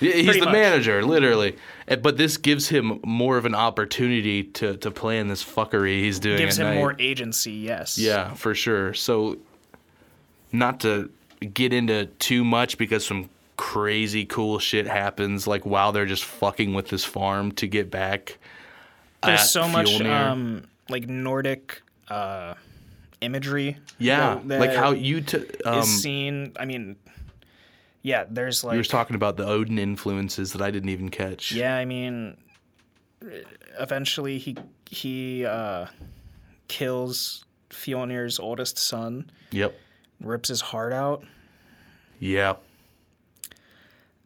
Yeah, 0.00 0.12
He's 0.12 0.24
Pretty 0.26 0.38
the 0.40 0.46
much. 0.46 0.52
manager, 0.52 1.04
literally. 1.04 1.56
Uh, 1.88 1.96
But 1.96 2.16
this 2.16 2.36
gives 2.36 2.68
him 2.68 3.00
more 3.04 3.36
of 3.36 3.44
an 3.46 3.54
opportunity 3.56 4.44
to, 4.44 4.76
to 4.76 4.92
plan 4.92 5.26
this 5.26 5.42
fuckery 5.42 6.00
he's 6.02 6.20
doing. 6.20 6.38
Gives 6.38 6.60
at 6.60 6.66
him 6.66 6.74
night. 6.74 6.78
more 6.80 6.94
agency. 7.00 7.50
Yes. 7.52 7.98
Yeah, 7.98 8.32
for 8.34 8.54
sure. 8.54 8.94
So, 8.94 9.38
not 10.52 10.80
to 10.80 11.10
get 11.52 11.72
into 11.72 12.06
too 12.20 12.44
much 12.44 12.78
because 12.78 13.04
some 13.04 13.28
crazy 13.58 14.24
cool 14.24 14.58
shit 14.58 14.86
happens, 14.86 15.46
like 15.46 15.66
while 15.66 15.92
they're 15.92 16.06
just 16.06 16.24
fucking 16.24 16.72
with 16.72 16.88
this 16.88 17.04
farm 17.04 17.52
to 17.52 17.66
get 17.66 17.90
back. 17.90 18.38
There's 19.22 19.50
so 19.50 19.68
much 19.68 20.00
um 20.00 20.64
like 20.88 21.06
Nordic 21.08 21.82
uh 22.08 22.54
imagery. 23.20 23.76
yeah, 23.98 24.40
that- 24.46 24.60
like 24.60 24.74
how 24.74 24.92
you 24.92 25.20
t- 25.20 25.44
um, 25.66 25.80
is 25.80 26.02
seen. 26.02 26.52
I 26.58 26.64
mean, 26.64 26.96
yeah. 28.02 28.24
There's 28.30 28.62
like 28.64 28.74
you 28.74 28.78
were 28.78 28.84
talking 28.84 29.16
about 29.16 29.36
the 29.36 29.44
Odin 29.44 29.78
influences 29.78 30.52
that 30.52 30.62
I 30.62 30.70
didn't 30.70 30.88
even 30.90 31.10
catch. 31.10 31.50
Yeah, 31.52 31.76
I 31.76 31.84
mean, 31.84 32.36
eventually 33.78 34.38
he 34.38 34.56
he 34.88 35.44
uh, 35.44 35.86
kills 36.68 37.44
Fjolnir's 37.70 38.38
oldest 38.38 38.78
son, 38.78 39.30
Yep. 39.50 39.74
rips 40.20 40.48
his 40.48 40.60
heart 40.60 40.92
out, 40.92 41.24
Yep. 42.20 42.62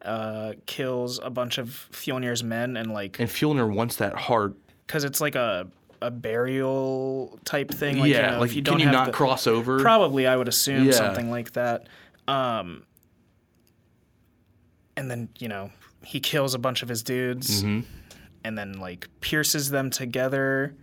Uh, 0.03 0.53
kills 0.65 1.19
a 1.23 1.29
bunch 1.29 1.57
of 1.57 1.87
Fjolnir's 1.91 2.43
men, 2.43 2.77
and 2.77 2.91
like 2.91 3.19
And 3.19 3.29
Fjolnir 3.29 3.71
wants 3.73 3.95
that 3.97 4.13
heart. 4.15 4.55
because 4.87 5.03
it's 5.03 5.21
like 5.21 5.35
a 5.35 5.67
a 6.01 6.11
burial 6.11 7.39
type 7.45 7.71
thing. 7.71 7.97
Like, 7.99 8.11
yeah. 8.11 8.25
you 8.25 8.31
know, 8.33 8.39
like, 8.41 8.49
if 8.49 8.55
you 8.57 8.61
can 8.61 8.73
don't 8.73 8.79
you 8.81 8.85
have 8.87 8.93
not 8.93 9.05
the- 9.07 9.11
cross 9.13 9.47
over? 9.47 9.79
Probably, 9.79 10.27
I 10.27 10.35
would 10.35 10.49
assume 10.49 10.85
Yeah. 10.85 10.91
something 10.91 11.31
like 11.31 11.53
that. 11.53 11.87
Um, 12.27 12.83
and 14.97 15.09
then 15.09 15.29
you 15.39 15.47
know 15.47 15.71
he 16.03 16.19
kills 16.19 16.53
a 16.53 16.59
bunch 16.59 16.83
of 16.83 16.89
his 16.89 17.03
dudes, 17.03 17.63
Mm-hmm. 17.63 17.87
and 18.43 18.57
then 18.57 18.73
like 18.79 19.07
pierces 19.21 19.69
them 19.69 19.89
together. 19.89 20.75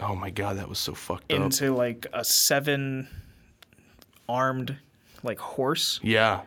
oh 0.00 0.14
my 0.16 0.30
god, 0.30 0.56
that 0.56 0.68
was 0.68 0.78
so 0.78 0.94
fucked 0.94 1.30
up. 1.32 1.38
into 1.40 1.74
like 1.74 2.06
a 2.14 2.24
seven 2.24 3.08
armed 4.28 4.76
like 5.22 5.38
horse, 5.38 6.00
Yeah. 6.02 6.40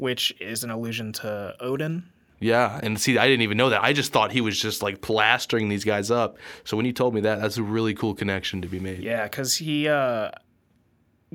Which 0.00 0.34
is 0.40 0.64
an 0.64 0.70
allusion 0.70 1.12
to 1.12 1.54
Odin. 1.60 2.04
Yeah, 2.40 2.80
and 2.82 2.98
see, 2.98 3.18
I 3.18 3.26
didn't 3.28 3.42
even 3.42 3.58
know 3.58 3.68
that. 3.68 3.84
I 3.84 3.92
just 3.92 4.12
thought 4.12 4.32
he 4.32 4.40
was 4.40 4.58
just 4.58 4.80
like 4.82 5.02
plastering 5.02 5.68
these 5.68 5.84
guys 5.84 6.10
up. 6.10 6.38
So 6.64 6.74
when 6.76 6.86
you 6.86 6.92
told 6.92 7.14
me 7.14 7.20
that, 7.20 7.38
that's 7.40 7.58
a 7.58 7.62
really 7.62 7.92
cool 7.92 8.14
connection 8.14 8.62
to 8.62 8.68
be 8.68 8.80
made. 8.80 9.00
Yeah, 9.02 9.24
because 9.24 9.56
he 9.56 9.88
uh, 9.88 10.30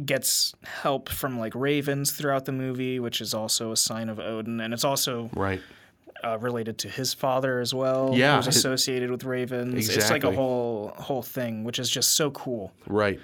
gets 0.03 0.55
help 0.63 1.09
from 1.09 1.37
like 1.39 1.53
ravens 1.53 2.11
throughout 2.11 2.45
the 2.45 2.51
movie, 2.51 2.99
which 2.99 3.21
is 3.21 3.35
also 3.35 3.71
a 3.71 3.77
sign 3.77 4.09
of 4.09 4.19
Odin, 4.19 4.59
and 4.59 4.73
it's 4.73 4.83
also 4.83 5.29
Right. 5.35 5.61
uh, 6.23 6.39
related 6.39 6.79
to 6.79 6.89
his 6.89 7.13
father 7.13 7.59
as 7.59 7.71
well. 7.71 8.11
Yeah, 8.15 8.37
who's 8.37 8.47
associated 8.47 9.11
with 9.11 9.23
ravens. 9.25 9.75
Exactly. 9.75 10.01
It's 10.01 10.09
like 10.09 10.23
a 10.23 10.31
whole 10.35 10.91
whole 10.97 11.21
thing, 11.21 11.63
which 11.63 11.77
is 11.77 11.87
just 11.89 12.15
so 12.15 12.31
cool. 12.31 12.73
Right. 12.87 13.19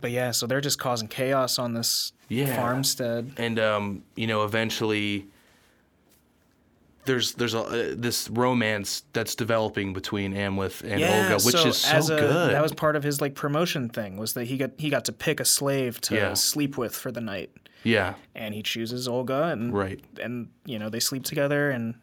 But 0.00 0.10
yeah, 0.10 0.30
so 0.32 0.46
they're 0.46 0.60
just 0.60 0.78
causing 0.78 1.08
chaos 1.08 1.58
on 1.58 1.74
this 1.74 2.12
Yeah. 2.28 2.54
farmstead. 2.56 3.32
And 3.36 3.58
um, 3.58 4.02
you 4.16 4.26
know, 4.26 4.44
eventually 4.44 5.26
there's 7.04 7.34
there's 7.34 7.54
a 7.54 7.60
uh, 7.60 7.94
this 7.96 8.28
romance 8.30 9.04
that's 9.12 9.34
developing 9.36 9.92
between 9.92 10.34
Amleth 10.34 10.82
and 10.82 11.02
Olga, 11.02 11.34
which 11.44 11.54
so 11.54 11.68
is 11.68 11.76
so 11.76 11.98
a- 12.16 12.18
good. 12.20 12.52
That 12.52 12.62
was 12.62 12.72
part 12.72 12.96
of 12.96 13.04
his 13.04 13.20
like 13.20 13.34
promotion 13.36 13.88
thing 13.88 14.16
was 14.16 14.32
that 14.34 14.44
he 14.44 14.56
got 14.56 14.72
he 14.76 14.90
got 14.90 15.04
to 15.04 15.12
pick 15.12 15.38
a 15.38 15.44
slave 15.44 16.00
to 16.02 16.14
Yeah. 16.16 16.34
sleep 16.34 16.76
with 16.76 16.96
for 16.96 17.12
the 17.12 17.20
night, 17.20 17.50
yeah. 17.84 18.14
and 18.34 18.54
he 18.54 18.62
chooses 18.62 19.06
Olga, 19.06 19.44
and 19.44 19.72
Right. 19.72 20.00
and 20.20 20.48
you 20.64 20.80
know 20.80 20.88
they 20.88 20.98
sleep 21.00 21.22
together, 21.22 21.70
and 21.70 21.94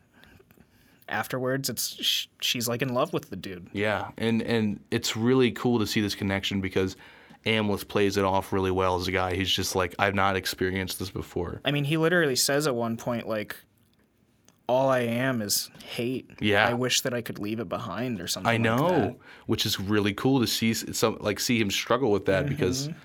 afterwards 1.10 1.70
it's 1.70 2.02
sh- 2.02 2.28
she's 2.40 2.70
like 2.70 2.82
in 2.82 2.94
love 2.94 3.12
with 3.12 3.30
the 3.30 3.36
dude. 3.36 3.68
Yeah, 3.74 4.12
and 4.18 4.42
and 4.42 4.80
it's 4.90 5.18
really 5.18 5.52
cool 5.52 5.80
to 5.80 5.86
see 5.86 6.00
this 6.00 6.16
connection 6.16 6.62
because 6.62 6.96
Amleth 7.46 7.88
plays 7.88 8.18
it 8.18 8.24
off 8.24 8.54
really 8.54 8.72
well 8.72 8.96
as 8.96 9.08
a 9.08 9.12
guy. 9.12 9.36
He's 9.36 9.52
just 9.52 9.76
like, 9.76 9.94
I've 10.00 10.16
not 10.16 10.36
experienced 10.36 11.00
this 11.00 11.10
before. 11.10 11.62
I 11.66 11.72
mean, 11.72 11.84
he 11.84 11.98
literally 11.98 12.36
says 12.36 12.68
at 12.68 12.76
one 12.76 12.98
point 12.98 13.28
like. 13.28 13.56
All 14.66 14.88
I 14.88 15.00
am 15.02 15.42
is 15.42 15.70
hate. 15.84 16.30
Yeah. 16.40 16.66
I 16.66 16.74
wish 16.74 17.02
that 17.02 17.14
I 17.14 17.20
could 17.22 17.38
leave 17.38 17.60
it 17.60 17.68
behind 17.68 18.22
or 18.22 18.28
something. 18.28 18.50
I 18.50 18.54
like 18.54 18.62
know, 18.62 18.88
that. 18.88 19.16
which 19.46 19.66
is 19.66 19.78
really 19.78 20.14
cool 20.14 20.40
to 20.40 20.48
see 20.48 20.74
some 20.74 21.18
like 21.20 21.42
see 21.42 21.60
him 21.60 21.70
struggle 21.70 22.12
with 22.12 22.26
that 22.28 22.48
because 22.48 22.88
Mm-hmm. 22.88 22.98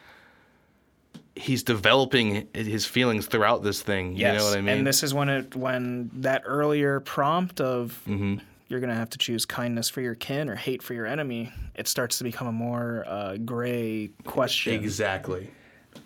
he's 1.35 1.65
developing 1.65 2.47
his 2.55 2.87
feelings 2.87 3.27
throughout 3.27 3.65
this 3.65 3.83
thing. 3.83 4.17
You 4.17 4.29
know 4.29 4.45
what 4.45 4.57
I 4.57 4.61
mean? 4.61 4.79
And 4.79 4.87
this 4.87 5.03
is 5.03 5.13
when 5.13 5.29
it 5.29 5.57
when 5.57 6.11
that 6.15 6.43
earlier 6.47 7.01
prompt 7.01 7.61
of 7.61 8.01
Mm-hmm. 8.07 8.37
You're 8.69 8.81
gonna 8.81 8.95
have 8.95 9.11
to 9.11 9.19
choose 9.19 9.45
kindness 9.47 9.89
for 9.89 10.01
your 10.01 10.15
kin 10.15 10.49
or 10.49 10.55
hate 10.55 10.83
for 10.83 10.95
your 10.95 11.07
enemy, 11.07 11.53
it 11.75 11.89
starts 11.89 12.19
to 12.19 12.25
become 12.25 12.47
a 12.47 12.53
more 12.53 13.05
uh, 13.07 13.37
gray 13.39 14.11
question. 14.25 14.75
exactly, 14.75 15.51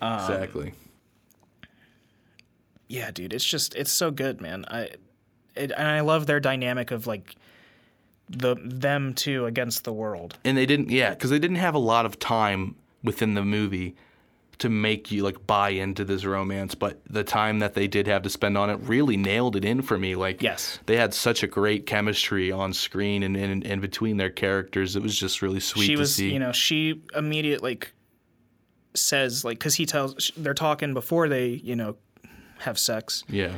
Um, 0.01 0.13
exactly. 0.19 0.73
Yeah, 2.87 3.11
dude, 3.11 3.33
it's 3.33 3.45
just 3.45 3.75
it's 3.75 3.91
so 3.91 4.11
good, 4.11 4.41
man. 4.41 4.65
I 4.67 4.89
it, 5.55 5.71
and 5.71 5.87
I 5.87 6.01
love 6.01 6.25
their 6.25 6.39
dynamic 6.39 6.91
of 6.91 7.07
like 7.07 7.35
the 8.29 8.55
them 8.63 9.13
two 9.13 9.45
against 9.45 9.83
the 9.83 9.93
world. 9.93 10.37
And 10.43 10.57
they 10.57 10.65
didn't, 10.65 10.89
yeah, 10.89 11.11
because 11.11 11.29
they 11.29 11.39
didn't 11.39 11.57
have 11.57 11.75
a 11.75 11.79
lot 11.79 12.05
of 12.05 12.17
time 12.19 12.75
within 13.03 13.33
the 13.33 13.43
movie 13.43 13.95
to 14.59 14.69
make 14.69 15.11
you 15.11 15.23
like 15.23 15.45
buy 15.47 15.69
into 15.69 16.05
this 16.05 16.25
romance. 16.25 16.75
But 16.75 17.01
the 17.09 17.23
time 17.23 17.59
that 17.59 17.73
they 17.73 17.87
did 17.87 18.07
have 18.07 18.21
to 18.23 18.29
spend 18.29 18.57
on 18.57 18.69
it 18.69 18.75
really 18.83 19.17
nailed 19.17 19.55
it 19.55 19.65
in 19.65 19.81
for 19.81 19.97
me. 19.97 20.15
Like, 20.15 20.41
Yes. 20.41 20.79
they 20.85 20.95
had 20.97 21.13
such 21.13 21.43
a 21.43 21.47
great 21.47 21.85
chemistry 21.85 22.51
on 22.51 22.73
screen 22.73 23.23
and 23.23 23.35
and 23.65 23.81
between 23.81 24.17
their 24.17 24.29
characters. 24.29 24.95
It 24.95 25.01
was 25.01 25.17
just 25.17 25.41
really 25.41 25.59
sweet 25.59 25.85
she 25.85 25.93
to 25.93 25.99
was, 25.99 26.15
see. 26.15 26.31
you 26.31 26.39
know, 26.39 26.51
she 26.51 27.01
immediately 27.15 27.71
like 27.71 27.93
says 28.95 29.43
like 29.43 29.57
because 29.59 29.75
he 29.75 29.85
tells 29.85 30.31
they're 30.37 30.53
talking 30.53 30.93
before 30.93 31.27
they 31.27 31.47
you 31.47 31.75
know 31.75 31.95
have 32.59 32.77
sex. 32.79 33.23
yeah, 33.27 33.57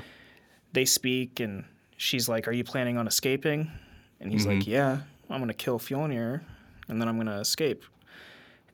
they 0.73 0.85
speak 0.85 1.39
and 1.39 1.65
she's 1.97 2.27
like, 2.29 2.47
"Are 2.47 2.51
you 2.53 2.63
planning 2.63 2.97
on 2.97 3.07
escaping?" 3.07 3.69
And 4.19 4.31
he's 4.31 4.45
Mm-hmm. 4.45 4.59
like, 4.59 4.67
"Yeah, 4.67 4.99
I'm 5.29 5.39
gonna 5.41 5.53
kill 5.53 5.77
Fjolnir, 5.79 6.41
and 6.87 7.01
then 7.01 7.07
I'm 7.07 7.17
gonna 7.17 7.39
escape." 7.39 7.83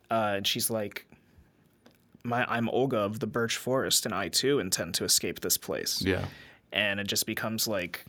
Uh, 0.09 0.33
and 0.37 0.45
she's 0.47 0.69
like, 0.69 1.05
"My, 2.23 2.45
I'm 2.47 2.69
Olga 2.69 2.97
of 2.97 3.19
the 3.19 3.27
Birch 3.27 3.57
Forest, 3.57 4.05
and 4.05 4.13
I 4.13 4.29
too 4.29 4.59
intend 4.59 4.93
to 4.95 5.03
escape 5.03 5.41
this 5.41 5.57
place." 5.57 6.01
yeah. 6.01 6.25
And 6.73 6.99
it 7.01 7.07
just 7.07 7.25
becomes 7.25 7.67
like 7.67 8.05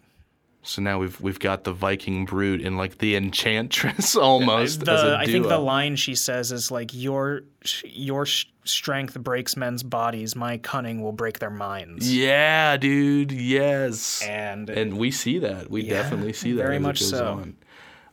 So 0.62 0.80
now 0.82 0.98
we've 1.00 1.20
we've 1.20 1.40
got 1.40 1.64
the 1.64 1.72
Viking 1.72 2.24
brute 2.24 2.60
and 2.60 2.76
like 2.76 2.98
the 2.98 3.16
enchantress 3.16 4.14
almost 4.30 4.84
the. 4.84 4.92
as 4.92 5.02
a 5.02 5.16
I 5.16 5.26
think 5.26 5.48
the 5.48 5.58
line 5.58 5.96
she 5.96 6.14
says 6.14 6.52
is 6.52 6.70
like, 6.70 6.94
"Your 6.94 7.42
your 7.84 8.24
sh- 8.26 8.46
strength 8.64 9.18
breaks 9.18 9.56
men's 9.56 9.82
bodies. 9.82 10.36
My 10.36 10.58
cunning 10.58 11.02
will 11.02 11.12
break 11.12 11.40
their 11.40 11.50
minds." 11.50 12.14
Yeah, 12.14 12.76
dude. 12.76 13.32
Yes. 13.32 14.22
And, 14.22 14.70
and 14.70 14.96
we 14.98 15.10
see 15.10 15.40
that. 15.40 15.68
We 15.68 15.88
definitely 15.88 16.32
see 16.32 16.52
that 16.52 16.62
very 16.62 16.78
much 16.78 17.02
so. 17.02 17.44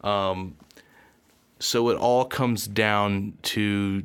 Um, 0.02 0.56
so 1.60 1.90
it 1.90 1.98
all 1.98 2.26
comes 2.26 2.68
down 2.68 3.34
to 3.44 4.04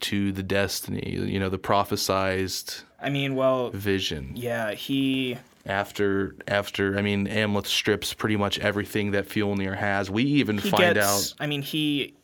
to 0.00 0.32
the 0.32 0.42
destiny, 0.42 1.10
you 1.10 1.38
know, 1.40 1.48
the 1.48 1.58
prophesized 1.58 2.82
I 3.00 3.10
mean, 3.10 3.34
well, 3.34 3.70
vision. 3.70 4.32
yeah, 4.34 4.72
he 4.72 5.38
After 5.66 6.36
after, 6.46 6.98
I 6.98 7.02
mean, 7.02 7.26
Amleth 7.26 7.66
strips 7.66 8.14
pretty 8.14 8.36
much 8.36 8.58
everything 8.58 9.12
that 9.12 9.28
Fjolnir 9.28 9.76
has. 9.76 10.10
We 10.10 10.24
even 10.24 10.58
he 10.58 10.70
find 10.70 10.94
gets, 10.94 11.32
out. 11.32 11.34
I 11.42 11.46
mean, 11.46 11.62
he. 11.62 12.14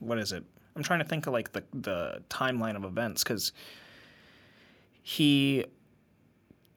what 0.00 0.18
is 0.18 0.32
it? 0.32 0.44
I'm 0.76 0.82
trying 0.82 0.98
to 1.00 1.04
think 1.04 1.26
of 1.26 1.32
like 1.32 1.52
the 1.52 1.62
the 1.72 2.22
timeline 2.30 2.76
of 2.76 2.84
events 2.84 3.22
because 3.22 3.52
he 5.02 5.64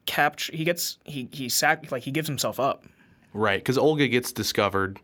capture 0.05 0.55
he 0.55 0.63
gets 0.63 0.97
he 1.05 1.27
he 1.31 1.49
sac 1.49 1.91
like 1.91 2.03
he 2.03 2.11
gives 2.11 2.27
himself 2.27 2.59
up 2.59 2.85
Right, 3.33 3.59
because 3.59 3.77
Olga 3.77 4.07
gets 4.07 4.31
discovered, 4.31 4.99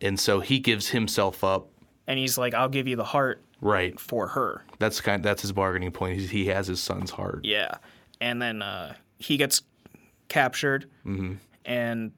and 0.00 0.18
so 0.18 0.40
he 0.40 0.58
gives 0.58 0.88
himself 0.88 1.44
up. 1.44 1.68
And 2.06 2.18
he's 2.18 2.36
like, 2.38 2.54
I'll 2.54 2.68
give 2.68 2.86
you 2.88 2.96
the 2.96 3.04
heart 3.04 3.42
Right, 3.60 3.98
for 3.98 4.28
her. 4.28 4.62
that's 4.78 5.00
kind. 5.00 5.22
that's 5.24 5.42
his 5.42 5.52
bargaining 5.52 5.90
point. 5.90 6.18
He's, 6.18 6.30
he 6.30 6.46
has 6.46 6.66
his 6.66 6.80
son's 6.80 7.10
heart. 7.10 7.40
Yeah, 7.44 7.76
and 8.20 8.40
then 8.40 8.60
uh, 8.62 8.94
he 9.18 9.36
gets 9.36 9.62
captured 10.28 10.88
and 11.64 12.12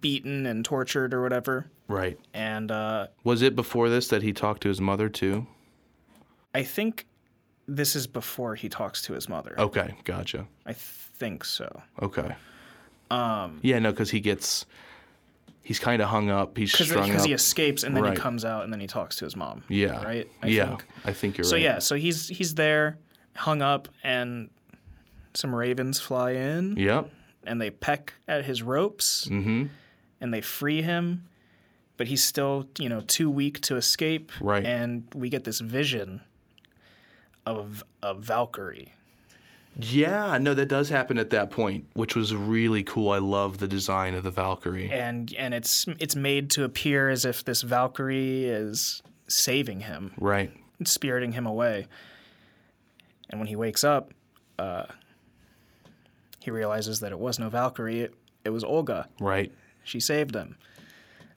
beaten 0.00 0.46
and 0.46 0.64
tortured 0.64 1.12
or 1.14 1.22
whatever. 1.22 1.70
Right. 1.88 2.18
And 2.32 2.70
uh, 2.70 3.08
Was 3.22 3.42
it 3.42 3.54
before 3.54 3.88
this 3.90 4.08
that 4.08 4.22
he 4.22 4.32
talked 4.32 4.62
to 4.62 4.68
his 4.68 4.80
mother 4.80 5.08
too? 5.10 5.46
I 6.54 6.62
think 6.62 7.06
this 7.68 7.94
is 7.94 8.06
before 8.06 8.54
he 8.54 8.68
talks 8.68 9.02
to 9.02 9.12
his 9.12 9.28
mother. 9.28 9.54
Okay, 9.58 9.94
gotcha. 10.04 10.46
I 10.66 10.72
think 10.72 11.44
so. 11.44 11.82
Okay. 12.02 12.34
Um. 13.10 13.60
Yeah, 13.62 13.78
no, 13.78 13.90
because 13.90 14.10
he 14.10 14.20
gets, 14.20 14.64
he's 15.64 15.78
kind 15.80 16.00
of 16.00 16.08
hung 16.08 16.30
up. 16.30 16.56
He's 16.56 16.72
strung 16.72 17.08
Because 17.08 17.24
he 17.24 17.32
escapes 17.32 17.82
and 17.82 17.96
then 17.96 18.04
Right. 18.04 18.12
he 18.16 18.20
comes 18.22 18.44
out 18.44 18.62
and 18.64 18.72
then 18.72 18.78
he 18.80 18.86
talks 18.86 19.16
to 19.16 19.24
his 19.24 19.34
mom. 19.34 19.64
yeah. 19.68 20.00
Right? 20.04 20.30
I 20.42 20.46
yeah. 20.46 20.68
think. 20.68 20.84
I 21.04 21.12
think 21.12 21.36
you're 21.38 21.44
So 21.44 21.56
right. 21.56 21.62
So 21.62 21.64
yeah, 21.64 21.78
so 21.80 21.94
he's 21.96 22.28
he's 22.28 22.54
there, 22.54 22.98
hung 23.34 23.60
up, 23.62 23.88
and 24.04 24.50
some 25.34 25.52
ravens 25.54 25.98
fly 25.98 26.32
in 26.32 26.76
Yep. 26.76 27.10
and 27.44 27.60
they 27.60 27.70
peck 27.70 28.12
at 28.28 28.44
his 28.44 28.62
ropes 28.62 29.26
Mm-hmm. 29.28 29.64
and 30.20 30.32
they 30.34 30.40
free 30.40 30.82
him, 30.82 31.24
but 31.96 32.06
he's 32.06 32.22
still 32.22 32.68
you 32.78 32.88
know 32.88 33.00
too 33.00 33.28
weak 33.30 33.60
to 33.62 33.76
escape. 33.76 34.30
Right. 34.40 34.64
And 34.64 35.08
we 35.14 35.28
get 35.30 35.44
this 35.44 35.60
vision 35.60 36.20
of 37.46 37.84
a 38.02 38.14
Valkyrie. 38.14 38.92
Yeah. 39.78 40.38
No, 40.38 40.54
that 40.54 40.66
does 40.66 40.88
happen 40.88 41.18
at 41.18 41.30
that 41.30 41.50
point, 41.50 41.86
which 41.94 42.14
was 42.14 42.34
really 42.34 42.82
cool. 42.82 43.10
I 43.10 43.18
love 43.18 43.58
the 43.58 43.68
design 43.68 44.14
of 44.14 44.22
the 44.22 44.30
Valkyrie. 44.30 44.90
and 44.90 45.32
and 45.36 45.52
it's 45.54 45.86
it's 45.98 46.14
made 46.16 46.50
to 46.50 46.64
appear 46.64 47.10
as 47.10 47.24
if 47.24 47.44
this 47.44 47.62
Valkyrie 47.62 48.44
is 48.44 49.02
saving 49.26 49.80
him, 49.80 50.12
Right. 50.18 50.52
spiriting 50.84 51.32
him 51.32 51.46
away. 51.46 51.86
And 53.30 53.40
when 53.40 53.48
he 53.48 53.56
wakes 53.56 53.82
up, 53.84 54.12
uh, 54.58 54.84
he 56.40 56.50
realizes 56.50 57.00
that 57.00 57.10
it 57.10 57.18
was 57.18 57.38
no 57.38 57.48
Valkyrie; 57.48 58.00
it, 58.02 58.14
it 58.44 58.50
was 58.50 58.62
Olga. 58.64 59.08
Right. 59.18 59.50
She 59.82 59.98
saved 59.98 60.34
him. 60.36 60.56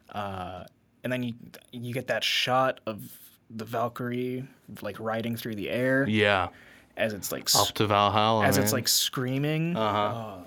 Uh, 0.10 0.66
and 1.04 1.12
then 1.12 1.24
you 1.24 1.34
you 1.72 1.94
get 1.94 2.08
that 2.08 2.24
shot 2.24 2.82
of 2.86 3.02
the 3.50 3.66
Valkyrie 3.66 4.46
like 4.82 5.00
riding 5.00 5.38
through 5.38 5.56
the 5.56 5.70
air 5.70 6.06
Yeah. 6.08 6.50
As 6.98 7.14
it's 7.14 7.32
like 7.32 7.48
Up 7.56 7.68
to 7.76 7.88
Valhalla. 7.88 8.46
as 8.46 8.58
it's 8.58 8.74
like 8.74 8.88
screaming, 8.88 9.76
Uh-huh. 9.78 10.38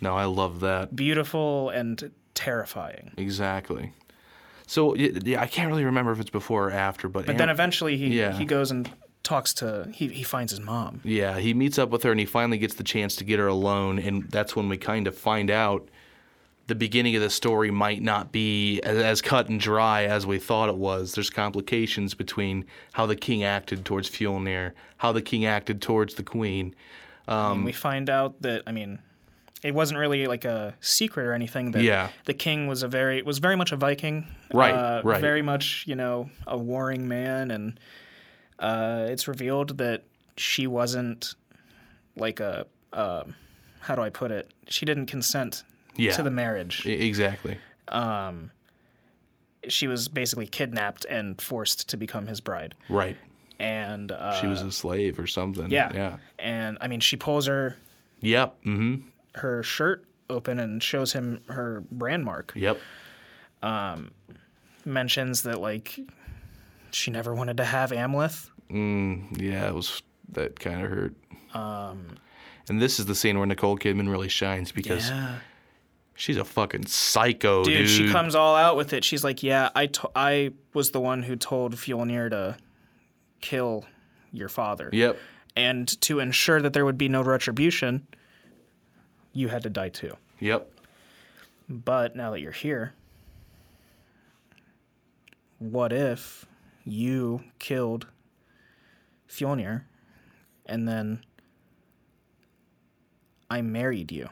No, 0.00 0.14
I 0.16 0.24
love 0.26 0.60
that. 0.60 0.94
beautiful 0.94 1.70
and 1.70 2.10
terrifying. 2.34 3.12
Exactly. 3.16 3.92
So 4.66 4.94
yeah, 4.96 5.40
I 5.40 5.46
can't 5.46 5.68
really 5.68 5.84
remember 5.84 6.12
if 6.12 6.20
it's 6.20 6.30
before 6.30 6.68
or 6.68 6.72
after, 6.72 7.08
but, 7.08 7.24
But 7.26 7.38
then 7.38 7.48
eventually 7.48 7.96
he 7.96 8.18
Yeah. 8.18 8.32
he 8.36 8.44
goes 8.44 8.70
and 8.70 8.90
talks 9.22 9.54
to 9.54 9.88
he 9.92 10.08
he 10.08 10.22
finds 10.22 10.50
his 10.52 10.60
mom. 10.60 11.00
yeah, 11.04 11.38
he 11.38 11.54
meets 11.54 11.78
up 11.78 11.90
with 11.90 12.02
her 12.02 12.10
and 12.10 12.20
he 12.20 12.26
finally 12.26 12.58
gets 12.58 12.74
the 12.74 12.84
chance 12.84 13.16
to 13.16 13.24
get 13.24 13.38
her 13.38 13.46
alone, 13.46 13.98
and 13.98 14.24
that's 14.30 14.54
when 14.56 14.68
we 14.68 14.76
kind 14.76 15.06
of 15.06 15.16
find 15.16 15.50
out 15.50 15.88
the 16.66 16.74
beginning 16.74 17.14
of 17.14 17.22
the 17.22 17.30
story 17.30 17.70
might 17.70 18.02
not 18.02 18.32
be 18.32 18.80
as, 18.82 19.22
cut 19.22 19.48
and 19.48 19.60
dry 19.60 20.04
as 20.04 20.26
we 20.26 20.38
thought 20.38 20.68
it 20.68 20.76
was. 20.76 21.12
There's 21.14 21.30
complications 21.30 22.14
between 22.14 22.64
how 22.92 23.06
the 23.06 23.14
king 23.16 23.44
acted 23.44 23.84
towards 23.84 24.10
Fjolnir, 24.10 24.72
how 24.96 25.12
the 25.12 25.22
king 25.22 25.44
acted 25.46 25.80
towards 25.80 26.14
the 26.14 26.22
queen. 26.24 26.74
and 27.28 27.64
we 27.64 27.72
find 27.72 28.10
out 28.10 28.42
that 28.42 28.62
I 28.66 28.72
mean, 28.72 28.98
it 29.62 29.74
wasn't 29.74 29.98
really 30.00 30.26
like 30.26 30.44
a 30.44 30.74
secret 30.80 31.24
or 31.26 31.32
anything 31.32 31.70
that 31.72 31.82
Yeah. 31.82 32.08
the 32.24 32.34
king 32.34 32.66
was 32.66 32.82
a 32.82 32.88
very 32.88 33.22
was 33.22 33.38
very 33.38 33.56
much 33.56 33.72
a 33.72 33.76
Viking, 33.76 34.26
Right, 34.52 34.74
uh, 34.74 35.02
right. 35.04 35.20
very 35.20 35.42
much 35.42 35.84
you 35.86 35.94
know 35.94 36.30
a 36.46 36.58
warring 36.58 37.06
man, 37.08 37.50
and 37.50 37.78
uh, 38.58 39.06
it's 39.08 39.28
revealed 39.28 39.78
that 39.78 40.04
she 40.36 40.66
wasn't 40.66 41.34
like 42.16 42.40
a 42.40 42.66
uh, 42.92 43.22
how 43.80 43.94
do 43.94 44.02
I 44.02 44.10
put 44.10 44.30
it? 44.32 44.50
She 44.68 44.84
didn't 44.84 45.06
consent 45.06 45.62
Yeah, 45.96 46.12
to 46.12 46.22
the 46.22 46.30
marriage. 46.30 46.86
Exactly. 46.86 47.58
She 49.68 49.88
was 49.88 50.06
basically 50.08 50.46
kidnapped 50.46 51.04
and 51.06 51.40
forced 51.40 51.88
to 51.90 51.96
become 51.96 52.26
his 52.28 52.40
bride, 52.40 52.74
Right. 52.88 53.16
and 53.58 54.12
uh, 54.12 54.40
She 54.40 54.46
was 54.46 54.62
a 54.62 54.70
slave 54.70 55.18
or 55.18 55.26
something. 55.26 55.70
yeah, 55.70 55.92
Yeah. 55.92 56.16
and 56.38 56.78
I 56.80 56.86
mean 56.86 57.00
she 57.00 57.16
pulls 57.16 57.46
her 57.46 57.76
Yep. 58.20 58.62
Mm-hmm. 58.64 59.08
her 59.40 59.62
shirt 59.64 60.04
open 60.30 60.60
and 60.60 60.80
shows 60.82 61.12
him 61.12 61.40
her 61.48 61.82
brand 61.90 62.24
mark. 62.24 62.52
Yep. 62.54 62.78
Um, 63.62 64.12
Mentions 64.84 65.42
that 65.42 65.60
like 65.60 65.98
she 66.92 67.10
never 67.10 67.34
wanted 67.34 67.56
to 67.56 67.64
have 67.64 67.90
Amleth. 67.90 68.50
Mm, 68.70 69.40
yeah, 69.40 69.66
it 69.66 69.74
was 69.74 70.00
that 70.30 70.60
kind 70.60 70.80
of 70.84 70.90
hurt. 70.90 71.14
Um, 71.54 72.06
and 72.68 72.80
this 72.80 73.00
is 73.00 73.06
the 73.06 73.14
scene 73.16 73.36
where 73.36 73.46
Nicole 73.46 73.76
Kidman 73.78 74.08
really 74.08 74.28
shines 74.28 74.70
because 74.70 75.10
she's 76.16 76.36
a 76.36 76.44
fucking 76.44 76.86
psycho, 76.86 77.62
Dude, 77.64 77.86
dude. 77.86 77.88
she 77.88 78.10
comes 78.10 78.34
all 78.34 78.56
out 78.56 78.76
with 78.76 78.92
it. 78.92 79.04
She's 79.04 79.22
like, 79.22 79.42
"Yeah, 79.42 79.70
I 79.74 79.86
to- 79.86 80.10
I 80.16 80.52
was 80.74 80.90
the 80.90 81.00
one 81.00 81.22
who 81.22 81.36
told 81.36 81.74
Fjolnir 81.76 82.30
to 82.30 82.56
kill 83.40 83.84
your 84.32 84.48
father, 84.48 84.90
Yep. 84.92 85.18
and 85.54 86.00
to 86.02 86.18
ensure 86.20 86.60
that 86.60 86.72
there 86.72 86.84
would 86.84 86.98
be 86.98 87.08
no 87.08 87.22
retribution, 87.22 88.06
you 89.32 89.48
had 89.48 89.62
to 89.62 89.70
die 89.70 89.88
too. 89.90 90.16
Yep. 90.40 90.70
But 91.68 92.16
now 92.16 92.30
that 92.32 92.40
you're 92.40 92.52
here, 92.52 92.94
what 95.58 95.92
if 95.92 96.46
you 96.84 97.42
killed 97.58 98.06
Fjolnir 99.28 99.82
and 100.66 100.86
then 100.86 101.24
I 103.50 103.62
married 103.62 104.12
you? 104.12 104.28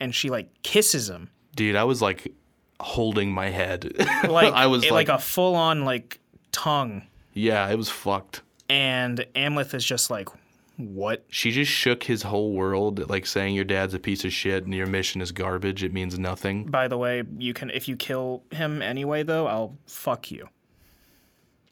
And 0.00 0.14
she 0.14 0.30
like 0.30 0.62
kisses 0.62 1.08
him. 1.10 1.30
Dude, 1.54 1.76
I 1.76 1.84
was 1.84 2.00
like 2.00 2.32
holding 2.80 3.30
my 3.32 3.50
head. 3.50 3.92
Like 4.28 4.54
I 4.54 4.66
was 4.66 4.84
it- 4.84 4.92
like, 4.92 5.08
like 5.08 5.18
a 5.18 5.22
full 5.22 5.54
on 5.54 5.84
like 5.84 6.18
tongue. 6.52 7.02
yeah, 7.34 7.68
it 7.68 7.76
was 7.76 7.88
fucked. 7.90 8.42
And 8.68 9.26
Amleth 9.34 9.74
is 9.74 9.84
just 9.84 10.10
like, 10.10 10.28
What? 10.76 11.24
She 11.28 11.50
just 11.50 11.70
shook 11.70 12.04
his 12.04 12.22
whole 12.22 12.52
world, 12.52 13.08
like 13.10 13.26
saying 13.26 13.54
your 13.54 13.64
dad's 13.64 13.92
a 13.94 13.98
piece 13.98 14.24
of 14.24 14.32
shit 14.32 14.64
and 14.64 14.72
your 14.72 14.86
mission 14.86 15.20
is 15.20 15.32
garbage. 15.32 15.82
It 15.84 15.92
means 15.92 16.18
nothing. 16.18 16.64
By 16.66 16.88
the 16.88 16.96
way, 16.96 17.24
you 17.38 17.52
can 17.52 17.70
if 17.70 17.88
you 17.88 17.96
kill 17.96 18.42
him 18.52 18.80
anyway 18.80 19.22
though, 19.24 19.46
I'll 19.46 19.76
fuck 19.86 20.30
you. 20.30 20.48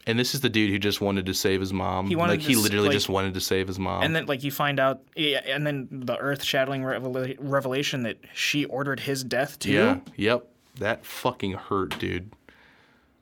And 0.09 0.19
this 0.19 0.35
is 0.35 0.41
the 0.41 0.49
dude 0.49 0.71
who 0.71 0.79
just 0.79 1.01
wanted 1.01 1.27
to 1.27 1.35
save 1.35 1.61
his 1.61 1.73
mom. 1.73 2.07
He 2.09 2.17
wanted 2.17 2.33
like 2.33 2.41
he 2.41 2.57
literally 2.57 2.89
like- 2.89 2.95
just 2.97 3.09
wanted 3.09 3.35
to 3.35 3.41
save 3.41 3.69
his 3.69 3.79
mom. 3.79 4.03
And 4.03 4.17
then, 4.17 4.27
like, 4.27 4.43
you 4.43 4.51
find 4.51 4.81
out, 4.81 5.03
yeah, 5.15 5.43
and 5.47 5.67
then 5.67 5.87
the 5.91 6.17
earth-shattering 6.17 6.83
revela- 6.83 7.37
revelation 7.39 8.03
that 8.05 8.17
she 8.35 8.65
ordered 8.65 9.01
his 9.01 9.23
death 9.23 9.59
too. 9.59 9.73
yeah, 9.73 9.99
yep. 10.17 10.47
That 10.79 11.05
fucking 11.05 11.53
hurt, 11.53 11.99
dude. 11.99 12.33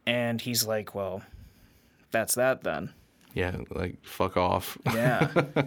And 0.07 0.41
he's 0.41 0.65
like, 0.67 0.95
"Well, 0.95 1.23
that's 2.13 2.35
that 2.37 2.63
then." 2.63 2.93
Yeah, 3.35 3.57
like 3.71 3.97
fuck 4.05 4.37
off. 4.37 4.79
Yeah, 4.87 5.29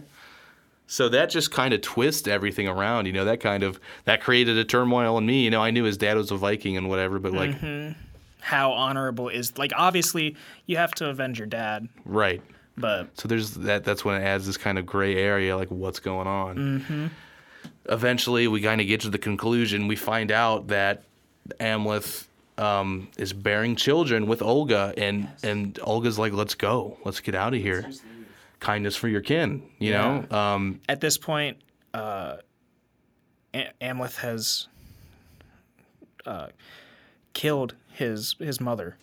So 0.87 1.07
that 1.09 1.29
just 1.29 1.51
kind 1.51 1.71
of 1.73 1.81
twists 1.81 2.27
everything 2.27 2.67
around, 2.67 3.05
you 3.05 3.11
know. 3.13 3.25
That 3.25 3.39
kind 3.41 3.61
of 3.61 3.79
that 4.05 4.21
created 4.21 4.57
a 4.57 4.63
turmoil 4.63 5.17
in 5.19 5.25
me. 5.25 5.43
You 5.43 5.51
know, 5.51 5.61
I 5.61 5.69
knew 5.71 5.83
his 5.83 5.97
dad 5.97 6.17
was 6.17 6.31
a 6.31 6.35
Viking 6.35 6.77
and 6.77 6.89
whatever, 6.89 7.19
but 7.19 7.31
like, 7.33 7.51
mm-hmm. 7.51 7.99
How 8.39 8.71
honorable 8.71 9.29
is 9.29 9.57
like? 9.57 9.71
Obviously, 9.75 10.35
you 10.65 10.77
have 10.77 10.91
to 10.95 11.09
avenge 11.09 11.37
your 11.39 11.47
dad, 11.47 11.87
right. 12.05 12.41
but 12.77 13.09
So 13.19 13.27
there's 13.27 13.51
that. 13.55 13.83
That's 13.83 14.03
when 14.05 14.21
it 14.21 14.25
adds 14.25 14.45
this 14.45 14.57
kind 14.57 14.77
of 14.77 14.85
gray 14.85 15.15
area, 15.15 15.55
like 15.57 15.69
what's 15.69 15.99
going 15.99 16.27
on. 16.27 16.55
Mm-hmm. 16.57 17.07
Eventually, 17.89 18.47
we 18.47 18.61
kind 18.61 18.79
of 18.81 18.87
get 18.87 19.01
to 19.01 19.09
the 19.09 19.17
conclusion. 19.17 19.87
We 19.87 19.95
find 19.95 20.31
out 20.31 20.67
that 20.67 21.03
Amleth 21.59 22.27
um, 22.57 23.09
is 23.17 23.33
bearing 23.33 23.75
children 23.75 24.27
with 24.27 24.41
Olga, 24.41 24.93
and 24.97 25.27
and 25.43 25.79
Olga's 25.83 26.19
like, 26.19 26.33
"Let's 26.33 26.55
go, 26.55 26.97
let's 27.05 27.19
get 27.19 27.35
out 27.35 27.53
of 27.53 27.61
here." 27.61 27.89
Kindness 28.59 28.95
for 28.97 29.07
your 29.07 29.21
kin, 29.21 29.63
you 29.79 29.91
know. 29.93 30.25
Um, 30.31 30.81
at 30.89 30.99
this 30.99 31.17
point, 31.17 31.57
uh, 31.93 32.37
A- 33.53 33.71
Amleth 33.81 34.17
has 34.17 34.67
uh, 36.25 36.47
killed 37.33 37.75
his 37.99 38.35
his 38.39 38.59
mother. 38.59 38.97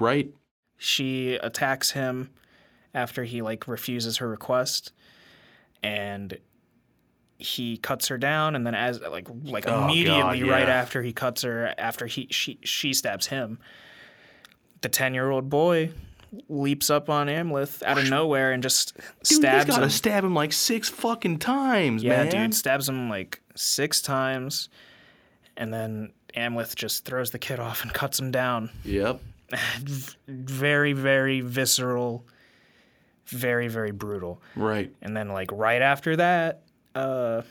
right? 0.00 0.32
she 0.78 1.34
attacks 1.36 1.92
him 1.92 2.30
after 2.94 3.24
he 3.24 3.40
like 3.42 3.66
refuses 3.66 4.18
her 4.18 4.28
request 4.28 4.92
and 5.82 6.38
he 7.38 7.76
cuts 7.78 8.08
her 8.08 8.18
down 8.18 8.54
and 8.54 8.66
then 8.66 8.74
as 8.74 9.00
like 9.00 9.26
like 9.44 9.64
Oh, 9.66 9.84
immediately 9.84 10.40
God, 10.40 10.48
right 10.50 10.68
after 10.68 11.02
he 11.02 11.12
cuts 11.14 11.42
her 11.42 11.74
after 11.78 12.06
he 12.06 12.28
she 12.30 12.58
she 12.62 12.92
stabs 12.92 13.26
him 13.28 13.58
the 14.82 14.88
10 14.90 15.14
year 15.14 15.30
old 15.30 15.48
boy 15.48 15.90
leaps 16.48 16.90
up 16.90 17.08
on 17.08 17.28
Amleth 17.28 17.82
out 17.82 17.96
of 17.98 18.08
nowhere 18.10 18.52
and 18.52 18.62
just 18.62 18.94
Dude, 18.96 19.04
he's 19.28 19.36
stabs 19.38 19.70
gotta 19.70 19.84
him. 19.84 19.90
stab 19.90 20.24
him 20.24 20.34
like 20.34 20.52
six 20.52 20.88
fucking 20.90 21.38
times, 21.38 22.02
yeah, 22.02 22.24
man. 22.24 22.30
dude, 22.30 22.54
stabs 22.54 22.86
him 22.88 23.08
like 23.08 23.40
six 23.54 24.02
times, 24.02 24.68
and 25.56 25.72
then 25.72 26.12
Amleth 26.36 26.74
just 26.74 27.04
throws 27.04 27.30
the 27.30 27.38
kid 27.38 27.58
off 27.58 27.82
and 27.82 27.92
cuts 27.92 28.18
him 28.20 28.30
down. 28.30 28.70
Yep. 28.84 29.20
Very, 30.28 30.92
very 30.92 31.40
visceral, 31.40 32.24
very, 33.26 33.68
very 33.68 33.92
brutal. 33.92 34.42
Right. 34.56 34.92
And 35.02 35.16
then 35.16 35.28
like 35.28 35.50
right 35.52 35.80
after 35.82 36.16
that, 36.16 36.62
uh 36.94 37.42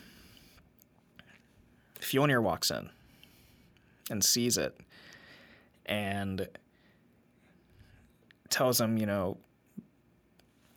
Fjolnir 2.02 2.42
walks 2.44 2.70
in 2.70 2.90
and 4.10 4.24
sees 4.24 4.58
it 4.58 4.78
and 5.86 6.48
tells 8.50 8.80
him, 8.80 8.98
you 8.98 9.06
know, 9.06 9.38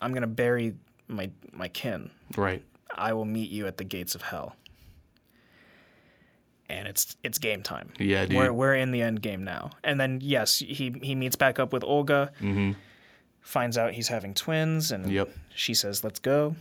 I'm 0.00 0.14
gonna 0.14 0.26
bury 0.28 0.74
my 1.08 1.30
my 1.52 1.68
kin. 1.68 2.10
Right. 2.36 2.62
I 2.94 3.12
will 3.12 3.24
meet 3.24 3.50
you 3.50 3.66
at 3.66 3.76
the 3.76 3.84
gates 3.84 4.14
of 4.14 4.22
hell. 4.22 4.54
And 6.70 6.86
it's 6.86 7.16
it's 7.24 7.38
game 7.38 7.62
time. 7.62 7.90
Yeah, 7.98 8.26
dude. 8.26 8.36
We're 8.36 8.52
we're 8.52 8.74
in 8.74 8.90
the 8.90 9.00
end 9.02 9.22
game 9.22 9.42
now. 9.44 9.70
And 9.82 9.98
then 9.98 10.20
yes, 10.22 10.58
he 10.58 10.94
he 11.02 11.14
meets 11.14 11.34
back 11.36 11.58
up 11.58 11.72
with 11.72 11.82
Olga. 11.82 12.30
Mm-hmm. 12.40 12.72
Finds 13.40 13.78
out 13.78 13.92
he's 13.92 14.08
having 14.08 14.34
twins, 14.34 14.92
and 14.92 15.10
Yep. 15.10 15.30
she 15.54 15.72
says, 15.72 16.04
"Let's 16.04 16.18
go." 16.20 16.54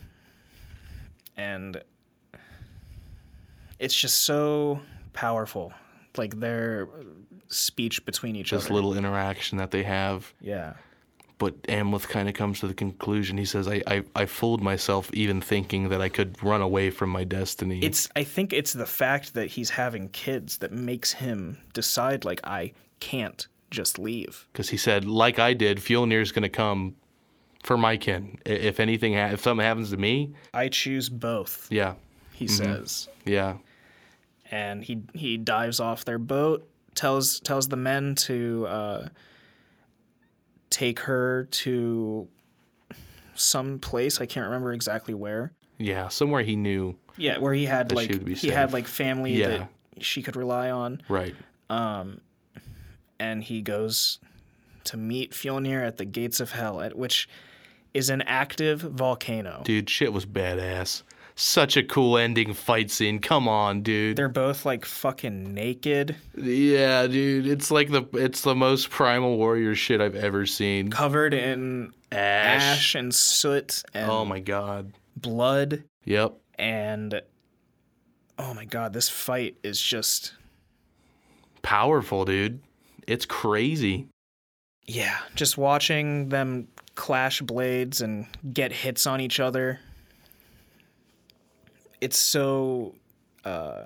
And 1.36 1.82
it's 3.78 3.94
just 3.94 4.22
so 4.22 4.80
powerful, 5.12 5.72
like 6.16 6.40
their 6.40 6.88
speech 7.48 8.04
between 8.04 8.34
each 8.36 8.50
This 8.50 8.58
other. 8.64 8.68
This 8.68 8.74
little 8.74 8.96
interaction 8.96 9.58
that 9.58 9.70
they 9.70 9.82
have. 9.82 10.32
yeah, 10.40 10.74
But 11.38 11.62
Amleth 11.64 12.08
kind 12.08 12.28
of 12.28 12.34
comes 12.34 12.58
to 12.60 12.66
the 12.66 12.74
conclusion. 12.74 13.38
He 13.38 13.44
says, 13.44 13.68
I, 13.68 13.80
I, 13.86 14.02
I 14.16 14.26
fooled 14.26 14.60
myself 14.60 15.08
even 15.14 15.40
thinking 15.40 15.88
that 15.90 16.00
I 16.00 16.08
could 16.08 16.42
run 16.42 16.60
away 16.60 16.90
from 16.90 17.10
my 17.10 17.22
destiny. 17.22 17.78
it's. 17.80 18.08
I 18.16 18.24
think 18.24 18.52
it's 18.52 18.72
the 18.72 18.86
fact 18.86 19.34
that 19.34 19.46
he's 19.52 19.70
having 19.70 20.08
kids 20.08 20.58
that 20.58 20.72
makes 20.72 21.12
him 21.12 21.58
decide, 21.74 22.24
like, 22.24 22.40
I 22.44 22.72
can't 22.98 23.46
just 23.70 23.98
leave. 24.00 24.46
because 24.52 24.68
he 24.70 24.76
said, 24.76 25.04
like 25.04 25.38
I 25.38 25.52
did, 25.54 25.78
Fjolnir's 25.78 26.32
going 26.32 26.42
to 26.42 26.48
come 26.48 26.96
for 27.62 27.76
my 27.78 27.96
kin. 27.96 28.38
If 28.44 28.80
anything, 28.80 29.14
ha- 29.14 29.30
if 29.32 29.42
something 29.42 29.64
happens 29.64 29.90
to 29.90 29.96
me, 29.96 30.32
I 30.52 30.68
choose 30.68 31.08
both. 31.08 31.68
yeah, 31.70 31.94
He 32.32 32.46
Mm-hmm. 32.46 32.54
says, 32.54 33.08
yeah, 33.24 33.58
and 34.50 34.82
he 34.82 35.02
he 35.14 35.36
dives 35.36 35.78
off 35.80 36.04
their 36.04 36.18
boat, 36.18 36.66
tells 36.94 37.40
tells 37.40 37.68
the 37.68 37.76
men 37.76 38.14
to 38.14 38.66
uh, 38.66 39.08
take 40.70 41.00
her 41.00 41.48
to 41.50 42.28
some 43.34 43.78
place 43.78 44.20
I 44.20 44.26
can't 44.26 44.46
remember 44.46 44.72
exactly 44.72 45.14
where. 45.14 45.52
yeah. 45.78 46.08
Somewhere 46.08 46.42
he 46.42 46.56
knew. 46.56 46.96
Yeah, 47.16 47.38
where 47.38 47.54
he 47.54 47.64
had 47.66 47.92
like 47.92 48.10
she 48.10 48.16
would 48.18 48.24
be 48.24 48.34
he 48.34 48.48
had 48.48 48.72
like 48.72 48.86
family 48.86 49.34
Yeah. 49.34 49.48
that 49.48 49.68
she 50.00 50.22
could 50.22 50.36
rely 50.36 50.70
on, 50.70 51.02
Right. 51.08 51.34
Um, 51.70 52.20
and 53.20 53.42
he 53.42 53.60
goes 53.62 54.18
to 54.84 54.96
meet 54.96 55.32
Fjolnir 55.32 55.84
at 55.86 55.96
the 55.98 56.04
gates 56.04 56.40
of 56.40 56.52
hell, 56.52 56.80
at 56.80 56.96
which 56.96 57.28
is 57.94 58.08
an 58.10 58.22
active 58.22 58.80
volcano. 58.80 59.62
Dude, 59.64 59.90
shit 59.90 60.12
was 60.12 60.24
badass. 60.24 61.02
Such 61.40 61.76
a 61.76 61.84
cool 61.84 62.18
ending 62.18 62.52
fight 62.52 62.90
scene. 62.90 63.20
Come 63.20 63.46
on, 63.46 63.82
dude. 63.82 64.16
They're 64.16 64.28
both 64.28 64.66
like 64.66 64.84
fucking 64.84 65.54
naked, 65.54 66.16
yeah, 66.36 67.06
dude. 67.06 67.46
It's 67.46 67.70
like 67.70 67.90
the 67.92 68.02
it's 68.14 68.40
the 68.40 68.56
most 68.56 68.90
primal 68.90 69.36
warrior 69.36 69.76
shit 69.76 70.00
I've 70.00 70.16
ever 70.16 70.46
seen. 70.46 70.90
covered 70.90 71.34
in 71.34 71.92
Ash. 72.10 72.62
ash 72.62 72.94
and 72.96 73.14
soot 73.14 73.84
and 73.94 74.10
Oh 74.10 74.24
my 74.24 74.40
god. 74.40 74.92
blood. 75.16 75.84
Yep. 76.06 76.34
and 76.58 77.22
oh 78.36 78.52
my 78.54 78.64
god 78.64 78.92
this 78.92 79.08
fight 79.08 79.58
is 79.62 79.80
just 79.80 80.32
Powerful, 81.62 82.24
dude. 82.24 82.60
It's 83.06 83.26
crazy. 83.26 84.08
yeah 84.86 85.18
just 85.36 85.56
watching 85.56 86.30
them 86.30 86.66
clash 86.96 87.40
blades 87.42 88.00
and 88.00 88.26
get 88.52 88.72
hits 88.72 89.06
on 89.06 89.20
each 89.20 89.38
other 89.38 89.78
it's 92.00 92.18
so 92.18 92.94
uh 93.44 93.84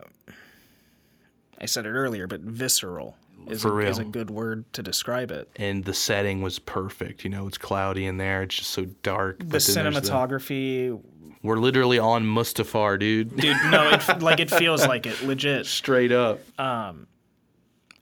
i 1.60 1.66
said 1.66 1.86
it 1.86 1.90
earlier 1.90 2.26
but 2.26 2.40
visceral 2.40 3.16
is, 3.48 3.64
a, 3.64 3.78
is 3.78 3.98
a 3.98 4.04
good 4.04 4.30
word 4.30 4.64
to 4.72 4.82
describe 4.84 5.32
it 5.32 5.48
And 5.56 5.84
the 5.84 5.94
setting 5.94 6.42
was 6.42 6.60
perfect. 6.60 7.24
You 7.24 7.30
know, 7.30 7.48
it's 7.48 7.58
cloudy 7.58 8.06
in 8.06 8.16
there. 8.16 8.42
It's 8.44 8.54
just 8.54 8.70
so 8.70 8.84
dark. 9.02 9.40
the 9.40 9.44
but 9.46 9.64
then 9.64 9.92
there's 9.92 9.96
cinematography 10.08 11.00
We're 11.42 11.56
literally 11.56 11.98
on 11.98 12.24
Mustafar, 12.24 13.00
dude. 13.00 13.36
dude 13.36 13.56
no 13.68 13.90
it, 13.90 14.20
like 14.22 14.38
it 14.38 14.48
feels 14.48 14.86
like 14.86 15.06
it 15.06 15.20
legit 15.24 15.66
Straight 15.66 16.12
up. 16.12 16.38
and 16.56 17.06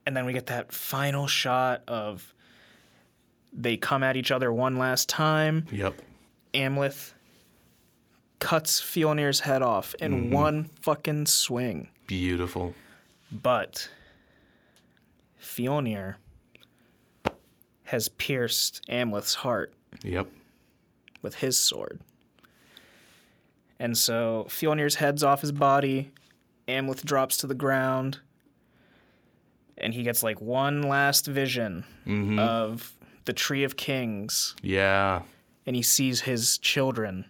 then 0.05 0.27
we 0.27 0.35
get 0.35 0.47
that 0.49 0.73
final 0.73 1.27
shot 1.27 1.85
of 1.89 2.35
they 3.51 3.79
come 3.79 4.03
at 4.03 4.19
each 4.19 4.31
other 4.31 4.53
one 4.53 4.77
last 4.77 5.09
time 5.09 5.65
Yep. 5.73 5.95
Amleth 6.53 7.13
cuts 8.41 8.81
Fjolnir's 8.81 9.41
head 9.41 9.63
off 9.63 9.95
in 10.01 10.13
Mm-hmm. 10.13 10.33
one 10.35 10.65
fucking 10.83 11.27
swing. 11.27 11.89
Beautiful. 12.07 12.75
But 13.31 13.89
Fjolnir 15.41 16.17
has 17.85 18.09
pierced 18.09 18.83
Amleth's 18.89 19.35
heart 19.35 19.73
Yep. 20.03 20.29
with 21.23 21.37
his 21.37 21.57
sword. 21.59 22.01
And 23.79 23.97
so 23.97 24.47
Fjolnir's 24.49 24.97
head's 24.97 25.23
off 25.25 25.41
his 25.41 25.53
body. 25.53 26.11
Amleth 26.69 27.05
drops 27.05 27.37
to 27.39 27.47
the 27.47 27.55
ground. 27.55 28.21
And 29.79 29.95
he 29.95 30.03
gets 30.03 30.23
like 30.23 30.41
one 30.41 30.83
last 30.83 31.27
vision 31.27 31.85
Mm-hmm. 32.07 32.39
of 32.39 32.93
the 33.25 33.33
Tree 33.33 33.65
of 33.65 33.77
Kings. 33.77 34.55
Yeah. 34.63 35.23
and 35.67 35.77
he 35.77 35.83
sees 35.83 36.23
his 36.23 36.59
children. 36.59 37.25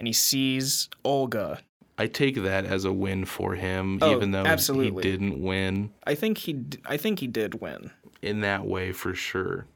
And 0.00 0.06
he 0.08 0.12
sees 0.14 0.88
Olga. 1.04 1.60
I 1.98 2.06
take 2.06 2.42
that 2.42 2.64
as 2.64 2.86
a 2.86 2.92
win 2.92 3.26
for 3.26 3.54
him, 3.54 3.98
Oh, 4.00 4.16
even 4.16 4.30
though 4.30 4.44
absolutely. 4.46 5.02
he 5.04 5.10
didn't 5.10 5.42
win 5.42 5.90
I 6.06 6.14
think 6.14 6.38
he 6.38 6.54
d- 6.54 6.78
I 6.86 6.96
think 6.96 7.18
he 7.20 7.26
did 7.26 7.60
win. 7.60 7.90
in 8.22 8.40
that 8.40 8.64
way 8.66 8.92
for 8.92 9.12
sure. 9.14 9.66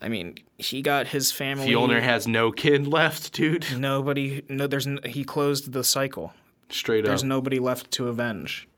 I 0.00 0.08
mean, 0.08 0.36
he 0.58 0.82
got 0.82 1.08
his 1.08 1.32
family. 1.32 1.66
Fjolnir 1.68 2.00
has 2.00 2.26
no 2.28 2.52
kid 2.52 2.86
left, 2.98 3.32
dude. 3.32 3.66
nobody. 3.76 4.42
No, 4.48 4.68
there's 4.68 4.86
n- 4.86 5.00
he 5.04 5.24
closed 5.24 5.72
the 5.72 5.82
cycle. 5.84 6.32
Straight 6.70 6.98
There's 7.02 7.06
up. 7.06 7.08
There's 7.10 7.24
nobody 7.24 7.58
left 7.58 7.90
to 7.92 8.06
avenge, 8.08 8.68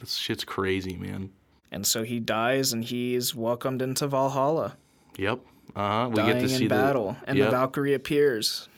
this 0.00 0.14
shit's 0.14 0.44
crazy, 0.44 0.96
man. 0.96 1.30
and 1.72 1.84
so 1.86 2.02
he 2.04 2.18
dies, 2.20 2.72
and 2.72 2.84
he's 2.84 3.34
welcomed 3.34 3.82
into 3.82 4.06
Valhalla, 4.06 4.76
Yep. 5.18 5.40
Uh 5.74 5.80
huh. 6.04 6.08
We 6.10 6.16
get 6.22 6.40
to 6.40 6.48
see 6.48 6.62
in 6.62 6.68
battle, 6.68 7.16
the 7.24 7.28
and 7.30 7.38
yep. 7.38 7.48
the 7.48 7.50
Valkyrie 7.50 7.92
appears, 7.94 8.68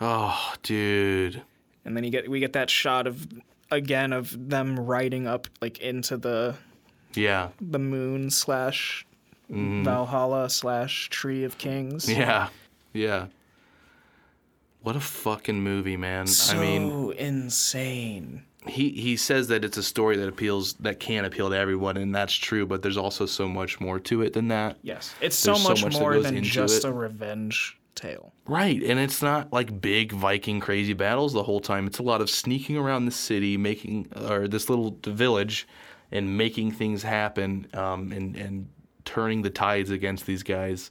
Oh, 0.00 0.54
dude. 0.62 1.42
and 1.84 1.96
then 1.96 2.04
you 2.04 2.10
get 2.10 2.28
we 2.28 2.40
get 2.40 2.54
that 2.54 2.68
shot 2.70 3.06
of 3.06 3.26
again 3.70 4.12
of 4.12 4.48
them 4.48 4.78
riding 4.78 5.26
up 5.26 5.46
like 5.60 5.78
into 5.78 6.16
the 6.16 6.56
Yeah. 7.14 7.50
the 7.60 7.78
moon 7.78 8.30
slash 8.30 9.06
mm-hmm. 9.50 9.84
Valhalla 9.84 10.50
slash 10.50 11.08
Tree 11.10 11.44
of 11.44 11.58
Kings. 11.58 12.10
Yeah. 12.10 12.48
Yeah. 12.92 13.26
What 14.82 14.96
a 14.96 15.00
fucking 15.00 15.60
movie, 15.62 15.96
man. 15.96 16.26
So 16.26 16.56
I 16.56 16.60
mean, 16.60 17.12
insane. 17.12 18.42
he 18.66 18.90
he 18.90 19.16
says 19.16 19.48
that 19.48 19.64
it's 19.64 19.76
a 19.78 19.82
story 19.82 20.16
that 20.16 20.28
appeals 20.28 20.74
that 20.74 21.00
can 21.00 21.24
appeal 21.24 21.48
to 21.50 21.56
everyone 21.56 21.96
and 21.96 22.14
that's 22.14 22.34
true, 22.34 22.66
but 22.66 22.82
there's 22.82 22.96
also 22.98 23.24
so 23.26 23.48
much 23.48 23.80
more 23.80 23.98
to 24.00 24.22
it 24.22 24.32
than 24.34 24.48
that. 24.48 24.76
Yes, 24.82 25.14
it's 25.20 25.36
so 25.36 25.52
There's 25.52 25.62
so 25.62 25.68
much, 25.70 25.84
much 25.84 25.94
more 25.94 26.18
than 26.18 26.42
just 26.42 26.84
it. 26.84 26.88
a 26.88 26.92
revenge 26.92 27.78
tale. 27.94 28.32
Right, 28.46 28.82
and 28.82 28.98
it's 28.98 29.22
not 29.22 29.52
like 29.52 29.80
big 29.80 30.12
Viking 30.12 30.60
crazy 30.60 30.92
battles 30.92 31.32
the 31.32 31.42
whole 31.42 31.60
time. 31.60 31.86
It's 31.86 31.98
a 31.98 32.02
lot 32.02 32.20
of 32.20 32.28
sneaking 32.28 32.76
around 32.76 33.06
the 33.06 33.12
city, 33.12 33.56
making 33.56 34.08
or 34.28 34.48
this 34.48 34.68
little 34.68 34.98
village, 35.04 35.66
and 36.12 36.36
making 36.36 36.72
things 36.72 37.02
happen, 37.02 37.66
um, 37.74 38.12
and 38.12 38.36
and 38.36 38.68
turning 39.04 39.42
the 39.42 39.50
tides 39.50 39.90
against 39.90 40.26
these 40.26 40.42
guys. 40.42 40.90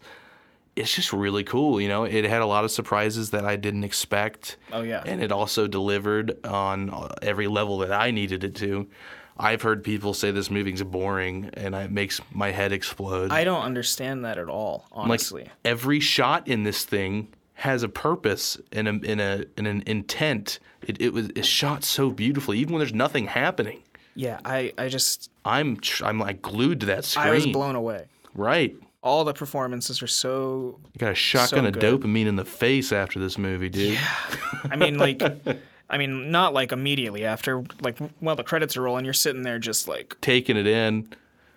It's 0.76 0.94
just 0.94 1.14
really 1.14 1.44
cool, 1.44 1.80
you 1.80 1.88
know. 1.88 2.04
It 2.04 2.26
had 2.26 2.42
a 2.42 2.48
lot 2.48 2.64
of 2.64 2.72
surprises 2.72 3.30
that 3.30 3.46
I 3.46 3.56
didn't 3.56 3.84
expect. 3.84 4.58
Oh, 4.72 4.82
yeah. 4.82 5.04
and 5.06 5.22
it 5.22 5.32
also 5.32 5.68
delivered 5.68 6.44
on 6.46 6.90
uh, 6.90 7.10
every 7.22 7.48
level 7.48 7.78
that 7.80 7.92
I 7.92 8.10
needed 8.10 8.44
it 8.44 8.56
to. 8.56 8.88
I've 9.38 9.61
heard 9.61 9.84
people 9.84 10.14
say 10.14 10.31
this 10.31 10.49
movie's 10.51 10.84
boring, 10.84 11.49
and 11.53 11.73
it 11.76 11.91
makes 11.91 12.22
my 12.31 12.51
head 12.51 12.72
explode. 12.72 13.31
I 13.31 13.43
don't 13.43 13.64
understand 13.64 14.26
that 14.26 14.38
at 14.38 14.47
all, 14.49 14.85
Like 14.91 15.05
honestly. 15.05 15.49
every 15.65 15.99
shot 15.99 16.47
in 16.47 16.64
this 16.64 16.84
thing 16.85 17.30
has 17.55 17.84
a 17.84 17.89
purpose 17.89 18.57
and 18.72 18.88
a 18.88 18.91
and 19.10 19.22
a 19.22 19.45
and 19.57 19.68
an 19.68 19.84
intent. 19.88 20.60
It 20.88 21.01
it 21.01 21.14
was 21.14 21.30
it's 21.35 21.47
shot 21.47 21.84
so 21.84 22.10
beautifully, 22.11 22.60
even 22.60 22.73
when 22.73 22.80
there's 22.80 22.93
nothing 22.93 23.26
happening. 23.27 23.81
yeah, 24.15 24.39
I, 24.45 24.73
I 24.77 24.88
just 24.89 25.30
I'm 25.45 25.77
I'm 26.03 26.19
like 26.19 26.41
glued 26.41 26.80
to 26.81 26.85
that 26.88 27.05
screen. 27.05 27.27
I 27.27 27.31
was 27.31 27.47
blown 27.47 27.76
away. 27.76 28.05
Right. 28.35 28.76
All 29.01 29.23
the 29.26 29.34
performances 29.34 30.01
are 30.01 30.07
so. 30.07 30.80
You 30.93 30.99
got 30.99 31.11
a 31.11 31.15
shotgun 31.15 31.65
of 31.65 31.73
good. 31.73 32.01
dopamine 32.01 32.26
in 32.27 32.35
the 32.38 32.45
face 32.45 32.91
after 32.93 33.19
this 33.19 33.38
movie, 33.38 33.68
dude. 33.69 33.93
Yeah. 33.95 34.15
I 34.72 34.76
mean, 34.77 34.97
like, 34.97 35.22
I 35.94 35.98
mean, 35.98 36.32
not 36.32 36.53
like 36.53 36.72
immediately 36.72 37.24
after, 37.26 37.64
like, 37.82 37.98
while 38.20 38.36
the 38.36 38.44
credits 38.44 38.76
are 38.76 38.82
rolling, 38.82 39.06
you're 39.06 39.14
sitting 39.14 39.44
there 39.44 39.60
just 39.60 39.88
like, 39.88 40.18
Taking 40.22 40.57
it 40.57 40.65
in. 40.68 41.07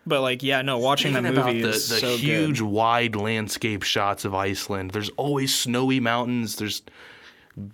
but 0.07 0.21
like, 0.21 0.43
yeah, 0.43 0.63
no, 0.63 0.79
watching 0.79 1.13
the 1.15 1.23
Thinking 1.23 1.43
movie 1.45 1.61
about 1.61 1.71
the, 1.73 1.77
is 1.77 1.89
the 1.89 1.97
so 1.99 2.17
huge, 2.17 2.59
good. 2.59 2.67
wide 2.67 3.17
landscape 3.17 3.83
shots 3.83 4.25
of 4.25 4.35
Iceland. 4.35 4.91
There's 4.93 5.09
always 5.17 5.55
snowy 5.55 6.01
mountains. 6.01 6.57
There's 6.57 6.83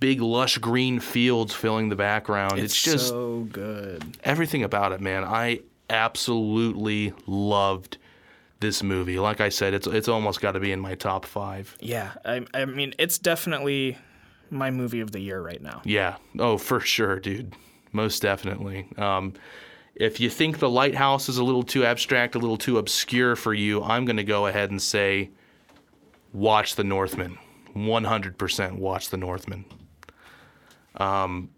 big, 0.00 0.20
lush 0.20 0.58
green 0.58 1.00
fields 1.00 1.52
filling 1.52 1.88
the 1.88 1.96
background. 1.96 2.52
It's, 2.60 2.72
It's, 2.74 2.82
just 2.82 3.08
so 3.08 3.40
good. 3.50 4.16
everything 4.24 4.62
about 4.62 4.92
it, 4.92 5.00
man. 5.00 5.24
I 5.24 5.60
absolutely 5.90 7.12
loved 7.26 7.98
this 8.60 8.82
movie. 8.82 9.18
Like 9.18 9.40
I 9.40 9.48
said, 9.48 9.74
it's 9.74 9.86
it's 9.86 10.06
almost 10.08 10.40
got 10.40 10.52
to 10.52 10.60
be 10.60 10.70
in 10.70 10.78
my 10.80 10.94
top 10.94 11.24
five. 11.26 11.76
Yeah, 11.80 12.12
I, 12.24 12.46
I 12.54 12.64
mean, 12.64 12.94
it's 12.98 13.18
definitely 13.18 13.98
my 14.52 14.70
movie 14.70 15.00
of 15.00 15.10
the 15.12 15.20
year 15.20 15.40
right 15.40 15.60
now. 15.60 15.82
Yeah. 15.84 16.16
Oh, 16.38 16.58
for 16.58 16.80
sure, 16.80 17.18
dude. 17.18 17.54
Most 17.92 18.22
definitely. 18.22 18.88
Um, 18.96 19.34
if 19.94 20.20
you 20.20 20.30
think 20.30 20.58
the 20.58 20.70
lighthouse 20.70 21.28
is 21.28 21.38
a 21.38 21.44
little 21.44 21.62
too 21.62 21.84
abstract, 21.84 22.34
a 22.34 22.38
little 22.38 22.56
too 22.56 22.78
obscure 22.78 23.36
for 23.36 23.52
you, 23.52 23.82
I'm 23.82 24.04
going 24.04 24.16
to 24.16 24.24
go 24.24 24.46
ahead 24.46 24.70
and 24.70 24.80
say, 24.80 25.30
watch 26.32 26.76
The 26.76 26.84
Northman. 26.84 27.38
100% 27.76 28.78
watch 28.78 29.10
The 29.10 29.16
Northman. 29.16 29.64
Um, 30.96 31.50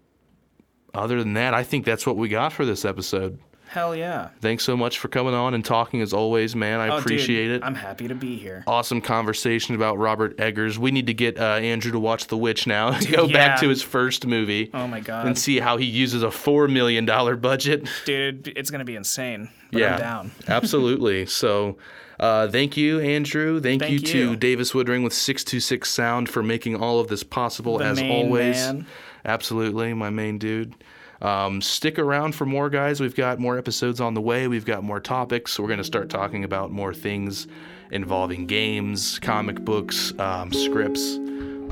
other 0.93 1.19
than 1.19 1.33
that, 1.33 1.53
I 1.53 1.63
think 1.63 1.85
that's 1.85 2.05
what 2.05 2.17
we 2.17 2.29
got 2.29 2.53
for 2.53 2.65
this 2.65 2.85
episode. 2.85 3.39
Hell 3.75 3.93
yeah! 3.93 4.29
Thanks 4.39 4.63
so 4.63 4.77
much 4.77 4.99
for 4.99 5.09
coming 5.09 5.33
on 5.33 5.53
and 5.53 5.63
talking 5.65 6.01
as 6.01 6.13
always, 6.13 6.55
man. 6.55 6.79
I 6.79 6.87
Oh, 6.87 6.91
dude, 6.91 6.99
appreciate 7.01 7.51
it. 7.51 7.61
I'm 7.61 7.75
happy 7.75 8.07
to 8.07 8.15
be 8.15 8.37
here. 8.37 8.63
awesome 8.67 9.01
conversation 9.01 9.75
about 9.75 9.97
Robert 9.97 10.39
Eggers. 10.39 10.79
We 10.79 10.91
need 10.91 11.07
to 11.07 11.13
get 11.13 11.37
uh, 11.37 11.55
Andrew 11.55 11.91
to 11.91 11.99
watch 11.99 12.27
The 12.27 12.37
Witch 12.37 12.67
now. 12.67 12.97
Go 13.11 13.25
yeah. 13.25 13.33
back 13.33 13.59
to 13.59 13.67
his 13.67 13.81
first 13.81 14.25
movie. 14.25 14.71
Oh 14.73 14.87
my 14.87 15.01
god, 15.01 15.27
and 15.27 15.37
see 15.37 15.59
how 15.59 15.75
he 15.75 15.83
uses 15.85 16.23
a 16.23 16.31
four 16.31 16.69
million 16.69 17.03
dollar 17.03 17.35
budget. 17.35 17.85
dude, 18.05 18.47
it's 18.55 18.71
gonna 18.71 18.85
be 18.85 18.95
insane. 18.95 19.49
Yeah, 19.71 19.95
I'm 19.95 19.99
down. 19.99 20.31
absolutely. 20.47 21.25
So, 21.25 21.77
uh, 22.17 22.47
thank 22.47 22.77
you, 22.77 23.01
Andrew. 23.01 23.59
Thank, 23.59 23.81
Thank 23.81 23.91
you 23.91 23.99
to. 23.99 24.35
Davis 24.37 24.71
Woodring 24.71 25.03
with 25.03 25.11
six 25.11 25.43
two 25.43 25.59
six 25.59 25.91
Sound 25.91 26.29
for 26.29 26.41
making 26.41 26.77
all 26.77 27.01
of 27.01 27.09
this 27.09 27.23
possible. 27.23 27.79
The 27.79 27.83
as 27.83 27.99
main 27.99 28.25
always, 28.25 28.55
man. 28.55 28.85
absolutely, 29.25 29.93
my 29.93 30.11
main 30.11 30.37
dude. 30.37 30.73
Um, 31.21 31.61
stick 31.61 31.97
around 31.97 32.35
for 32.35 32.45
more, 32.45 32.69
guys. 32.69 32.99
We've 32.99 33.15
got 33.15 33.39
more 33.39 33.57
episodes 33.57 34.01
on 34.01 34.13
the 34.13 34.21
way. 34.21 34.47
We've 34.47 34.65
got 34.65 34.83
more 34.83 34.99
topics. 34.99 35.57
We're 35.57 35.67
going 35.67 35.77
to 35.77 35.83
start 35.83 36.09
talking 36.09 36.43
about 36.43 36.71
more 36.71 36.93
things 36.93 37.47
involving 37.91 38.47
games, 38.47 39.19
comic 39.19 39.63
books, 39.63 40.13
um, 40.19 40.51
scripts, 40.51 41.19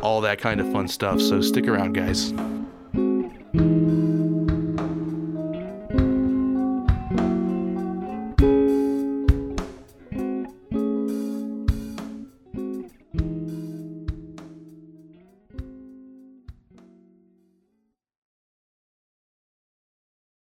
all 0.02 0.22
that 0.22 0.40
kind 0.40 0.62
of 0.62 0.72
fun 0.72 0.88
stuff. 0.88 1.20
So 1.22 1.42
stick 1.42 1.68
around, 1.68 1.94
guys. 1.94 2.34